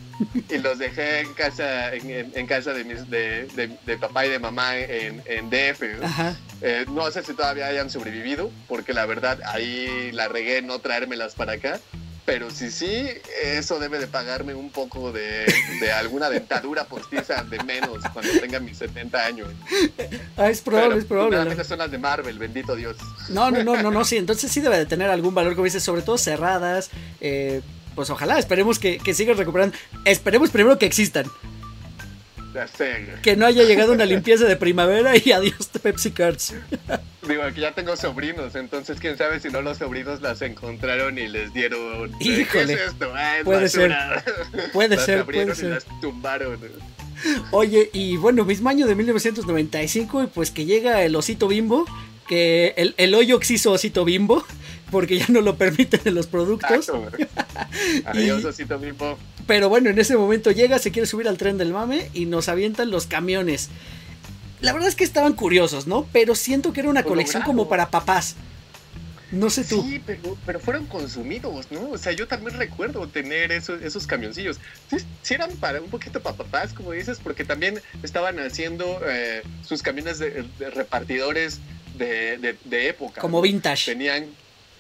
Y 0.51 0.59
los 0.59 0.79
dejé 0.79 1.21
en 1.21 1.33
casa, 1.35 1.95
en, 1.95 2.33
en- 2.35 2.47
casa 2.47 2.73
de, 2.73 2.85
mis, 2.85 3.09
de, 3.11 3.47
de- 3.57 3.77
de 3.85 3.99
papá 3.99 4.27
y 4.27 4.31
de 4.31 4.39
mamá 4.39 4.77
en, 4.79 5.23
en 5.27 5.51
DF. 5.51 5.79
güey. 5.81 6.05
Ajá. 6.05 6.37
Eh, 6.63 6.85
no 6.89 7.11
sé 7.11 7.23
si 7.23 7.35
todavía 7.35 7.67
hayan 7.67 7.91
sobrevivido, 7.91 8.51
porque 8.69 8.93
la 8.95 9.07
verdad 9.07 9.39
ahí 9.47 10.11
la 10.13 10.29
regué 10.29 10.63
no 10.63 10.79
traérmelas 10.79 11.35
para 11.35 11.53
acá. 11.55 11.81
Pero 12.27 12.51
si 12.51 12.71
sí, 12.71 13.07
eso 13.43 13.79
debe 13.79 13.99
de 13.99 14.07
pagarme 14.07 14.55
un 14.55 14.71
poco 14.71 15.13
de, 15.13 15.45
de 15.81 15.93
alguna 15.93 16.31
dentadura 16.31 16.85
postiza 16.85 17.43
de 17.45 17.63
menos 17.65 17.99
cuando 18.15 18.33
tenga 18.41 18.61
mis 18.61 18.79
70 18.79 19.27
años. 19.27 19.49
Ah, 20.37 20.49
es 20.49 20.63
probable, 20.63 20.89
Pero 20.89 21.01
es 21.01 21.05
probable. 21.05 21.37
afortunadamente 21.37 21.65
son 21.65 21.79
las 21.79 21.91
de 21.91 21.99
Marvel, 21.99 22.39
bendito 22.39 22.75
Dios. 22.77 22.97
No, 23.29 23.51
no, 23.51 23.63
no, 23.63 23.83
no, 23.83 23.91
no, 23.91 24.05
sí. 24.05 24.17
Entonces 24.17 24.51
sí 24.51 24.61
debe 24.61 24.79
de 24.79 24.87
tener 24.87 25.11
algún 25.11 25.35
valor, 25.35 25.55
como 25.55 25.65
dices, 25.67 25.83
sobre 25.83 26.01
todo 26.03 26.17
cerradas. 26.17 26.91
eh, 27.21 27.61
pues 27.95 28.11
ojalá, 28.11 28.39
esperemos 28.41 28.79
que, 28.81 28.99
que 28.99 29.15
sigan 29.15 29.37
recuperando. 29.37 29.77
Esperemos 30.05 30.51
primero 30.51 30.79
que 30.79 30.87
existan. 30.87 31.27
Ya 32.55 32.69
sé, 32.69 33.05
güey. 33.05 33.21
Que 33.23 33.35
no 33.37 33.47
haya 33.47 33.65
llegado 33.65 33.93
una 33.93 34.05
limpieza 34.07 34.45
de 34.45 34.55
primavera 34.57 35.13
y 35.17 35.33
adiós 35.33 35.73
de 35.73 35.81
Pepsi 35.81 36.13
Cards. 36.13 36.55
Digo, 37.29 37.43
aquí 37.43 37.63
ya 37.63 37.73
tengo 37.73 37.97
sobrinos, 37.97 38.55
entonces 38.55 38.99
quién 39.01 39.17
sabe 39.19 39.41
si 39.41 39.49
no 39.49 39.61
los 39.63 39.79
sobrinos 39.79 40.21
las 40.21 40.41
encontraron 40.43 41.19
y 41.19 41.27
les 41.27 41.53
dieron. 41.53 42.13
Híjole. 42.21 42.67
¿Qué 42.67 42.73
es 42.75 42.81
esto? 42.93 43.13
Ah, 43.15 43.39
es 43.39 43.45
Puede 43.45 43.69
ser. 43.69 43.89
basura. 43.91 44.25
Puede 44.73 44.97
Las 44.97 45.05
ser, 45.07 45.19
abrieron 45.21 45.49
puede 45.55 45.59
y 45.59 45.61
ser. 45.63 45.71
las 45.71 46.01
tumbaron. 46.01 46.59
Oye, 47.51 47.91
y 47.93 48.17
bueno, 48.19 48.45
mismo 48.45 48.69
año 48.69 48.87
de 48.87 48.95
1995, 48.95 50.25
y 50.25 50.27
pues 50.27 50.51
que 50.51 50.67
llega 50.67 51.03
el 51.03 51.17
osito 51.17 51.49
bimbo, 51.49 51.87
que 52.27 52.75
el, 52.77 52.95
el 52.97 53.15
hoyo 53.15 53.41
hizo 53.49 53.73
osito 53.73 54.05
bimbo, 54.05 54.45
porque 54.95 55.19
ya 55.19 55.27
no 55.29 55.41
lo 55.41 55.57
permiten 55.57 56.01
en 56.05 56.15
los 56.15 56.29
productos. 56.29 56.89
Adiós, 58.05 58.45
osito 58.45 58.79
Bimbo. 58.79 59.19
Pero 59.47 59.69
bueno, 59.69 59.91
en 59.91 59.99
ese 59.99 60.17
momento 60.17 60.53
llega, 60.53 60.79
se 60.79 60.93
quiere 60.93 61.07
subir 61.07 61.27
al 61.27 61.37
tren 61.37 61.59
del 61.59 61.73
mame 61.73 62.11
y 62.15 62.27
nos 62.27 62.49
avientan 62.49 62.93
los 62.93 63.07
camiones. 63.07 63.71
La 64.61 64.73
verdad 64.73 64.89
es 64.89 64.95
que 64.95 65.03
estaban 65.03 65.33
curiosos, 65.33 65.89
¿no? 65.89 66.07
Pero 66.13 66.37
siento 66.37 66.73
que 66.73 66.81
era 66.81 66.89
una 66.89 67.03
colección 67.03 67.43
como 67.43 67.69
para 67.69 67.91
papás. 67.91 68.37
No 69.33 69.51
sé 69.51 69.65
tú. 69.65 69.83
Sí, 69.83 70.01
pero, 70.07 70.39
pero 70.47 70.61
fueron 70.61 70.87
consumidos, 70.87 71.67
¿no? 71.73 71.91
O 71.91 71.99
sea, 71.99 72.13
yo 72.13 72.29
también 72.29 72.57
recuerdo 72.57 73.09
tener 73.09 73.51
esos, 73.51 73.83
esos 73.83 74.07
camioncillos. 74.07 74.61
Sí, 74.89 74.99
sí 75.23 75.35
eran 75.35 75.51
para 75.57 75.81
un 75.81 75.91
poquito 75.91 76.21
para 76.21 76.37
papás, 76.37 76.73
como 76.73 76.93
dices, 76.93 77.19
porque 77.21 77.45
también 77.45 77.81
estaban 78.05 78.39
haciendo 78.39 79.01
eh, 79.05 79.43
sus 79.67 79.83
camiones 79.83 80.21
de, 80.21 80.45
de 80.59 80.71
repartidores 80.71 81.61
de, 81.95 82.39
de- 82.39 82.57
de 82.65 82.89
época. 82.89 83.21
Como 83.21 83.39
¿no? 83.39 83.43
vintage. 83.43 83.93
Tenían, 83.93 84.27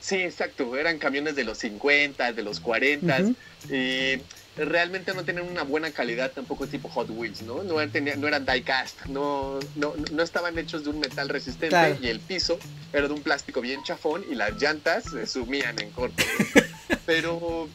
sí, 0.00 0.16
exacto, 0.16 0.76
eran 0.76 0.98
camiones 0.98 1.34
de 1.36 1.44
los 1.44 1.58
50, 1.58 2.32
de 2.32 2.42
los 2.42 2.60
40 2.60 3.20
Ujú. 3.20 3.34
y 3.74 4.20
realmente 4.56 5.12
no 5.14 5.24
tenían 5.24 5.48
una 5.48 5.62
buena 5.64 5.90
calidad 5.90 6.30
tampoco 6.30 6.66
tipo 6.68 6.88
Hot 6.88 7.08
Wheels, 7.10 7.42
¿no? 7.42 7.64
No, 7.64 7.80
eran- 7.80 7.90
tenía- 7.90 8.14
no 8.16 8.28
eran 8.28 8.46
die-cast, 8.46 9.06
no, 9.06 9.58
no, 9.74 9.94
no 10.12 10.22
estaban 10.22 10.56
hechos 10.58 10.84
de 10.84 10.90
un 10.90 11.00
metal 11.00 11.28
resistente 11.28 11.68
Claro. 11.70 11.96
y 12.00 12.06
el 12.08 12.20
piso 12.20 12.58
era 12.92 13.08
de 13.08 13.14
un 13.14 13.22
plástico 13.22 13.60
bien 13.60 13.82
chafón 13.82 14.24
y 14.30 14.34
las 14.36 14.52
llantas 14.60 15.04
se 15.10 15.26
sumían 15.26 15.80
en 15.80 15.90
corto. 15.90 16.22
Pero, 17.06 17.68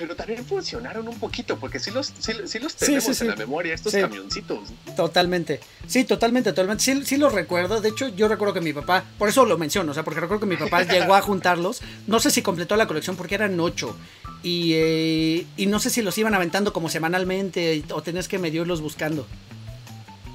pero 0.00 0.16
también 0.16 0.42
funcionaron 0.46 1.06
un 1.06 1.18
poquito, 1.18 1.58
porque 1.58 1.78
sí 1.78 1.90
los, 1.90 2.10
sí, 2.18 2.58
los 2.58 2.74
tenemos 2.74 3.20
en 3.20 3.28
la 3.28 3.36
memoria, 3.36 3.74
estos 3.74 3.92
camioncitos. 3.92 4.70
Totalmente, 4.96 5.60
sí, 5.86 6.04
totalmente, 6.04 6.50
totalmente. 6.52 6.82
Sí, 6.82 7.04
sí 7.04 7.18
los 7.18 7.34
recuerdo. 7.34 7.82
De 7.82 7.90
hecho, 7.90 8.08
yo 8.08 8.26
recuerdo 8.26 8.54
que 8.54 8.62
mi 8.62 8.72
papá, 8.72 9.04
por 9.18 9.28
eso 9.28 9.44
lo 9.44 9.58
menciono, 9.58 9.90
o 9.90 9.94
sea, 9.94 10.02
porque 10.02 10.20
recuerdo 10.20 10.40
que 10.40 10.46
mi 10.46 10.56
papá 10.56 10.82
llegó 10.90 11.14
a 11.14 11.20
juntarlos. 11.20 11.82
No 12.06 12.18
sé 12.18 12.30
si 12.30 12.40
completó 12.40 12.76
la 12.76 12.86
colección 12.86 13.14
porque 13.14 13.34
eran 13.34 13.60
ocho. 13.60 13.94
Y, 14.42 14.72
eh, 14.72 15.46
y 15.58 15.66
no 15.66 15.78
sé 15.80 15.90
si 15.90 16.00
los 16.00 16.16
iban 16.16 16.34
aventando 16.34 16.72
como 16.72 16.88
semanalmente 16.88 17.84
o 17.92 18.02
tenías 18.02 18.26
que 18.26 18.38
medio 18.38 18.62
irlos 18.62 18.80
buscando 18.80 19.26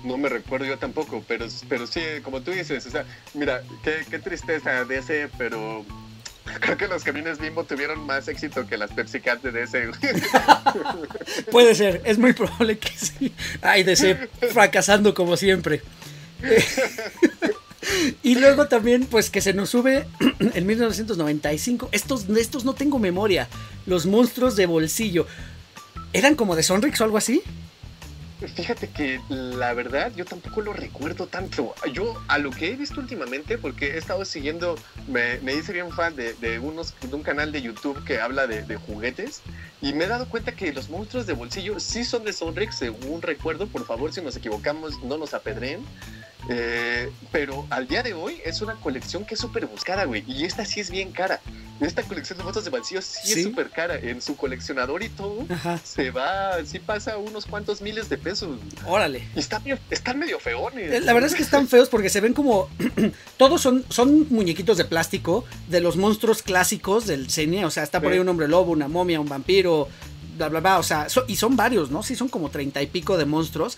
no 0.03 0.17
me 0.17 0.29
recuerdo 0.29 0.67
yo 0.67 0.77
tampoco, 0.77 1.23
pero, 1.27 1.47
pero 1.67 1.87
sí, 1.87 1.99
como 2.21 2.41
tú 2.41 2.51
dices, 2.51 2.85
o 2.85 2.91
sea, 2.91 3.05
mira, 3.33 3.63
qué, 3.83 4.05
qué 4.07 4.19
tristeza 4.19 4.85
de 4.85 4.99
ese, 4.99 5.29
pero 5.35 5.83
Creo 6.59 6.77
que 6.77 6.87
los 6.87 7.03
camiones 7.03 7.39
Bimbo 7.39 7.63
tuvieron 7.63 8.05
más 8.05 8.27
éxito 8.27 8.65
que 8.67 8.77
las 8.77 8.91
Pepsi 8.91 9.19
Cat 9.19 9.41
de 9.41 9.51
DC. 9.51 9.91
Puede 11.51 11.75
ser, 11.75 12.01
es 12.05 12.17
muy 12.17 12.33
probable 12.33 12.77
que 12.77 12.89
sí. 12.89 13.33
Ay, 13.61 13.83
DC 13.83 14.29
fracasando 14.51 15.13
como 15.13 15.37
siempre. 15.37 15.81
y 18.23 18.35
luego 18.35 18.67
también, 18.67 19.05
pues 19.05 19.29
que 19.29 19.41
se 19.41 19.53
nos 19.53 19.69
sube 19.69 20.05
en 20.39 20.65
1995. 20.65 21.89
Estos, 21.91 22.29
estos 22.29 22.65
no 22.65 22.73
tengo 22.73 22.99
memoria. 22.99 23.47
Los 23.85 24.05
monstruos 24.05 24.55
de 24.55 24.65
bolsillo. 24.65 25.27
¿Eran 26.13 26.35
como 26.35 26.55
de 26.55 26.63
Sonrix 26.63 27.01
o 27.01 27.03
algo 27.03 27.17
así? 27.17 27.41
Fíjate 28.39 28.89
que 28.89 29.21
la 29.29 29.73
verdad 29.73 30.11
yo 30.13 30.25
tampoco 30.25 30.61
lo 30.61 30.73
recuerdo 30.73 31.27
tanto. 31.27 31.73
Yo 31.93 32.13
a 32.27 32.37
lo 32.37 32.51
que 32.51 32.69
he 32.69 32.75
visto 32.75 32.99
últimamente, 32.99 33.57
porque 33.57 33.91
he 33.91 33.97
estado 33.97 34.25
siguiendo, 34.25 34.75
me, 35.07 35.39
me 35.39 35.53
hice 35.53 35.71
bien 35.71 35.89
fan 35.91 36.15
de, 36.17 36.33
de, 36.33 36.59
unos, 36.59 36.93
de 36.99 37.15
un 37.15 37.23
canal 37.23 37.53
de 37.53 37.61
YouTube 37.61 38.03
que 38.03 38.19
habla 38.19 38.45
de, 38.45 38.75
juguetes 38.75 39.41
y 39.81 39.93
me 39.93 40.03
he 40.03 40.07
dado 40.07 40.27
cuenta 40.27 40.51
que 40.51 40.73
los 40.73 40.89
monstruos 40.89 41.25
de 41.25 41.33
bolsillo 41.33 41.79
sí 41.79 42.03
son 42.03 42.25
de 42.25 42.33
Sonrix, 42.33 42.75
según 42.77 43.21
recuerdo. 43.21 43.67
Por 43.67 43.85
favor, 43.85 44.11
si 44.11 44.21
nos 44.21 44.35
equivocamos, 44.35 45.01
no 45.01 45.17
nos 45.17 45.33
apedreen. 45.33 45.85
Eh, 46.49 47.11
pero 47.31 47.65
al 47.69 47.87
día 47.87 48.03
de 48.03 48.13
hoy 48.13 48.39
es 48.45 48.61
una 48.61 48.75
colección 48.75 49.25
que 49.25 49.33
es 49.33 49.39
súper 49.39 49.65
buscada, 49.65 50.05
güey. 50.05 50.23
Y 50.27 50.43
esta 50.43 50.65
sí 50.65 50.79
es 50.79 50.91
bien 50.91 51.11
cara. 51.11 51.41
Esta 51.81 52.03
colección 52.03 52.37
de 52.37 52.43
fotos 52.45 52.63
de 52.63 52.69
bolsillo 52.69 53.01
sí, 53.01 53.33
es 53.33 53.43
súper 53.43 53.69
cara. 53.69 53.97
En 53.97 54.21
su 54.21 54.37
coleccionador 54.37 55.03
y 55.03 55.09
todo, 55.09 55.45
se 55.83 56.11
va, 56.11 56.63
sí 56.65 56.79
pasa 56.79 57.17
unos 57.17 57.45
cuantos 57.45 57.81
miles 57.81 58.07
de 58.09 58.17
pesos. 58.17 58.59
Órale. 58.85 59.27
Y 59.35 59.39
están, 59.39 59.63
están 59.89 60.19
medio 60.19 60.39
feones. 60.39 60.91
Eh, 60.91 61.01
la 61.01 61.13
verdad 61.13 61.29
es 61.29 61.35
que 61.35 61.43
están 61.43 61.67
feos 61.67 61.89
porque 61.89 62.09
se 62.09 62.21
ven 62.21 62.33
como. 62.33 62.69
todos 63.37 63.61
son, 63.61 63.83
son 63.89 64.27
muñequitos 64.29 64.77
de 64.77 64.85
plástico 64.85 65.45
de 65.67 65.81
los 65.81 65.97
monstruos 65.97 66.43
clásicos 66.43 67.07
del 67.07 67.29
cine. 67.29 67.65
O 67.65 67.71
sea, 67.71 67.83
está 67.83 67.99
por 67.99 68.13
ahí 68.13 68.19
un 68.19 68.29
hombre 68.29 68.47
lobo, 68.47 68.71
una 68.71 68.87
momia, 68.87 69.19
un 69.19 69.27
vampiro, 69.27 69.89
bla, 70.37 70.47
bla, 70.49 70.59
bla. 70.59 70.79
O 70.79 70.83
sea, 70.83 71.07
y 71.27 71.35
son 71.35 71.55
varios, 71.55 71.91
¿no? 71.91 72.03
Sí, 72.03 72.15
son 72.15 72.29
como 72.29 72.49
treinta 72.49 72.81
y 72.81 72.87
pico 72.87 73.17
de 73.17 73.25
monstruos. 73.25 73.77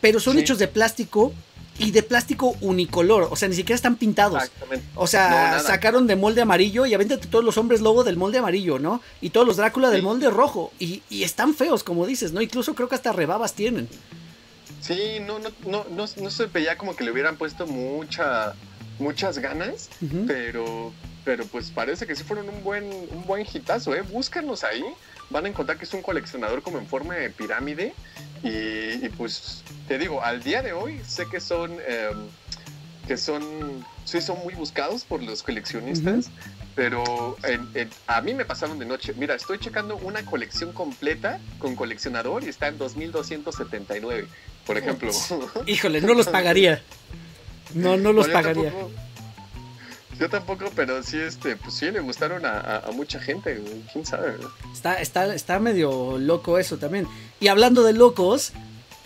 Pero 0.00 0.20
son 0.20 0.38
hechos 0.38 0.58
de 0.58 0.68
plástico 0.68 1.32
y 1.78 1.92
de 1.92 2.02
plástico 2.02 2.56
unicolor, 2.60 3.28
o 3.30 3.36
sea, 3.36 3.48
ni 3.48 3.54
siquiera 3.54 3.76
están 3.76 3.96
pintados. 3.96 4.42
Exactamente. 4.42 4.86
O 4.94 5.06
sea, 5.06 5.60
sacaron 5.60 6.06
de 6.06 6.16
molde 6.16 6.42
amarillo 6.42 6.86
y 6.86 6.94
avéntate 6.94 7.28
todos 7.28 7.44
los 7.44 7.56
hombres 7.56 7.80
lobo 7.80 8.04
del 8.04 8.16
molde 8.16 8.38
amarillo, 8.38 8.78
¿no? 8.78 9.00
Y 9.20 9.30
todos 9.30 9.46
los 9.46 9.56
Drácula 9.56 9.90
del 9.90 10.02
molde 10.02 10.30
rojo. 10.30 10.72
Y, 10.78 11.02
están 11.22 11.54
feos, 11.54 11.84
como 11.84 12.06
dices, 12.06 12.32
¿no? 12.32 12.40
Incluso 12.40 12.74
creo 12.74 12.88
que 12.88 12.94
hasta 12.94 13.12
rebabas 13.12 13.54
tienen. 13.54 13.88
Sí, 14.80 15.18
no, 15.26 15.38
no, 15.38 15.50
no, 15.66 15.84
no, 15.90 16.06
no 16.16 16.30
se 16.30 16.46
veía 16.46 16.76
como 16.78 16.96
que 16.96 17.04
le 17.04 17.10
hubieran 17.10 17.36
puesto 17.36 17.66
mucha, 17.66 18.54
muchas 18.98 19.38
ganas, 19.38 19.90
pero, 20.26 20.92
pero 21.24 21.44
pues 21.46 21.70
parece 21.70 22.06
que 22.06 22.14
sí 22.14 22.24
fueron 22.24 22.48
un 22.48 22.62
buen, 22.62 22.84
un 22.84 23.24
buen 23.26 23.46
hitazo, 23.52 23.94
¿eh? 23.94 24.02
Búscanos 24.02 24.64
ahí, 24.64 24.84
van 25.30 25.46
a 25.46 25.48
encontrar 25.48 25.78
que 25.78 25.84
es 25.84 25.94
un 25.94 26.02
coleccionador 26.02 26.62
como 26.62 26.78
en 26.78 26.86
forma 26.86 27.14
de 27.14 27.30
pirámide 27.30 27.94
y, 28.42 29.08
pues 29.10 29.62
te 29.86 29.98
digo, 29.98 30.22
al 30.22 30.42
día 30.42 30.62
de 30.62 30.72
hoy 30.72 31.00
sé 31.06 31.26
que 31.28 31.40
son, 31.40 31.72
em, 31.72 32.28
que 33.06 33.16
son, 33.16 33.84
sí 34.04 34.20
son 34.20 34.38
muy 34.44 34.54
buscados 34.54 35.04
por 35.04 35.22
los 35.22 35.42
coleccionistas, 35.42 36.30
pero 36.74 37.36
a 38.06 38.20
mí 38.20 38.34
me 38.34 38.44
pasaron 38.44 38.78
de 38.78 38.86
noche. 38.86 39.12
Mira, 39.16 39.34
estoy 39.34 39.58
checando 39.58 39.96
una 39.96 40.24
colección 40.24 40.72
completa 40.72 41.40
con 41.58 41.74
coleccionador 41.74 42.44
y 42.44 42.48
está 42.48 42.68
en 42.68 42.78
2.279, 42.78 44.26
por 44.64 44.78
ejemplo. 44.78 45.10
Híjole, 45.66 46.00
no 46.00 46.14
los 46.14 46.28
pagaría. 46.28 46.82
No, 47.74 47.96
no 47.96 48.12
los 48.12 48.28
pagaría. 48.28 48.72
Yo 50.18 50.28
tampoco, 50.28 50.70
pero 50.74 51.02
sí, 51.02 51.16
este, 51.18 51.56
pues 51.56 51.74
sí, 51.74 51.90
le 51.90 52.00
gustaron 52.00 52.44
a, 52.44 52.82
mucha 52.92 53.20
gente, 53.20 53.62
quién 53.92 54.04
sabe. 54.04 54.34
Está, 54.72 55.00
está, 55.00 55.32
está 55.34 55.60
medio 55.60 56.18
loco 56.18 56.58
eso 56.58 56.76
también. 56.76 57.06
Y 57.38 57.48
hablando 57.48 57.84
de 57.84 57.92
locos, 57.92 58.52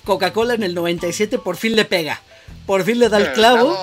Coca-Cola 0.04 0.54
en 0.54 0.62
el 0.62 0.74
97 0.74 1.38
por 1.38 1.56
fin 1.56 1.76
le 1.76 1.84
pega. 1.84 2.22
Por 2.64 2.84
fin 2.84 2.98
le 2.98 3.10
da 3.10 3.18
el 3.18 3.26
eh, 3.26 3.32
clavo. 3.34 3.76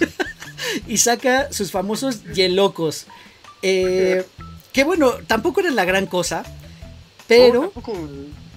y 0.86 0.98
saca 0.98 1.52
sus 1.52 1.72
famosos 1.72 2.22
yelocos. 2.24 3.06
Eh, 3.62 4.24
que 4.72 4.84
bueno, 4.84 5.14
tampoco 5.26 5.60
era 5.60 5.70
la 5.70 5.84
gran 5.84 6.06
cosa. 6.06 6.44
Pero, 7.26 7.72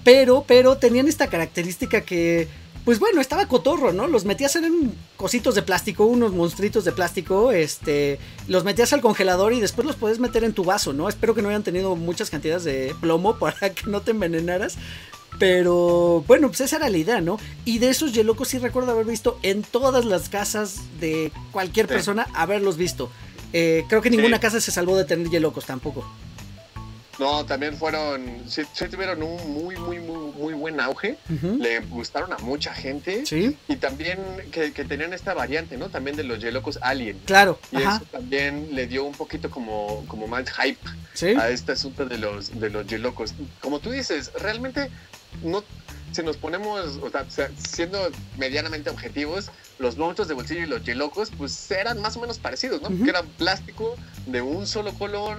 pero, 0.04 0.44
pero 0.46 0.76
tenían 0.76 1.08
esta 1.08 1.26
característica 1.26 2.02
que 2.02 2.46
pues 2.84 2.98
bueno, 2.98 3.20
estaba 3.20 3.46
cotorro, 3.46 3.92
¿no? 3.92 4.06
Los 4.06 4.24
metías 4.24 4.56
en 4.56 4.94
cositos 5.16 5.54
de 5.54 5.62
plástico, 5.62 6.06
unos 6.06 6.32
monstruitos 6.32 6.84
de 6.84 6.92
plástico, 6.92 7.52
este, 7.52 8.18
los 8.48 8.64
metías 8.64 8.92
al 8.92 9.00
congelador 9.00 9.52
y 9.52 9.60
después 9.60 9.86
los 9.86 9.96
puedes 9.96 10.18
meter 10.18 10.44
en 10.44 10.54
tu 10.54 10.64
vaso, 10.64 10.92
¿no? 10.92 11.08
Espero 11.08 11.34
que 11.34 11.42
no 11.42 11.48
hayan 11.50 11.62
tenido 11.62 11.94
muchas 11.96 12.30
cantidades 12.30 12.64
de 12.64 12.94
plomo 13.00 13.36
para 13.38 13.70
que 13.70 13.86
no 13.86 14.00
te 14.02 14.12
envenenaras. 14.12 14.76
Pero 15.38 16.24
bueno, 16.26 16.48
pues 16.48 16.60
esa 16.62 16.76
era 16.76 16.88
la 16.88 16.98
idea, 16.98 17.20
¿no? 17.20 17.38
Y 17.64 17.78
de 17.78 17.88
esos 17.88 18.12
yelocos 18.12 18.48
sí 18.48 18.58
recuerdo 18.58 18.90
haber 18.92 19.06
visto 19.06 19.38
en 19.42 19.62
todas 19.62 20.04
las 20.04 20.28
casas 20.28 20.80
de 20.98 21.32
cualquier 21.52 21.86
persona, 21.86 22.26
haberlos 22.34 22.76
visto. 22.76 23.10
Eh, 23.52 23.84
creo 23.88 24.02
que 24.02 24.10
ninguna 24.10 24.40
casa 24.40 24.60
se 24.60 24.70
salvó 24.70 24.96
de 24.96 25.04
tener 25.04 25.30
yelocos 25.30 25.66
tampoco. 25.66 26.04
No, 27.20 27.44
también 27.44 27.76
fueron, 27.76 28.44
sí, 28.48 28.62
tuvieron 28.90 29.22
un 29.22 29.52
muy, 29.52 29.76
muy, 29.76 29.98
muy, 29.98 30.32
muy 30.32 30.54
buen 30.54 30.80
auge. 30.80 31.18
Le 31.58 31.80
gustaron 31.80 32.32
a 32.32 32.38
mucha 32.38 32.72
gente. 32.72 33.26
Sí. 33.26 33.58
Y 33.68 33.76
también 33.76 34.18
que, 34.50 34.70
tenían 34.70 35.12
esta 35.12 35.34
variante, 35.34 35.76
¿no? 35.76 35.90
También 35.90 36.16
de 36.16 36.24
los 36.24 36.38
Yelocos 36.40 36.78
Alien. 36.80 37.20
Claro. 37.26 37.58
Y 37.72 37.76
eso 37.76 38.00
también 38.10 38.74
le 38.74 38.86
dio 38.86 39.04
un 39.04 39.12
poquito 39.12 39.50
como, 39.50 40.02
como 40.08 40.28
más 40.28 40.50
hype 40.50 41.38
a 41.38 41.50
este 41.50 41.72
asunto 41.72 42.06
de 42.06 42.16
los, 42.16 42.58
de 42.58 42.70
los 42.70 42.86
Yelocos. 42.86 43.34
Como 43.60 43.80
tú 43.80 43.90
dices, 43.90 44.32
realmente 44.40 44.88
no 45.42 45.62
si 46.12 46.22
nos 46.22 46.36
ponemos, 46.36 46.98
o 47.02 47.10
sea, 47.28 47.50
siendo 47.56 48.10
medianamente 48.36 48.90
objetivos, 48.90 49.50
los 49.78 49.96
monstruos 49.96 50.28
de 50.28 50.34
bolsillo 50.34 50.62
y 50.62 50.66
los 50.66 50.82
yelocos, 50.82 51.30
pues 51.36 51.70
eran 51.70 52.00
más 52.00 52.16
o 52.16 52.20
menos 52.20 52.38
parecidos, 52.38 52.82
¿no? 52.82 52.88
Porque 52.88 53.10
eran 53.10 53.26
plástico 53.28 53.94
de 54.26 54.42
un 54.42 54.66
solo 54.66 54.92
color, 54.94 55.38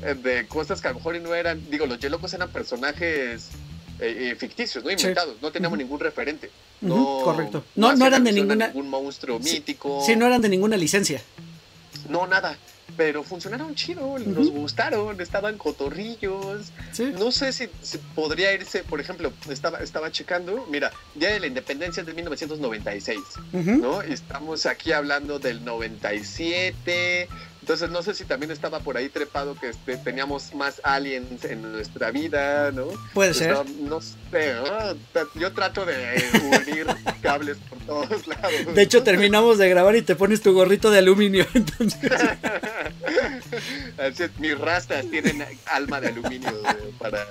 de 0.00 0.46
cosas 0.46 0.80
que 0.80 0.88
a 0.88 0.90
lo 0.92 0.98
mejor 0.98 1.20
no 1.20 1.34
eran, 1.34 1.62
digo, 1.70 1.86
los 1.86 1.98
Yelocos 1.98 2.32
eran 2.34 2.50
personajes 2.50 3.48
eh, 4.00 4.30
eh, 4.30 4.36
ficticios, 4.36 4.82
no 4.82 4.90
inventados, 4.90 5.36
no 5.40 5.52
teníamos 5.52 5.78
ningún 5.78 6.00
referente. 6.00 6.50
No, 6.80 7.20
correcto. 7.22 7.64
No, 7.76 7.94
no, 7.94 8.06
eran 8.06 8.24
de 8.24 8.32
ninguna. 8.32 8.68
Ningún 8.68 8.90
monstruo 8.90 9.38
mítico. 9.38 10.02
Sí, 10.04 10.16
no 10.16 10.26
eran 10.26 10.42
de 10.42 10.48
ninguna 10.48 10.76
licencia. 10.76 11.22
No, 12.08 12.26
nada 12.26 12.56
pero 12.96 13.22
funcionaron 13.22 13.74
chido, 13.74 14.18
nos 14.18 14.50
gustaron, 14.50 15.20
estaban 15.20 15.58
cotorrillos. 15.58 16.72
No 17.18 17.32
sé 17.32 17.52
si, 17.52 17.68
podría 18.14 18.52
irse, 18.52 18.84
por 18.84 19.00
ejemplo, 19.00 19.32
estaba, 19.48 19.78
estaba 19.78 20.10
checando, 20.10 20.66
mira, 20.70 20.92
Día 21.14 21.30
de 21.30 21.40
la 21.40 21.46
Independencia 21.46 22.02
es 22.02 22.06
de 22.06 22.14
1996, 22.14 23.18
¿no? 23.52 24.02
Estamos 24.02 24.66
aquí 24.66 24.92
hablando 24.92 25.38
del 25.38 25.64
97, 25.64 27.28
entonces 27.62 27.90
no 27.90 28.02
sé 28.02 28.12
si 28.12 28.24
también 28.24 28.50
estaba 28.50 28.80
por 28.80 28.96
ahí 28.96 29.08
trepado 29.08 29.54
que 29.54 29.68
este, 29.68 29.96
teníamos 29.96 30.52
más 30.52 30.80
aliens 30.82 31.44
en 31.44 31.62
nuestra 31.62 32.10
vida, 32.10 32.72
¿no? 32.72 32.86
Puede 33.14 33.34
ser. 33.34 33.56
No, 33.80 34.00
sé, 34.00 34.56
yo 35.36 35.52
trato 35.52 35.86
de 35.86 35.94
unir 36.42 36.86
cables 37.22 37.58
por 37.70 37.78
todos 37.86 38.26
lados. 38.26 38.74
De 38.74 38.82
hecho 38.82 39.04
terminamos 39.04 39.58
de 39.58 39.68
grabar 39.68 39.94
y 39.94 40.02
te 40.02 40.16
pones 40.16 40.42
tu 40.42 40.52
gorrito 40.52 40.90
de 40.90 40.98
aluminio, 40.98 41.46
entonces. 41.54 42.10
Así 43.96 44.24
mis 44.38 44.58
rastas 44.58 45.08
tienen 45.08 45.44
alma 45.66 46.00
de 46.00 46.08
aluminio 46.08 46.50
para, 46.98 47.28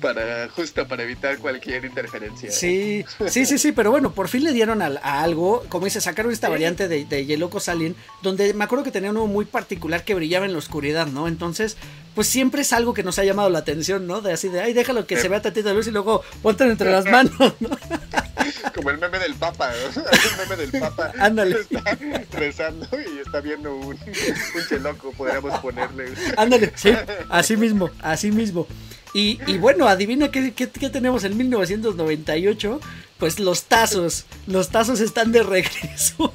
para 0.00 0.48
justo 0.48 0.88
para 0.88 1.02
evitar 1.02 1.36
cualquier 1.36 1.84
interferencia. 1.84 2.50
Sí, 2.50 3.04
sí, 3.28 3.44
sí, 3.44 3.58
sí, 3.58 3.72
pero 3.72 3.90
bueno, 3.90 4.14
por 4.14 4.28
fin 4.28 4.44
le 4.44 4.52
dieron 4.54 4.80
a, 4.80 4.98
algo, 5.02 5.62
como 5.68 5.84
dice, 5.84 6.00
sacaron 6.00 6.32
esta 6.32 6.48
variante 6.48 6.88
de, 6.88 7.04
de 7.04 7.26
Yelocos 7.26 7.68
Alien, 7.68 7.94
donde 8.22 8.54
me 8.54 8.64
acuerdo 8.64 8.82
que 8.82 8.90
tenía 8.90 9.10
uno 9.10 9.26
muy 9.26 9.41
particular 9.46 10.04
que 10.04 10.14
brillaba 10.14 10.46
en 10.46 10.52
la 10.52 10.58
oscuridad, 10.58 11.06
¿no? 11.06 11.28
Entonces, 11.28 11.76
pues 12.14 12.28
siempre 12.28 12.62
es 12.62 12.72
algo 12.72 12.94
que 12.94 13.02
nos 13.02 13.18
ha 13.18 13.24
llamado 13.24 13.48
la 13.48 13.60
atención, 13.60 14.06
¿no? 14.06 14.20
De 14.20 14.32
así 14.32 14.48
de, 14.48 14.60
ay, 14.60 14.72
déjalo 14.72 15.06
que 15.06 15.16
se 15.16 15.28
vea 15.28 15.40
tantito 15.40 15.68
de 15.68 15.74
luz 15.74 15.86
y 15.86 15.90
luego 15.90 16.22
ponte 16.42 16.64
entre 16.64 16.90
las 16.90 17.04
manos, 17.06 17.34
¿no? 17.38 17.70
Como 18.74 18.90
el 18.90 18.98
meme 18.98 19.18
del 19.18 19.34
Papa, 19.34 19.70
¿no? 19.70 20.02
El 20.10 20.48
meme 20.48 20.56
del 20.56 20.80
Papa. 20.80 21.12
Ándale. 21.18 21.60
Está 21.60 21.98
rezando 22.32 22.88
y 22.92 23.18
está 23.18 23.40
viendo 23.40 23.74
un, 23.74 23.96
un 23.96 24.68
cheloco, 24.68 25.12
podríamos 25.12 25.58
ponerle. 25.60 26.12
Ándale, 26.36 26.72
sí, 26.74 26.92
así 27.28 27.56
mismo, 27.56 27.90
así 28.00 28.30
mismo. 28.30 28.66
Y, 29.14 29.38
y 29.46 29.58
bueno, 29.58 29.88
adivina 29.88 30.30
qué, 30.30 30.52
qué, 30.52 30.68
qué, 30.70 30.90
tenemos 30.90 31.24
en 31.24 31.36
1998. 31.36 32.80
Pues 33.18 33.38
los 33.38 33.64
tazos. 33.64 34.24
Los 34.46 34.70
tazos 34.70 35.00
están 35.00 35.32
de 35.32 35.42
regreso. 35.42 36.34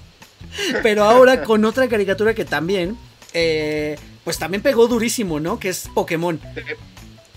Pero 0.83 1.03
ahora 1.03 1.43
con 1.43 1.65
otra 1.65 1.87
caricatura 1.87 2.33
que 2.33 2.45
también, 2.45 2.97
eh, 3.33 3.97
pues 4.23 4.37
también 4.37 4.61
pegó 4.61 4.87
durísimo, 4.87 5.39
¿no? 5.39 5.59
Que 5.59 5.69
es 5.69 5.89
Pokémon. 5.93 6.39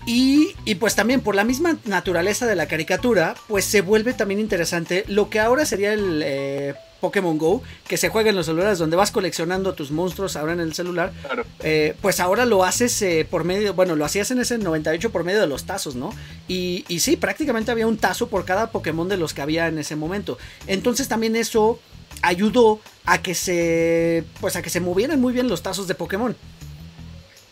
Y, 0.05 0.55
y, 0.65 0.75
pues 0.75 0.95
también 0.95 1.21
por 1.21 1.35
la 1.35 1.43
misma 1.43 1.77
naturaleza 1.85 2.47
de 2.47 2.55
la 2.55 2.67
caricatura, 2.67 3.35
pues 3.47 3.65
se 3.65 3.81
vuelve 3.81 4.13
también 4.13 4.39
interesante 4.39 5.05
lo 5.07 5.29
que 5.29 5.39
ahora 5.39 5.63
sería 5.63 5.93
el 5.93 6.21
eh, 6.25 6.73
Pokémon 7.01 7.37
Go, 7.37 7.61
que 7.87 7.97
se 7.97 8.09
juega 8.09 8.29
en 8.29 8.35
los 8.35 8.45
celulares, 8.45 8.79
donde 8.79 8.95
vas 8.95 9.11
coleccionando 9.11 9.73
tus 9.73 9.91
monstruos 9.91 10.35
ahora 10.37 10.53
en 10.53 10.59
el 10.59 10.73
celular. 10.73 11.11
Claro. 11.21 11.45
Eh, 11.59 11.95
pues 12.01 12.19
ahora 12.19 12.45
lo 12.45 12.63
haces 12.63 13.01
eh, 13.01 13.27
por 13.29 13.43
medio, 13.43 13.73
bueno, 13.73 13.95
lo 13.95 14.05
hacías 14.05 14.31
en 14.31 14.39
ese 14.39 14.57
98 14.57 15.11
por 15.11 15.23
medio 15.23 15.41
de 15.41 15.47
los 15.47 15.65
tazos, 15.65 15.95
¿no? 15.95 16.13
Y, 16.47 16.85
y 16.87 17.01
sí, 17.01 17.17
prácticamente 17.17 17.71
había 17.71 17.87
un 17.87 17.97
tazo 17.97 18.27
por 18.27 18.45
cada 18.45 18.71
Pokémon 18.71 19.09
de 19.09 19.17
los 19.17 19.33
que 19.33 19.41
había 19.41 19.67
en 19.67 19.77
ese 19.77 19.95
momento. 19.95 20.37
Entonces 20.67 21.07
también 21.07 21.35
eso 21.35 21.79
ayudó 22.21 22.79
a 23.05 23.21
que 23.21 23.33
se, 23.35 24.23
pues 24.39 24.55
a 24.55 24.61
que 24.61 24.69
se 24.69 24.79
movieran 24.79 25.19
muy 25.19 25.33
bien 25.33 25.47
los 25.47 25.61
tazos 25.61 25.87
de 25.87 25.95
Pokémon. 25.95 26.35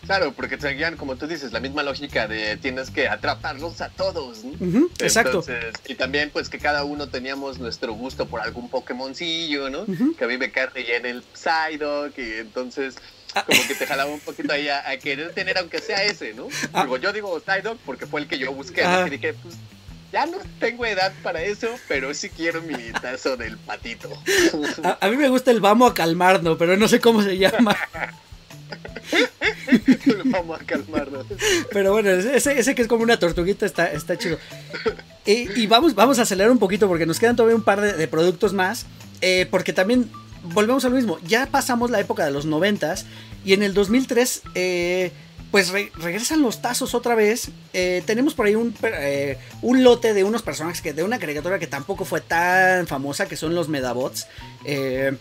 Claro, 0.06 0.34
porque 0.34 0.60
seguían, 0.60 0.98
como 0.98 1.18
tú 1.18 1.28
dices, 1.28 1.52
la 1.52 1.60
misma 1.60 1.84
lógica 1.84 2.28
de 2.28 2.58
tienes 2.58 2.90
que 2.90 3.08
atraparlos 3.08 3.80
a 3.82 3.90
todos. 3.90 4.44
¿no? 4.44 4.52
Uh 4.54 4.58
-huh, 4.58 4.90
exacto. 5.04 5.44
Entonces, 5.48 5.74
y 5.88 5.94
también, 5.94 6.32
pues 6.32 6.50
que 6.50 6.58
cada 6.58 6.84
uno 6.84 7.10
teníamos 7.10 7.60
nuestro 7.60 7.94
gusto 7.94 8.26
por 8.28 8.42
algún 8.42 8.70
Pokémoncillo, 8.70 9.70
¿no? 9.70 9.82
Uh 9.82 9.86
-huh. 9.86 10.16
Que 10.16 10.24
a 10.24 10.28
mí 10.28 10.38
me 10.40 10.52
cae 10.52 10.70
en 10.96 11.06
el 11.06 11.24
Psyduck, 11.34 12.18
y 12.18 12.40
entonces 12.40 12.96
como 13.46 13.68
que 13.68 13.76
te 13.76 13.86
jalaba 13.86 14.12
un 14.12 14.20
poquito 14.22 14.52
ahí 14.52 14.68
a, 14.70 14.90
a 14.90 14.98
querer 14.98 15.32
tener, 15.36 15.58
aunque 15.60 15.80
sea 15.80 16.04
ese, 16.04 16.34
¿no? 16.34 16.48
Ah. 16.74 16.84
Digo, 16.84 16.98
yo 16.98 17.14
digo 17.14 17.40
Psyduck 17.40 17.78
porque 17.86 18.08
fue 18.08 18.22
el 18.22 18.28
que 18.28 18.40
yo 18.40 18.52
busqué, 18.52 18.84
¿no? 18.84 19.06
Y 19.06 19.12
dije, 19.12 19.34
pues 19.36 19.56
ya 20.12 20.26
no 20.26 20.38
tengo 20.60 20.86
edad 20.86 21.14
para 21.24 21.42
eso, 21.42 21.68
pero 21.88 22.14
sí 22.14 22.30
quiero 22.30 22.62
mi 22.62 22.76
tazo 23.02 23.38
del 23.38 23.58
patito. 23.58 24.10
A, 24.84 24.98
a, 25.06 25.10
mí 25.10 25.18
me 25.18 25.30
gusta 25.30 25.52
el 25.52 25.62
vamos 25.62 25.92
a 25.92 25.94
calmarnos, 25.94 26.58
pero 26.58 26.78
no 26.78 26.88
sé 26.88 27.00
cómo 27.00 27.22
se 27.22 27.38
llama. 27.38 27.76
Vamos 30.26 30.60
a 30.60 30.64
calmarnos. 30.64 31.26
Pero 31.72 31.92
bueno, 31.92 32.10
ese, 32.12 32.60
ese, 32.60 32.76
que 32.76 32.82
es 32.82 32.88
como 32.88 33.04
una 33.04 33.18
tortuguita 33.18 33.66
está, 33.66 33.92
está 33.92 34.18
chido. 34.18 34.38
Y, 35.26 35.62
y, 35.62 35.68
vamos, 35.68 35.96
vamos 35.96 36.20
a 36.20 36.24
acelerar 36.24 36.52
un 36.52 36.60
poquito 36.60 36.88
porque 36.88 37.06
nos 37.06 37.20
quedan 37.20 37.36
todavía 37.36 37.56
un 37.56 37.64
par 37.64 37.82
de, 37.82 37.94
de 37.94 38.08
productos 38.08 38.54
más. 38.54 38.86
Eh, 39.22 39.48
porque 39.50 39.74
también 39.74 40.10
volvemos 40.44 40.86
a 40.86 40.90
lo 40.90 40.96
mismo. 40.96 41.20
Ya 41.26 41.48
pasamos 41.48 41.90
la 41.92 42.00
época 42.00 42.26
de 42.26 42.32
los 42.32 42.46
noventas 42.46 43.06
y 43.46 43.54
en 43.54 43.64
el 43.64 43.74
2003... 43.74 44.44
Eh, 44.56 45.12
pues 45.52 45.70
re 45.70 45.92
regresan 45.96 46.42
los 46.42 46.62
tazos 46.62 46.94
otra 46.94 47.16
vez. 47.16 47.50
Eh, 47.74 48.04
tenemos 48.06 48.34
por 48.34 48.46
ahí 48.46 48.56
un, 48.56 48.76
eh, 48.84 49.38
un, 49.62 49.84
lote 49.84 50.14
de 50.14 50.24
unos 50.24 50.42
personajes 50.42 50.82
que 50.82 50.94
de 50.94 51.04
una 51.04 51.20
caricatura 51.20 51.60
que 51.60 51.68
tampoco 51.68 52.06
fue 52.06 52.22
tan 52.22 52.88
famosa, 52.88 53.28
que 53.28 53.36
son 53.36 53.56
los 53.56 53.70
Medabots. 53.70 54.28
Eh, 54.66 55.16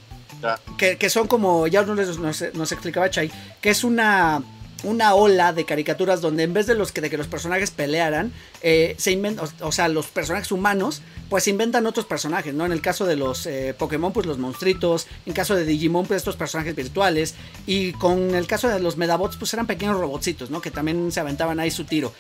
que, 0.77 0.97
que, 0.99 1.11
son 1.11 1.27
como, 1.27 1.67
ya 1.67 1.83
nos, 1.83 2.19
nos, 2.19 2.55
nos, 2.55 2.73
explicaba 2.73 3.11
Chay, 3.11 3.31
que 3.61 3.71
es 3.71 3.83
una, 3.83 4.43
una 4.85 5.15
ola 5.15 5.53
de 5.53 5.65
caricaturas 5.65 6.21
donde 6.21 6.45
en 6.45 6.53
vez 6.53 6.67
de, 6.67 6.75
los 6.75 6.93
que, 6.93 7.01
de 7.01 7.11
que 7.11 7.19
los 7.19 7.27
personajes 7.27 7.71
pelearan, 7.71 8.33
eh, 8.63 8.95
se 8.99 9.11
inventan, 9.11 9.47
o, 9.47 9.67
o, 9.67 9.73
sea, 9.73 9.89
los 9.89 10.07
personajes 10.07 10.53
humanos, 10.53 11.03
pues 11.29 11.45
se 11.45 11.51
inventan 11.51 11.87
otros 11.87 12.07
personajes, 12.07 12.55
¿no? 12.55 12.65
En 12.65 12.73
el 12.73 12.81
caso 12.81 13.05
de 13.05 13.17
los 13.17 13.47
eh, 13.47 13.75
Pokémon, 13.77 14.13
pues 14.13 14.27
los 14.27 14.39
monstruitos, 14.39 15.07
en 15.27 15.33
caso 15.33 15.55
de 15.55 15.65
Digimon, 15.65 16.07
pues 16.07 16.19
estos 16.19 16.37
personajes 16.37 16.75
virtuales, 16.75 17.35
y 17.67 17.93
con 17.93 18.35
el 18.35 18.47
caso 18.47 18.69
de 18.69 18.81
los 18.81 18.97
Medabots, 18.97 19.37
pues 19.37 19.53
eran 19.53 19.67
pequeños 19.67 19.99
robotcitos, 19.99 20.51
¿no? 20.51 20.61
Que 20.61 20.71
también 20.71 21.11
se 21.13 21.21
aventaban 21.21 21.61
ahí 21.61 21.71
su 21.71 21.85
tiro. 21.85 22.13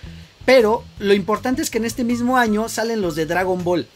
Pero 0.44 0.84
lo 0.98 1.14
importante 1.14 1.62
es 1.62 1.70
que 1.70 1.78
en 1.78 1.84
este 1.84 2.04
mismo 2.04 2.36
año 2.36 2.68
salen 2.68 3.00
los 3.00 3.14
de 3.14 3.26
Dragon 3.26 3.62
Ball. 3.64 3.86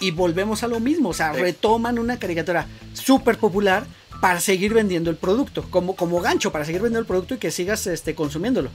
Y 0.00 0.10
volvemos 0.10 0.64
a 0.64 0.68
lo 0.68 0.80
mismo, 0.80 1.10
o 1.10 1.14
sea, 1.14 1.32
retoman 1.32 1.98
una 1.98 2.18
caricatura 2.18 2.66
súper 2.92 3.38
popular 3.38 3.86
para 4.22 4.38
seguir 4.38 4.72
vendiendo 4.72 5.10
el 5.10 5.16
producto, 5.16 5.68
como, 5.68 5.96
como 5.96 6.20
gancho, 6.20 6.52
para 6.52 6.64
seguir 6.64 6.80
vendiendo 6.80 7.00
el 7.00 7.06
producto 7.06 7.34
y 7.34 7.38
que 7.38 7.50
sigas 7.50 7.88
este, 7.88 8.14
consumiéndolo. 8.14 8.70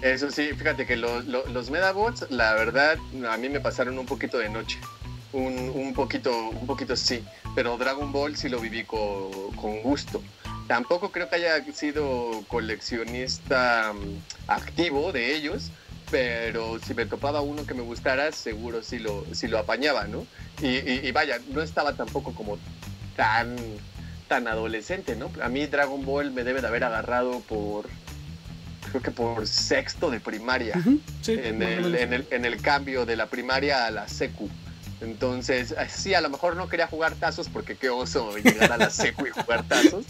Eso 0.00 0.30
sí, 0.30 0.50
fíjate 0.56 0.86
que 0.86 0.94
los, 0.94 1.24
los, 1.24 1.70
Medabots, 1.70 2.24
la 2.30 2.54
verdad, 2.54 2.98
a 3.28 3.36
mí 3.36 3.48
me 3.48 3.58
pasaron 3.58 3.98
un 3.98 4.06
poquito 4.06 4.38
de 4.38 4.48
noche. 4.48 4.78
Un, 5.32 5.72
un, 5.74 5.92
poquito, 5.92 6.50
un 6.50 6.68
poquito 6.68 6.94
sí, 6.94 7.24
pero 7.56 7.76
Dragon 7.78 8.12
Ball 8.12 8.36
sí 8.36 8.48
lo 8.48 8.60
viví 8.60 8.84
con, 8.84 9.50
con 9.56 9.82
gusto. 9.82 10.22
Tampoco 10.68 11.10
creo 11.10 11.28
que 11.28 11.34
haya 11.34 11.64
sido 11.72 12.44
coleccionista 12.46 13.90
um, 13.90 14.20
activo 14.46 15.10
de 15.10 15.34
ellos, 15.34 15.72
pero 16.12 16.78
si 16.78 16.94
me 16.94 17.06
topaba 17.06 17.40
uno 17.40 17.66
que 17.66 17.74
me 17.74 17.82
gustara, 17.82 18.30
seguro 18.30 18.84
sí 18.84 19.00
lo, 19.00 19.26
sí 19.32 19.48
lo 19.48 19.58
apañaba, 19.58 20.04
¿no? 20.04 20.24
Y, 20.62 21.08
y, 21.08 21.10
vaya, 21.10 21.40
no 21.48 21.60
estaba 21.60 21.94
tampoco 21.94 22.32
como 22.34 22.56
tan, 23.16 23.56
tan 24.28 24.48
adolescente, 24.48 25.16
¿no? 25.16 25.30
A 25.42 25.48
mí 25.48 25.66
Dragon 25.66 26.04
Ball 26.04 26.30
me 26.30 26.44
debe 26.44 26.60
de 26.60 26.68
haber 26.68 26.84
agarrado 26.84 27.40
por, 27.40 27.86
creo 28.90 29.02
que 29.02 29.10
por 29.10 29.46
sexto 29.46 30.10
de 30.10 30.20
primaria, 30.20 30.74
uh 30.76 30.80
-huh, 30.80 31.00
sí, 31.22 31.32
en, 31.32 31.62
el, 31.62 31.94
en, 31.94 32.12
el, 32.12 32.26
en, 32.30 32.44
el, 32.44 32.60
cambio 32.60 33.06
de 33.06 33.16
la 33.16 33.26
primaria 33.26 33.86
a 33.86 33.90
la 33.90 34.08
secu. 34.08 34.48
Entonces, 35.00 35.74
sí, 35.88 36.14
a 36.14 36.20
lo 36.20 36.30
mejor 36.30 36.56
no 36.56 36.68
quería 36.68 36.86
jugar 36.86 37.14
tazos 37.14 37.48
porque 37.48 37.76
qué 37.76 37.90
oso 37.90 38.36
llegar 38.38 38.72
a 38.72 38.76
la 38.78 38.90
secu 38.90 39.26
y 39.26 39.30
jugar 39.30 39.64
tazos, 39.68 40.06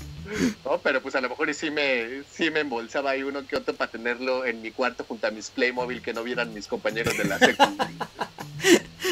¿no? 0.65 0.79
Pero 0.79 1.01
pues 1.03 1.15
a 1.15 1.21
lo 1.21 1.29
mejor 1.29 1.53
sí 1.55 1.71
me, 1.71 2.23
sí 2.31 2.51
me 2.51 2.61
embolsaba 2.61 3.11
ahí 3.11 3.23
uno 3.23 3.47
que 3.47 3.57
otro 3.57 3.75
para 3.75 3.91
tenerlo 3.91 4.45
en 4.45 4.63
mi 4.63 4.71
cuarto 4.71 5.05
junto 5.07 5.27
a 5.27 5.31
mis 5.31 5.51
Playmobil 5.51 6.03
que 6.03 6.13
no 6.13 6.23
vieran 6.23 6.53
mis 6.53 6.67
compañeros 6.67 7.17
de 7.17 7.25
la 7.25 7.39
secu. 7.39 7.65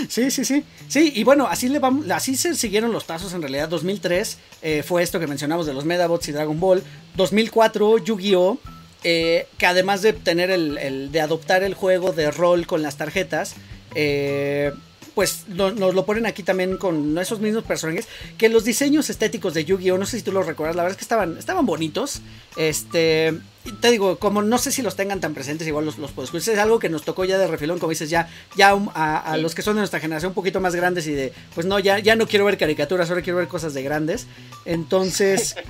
Sí, 0.08 0.30
sí, 0.30 0.44
sí. 0.44 0.64
Sí, 0.88 1.12
y 1.14 1.24
bueno, 1.24 1.46
así, 1.46 1.68
le 1.68 1.78
vamos, 1.78 2.10
así 2.10 2.36
se 2.36 2.54
siguieron 2.54 2.92
los 2.92 3.06
tazos 3.06 3.32
en 3.32 3.40
realidad. 3.42 3.68
2003 3.68 4.38
eh, 4.62 4.82
fue 4.82 5.02
esto 5.02 5.20
que 5.20 5.26
mencionamos 5.26 5.66
de 5.66 5.72
los 5.72 5.84
Medabots 5.84 6.28
y 6.28 6.32
Dragon 6.32 6.58
Ball. 6.58 6.82
2004, 7.16 7.98
Yu-Gi-Oh! 7.98 8.58
Eh, 9.06 9.46
que 9.58 9.66
además 9.66 10.00
de 10.00 10.14
tener 10.14 10.50
el, 10.50 10.78
el, 10.78 11.12
de 11.12 11.20
adoptar 11.20 11.62
el 11.62 11.74
juego 11.74 12.12
de 12.12 12.30
rol 12.30 12.66
con 12.66 12.82
las 12.82 12.96
tarjetas, 12.96 13.54
eh, 13.94 14.72
pues 15.14 15.44
no, 15.48 15.70
nos 15.70 15.94
lo 15.94 16.04
ponen 16.04 16.26
aquí 16.26 16.42
también 16.42 16.76
con 16.76 17.16
esos 17.18 17.40
mismos 17.40 17.64
personajes. 17.64 18.08
Que 18.36 18.48
los 18.48 18.64
diseños 18.64 19.10
estéticos 19.10 19.54
de 19.54 19.64
Yu-Gi-Oh! 19.64 19.98
No 19.98 20.06
sé 20.06 20.18
si 20.18 20.24
tú 20.24 20.32
los 20.32 20.46
recuerdas, 20.46 20.76
la 20.76 20.82
verdad 20.82 20.94
es 20.94 20.98
que 20.98 21.04
estaban, 21.04 21.38
estaban 21.38 21.66
bonitos. 21.66 22.20
Este. 22.56 23.38
Te 23.80 23.90
digo, 23.90 24.18
como 24.18 24.42
no 24.42 24.58
sé 24.58 24.70
si 24.70 24.82
los 24.82 24.94
tengan 24.94 25.20
tan 25.20 25.32
presentes, 25.32 25.66
igual 25.66 25.86
los, 25.86 25.98
los 25.98 26.12
puedo 26.12 26.26
escuchar. 26.26 26.54
Es 26.54 26.60
algo 26.60 26.78
que 26.78 26.90
nos 26.90 27.02
tocó 27.02 27.24
ya 27.24 27.38
de 27.38 27.46
refilón, 27.46 27.78
como 27.78 27.90
dices, 27.90 28.10
ya, 28.10 28.28
ya 28.56 28.76
a, 28.94 29.32
a 29.32 29.36
sí. 29.36 29.40
los 29.40 29.54
que 29.54 29.62
son 29.62 29.76
de 29.76 29.80
nuestra 29.80 30.00
generación 30.00 30.30
un 30.30 30.34
poquito 30.34 30.60
más 30.60 30.74
grandes 30.74 31.06
y 31.06 31.12
de, 31.12 31.32
pues 31.54 31.66
no, 31.66 31.78
ya, 31.78 31.98
ya 31.98 32.14
no 32.14 32.26
quiero 32.26 32.44
ver 32.44 32.58
caricaturas, 32.58 33.08
ahora 33.08 33.22
quiero 33.22 33.38
ver 33.38 33.48
cosas 33.48 33.72
de 33.72 33.82
grandes. 33.82 34.26
Entonces. 34.64 35.56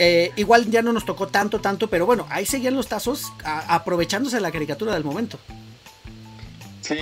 Eh, 0.00 0.30
igual 0.36 0.70
ya 0.70 0.80
no 0.80 0.92
nos 0.92 1.04
tocó 1.04 1.26
tanto, 1.26 1.60
tanto, 1.60 1.90
pero 1.90 2.06
bueno, 2.06 2.24
ahí 2.30 2.46
seguían 2.46 2.76
los 2.76 2.86
tazos 2.86 3.32
a, 3.42 3.74
aprovechándose 3.74 4.36
de 4.36 4.42
la 4.42 4.52
caricatura 4.52 4.94
del 4.94 5.02
momento. 5.02 5.40
Sí, 6.82 6.96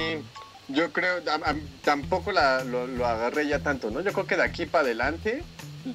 yo 0.69 0.93
creo, 0.93 1.23
a, 1.31 1.51
a, 1.51 1.55
tampoco 1.85 2.33
la, 2.33 2.65
lo, 2.65 2.87
lo, 2.87 3.07
agarré 3.07 3.47
ya 3.47 3.61
tanto, 3.61 3.91
¿no? 3.91 4.01
Yo 4.01 4.13
creo 4.13 4.27
que 4.27 4.37
de 4.37 4.43
aquí 4.43 4.67
para 4.67 4.85
adelante, 4.85 5.43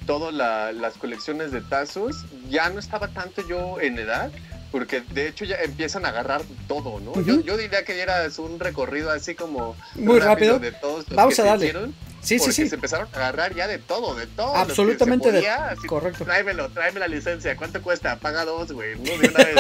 todas 0.06 0.34
la, 0.34 0.72
las 0.72 0.96
colecciones 0.96 1.52
de 1.52 1.62
tazos, 1.62 2.26
ya 2.50 2.70
no 2.70 2.80
estaba 2.80 3.10
tanto 3.10 3.46
yo 3.48 3.80
en 3.82 4.00
edad, 4.00 4.32
porque 4.72 5.02
de 5.02 5.28
hecho 5.28 5.46
ya 5.46 5.58
empiezan 5.58 6.06
a 6.06 6.10
agarrar 6.10 6.42
todo, 6.68 7.00
¿no? 7.00 7.12
Uh 7.12 7.16
-huh. 7.16 7.26
yo, 7.26 7.42
yo, 7.42 7.58
diría 7.58 7.84
que 7.84 7.98
ya 7.98 8.04
era 8.04 8.28
un 8.38 8.60
recorrido 8.60 9.12
así 9.12 9.36
como 9.36 9.76
muy 9.96 10.20
rápido, 10.20 10.54
rápido. 10.54 10.60
de 10.60 10.72
todos 10.72 11.08
los 11.10 11.16
Vamos 11.16 11.36
que 11.36 11.42
a 11.42 11.46
darle. 11.46 11.66
Hicieron, 11.68 11.96
Sí, 12.22 12.38
sí, 12.38 12.52
sí. 12.52 12.70
se 12.70 12.76
empezaron 12.76 13.08
a 13.14 13.18
agarrar 13.18 13.56
ya 13.56 13.68
de 13.68 13.80
todo, 13.80 14.14
de 14.16 14.28
todo. 14.28 14.56
Absolutamente 14.56 15.32
podía, 15.32 15.58
de 15.58 15.72
así, 15.72 15.88
correcto. 15.88 16.24
Tráemelo, 16.24 16.70
tráeme 16.70 17.00
la 17.00 17.08
licencia. 17.08 17.56
¿Cuánto 17.56 17.82
cuesta? 17.82 18.16
Paga 18.18 18.46
dos, 18.46 18.72
güey. 18.72 18.96
No 18.96 19.18
de 19.18 19.28
una 19.30 19.44
vez. 19.44 19.56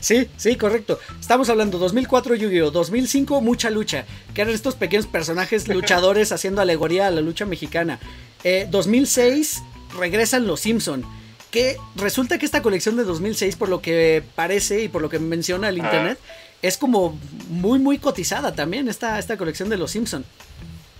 Sí, 0.00 0.28
sí, 0.36 0.56
correcto. 0.56 0.98
Estamos 1.20 1.48
hablando 1.48 1.78
2004 1.78 2.34
Yu-Gi-Oh, 2.34 2.70
2005 2.70 3.40
Mucha 3.40 3.70
Lucha, 3.70 4.04
que 4.34 4.42
eran 4.42 4.54
estos 4.54 4.74
pequeños 4.74 5.06
personajes 5.06 5.68
luchadores 5.68 6.32
haciendo 6.32 6.60
alegoría 6.60 7.06
a 7.06 7.10
la 7.10 7.20
lucha 7.20 7.46
mexicana. 7.46 7.98
Eh, 8.44 8.66
2006 8.70 9.62
regresan 9.98 10.46
los 10.46 10.60
Simpson. 10.60 11.04
Que 11.50 11.76
resulta 11.96 12.38
que 12.38 12.46
esta 12.46 12.62
colección 12.62 12.96
de 12.96 13.04
2006, 13.04 13.56
por 13.56 13.68
lo 13.68 13.82
que 13.82 14.22
parece 14.34 14.84
y 14.84 14.88
por 14.88 15.02
lo 15.02 15.10
que 15.10 15.18
menciona 15.18 15.68
el 15.68 15.76
internet, 15.76 16.18
ah. 16.22 16.32
es 16.62 16.78
como 16.78 17.18
muy, 17.50 17.78
muy 17.78 17.98
cotizada 17.98 18.54
también 18.54 18.88
esta, 18.88 19.18
esta 19.18 19.36
colección 19.36 19.68
de 19.68 19.76
los 19.76 19.90
Simpson. 19.90 20.24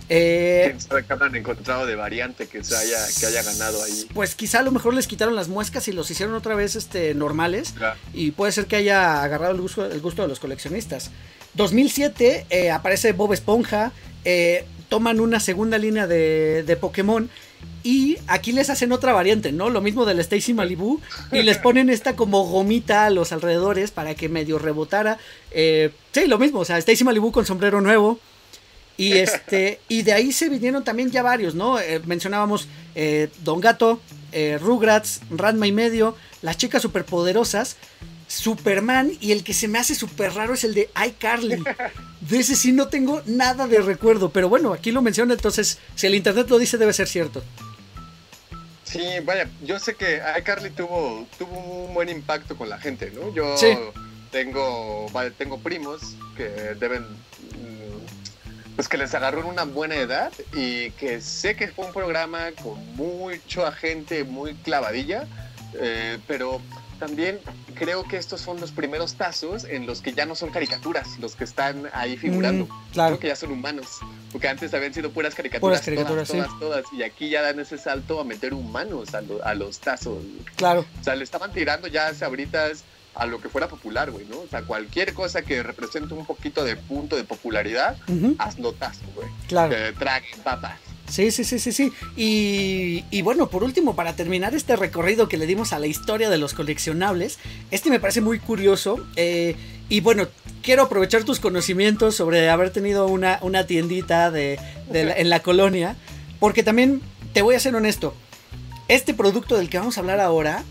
Eh, 0.09 0.63
¿Quién 0.67 0.81
sabe 0.81 1.05
qué 1.05 1.13
habrán 1.13 1.35
encontrado 1.35 1.85
de 1.85 1.95
variante 1.95 2.47
que, 2.47 2.63
se 2.63 2.75
haya, 2.75 2.97
que 3.19 3.25
haya 3.25 3.43
ganado 3.43 3.81
ahí? 3.83 4.07
Pues 4.13 4.35
quizá 4.35 4.59
a 4.59 4.63
lo 4.63 4.71
mejor 4.71 4.93
les 4.93 5.07
quitaron 5.07 5.35
las 5.35 5.47
muescas 5.47 5.87
y 5.87 5.93
los 5.93 6.09
hicieron 6.11 6.35
otra 6.35 6.55
vez 6.55 6.75
este, 6.75 7.13
normales. 7.13 7.73
Y 8.13 8.31
puede 8.31 8.51
ser 8.51 8.65
que 8.65 8.75
haya 8.75 9.23
agarrado 9.23 9.53
el 9.53 9.61
gusto, 9.61 9.85
el 9.85 10.01
gusto 10.01 10.21
de 10.21 10.27
los 10.27 10.39
coleccionistas. 10.39 11.11
2007 11.55 12.47
eh, 12.49 12.71
aparece 12.71 13.13
Bob 13.13 13.33
Esponja. 13.33 13.91
Eh, 14.25 14.65
toman 14.89 15.19
una 15.19 15.39
segunda 15.39 15.77
línea 15.77 16.05
de, 16.05 16.63
de 16.63 16.75
Pokémon 16.75 17.29
y 17.83 18.17
aquí 18.27 18.51
les 18.51 18.69
hacen 18.69 18.91
otra 18.91 19.11
variante, 19.13 19.51
¿no? 19.51 19.69
Lo 19.69 19.81
mismo 19.81 20.05
del 20.05 20.19
Stacy 20.19 20.53
Malibu. 20.53 20.99
Y 21.31 21.41
les 21.43 21.57
ponen 21.57 21.89
esta 21.89 22.15
como 22.15 22.43
gomita 22.43 23.05
a 23.05 23.09
los 23.09 23.31
alrededores 23.31 23.91
para 23.91 24.15
que 24.15 24.29
medio 24.29 24.59
rebotara. 24.59 25.17
Sí, 25.51 26.27
lo 26.27 26.37
mismo. 26.37 26.59
O 26.59 26.65
sea, 26.65 26.77
Stacy 26.77 27.03
Malibu 27.03 27.31
con 27.31 27.45
sombrero 27.45 27.81
nuevo. 27.81 28.19
Y 28.97 29.13
este. 29.13 29.79
Y 29.87 30.03
de 30.03 30.13
ahí 30.13 30.31
se 30.31 30.49
vinieron 30.49 30.83
también 30.83 31.11
ya 31.11 31.23
varios, 31.23 31.55
¿no? 31.55 31.79
Eh, 31.79 32.01
mencionábamos 32.05 32.67
eh, 32.95 33.29
Don 33.43 33.59
Gato, 33.59 34.01
Rugrats, 34.59 35.21
Ranma 35.29 35.67
y 35.67 35.71
medio, 35.71 36.15
las 36.41 36.57
chicas 36.57 36.81
superpoderosas. 36.81 37.77
Superman 38.27 39.11
y 39.21 39.31
el 39.31 39.43
que 39.43 39.53
se 39.53 39.67
me 39.67 39.77
hace 39.77 39.93
súper 39.93 40.33
raro 40.33 40.55
es 40.55 40.63
el 40.63 40.73
de 40.73 40.89
iCarly. 41.07 41.63
De 42.21 42.39
ese 42.39 42.55
sí 42.55 42.71
no 42.71 42.87
tengo 42.87 43.21
nada 43.27 43.67
de 43.67 43.79
recuerdo, 43.79 44.31
pero 44.31 44.49
bueno, 44.49 44.73
aquí 44.73 44.91
lo 44.91 45.03
menciona, 45.03 45.33
entonces 45.33 45.77
si 45.93 46.07
el 46.07 46.15
internet 46.15 46.49
lo 46.49 46.57
dice 46.57 46.77
debe 46.79 46.93
ser 46.93 47.07
cierto. 47.07 47.43
Sí, 48.85 49.01
vaya, 49.23 49.49
yo 49.63 49.77
sé 49.77 49.95
que 49.95 50.21
iCarly 50.39 50.71
tuvo, 50.71 51.27
tuvo 51.37 51.85
un 51.85 51.93
buen 51.93 52.09
impacto 52.09 52.57
con 52.57 52.69
la 52.69 52.79
gente, 52.79 53.11
¿no? 53.11 53.33
Yo 53.33 53.55
tengo, 54.31 55.11
tengo 55.37 55.59
primos 55.59 56.15
que 56.35 56.43
deben, 56.79 57.05
pues 58.75 58.87
que 58.87 58.97
les 58.97 59.13
agarró 59.13 59.41
en 59.41 59.47
una 59.47 59.63
buena 59.63 59.95
edad 59.95 60.31
y 60.53 60.91
que 60.91 61.21
sé 61.21 61.55
que 61.55 61.67
fue 61.67 61.85
un 61.85 61.93
programa 61.93 62.51
con 62.61 62.95
mucha 62.95 63.71
gente 63.71 64.23
muy 64.23 64.55
clavadilla, 64.55 65.27
eh, 65.75 66.19
pero 66.27 66.61
también 66.99 67.39
creo 67.75 68.03
que 68.03 68.17
estos 68.17 68.41
son 68.41 68.59
los 68.61 68.71
primeros 68.71 69.15
tazos 69.15 69.65
en 69.65 69.85
los 69.85 70.01
que 70.01 70.13
ya 70.13 70.25
no 70.25 70.35
son 70.35 70.51
caricaturas, 70.51 71.19
los 71.19 71.35
que 71.35 71.43
están 71.43 71.89
ahí 71.93 72.17
figurando. 72.17 72.65
Mm, 72.65 72.91
claro. 72.93 73.09
Creo 73.09 73.19
que 73.19 73.27
ya 73.27 73.35
son 73.35 73.51
humanos. 73.51 73.99
Porque 74.31 74.47
antes 74.47 74.73
habían 74.73 74.93
sido 74.93 75.11
puras 75.11 75.35
caricaturas. 75.35 75.81
Puras 75.81 75.85
caricaturas, 75.85 76.27
todas, 76.27 76.59
todas, 76.59 76.85
Y 76.97 77.03
aquí 77.03 77.29
ya 77.29 77.41
dan 77.41 77.59
ese 77.59 77.77
salto 77.77 78.19
a 78.19 78.23
meter 78.23 78.53
humanos 78.53 79.09
a, 79.13 79.53
los 79.53 79.79
tazos. 79.79 80.23
Claro. 80.55 80.85
O 80.99 81.03
sea, 81.03 81.15
le 81.15 81.23
estaban 81.23 81.51
tirando 81.51 81.87
ya 81.87 82.13
sabritas 82.13 82.83
a 83.15 83.25
lo 83.25 83.39
que 83.39 83.49
fuera 83.49 83.67
popular, 83.67 84.11
güey, 84.11 84.25
¿no? 84.25 84.39
O 84.39 84.47
sea, 84.47 84.63
cualquier 84.63 85.13
cosa 85.13 85.41
que 85.41 85.61
represente 85.63 86.13
un 86.13 86.25
poquito 86.25 86.63
de 86.63 86.75
punto 86.75 87.15
de 87.15 87.23
popularidad, 87.23 87.97
hazlo 88.37 88.73
tazo, 88.73 89.03
güey. 89.15 89.27
Claro. 89.47 89.69
Que 89.71 89.93
trague 89.97 90.27
papas. 90.43 90.79
Sí, 91.07 91.29
sí, 91.31 91.43
sí, 91.43 91.59
sí, 91.59 91.71
sí. 91.71 91.91
Y, 92.15 93.21
bueno, 93.21 93.49
por 93.49 93.63
último, 93.63 93.95
para 93.95 94.15
terminar 94.15 94.55
este 94.55 94.75
recorrido 94.75 95.27
que 95.27 95.37
le 95.37 95.45
dimos 95.45 95.73
a 95.73 95.79
la 95.79 95.87
historia 95.87 96.29
de 96.29 96.37
los 96.37 96.53
coleccionables, 96.53 97.39
este 97.71 97.89
me 97.89 97.99
parece 97.99 98.21
muy 98.21 98.39
curioso. 98.39 99.05
Eh, 99.15 99.55
y 99.89 99.99
bueno, 99.99 100.27
quiero 100.63 100.83
aprovechar 100.83 101.23
tus 101.23 101.39
conocimientos 101.39 102.15
sobre 102.15 102.49
haber 102.49 102.71
tenido 102.71 103.07
una, 103.07 103.37
una 103.41 103.67
tiendita 103.67 104.31
de, 104.31 104.59
en 104.91 105.29
la 105.29 105.41
colonia, 105.41 105.97
porque 106.39 106.63
también 106.63 107.01
te 107.33 107.41
voy 107.41 107.55
a 107.55 107.59
ser 107.59 107.75
honesto. 107.75 108.15
Este 108.87 109.13
producto 109.13 109.55
del 109.55 109.69
que 109.69 109.77
vamos 109.77 109.97
a 109.97 110.01
hablar 110.01 110.19
ahora 110.19 110.63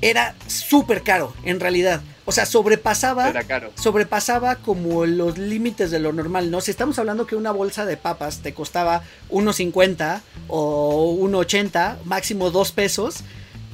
era 0.00 0.34
súper 0.46 1.02
caro, 1.02 1.34
en 1.44 1.60
realidad. 1.60 2.02
O 2.24 2.32
sea, 2.32 2.44
sobrepasaba, 2.44 3.32
sobrepasaba 3.76 4.56
como 4.56 5.06
los 5.06 5.38
límites 5.38 5.92
de 5.92 6.00
lo 6.00 6.12
normal, 6.12 6.50
¿no? 6.50 6.60
Si 6.60 6.72
estamos 6.72 6.98
hablando 6.98 7.26
que 7.26 7.36
una 7.36 7.52
bolsa 7.52 7.86
de 7.86 7.96
papas 7.96 8.40
te 8.42 8.52
costaba 8.52 9.02
1.50 9.30 10.22
o 10.48 11.16
1.80, 11.20 11.98
máximo 12.04 12.50
2 12.50 12.72
pesos, 12.72 13.22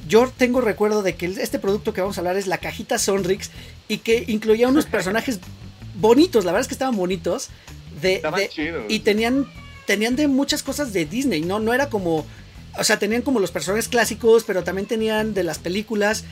yo 0.07 0.31
tengo 0.37 0.61
recuerdo 0.61 1.01
de 1.01 1.15
que 1.15 1.25
este 1.25 1.59
producto 1.59 1.93
que 1.93 2.01
vamos 2.01 2.17
a 2.17 2.21
hablar 2.21 2.37
es 2.37 2.45
la 2.45 2.59
cajita 2.59 2.99
Sonrix 2.99 3.49
y 3.87 3.97
que 3.97 4.23
incluía 4.27 4.67
unos 4.67 4.85
personajes 4.97 5.39
bonitos, 5.95 6.45
la 6.45 6.51
verdad 6.51 6.61
es 6.61 6.67
que 6.67 6.75
estaban 6.75 6.95
bonitos. 6.95 7.49
De, 8.01 8.21
y 8.89 8.99
tenían, 8.99 9.47
tenían 9.87 10.15
de 10.17 10.27
muchas 10.27 10.61
cosas 10.61 10.91
de 10.91 11.05
Disney, 11.05 11.41
¿no? 11.41 11.59
No 11.59 11.73
era 11.73 11.89
como... 11.89 12.25
O 12.77 12.83
sea, 12.83 12.97
tenían 12.97 13.21
como 13.21 13.39
los 13.39 13.51
personajes 13.51 13.87
clásicos, 13.87 14.43
pero 14.43 14.63
también 14.63 14.87
tenían 14.87 15.33
de 15.33 15.43
las 15.43 15.59
películas 15.59 16.25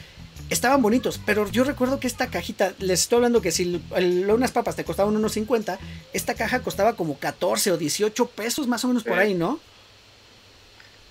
estaban 0.51 0.81
bonitos, 0.81 1.19
pero 1.25 1.49
yo 1.49 1.63
recuerdo 1.63 1.99
que 1.99 2.07
esta 2.07 2.27
cajita, 2.27 2.73
les 2.79 3.01
estoy 3.01 3.17
hablando 3.17 3.41
que 3.41 3.51
si 3.51 3.81
unas 3.89 4.51
papas 4.51 4.75
te 4.75 4.83
costaban 4.83 5.15
unos 5.15 5.31
50, 5.31 5.79
esta 6.11 6.35
caja 6.35 6.59
costaba 6.59 6.95
como 6.95 7.17
14 7.17 7.71
o 7.71 7.77
18 7.77 8.27
pesos 8.27 8.67
más 8.67 8.83
o 8.83 8.89
menos 8.89 9.03
por 9.03 9.17
ahí, 9.17 9.33
¿no? 9.33 9.59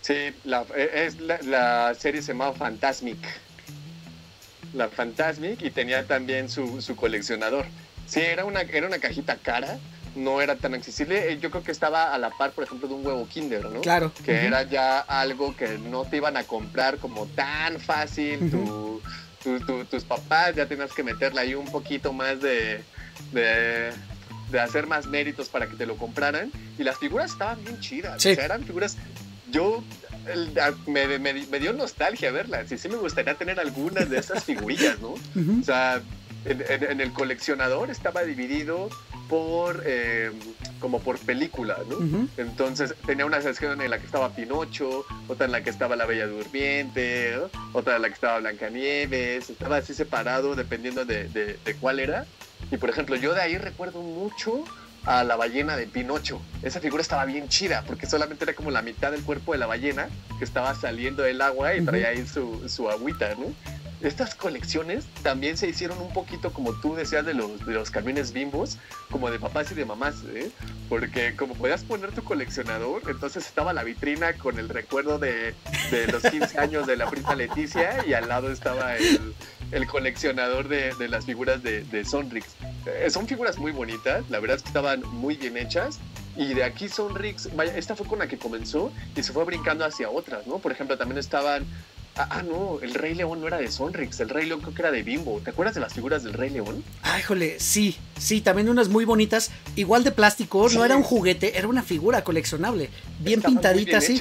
Sí, 0.03 0.35
la, 0.45 0.67
e, 0.77 1.07
es 1.07 1.21
la, 1.21 1.95
serie 1.99 2.21
se 2.21 2.33
llamaba 2.33 2.53
Fantasmic. 2.53 3.19
La 4.75 4.89
Fantasmic 4.89 5.63
y 5.63 5.71
tenía 5.71 6.07
también 6.07 6.51
su, 6.51 6.83
su, 6.83 6.95
coleccionador. 6.95 7.65
Sí, 8.07 8.21
era 8.21 8.45
una, 8.45 8.61
era 8.61 8.87
una 8.87 8.99
cajita 8.99 9.37
cara, 9.37 9.79
no 10.15 10.41
era 10.41 10.57
tan 10.57 10.75
accesible. 10.75 11.33
Eh, 11.33 11.39
yo 11.41 11.51
creo 11.51 11.63
que 11.63 11.73
estaba 11.73 12.15
a 12.15 12.19
la 12.19 12.31
par, 12.31 12.53
por 12.53 12.65
ejemplo, 12.65 12.89
de 12.89 12.95
un 12.95 13.07
huevo 13.07 13.27
Kinder, 13.29 13.65
¿no? 13.65 13.81
Claro. 13.81 14.13
Que 14.25 14.47
era 14.47 14.63
ya 14.65 15.01
algo 15.01 15.57
que 15.57 15.79
no 15.79 16.05
te 16.05 16.17
iban 16.17 16.37
a 16.37 16.45
comprar 16.45 16.99
como 16.99 17.27
tan 17.27 17.81
fácil. 17.81 18.51
tu, 18.51 19.01
tus 19.91 20.05
papás, 20.05 20.55
ya 20.55 20.67
tenías 20.67 20.93
que 20.93 21.03
meterle 21.03 21.41
ahí 21.41 21.55
un 21.55 21.71
poquito 21.71 22.13
más 22.13 22.41
de, 22.43 22.83
de, 23.33 24.61
hacer 24.61 24.87
más 24.87 25.07
méritos 25.07 25.49
para 25.49 25.67
que 25.67 25.77
te 25.77 25.87
lo 25.87 25.97
compraran. 25.97 26.51
Y 26.79 26.85
las 26.85 26.99
figuras 26.99 27.33
estaban 27.33 27.63
bien 27.65 27.81
chidas. 27.81 28.17
O 28.17 28.21
sea, 28.21 28.45
eran 28.45 28.65
figuras. 28.65 28.97
Yo 29.51 29.83
me, 30.87 31.19
me, 31.19 31.59
dio 31.59 31.73
nostalgia 31.73 32.31
verlas. 32.31 32.71
Y 32.71 32.79
sí 32.79 32.89
me 32.89 32.97
gustaría 32.97 33.35
tener 33.35 33.59
algunas 33.59 34.09
de 34.11 34.19
esas 34.19 34.45
figurillas, 34.45 34.99
¿no? 35.01 35.15
O 35.15 35.65
sea, 35.65 36.03
en, 36.45 37.01
el 37.01 37.13
coleccionador 37.13 37.91
estaba 37.91 38.23
dividido 38.23 38.89
por 39.29 39.83
eh, 39.85 40.31
como 40.81 41.01
por 41.01 41.19
película, 41.19 41.79
¿no? 41.89 42.29
Entonces 42.37 42.95
tenía 43.07 43.27
una 43.27 43.41
sección 43.43 43.81
en 43.81 43.91
la 43.91 43.99
que 43.99 44.07
estaba 44.07 44.35
Pinocho, 44.35 45.05
otra 45.29 45.47
en 45.47 45.53
la 45.53 45.63
que 45.63 45.71
estaba 45.71 45.97
La 45.97 46.07
Bella 46.07 46.27
Durmiente, 46.27 47.39
otra 47.73 47.97
en 47.97 48.03
la 48.03 48.09
que 48.09 48.15
estaba 48.15 48.39
Blancanieves, 48.39 49.51
estaba 49.51 49.77
así 49.77 49.95
separado 49.95 50.57
dependiendo 50.57 51.05
de, 51.05 51.29
de, 51.29 51.75
cuál 51.81 52.01
era. 52.01 52.27
Y 52.71 52.77
por 52.77 52.91
ejemplo, 52.91 53.17
yo 53.17 53.35
de 53.35 53.43
ahí 53.43 53.59
recuerdo 53.59 54.01
mucho 54.01 54.65
a 55.05 55.25
la 55.25 55.37
ballena 55.37 55.77
de 55.77 55.87
Pinocho. 55.87 56.41
Esa 56.63 56.81
figura 56.81 57.03
estaba 57.03 57.25
bien 57.25 57.49
chida 57.49 57.85
porque 57.87 58.07
solamente 58.07 58.45
era 58.45 58.55
como 58.55 58.71
la 58.71 58.83
mitad 58.83 59.13
del 59.13 59.23
cuerpo 59.23 59.53
de 59.53 59.59
la 59.59 59.67
ballena 59.67 60.09
que 60.39 60.45
estaba 60.45 60.75
saliendo 60.75 61.23
del 61.23 61.41
agua 61.41 61.75
y 61.75 61.85
traía 61.85 62.09
ahí 62.09 62.27
su, 62.27 62.69
su 62.69 62.91
agüita, 62.91 63.35
¿no? 63.37 63.55
Estas 64.03 64.35
colecciones 64.35 65.05
también 65.23 65.57
se 65.57 65.69
hicieron 65.69 66.01
un 66.01 66.13
poquito 66.13 66.53
como 66.53 66.73
tú 66.81 66.95
decías 66.95 67.25
de 67.27 67.35
los, 67.35 67.65
de 67.67 67.75
los 67.75 67.91
camiones 67.91 68.33
bimbos, 68.33 68.79
como 69.11 69.31
de 69.31 69.39
papás 69.39 69.71
y 69.73 69.75
de 69.75 69.85
mamás, 69.85 70.17
¿eh? 70.35 70.51
porque 70.89 71.37
como 71.37 71.55
podías 71.55 71.85
poner 71.85 72.13
tu 72.13 72.25
coleccionador, 72.25 73.03
entonces 73.09 73.47
estaba 73.47 73.73
la 73.73 73.85
vitrina 73.85 74.33
con 74.35 74.59
el 74.59 74.69
recuerdo 74.69 75.19
de, 75.19 75.55
de 75.91 76.07
los 76.07 76.23
15 76.23 76.59
años 76.59 76.87
de 76.87 76.97
la 76.97 77.11
prima 77.11 77.35
Leticia 77.35 78.05
y 78.07 78.15
al 78.15 78.29
lado 78.29 78.51
estaba 78.51 78.97
el, 78.97 79.35
el 79.73 79.87
coleccionador 79.87 80.69
de, 80.69 80.95
de, 80.95 81.09
las 81.09 81.27
figuras 81.27 81.63
de, 81.63 81.83
de 81.85 82.05
Sonrix. 82.05 82.47
Eh, 82.87 83.11
son 83.11 83.27
figuras 83.27 83.59
muy 83.59 83.73
bonitas, 83.73 84.29
la 84.31 84.41
verdad 84.41 84.57
es 84.57 84.63
que 84.63 84.69
estaban 84.69 85.03
muy 85.03 85.37
bien 85.37 85.57
hechas. 85.57 85.99
Y 86.37 86.55
de 86.55 86.65
aquí 86.65 86.89
Sonrix, 86.89 87.55
vaya, 87.55 87.77
esta 87.77 87.95
fue 87.95 88.07
con 88.07 88.21
la 88.21 88.29
que 88.29 88.39
comenzó 88.39 88.93
y 89.15 89.23
se 89.23 89.33
fue 89.33 89.45
brincando 89.45 89.85
hacia 89.85 90.09
otras, 90.09 90.47
¿no? 90.47 90.59
Por 90.59 90.73
ejemplo, 90.73 90.97
también 90.97 91.19
estaban 91.19 91.67
Ah, 92.17 92.29
ah, 92.31 92.43
no, 92.43 92.81
el 92.83 92.95
Rey 92.95 93.15
León 93.15 93.41
no 93.41 93.47
era 93.47 93.59
de 93.59 93.71
Sonrix, 93.71 94.21
el 94.21 94.29
Rey 94.29 94.47
León 94.47 94.61
creo 94.61 94.75
que 94.75 94.83
era 94.83 94.91
de 94.91 95.03
Bimbo. 95.03 95.41
¿Te 95.43 95.51
acuerdas 95.51 95.75
de 95.75 95.81
las 95.81 95.95
figuras 95.95 96.23
del 96.23 96.33
Rey 96.35 96.51
León? 96.51 96.85
Ah, 97.03 97.19
híjole, 97.19 97.59
sí, 97.61 97.97
sí, 98.19 98.41
también 98.41 98.69
unas 98.69 98.89
muy 98.89 99.05
bonitas, 99.05 99.51
igual 99.77 100.05
de 100.05 100.11
plástico, 100.11 100.69
no 100.71 100.85
era 100.85 100.97
un 100.97 101.03
juguete, 101.03 101.57
era 101.57 101.69
una 101.69 101.83
figura 101.83 102.23
coleccionable, 102.25 102.91
bien 103.21 103.41
pintadita, 103.41 103.99
así. 103.99 104.21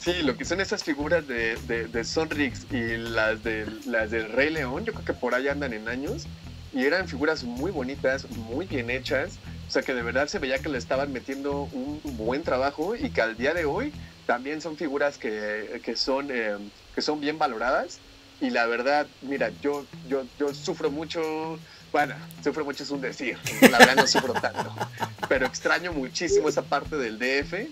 Sí, 0.00 0.22
lo 0.22 0.34
que 0.36 0.46
son 0.46 0.62
esas 0.62 0.82
figuras 0.82 1.26
de, 1.28 1.56
de, 1.56 2.04
Sonrix 2.04 2.66
y 2.72 2.96
las, 2.96 3.44
de, 3.44 3.66
las 3.84 4.10
del 4.10 4.32
Rey 4.32 4.48
León, 4.48 4.86
yo 4.86 4.94
creo 4.94 5.04
que 5.04 5.12
por 5.12 5.34
ahí 5.34 5.48
andan 5.48 5.74
en 5.74 5.88
años. 5.88 6.26
Y 6.72 6.84
eran 6.84 7.06
figuras 7.06 7.44
muy 7.44 7.70
bonitas, 7.70 8.30
muy 8.30 8.64
bien 8.64 8.88
hechas. 8.88 9.38
O 9.68 9.70
sea 9.70 9.82
que 9.82 9.92
de 9.92 10.02
verdad 10.02 10.28
se 10.28 10.38
veía 10.38 10.58
que 10.58 10.70
le 10.70 10.78
estaban 10.78 11.12
metiendo 11.12 11.68
un 11.72 12.00
buen 12.16 12.42
trabajo 12.44 12.96
y 12.96 13.10
que 13.10 13.20
al 13.20 13.36
día 13.36 13.52
de 13.52 13.66
hoy 13.66 13.92
también 14.30 14.60
son 14.60 14.76
figuras 14.76 15.18
que, 15.18 15.80
que 15.82 15.96
son, 15.96 16.30
eh, 16.30 16.56
que 16.92 17.00
son 17.02 17.18
bien 17.18 17.36
valoradas. 17.36 18.04
Y 18.38 18.50
la 18.50 18.66
verdad, 18.68 19.10
mira, 19.20 19.50
yo, 19.58 19.88
yo, 20.04 20.30
yo 20.36 20.54
sufro 20.54 20.88
mucho, 20.92 21.20
bueno, 21.92 22.14
sufro 22.42 22.64
mucho 22.64 22.82
es 22.82 22.90
un 22.90 23.00
decir, 23.00 23.36
la 23.62 23.78
verdad 23.78 23.96
no 23.96 24.06
sufro 24.06 24.32
tanto, 24.34 24.74
pero 25.28 25.46
extraño 25.46 25.92
muchísimo 25.92 26.48
esa 26.48 26.62
parte 26.62 26.96
del 26.96 27.18
DF 27.18 27.68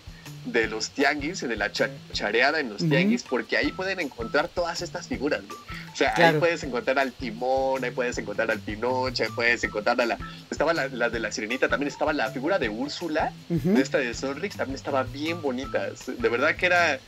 de 0.52 0.66
los 0.66 0.90
tianguis, 0.90 1.40
de 1.40 1.56
la 1.56 1.70
chareada 1.72 2.60
en 2.60 2.70
los 2.70 2.78
tianguis, 2.78 3.22
porque 3.22 3.56
ahí 3.56 3.70
pueden 3.72 4.00
encontrar 4.00 4.48
todas 4.48 4.82
estas 4.82 5.08
figuras. 5.08 5.40
O 5.92 5.96
sea, 5.96 6.14
ahí 6.16 6.38
puedes 6.38 6.62
encontrar 6.62 6.98
al 6.98 7.12
timón, 7.12 7.84
ahí 7.84 7.90
puedes 7.90 8.16
encontrar 8.18 8.50
al 8.50 8.60
Pinoche, 8.60 9.24
ahí 9.24 9.30
puedes 9.34 9.62
encontrar 9.64 10.00
a 10.00 10.06
la... 10.06 10.18
Estaba 10.50 10.72
la, 10.72 10.88
de 10.88 11.18
la 11.18 11.32
sirenita, 11.32 11.68
también 11.68 11.88
estaba 11.88 12.12
la 12.12 12.30
figura 12.30 12.58
de 12.58 12.68
Úrsula, 12.68 13.32
de 13.48 13.80
esta 13.80 13.98
de 13.98 14.14
Sonrix, 14.14 14.56
también 14.56 14.76
estaba 14.76 15.02
bien 15.02 15.42
bonita. 15.42 15.88
De 16.06 16.28
verdad 16.28 16.56
que 16.56 16.66
era... 16.66 16.98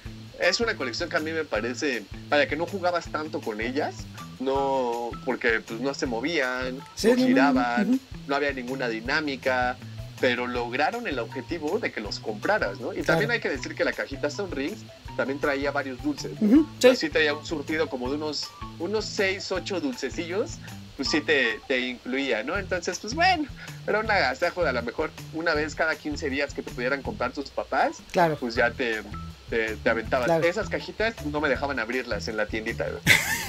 Es 0.41 0.61
una 0.61 0.75
colección 0.75 1.09
que 1.09 1.17
a 1.17 1.21
mí 1.21 1.33
me 1.33 1.45
parece, 1.45 2.05
para 2.29 2.49
que 2.49 2.57
no 2.57 2.67
jugabas 2.67 3.11
tanto 3.13 3.41
con 3.41 3.61
ellas, 3.61 3.95
no, 4.41 5.11
porque 5.25 5.61
pues 5.61 5.81
no 5.81 5.93
se 5.93 6.07
movían, 6.07 6.79
no 6.79 7.17
giraban, 7.17 8.01
no 8.27 8.35
había 8.35 8.53
ninguna 8.53 8.89
dinámica, 8.89 9.77
pero 10.21 10.47
lograron 10.47 11.07
el 11.07 11.19
objetivo 11.19 11.79
de 11.79 11.93
que 11.93 12.01
los 12.01 12.21
compraras, 12.21 12.81
¿no? 12.81 12.93
Y 12.95 13.03
también 13.03 13.31
hay 13.31 13.41
que 13.41 13.49
decir 13.49 13.75
que 13.75 13.85
la 13.85 13.93
cajita 13.93 14.31
Sonrix 14.31 14.79
también 15.17 15.41
traía 15.41 15.71
varios 15.73 16.03
dulces. 16.03 16.41
¿no? 16.41 16.67
sí. 16.95 17.11
traía 17.11 17.35
un 17.35 17.45
surtido 17.45 17.89
como 17.89 18.09
de 18.09 18.17
unos, 18.17 18.49
unos 18.79 19.05
6, 19.07 19.53
8 19.53 19.81
dulcecillos, 19.81 20.59
pues 20.97 21.11
sí 21.11 21.21
te, 21.23 21.61
te, 21.67 21.81
incluía, 21.81 22.43
¿no? 22.43 22.59
Entonces, 22.59 22.99
pues 22.99 23.15
bueno, 23.15 23.49
era 23.87 24.01
un 24.01 24.11
agasajo 24.11 24.63
de 24.63 24.69
a 24.69 24.73
lo 24.73 24.83
mejor 24.83 25.11
una 25.33 25.55
vez 25.55 25.75
cada 25.75 25.97
15 25.97 26.29
días 26.29 26.53
que 26.53 26.63
te 26.63 26.71
pudieran 26.71 27.03
comprar 27.03 27.33
tus 27.33 27.51
papás, 27.51 27.99
claro. 28.13 28.37
pues 28.39 28.55
ya 28.55 28.71
te, 28.71 29.03
te, 29.51 29.77
te 29.77 29.91
aventabas. 29.91 30.27
Claro. 30.27 30.47
Esas 30.47 30.69
cajitas 30.69 31.27
no 31.27 31.41
me 31.41 31.49
dejaban 31.49 31.79
abrirlas 31.79 32.29
en 32.29 32.37
la 32.37 32.47
tiendita. 32.47 32.87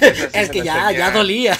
es 0.32 0.50
que 0.50 0.62
ya, 0.62 0.90
ya 0.90 1.10
dolía. 1.12 1.56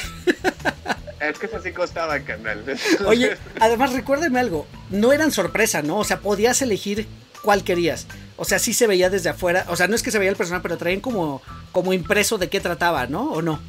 Es 1.20 1.38
que 1.38 1.46
eso 1.46 1.62
sí 1.62 1.70
costaba, 1.72 2.18
canal. 2.20 2.64
Oye, 3.06 3.38
además 3.60 3.92
recuérdeme 3.92 4.40
algo, 4.40 4.66
no 4.90 5.12
eran 5.12 5.30
sorpresa, 5.30 5.80
¿no? 5.80 5.98
O 5.98 6.04
sea, 6.04 6.18
podías 6.20 6.60
elegir 6.60 7.06
cuál 7.42 7.62
querías. 7.62 8.08
O 8.36 8.44
sea, 8.44 8.58
sí 8.58 8.74
se 8.74 8.88
veía 8.88 9.08
desde 9.08 9.30
afuera. 9.30 9.64
O 9.68 9.76
sea, 9.76 9.86
no 9.86 9.94
es 9.94 10.02
que 10.02 10.10
se 10.10 10.18
veía 10.18 10.30
el 10.30 10.36
personaje, 10.36 10.64
pero 10.64 10.76
traían 10.76 11.00
como, 11.00 11.40
como 11.70 11.92
impreso 11.92 12.38
de 12.38 12.48
qué 12.50 12.60
trataba, 12.60 13.06
¿no? 13.06 13.30
¿O 13.30 13.40
no? 13.40 13.62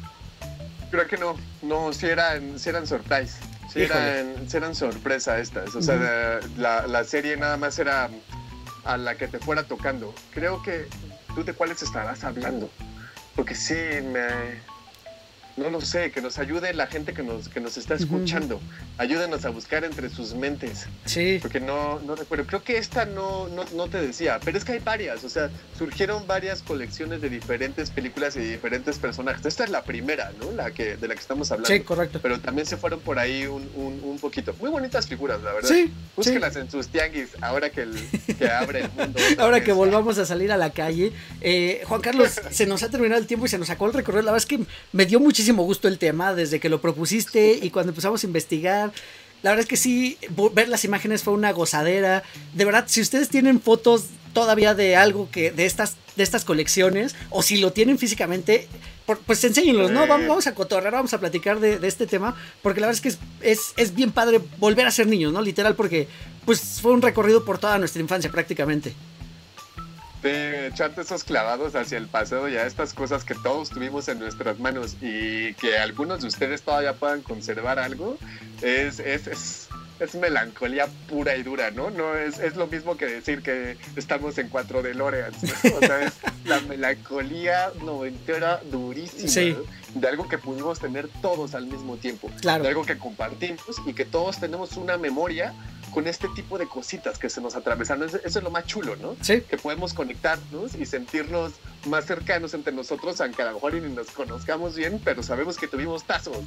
Creo 0.90 1.06
que 1.06 1.16
no. 1.16 1.36
No, 1.62 1.92
sí 1.92 2.06
eran, 2.06 2.58
sí 2.58 2.70
eran 2.70 2.86
surprise. 2.86 3.34
Sí 3.72 3.82
eran, 3.82 4.48
sí 4.48 4.56
eran, 4.56 4.74
sorpresa 4.74 5.38
estas. 5.38 5.74
O 5.74 5.82
sea, 5.82 5.94
uh 5.94 5.98
-huh. 5.98 6.56
la, 6.58 6.86
la 6.86 7.04
serie 7.04 7.36
nada 7.36 7.56
más 7.56 7.78
era 7.78 8.08
a 8.84 8.96
la 8.96 9.16
que 9.16 9.28
te 9.28 9.38
fuera 9.38 9.64
tocando. 9.64 10.14
Creo 10.30 10.62
que 10.62 10.86
tú 11.34 11.44
de 11.44 11.54
cuáles 11.54 11.82
estarás 11.82 12.24
hablando. 12.24 12.70
Porque 13.34 13.54
sí, 13.54 13.74
me, 14.02 14.62
no 15.56 15.70
lo 15.70 15.80
sé, 15.80 16.10
que 16.10 16.20
nos 16.20 16.38
ayude 16.38 16.74
la 16.74 16.86
gente 16.86 17.12
que 17.12 17.22
nos, 17.22 17.48
que 17.48 17.60
nos 17.60 17.76
está 17.76 17.94
escuchando. 17.94 18.56
Uh 18.56 18.58
-huh. 18.58 19.02
Ayúdenos 19.02 19.44
a 19.44 19.50
buscar 19.50 19.84
entre 19.84 20.08
sus 20.08 20.34
mentes. 20.34 20.86
Sí. 21.04 21.38
Porque 21.40 21.60
no, 21.60 22.00
no 22.00 22.16
recuerdo. 22.16 22.44
Creo 22.46 22.62
que 22.64 22.76
esta 22.76 23.04
no, 23.04 23.48
no, 23.48 23.64
no, 23.74 23.88
te 23.88 24.00
decía, 24.00 24.40
pero 24.44 24.58
es 24.58 24.64
que 24.64 24.72
hay 24.72 24.80
varias. 24.80 25.22
O 25.22 25.28
sea, 25.28 25.50
surgieron 25.78 26.26
varias 26.26 26.62
colecciones 26.62 27.20
de 27.20 27.28
diferentes 27.28 27.90
películas 27.90 28.34
y 28.36 28.40
de 28.40 28.50
diferentes 28.50 28.98
personajes. 28.98 29.46
Esta 29.46 29.64
es 29.64 29.70
la 29.70 29.84
primera, 29.84 30.32
¿no? 30.40 30.50
La 30.52 30.72
que, 30.72 30.96
de 30.96 31.08
la 31.08 31.14
que 31.14 31.20
estamos 31.20 31.50
hablando. 31.52 31.68
Sí, 31.68 31.80
correcto. 31.80 32.18
Pero 32.20 32.40
también 32.40 32.66
se 32.66 32.76
fueron 32.76 33.00
por 33.00 33.18
ahí 33.18 33.46
un, 33.46 33.68
un, 33.76 34.00
un 34.02 34.18
poquito. 34.18 34.54
Muy 34.60 34.70
bonitas 34.70 35.06
figuras, 35.06 35.40
la 35.42 35.52
verdad. 35.52 35.68
Sí. 35.68 35.92
Búsquelas 36.16 36.54
sí. 36.54 36.60
en 36.60 36.70
sus 36.70 36.88
tianguis 36.88 37.30
ahora 37.40 37.70
que, 37.70 37.82
el, 37.82 37.94
que 38.38 38.48
abre 38.48 38.80
el 38.80 38.90
mundo. 38.90 39.20
ahora 39.38 39.62
que 39.62 39.72
volvamos 39.72 40.18
a 40.18 40.26
salir 40.26 40.50
a 40.50 40.56
la 40.56 40.70
calle. 40.70 41.12
Eh, 41.40 41.82
Juan 41.86 42.00
Carlos, 42.00 42.40
se 42.50 42.66
nos 42.66 42.82
ha 42.82 42.90
terminado 42.90 43.20
el 43.20 43.26
tiempo 43.28 43.46
y 43.46 43.48
se 43.48 43.58
nos 43.58 43.68
sacó 43.68 43.86
el 43.86 43.92
recorrido. 43.92 44.22
La 44.22 44.32
verdad 44.32 44.44
es 44.44 44.46
que 44.46 44.64
me 44.92 45.06
dio 45.06 45.20
muchísimo 45.20 45.43
gusto 45.52 45.88
el 45.88 45.98
tema 45.98 46.34
desde 46.34 46.60
que 46.60 46.68
lo 46.68 46.80
propusiste 46.80 47.58
y 47.60 47.70
cuando 47.70 47.90
empezamos 47.90 48.22
a 48.24 48.26
investigar. 48.26 48.92
La 49.42 49.50
verdad 49.50 49.64
es 49.64 49.68
que 49.68 49.76
sí, 49.76 50.16
ver 50.54 50.68
las 50.68 50.84
imágenes 50.84 51.22
fue 51.22 51.34
una 51.34 51.52
gozadera. 51.52 52.22
De 52.54 52.64
verdad, 52.64 52.84
si 52.86 53.00
ustedes 53.00 53.28
tienen 53.28 53.60
fotos 53.60 54.06
todavía 54.32 54.74
de 54.74 54.96
algo 54.96 55.30
que 55.30 55.50
de 55.50 55.66
estas 55.66 55.96
de 56.16 56.22
estas 56.22 56.44
colecciones 56.44 57.14
o 57.30 57.42
si 57.42 57.58
lo 57.58 57.72
tienen 57.72 57.98
físicamente, 57.98 58.68
pues 59.26 59.42
enséñenlos, 59.44 59.90
¿no? 59.90 60.06
Vamos, 60.06 60.46
a 60.46 60.54
cotorrear, 60.54 60.92
vamos 60.92 61.12
a 61.12 61.18
platicar 61.18 61.58
de, 61.58 61.78
de, 61.78 61.88
este 61.88 62.06
tema, 62.06 62.36
porque 62.62 62.80
la 62.80 62.86
verdad 62.86 62.96
es 62.96 63.02
que 63.02 63.08
es, 63.08 63.18
es, 63.58 63.74
es, 63.76 63.94
bien 63.94 64.12
padre 64.12 64.40
volver 64.58 64.86
a 64.86 64.92
ser 64.92 65.08
niños, 65.08 65.32
¿no? 65.32 65.42
Literal, 65.42 65.74
porque 65.74 66.08
pues 66.44 66.78
fue 66.80 66.92
un 66.92 67.02
recorrido 67.02 67.44
por 67.44 67.58
toda 67.58 67.78
nuestra 67.78 68.00
infancia 68.00 68.30
prácticamente 68.30 68.94
de 70.24 70.68
echarte 70.68 71.02
esos 71.02 71.22
clavados 71.22 71.76
hacia 71.76 71.98
el 71.98 72.08
pasado 72.08 72.48
y 72.48 72.56
a 72.56 72.66
estas 72.66 72.94
cosas 72.94 73.24
que 73.24 73.34
todos 73.34 73.68
tuvimos 73.68 74.08
en 74.08 74.18
nuestras 74.18 74.58
manos 74.58 74.96
y 75.02 75.52
que 75.54 75.76
algunos 75.78 76.22
de 76.22 76.28
ustedes 76.28 76.62
todavía 76.62 76.94
puedan 76.94 77.20
conservar 77.20 77.78
algo, 77.78 78.16
es, 78.62 79.00
es, 79.00 79.26
es, 79.26 79.68
es 80.00 80.14
melancolía 80.14 80.88
pura 81.10 81.36
y 81.36 81.42
dura, 81.42 81.70
¿no? 81.70 81.90
No 81.90 82.16
es, 82.16 82.38
es, 82.38 82.56
lo 82.56 82.66
mismo 82.66 82.96
que 82.96 83.04
decir 83.04 83.42
que 83.42 83.76
estamos 83.96 84.38
en 84.38 84.48
cuatro 84.48 84.82
de 84.82 84.94
Loreans, 84.94 85.36
¿no? 85.42 85.76
O 85.76 85.80
sea, 85.80 86.02
es 86.02 86.14
la 86.46 86.58
melancolía 86.60 87.70
noventera 87.84 88.62
durísima 88.70 89.28
sí. 89.28 89.54
de 89.94 90.08
algo 90.08 90.26
que 90.26 90.38
pudimos 90.38 90.80
tener 90.80 91.06
todos 91.20 91.54
al 91.54 91.66
mismo 91.66 91.98
tiempo, 91.98 92.30
claro. 92.40 92.62
de 92.62 92.70
algo 92.70 92.86
que 92.86 92.96
compartimos 92.96 93.76
y 93.84 93.92
que 93.92 94.06
todos 94.06 94.40
tenemos 94.40 94.78
una 94.78 94.96
memoria 94.96 95.52
con 95.94 96.08
este 96.08 96.28
tipo 96.34 96.58
de 96.58 96.66
cositas 96.66 97.18
que 97.18 97.30
se 97.30 97.40
nos 97.40 97.54
atravesaron. 97.54 98.08
Eso, 98.08 98.18
es 98.24 98.42
lo 98.42 98.50
más 98.50 98.66
chulo, 98.66 98.96
¿no? 98.96 99.14
Sí. 99.20 99.42
Que 99.42 99.56
podemos 99.56 99.94
conectarnos 99.94 100.74
y 100.74 100.86
sentirnos 100.86 101.52
más 101.86 102.04
cercanos 102.04 102.52
entre 102.52 102.72
nosotros, 102.72 103.20
aunque 103.20 103.42
a 103.42 103.46
lo 103.46 103.54
mejor 103.54 103.74
ni 103.74 103.94
nos 103.94 104.10
conozcamos 104.10 104.74
bien, 104.74 105.00
pero 105.04 105.22
sabemos 105.22 105.56
que 105.56 105.68
tuvimos 105.68 106.02
tazos. 106.04 106.38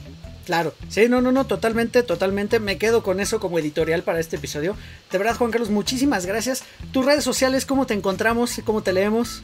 Claro, 0.46 0.74
sí, 0.90 1.08
no, 1.08 1.22
no, 1.22 1.32
no, 1.32 1.48
totalmente, 1.48 2.04
totalmente. 2.04 2.60
Me 2.60 2.78
quedo 2.78 3.02
con 3.02 3.22
eso 3.22 3.40
como 3.40 3.58
editorial 3.58 4.04
para 4.04 4.20
este 4.20 4.36
episodio. 4.36 4.76
De 5.12 5.18
verdad, 5.18 5.38
Juan 5.38 5.52
Carlos, 5.52 5.70
muchísimas 5.70 6.26
gracias. 6.26 6.64
Tus 6.92 7.06
redes 7.06 7.24
sociales, 7.24 7.66
¿cómo 7.66 7.88
te 7.88 7.94
encontramos? 7.94 8.60
¿Cómo 8.66 8.84
te 8.84 8.92
leemos? 8.92 9.44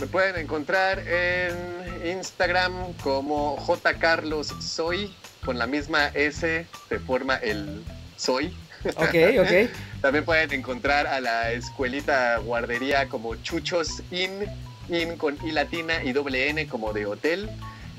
Me 0.00 0.06
pueden 0.06 0.36
encontrar 0.36 1.00
en 1.00 2.16
Instagram 2.16 2.94
como 3.02 3.56
jcarlossoy, 3.58 5.12
con 5.44 5.58
la 5.58 5.66
misma 5.66 6.06
S 6.08 6.66
de 6.88 6.98
forma 7.00 7.34
el 7.36 7.82
soy. 8.16 8.54
Ok, 8.96 9.14
ok. 9.40 9.70
También 10.00 10.24
pueden 10.24 10.52
encontrar 10.52 11.06
a 11.06 11.20
la 11.20 11.52
escuelita 11.52 12.38
guardería 12.38 13.08
como 13.08 13.36
Chuchos 13.36 14.02
In, 14.10 14.46
In 14.88 15.16
con 15.16 15.36
I 15.46 15.52
latina 15.52 16.02
y 16.02 16.12
doble 16.12 16.48
N 16.48 16.66
como 16.66 16.92
de 16.92 17.06
hotel. 17.06 17.50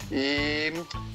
Y 0.09 0.71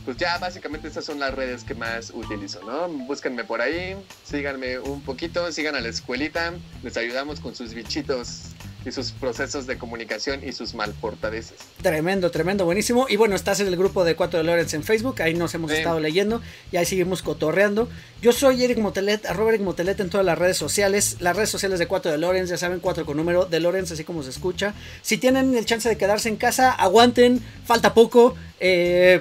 pues 0.06 0.16
ya 0.16 0.38
básicamente 0.38 0.88
estas 0.88 1.04
son 1.04 1.20
las 1.20 1.34
redes 1.34 1.64
que 1.64 1.74
más 1.74 2.10
utilizo, 2.14 2.62
¿no? 2.64 2.88
Búsquenme 2.88 3.44
por 3.44 3.60
ahí, 3.60 3.94
síganme 4.24 4.78
un 4.78 5.02
poquito, 5.02 5.52
sigan 5.52 5.76
a 5.76 5.80
la 5.80 5.88
escuelita, 5.88 6.54
les 6.82 6.96
ayudamos 6.96 7.38
con 7.40 7.54
sus 7.54 7.74
bichitos 7.74 8.55
y 8.86 8.92
sus 8.92 9.10
procesos 9.12 9.66
de 9.66 9.76
comunicación 9.76 10.46
y 10.46 10.52
sus 10.52 10.74
malportadeces. 10.74 11.58
Tremendo, 11.82 12.30
tremendo, 12.30 12.64
buenísimo. 12.64 13.06
Y 13.08 13.16
bueno, 13.16 13.34
estás 13.34 13.60
en 13.60 13.66
el 13.66 13.76
grupo 13.76 14.04
de 14.04 14.14
Cuatro 14.14 14.38
de 14.38 14.44
Lorenz 14.44 14.74
en 14.74 14.84
Facebook, 14.84 15.20
ahí 15.22 15.34
nos 15.34 15.54
hemos 15.54 15.72
sí. 15.72 15.78
estado 15.78 15.98
leyendo 15.98 16.40
y 16.70 16.76
ahí 16.76 16.86
seguimos 16.86 17.22
cotorreando. 17.22 17.88
Yo 18.22 18.32
soy 18.32 18.62
Eric 18.62 18.78
Motelet, 18.78 19.26
arroba 19.26 19.50
Eric 19.50 19.62
Motelet 19.62 19.98
en 20.00 20.08
todas 20.08 20.24
las 20.24 20.38
redes 20.38 20.56
sociales. 20.56 21.16
Las 21.20 21.36
redes 21.36 21.50
sociales 21.50 21.78
de 21.78 21.86
Cuatro 21.88 22.12
de 22.12 22.18
Lorenz, 22.18 22.48
ya 22.48 22.56
saben, 22.56 22.80
cuatro 22.80 23.04
con 23.04 23.16
número 23.16 23.44
de 23.44 23.60
Lorenz, 23.60 23.90
así 23.90 24.04
como 24.04 24.22
se 24.22 24.30
escucha. 24.30 24.74
Si 25.02 25.18
tienen 25.18 25.56
el 25.56 25.66
chance 25.66 25.88
de 25.88 25.98
quedarse 25.98 26.28
en 26.28 26.36
casa, 26.36 26.70
aguanten, 26.70 27.42
falta 27.64 27.92
poco. 27.92 28.36
Eh, 28.60 29.20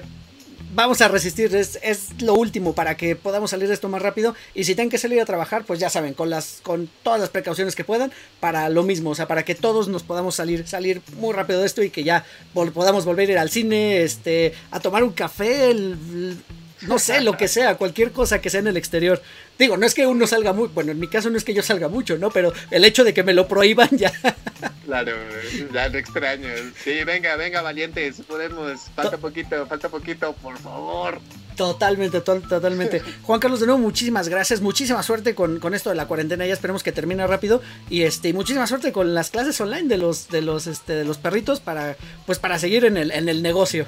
vamos 0.76 1.02
a 1.02 1.07
resistir, 1.07 1.56
es, 1.56 1.80
es, 1.81 2.22
lo 2.22 2.35
último 2.35 2.73
para 2.73 2.95
que 2.97 3.15
podamos 3.15 3.49
salir 3.49 3.68
de 3.68 3.73
esto 3.73 3.89
más 3.89 4.02
rápido. 4.02 4.35
Y 4.53 4.65
si 4.65 4.76
tienen 4.76 4.91
que 4.91 4.97
salir 4.97 5.19
a 5.22 5.26
trabajar, 5.26 5.64
pues 5.64 5.80
ya 5.80 5.89
saben, 5.89 6.14
con 6.14 6.30
las, 6.30 6.60
con 6.61 6.89
todas 7.02 7.19
las 7.19 7.30
precauciones 7.30 7.76
que 7.76 7.84
puedan, 7.84 8.11
para 8.39 8.69
lo 8.69 8.84
mismo, 8.84 9.11
o 9.11 9.15
sea, 9.15 9.27
para 9.27 9.43
que 9.43 9.56
todos 9.56 9.88
nos 9.88 10.03
podamos 10.03 10.35
salir, 10.35 10.68
salir 10.68 11.02
muy 11.18 11.34
rápido 11.34 11.61
de 11.61 11.65
esto 11.65 11.81
y 11.81 11.89
que 11.89 12.03
ya 12.03 12.26
podamos 12.53 13.06
volver 13.06 13.30
a 13.30 13.31
ir 13.31 13.38
al 13.38 13.49
cine, 13.49 14.03
este, 14.03 14.53
a 14.72 14.80
tomar 14.80 15.03
un 15.03 15.14
café, 15.14 15.73
no 16.81 16.99
sé, 16.99 17.22
lo 17.22 17.38
que 17.38 17.47
sea, 17.47 17.76
cualquier 17.76 18.11
cosa 18.11 18.41
que 18.41 18.49
sea 18.49 18.60
en 18.60 18.68
el 18.68 18.77
exterior. 18.77 19.22
Digo, 19.57 19.77
no 19.77 19.86
es 19.86 19.94
que 19.94 20.06
uno 20.06 20.27
salga 20.27 20.53
muy, 20.53 20.68
bueno, 20.68 20.91
en 20.91 20.99
mi 20.99 21.07
caso 21.07 21.30
no 21.30 21.38
es 21.38 21.44
que 21.44 21.53
yo 21.53 21.61
salga 21.61 21.88
mucho, 21.88 22.18
¿no? 22.18 22.30
Pero 22.30 22.53
el 22.72 22.84
hecho 22.84 23.03
de 23.03 23.14
que 23.14 23.23
me 23.23 23.34
lo 23.34 23.48
prohíban 23.48 23.90
ya. 23.91 24.11
Claro, 24.86 25.14
ya 25.73 25.90
lo 25.90 25.98
extraño. 25.98 26.49
Sí, 26.84 27.03
venga, 27.03 27.36
venga, 27.36 27.61
valientes, 27.61 28.22
podemos, 28.27 28.82
falta 28.95 29.18
poquito, 29.18 29.65
falta 29.65 29.90
poquito, 29.90 30.34
por 30.34 30.57
favor. 30.57 31.19
Totalmente, 31.56 32.22
to 32.22 32.41
totalmente. 32.41 33.02
Juan 33.23 33.40
Carlos, 33.40 33.60
de 33.61 33.65
nuevo, 33.65 33.82
muchísimas 33.82 34.30
gracias. 34.30 34.61
Muchísima 34.61 35.02
suerte 35.03 35.36
con, 35.36 35.60
con, 35.60 35.73
esto 35.73 35.90
de 35.90 35.95
la 35.95 36.07
cuarentena. 36.07 36.45
Ya 36.45 36.53
esperemos 36.53 36.84
que 36.84 36.91
termine 36.91 37.26
rápido. 37.26 37.61
Y 37.90 38.03
este, 38.03 38.34
muchísima 38.34 38.68
suerte 38.68 38.91
con 38.91 39.14
las 39.14 39.32
clases 39.32 39.60
online 39.61 39.88
de 39.88 39.98
los, 39.98 40.27
de 40.27 40.41
los, 40.41 40.68
este, 40.68 40.94
de 40.94 41.06
los 41.06 41.18
perritos 41.18 41.61
para, 41.61 41.95
pues, 42.26 42.40
para 42.40 42.60
seguir 42.60 42.86
en 42.86 42.98
el, 42.98 43.11
en 43.11 43.30
el 43.30 43.41
negocio. 43.41 43.86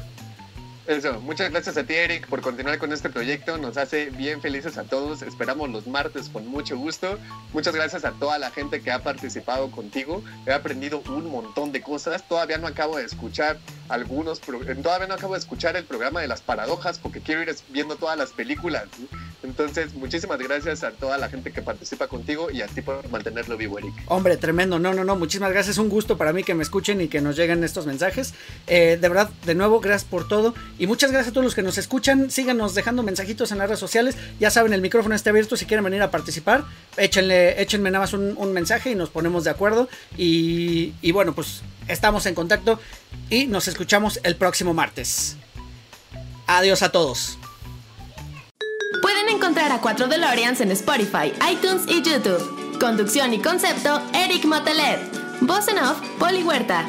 Eso, 0.87 1.19
muchas 1.19 1.51
gracias 1.51 1.75
a 1.75 1.83
ti 1.83 1.95
Eric 1.95 2.27
por 2.27 2.39
continuar 2.39 2.77
con 2.77 2.93
este 2.93 3.09
proyecto, 3.09 3.57
nos 3.57 3.75
hace 3.75 4.09
bien 4.09 4.41
felices 4.41 4.77
a 4.77 4.85
todos, 4.85 5.21
esperamos 5.21 5.69
los 5.69 5.85
martes 5.85 6.29
con 6.29 6.47
mucho 6.47 6.77
gusto, 6.77 7.19
muchas 7.51 7.75
gracias 7.75 8.05
a 8.05 8.13
toda 8.13 8.39
la 8.39 8.51
gente 8.51 8.79
que 8.79 8.89
ha 8.91 9.03
participado 9.03 9.69
contigo, 9.69 10.23
he 10.45 10.53
aprendido 10.53 11.03
un 11.09 11.29
montón 11.29 11.73
de 11.73 11.81
cosas, 11.81 12.25
todavía 12.25 12.57
no 12.57 12.67
acabo 12.67 12.95
de 12.95 13.03
escuchar 13.03 13.57
algunos, 13.89 14.39
todavía 14.39 15.07
no 15.07 15.15
acabo 15.15 15.33
de 15.33 15.39
escuchar 15.39 15.75
el 15.75 15.83
programa 15.83 16.21
de 16.21 16.29
las 16.29 16.39
paradojas 16.39 16.99
porque 16.99 17.19
quiero 17.19 17.41
ir 17.41 17.53
viendo 17.67 17.97
todas 17.97 18.17
las 18.17 18.31
películas, 18.31 18.85
entonces 19.43 19.93
muchísimas 19.93 20.39
gracias 20.39 20.85
a 20.85 20.91
toda 20.91 21.17
la 21.17 21.27
gente 21.27 21.51
que 21.51 21.61
participa 21.61 22.07
contigo 22.07 22.49
y 22.49 22.61
a 22.61 22.67
ti 22.67 22.81
por 22.81 23.09
mantenerlo 23.09 23.57
vivo 23.57 23.77
Eric. 23.77 23.93
Hombre, 24.07 24.37
tremendo, 24.37 24.79
no, 24.79 24.93
no, 24.93 25.03
no, 25.03 25.17
muchísimas 25.17 25.51
gracias, 25.51 25.79
un 25.79 25.89
gusto 25.89 26.17
para 26.17 26.31
mí 26.31 26.45
que 26.45 26.53
me 26.53 26.63
escuchen 26.63 27.01
y 27.01 27.09
que 27.09 27.19
nos 27.19 27.35
lleguen 27.35 27.61
estos 27.65 27.85
mensajes, 27.85 28.33
eh, 28.67 28.97
de 28.99 29.09
verdad, 29.09 29.29
de 29.45 29.53
nuevo, 29.53 29.81
gracias 29.81 30.09
por 30.09 30.29
todo. 30.29 30.53
Y 30.79 30.87
muchas 30.87 31.11
gracias 31.11 31.31
a 31.31 31.33
todos 31.33 31.45
los 31.45 31.55
que 31.55 31.63
nos 31.63 31.77
escuchan. 31.77 32.29
Síganos 32.29 32.75
dejando 32.75 33.03
mensajitos 33.03 33.51
en 33.51 33.57
las 33.57 33.67
redes 33.67 33.79
sociales. 33.79 34.15
Ya 34.39 34.51
saben, 34.51 34.73
el 34.73 34.81
micrófono 34.81 35.15
está 35.15 35.31
abierto. 35.31 35.57
Si 35.57 35.65
quieren 35.65 35.83
venir 35.83 36.01
a 36.01 36.11
participar, 36.11 36.65
échenle, 36.97 37.61
échenme 37.61 37.89
nada 37.91 38.03
más 38.03 38.13
un, 38.13 38.53
mensaje 38.53 38.91
y 38.91 38.95
nos 38.95 39.09
ponemos 39.09 39.43
de 39.43 39.49
acuerdo. 39.49 39.89
Y, 40.17 41.11
bueno, 41.11 41.33
pues 41.33 41.61
estamos 41.87 42.25
en 42.25 42.35
contacto 42.35 42.79
y 43.29 43.47
nos 43.47 43.67
escuchamos 43.67 44.19
el 44.23 44.35
próximo 44.35 44.73
martes. 44.73 45.35
Adiós 46.47 46.81
a 46.81 46.89
todos. 46.89 47.37
Pueden 49.01 49.29
encontrar 49.29 49.37
encontrar 49.47 49.71
a 49.71 49.79
4 49.79 50.07
DeLoreans 50.07 50.59
en 50.59 50.71
Spotify, 50.71 51.31
iTunes 51.49 51.83
y 51.87 52.01
YouTube. 52.01 52.79
Conducción 52.79 53.33
y 53.33 53.39
concepto, 53.39 54.01
Eric 54.13 54.43
Motelet. 54.45 54.99
Voz 55.41 55.67
en 55.69 55.79
off, 55.79 55.99
Poli 56.19 56.43
Huerta. 56.43 56.85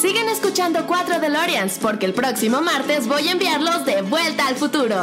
Siguen 0.00 0.30
escuchando 0.30 0.86
4 0.86 1.20
DeLoreans 1.20 1.78
porque 1.78 2.06
el 2.06 2.14
próximo 2.14 2.62
martes 2.62 3.06
voy 3.06 3.28
a 3.28 3.32
enviarlos 3.32 3.84
de 3.84 4.00
vuelta 4.00 4.46
al 4.46 4.56
futuro. 4.56 4.96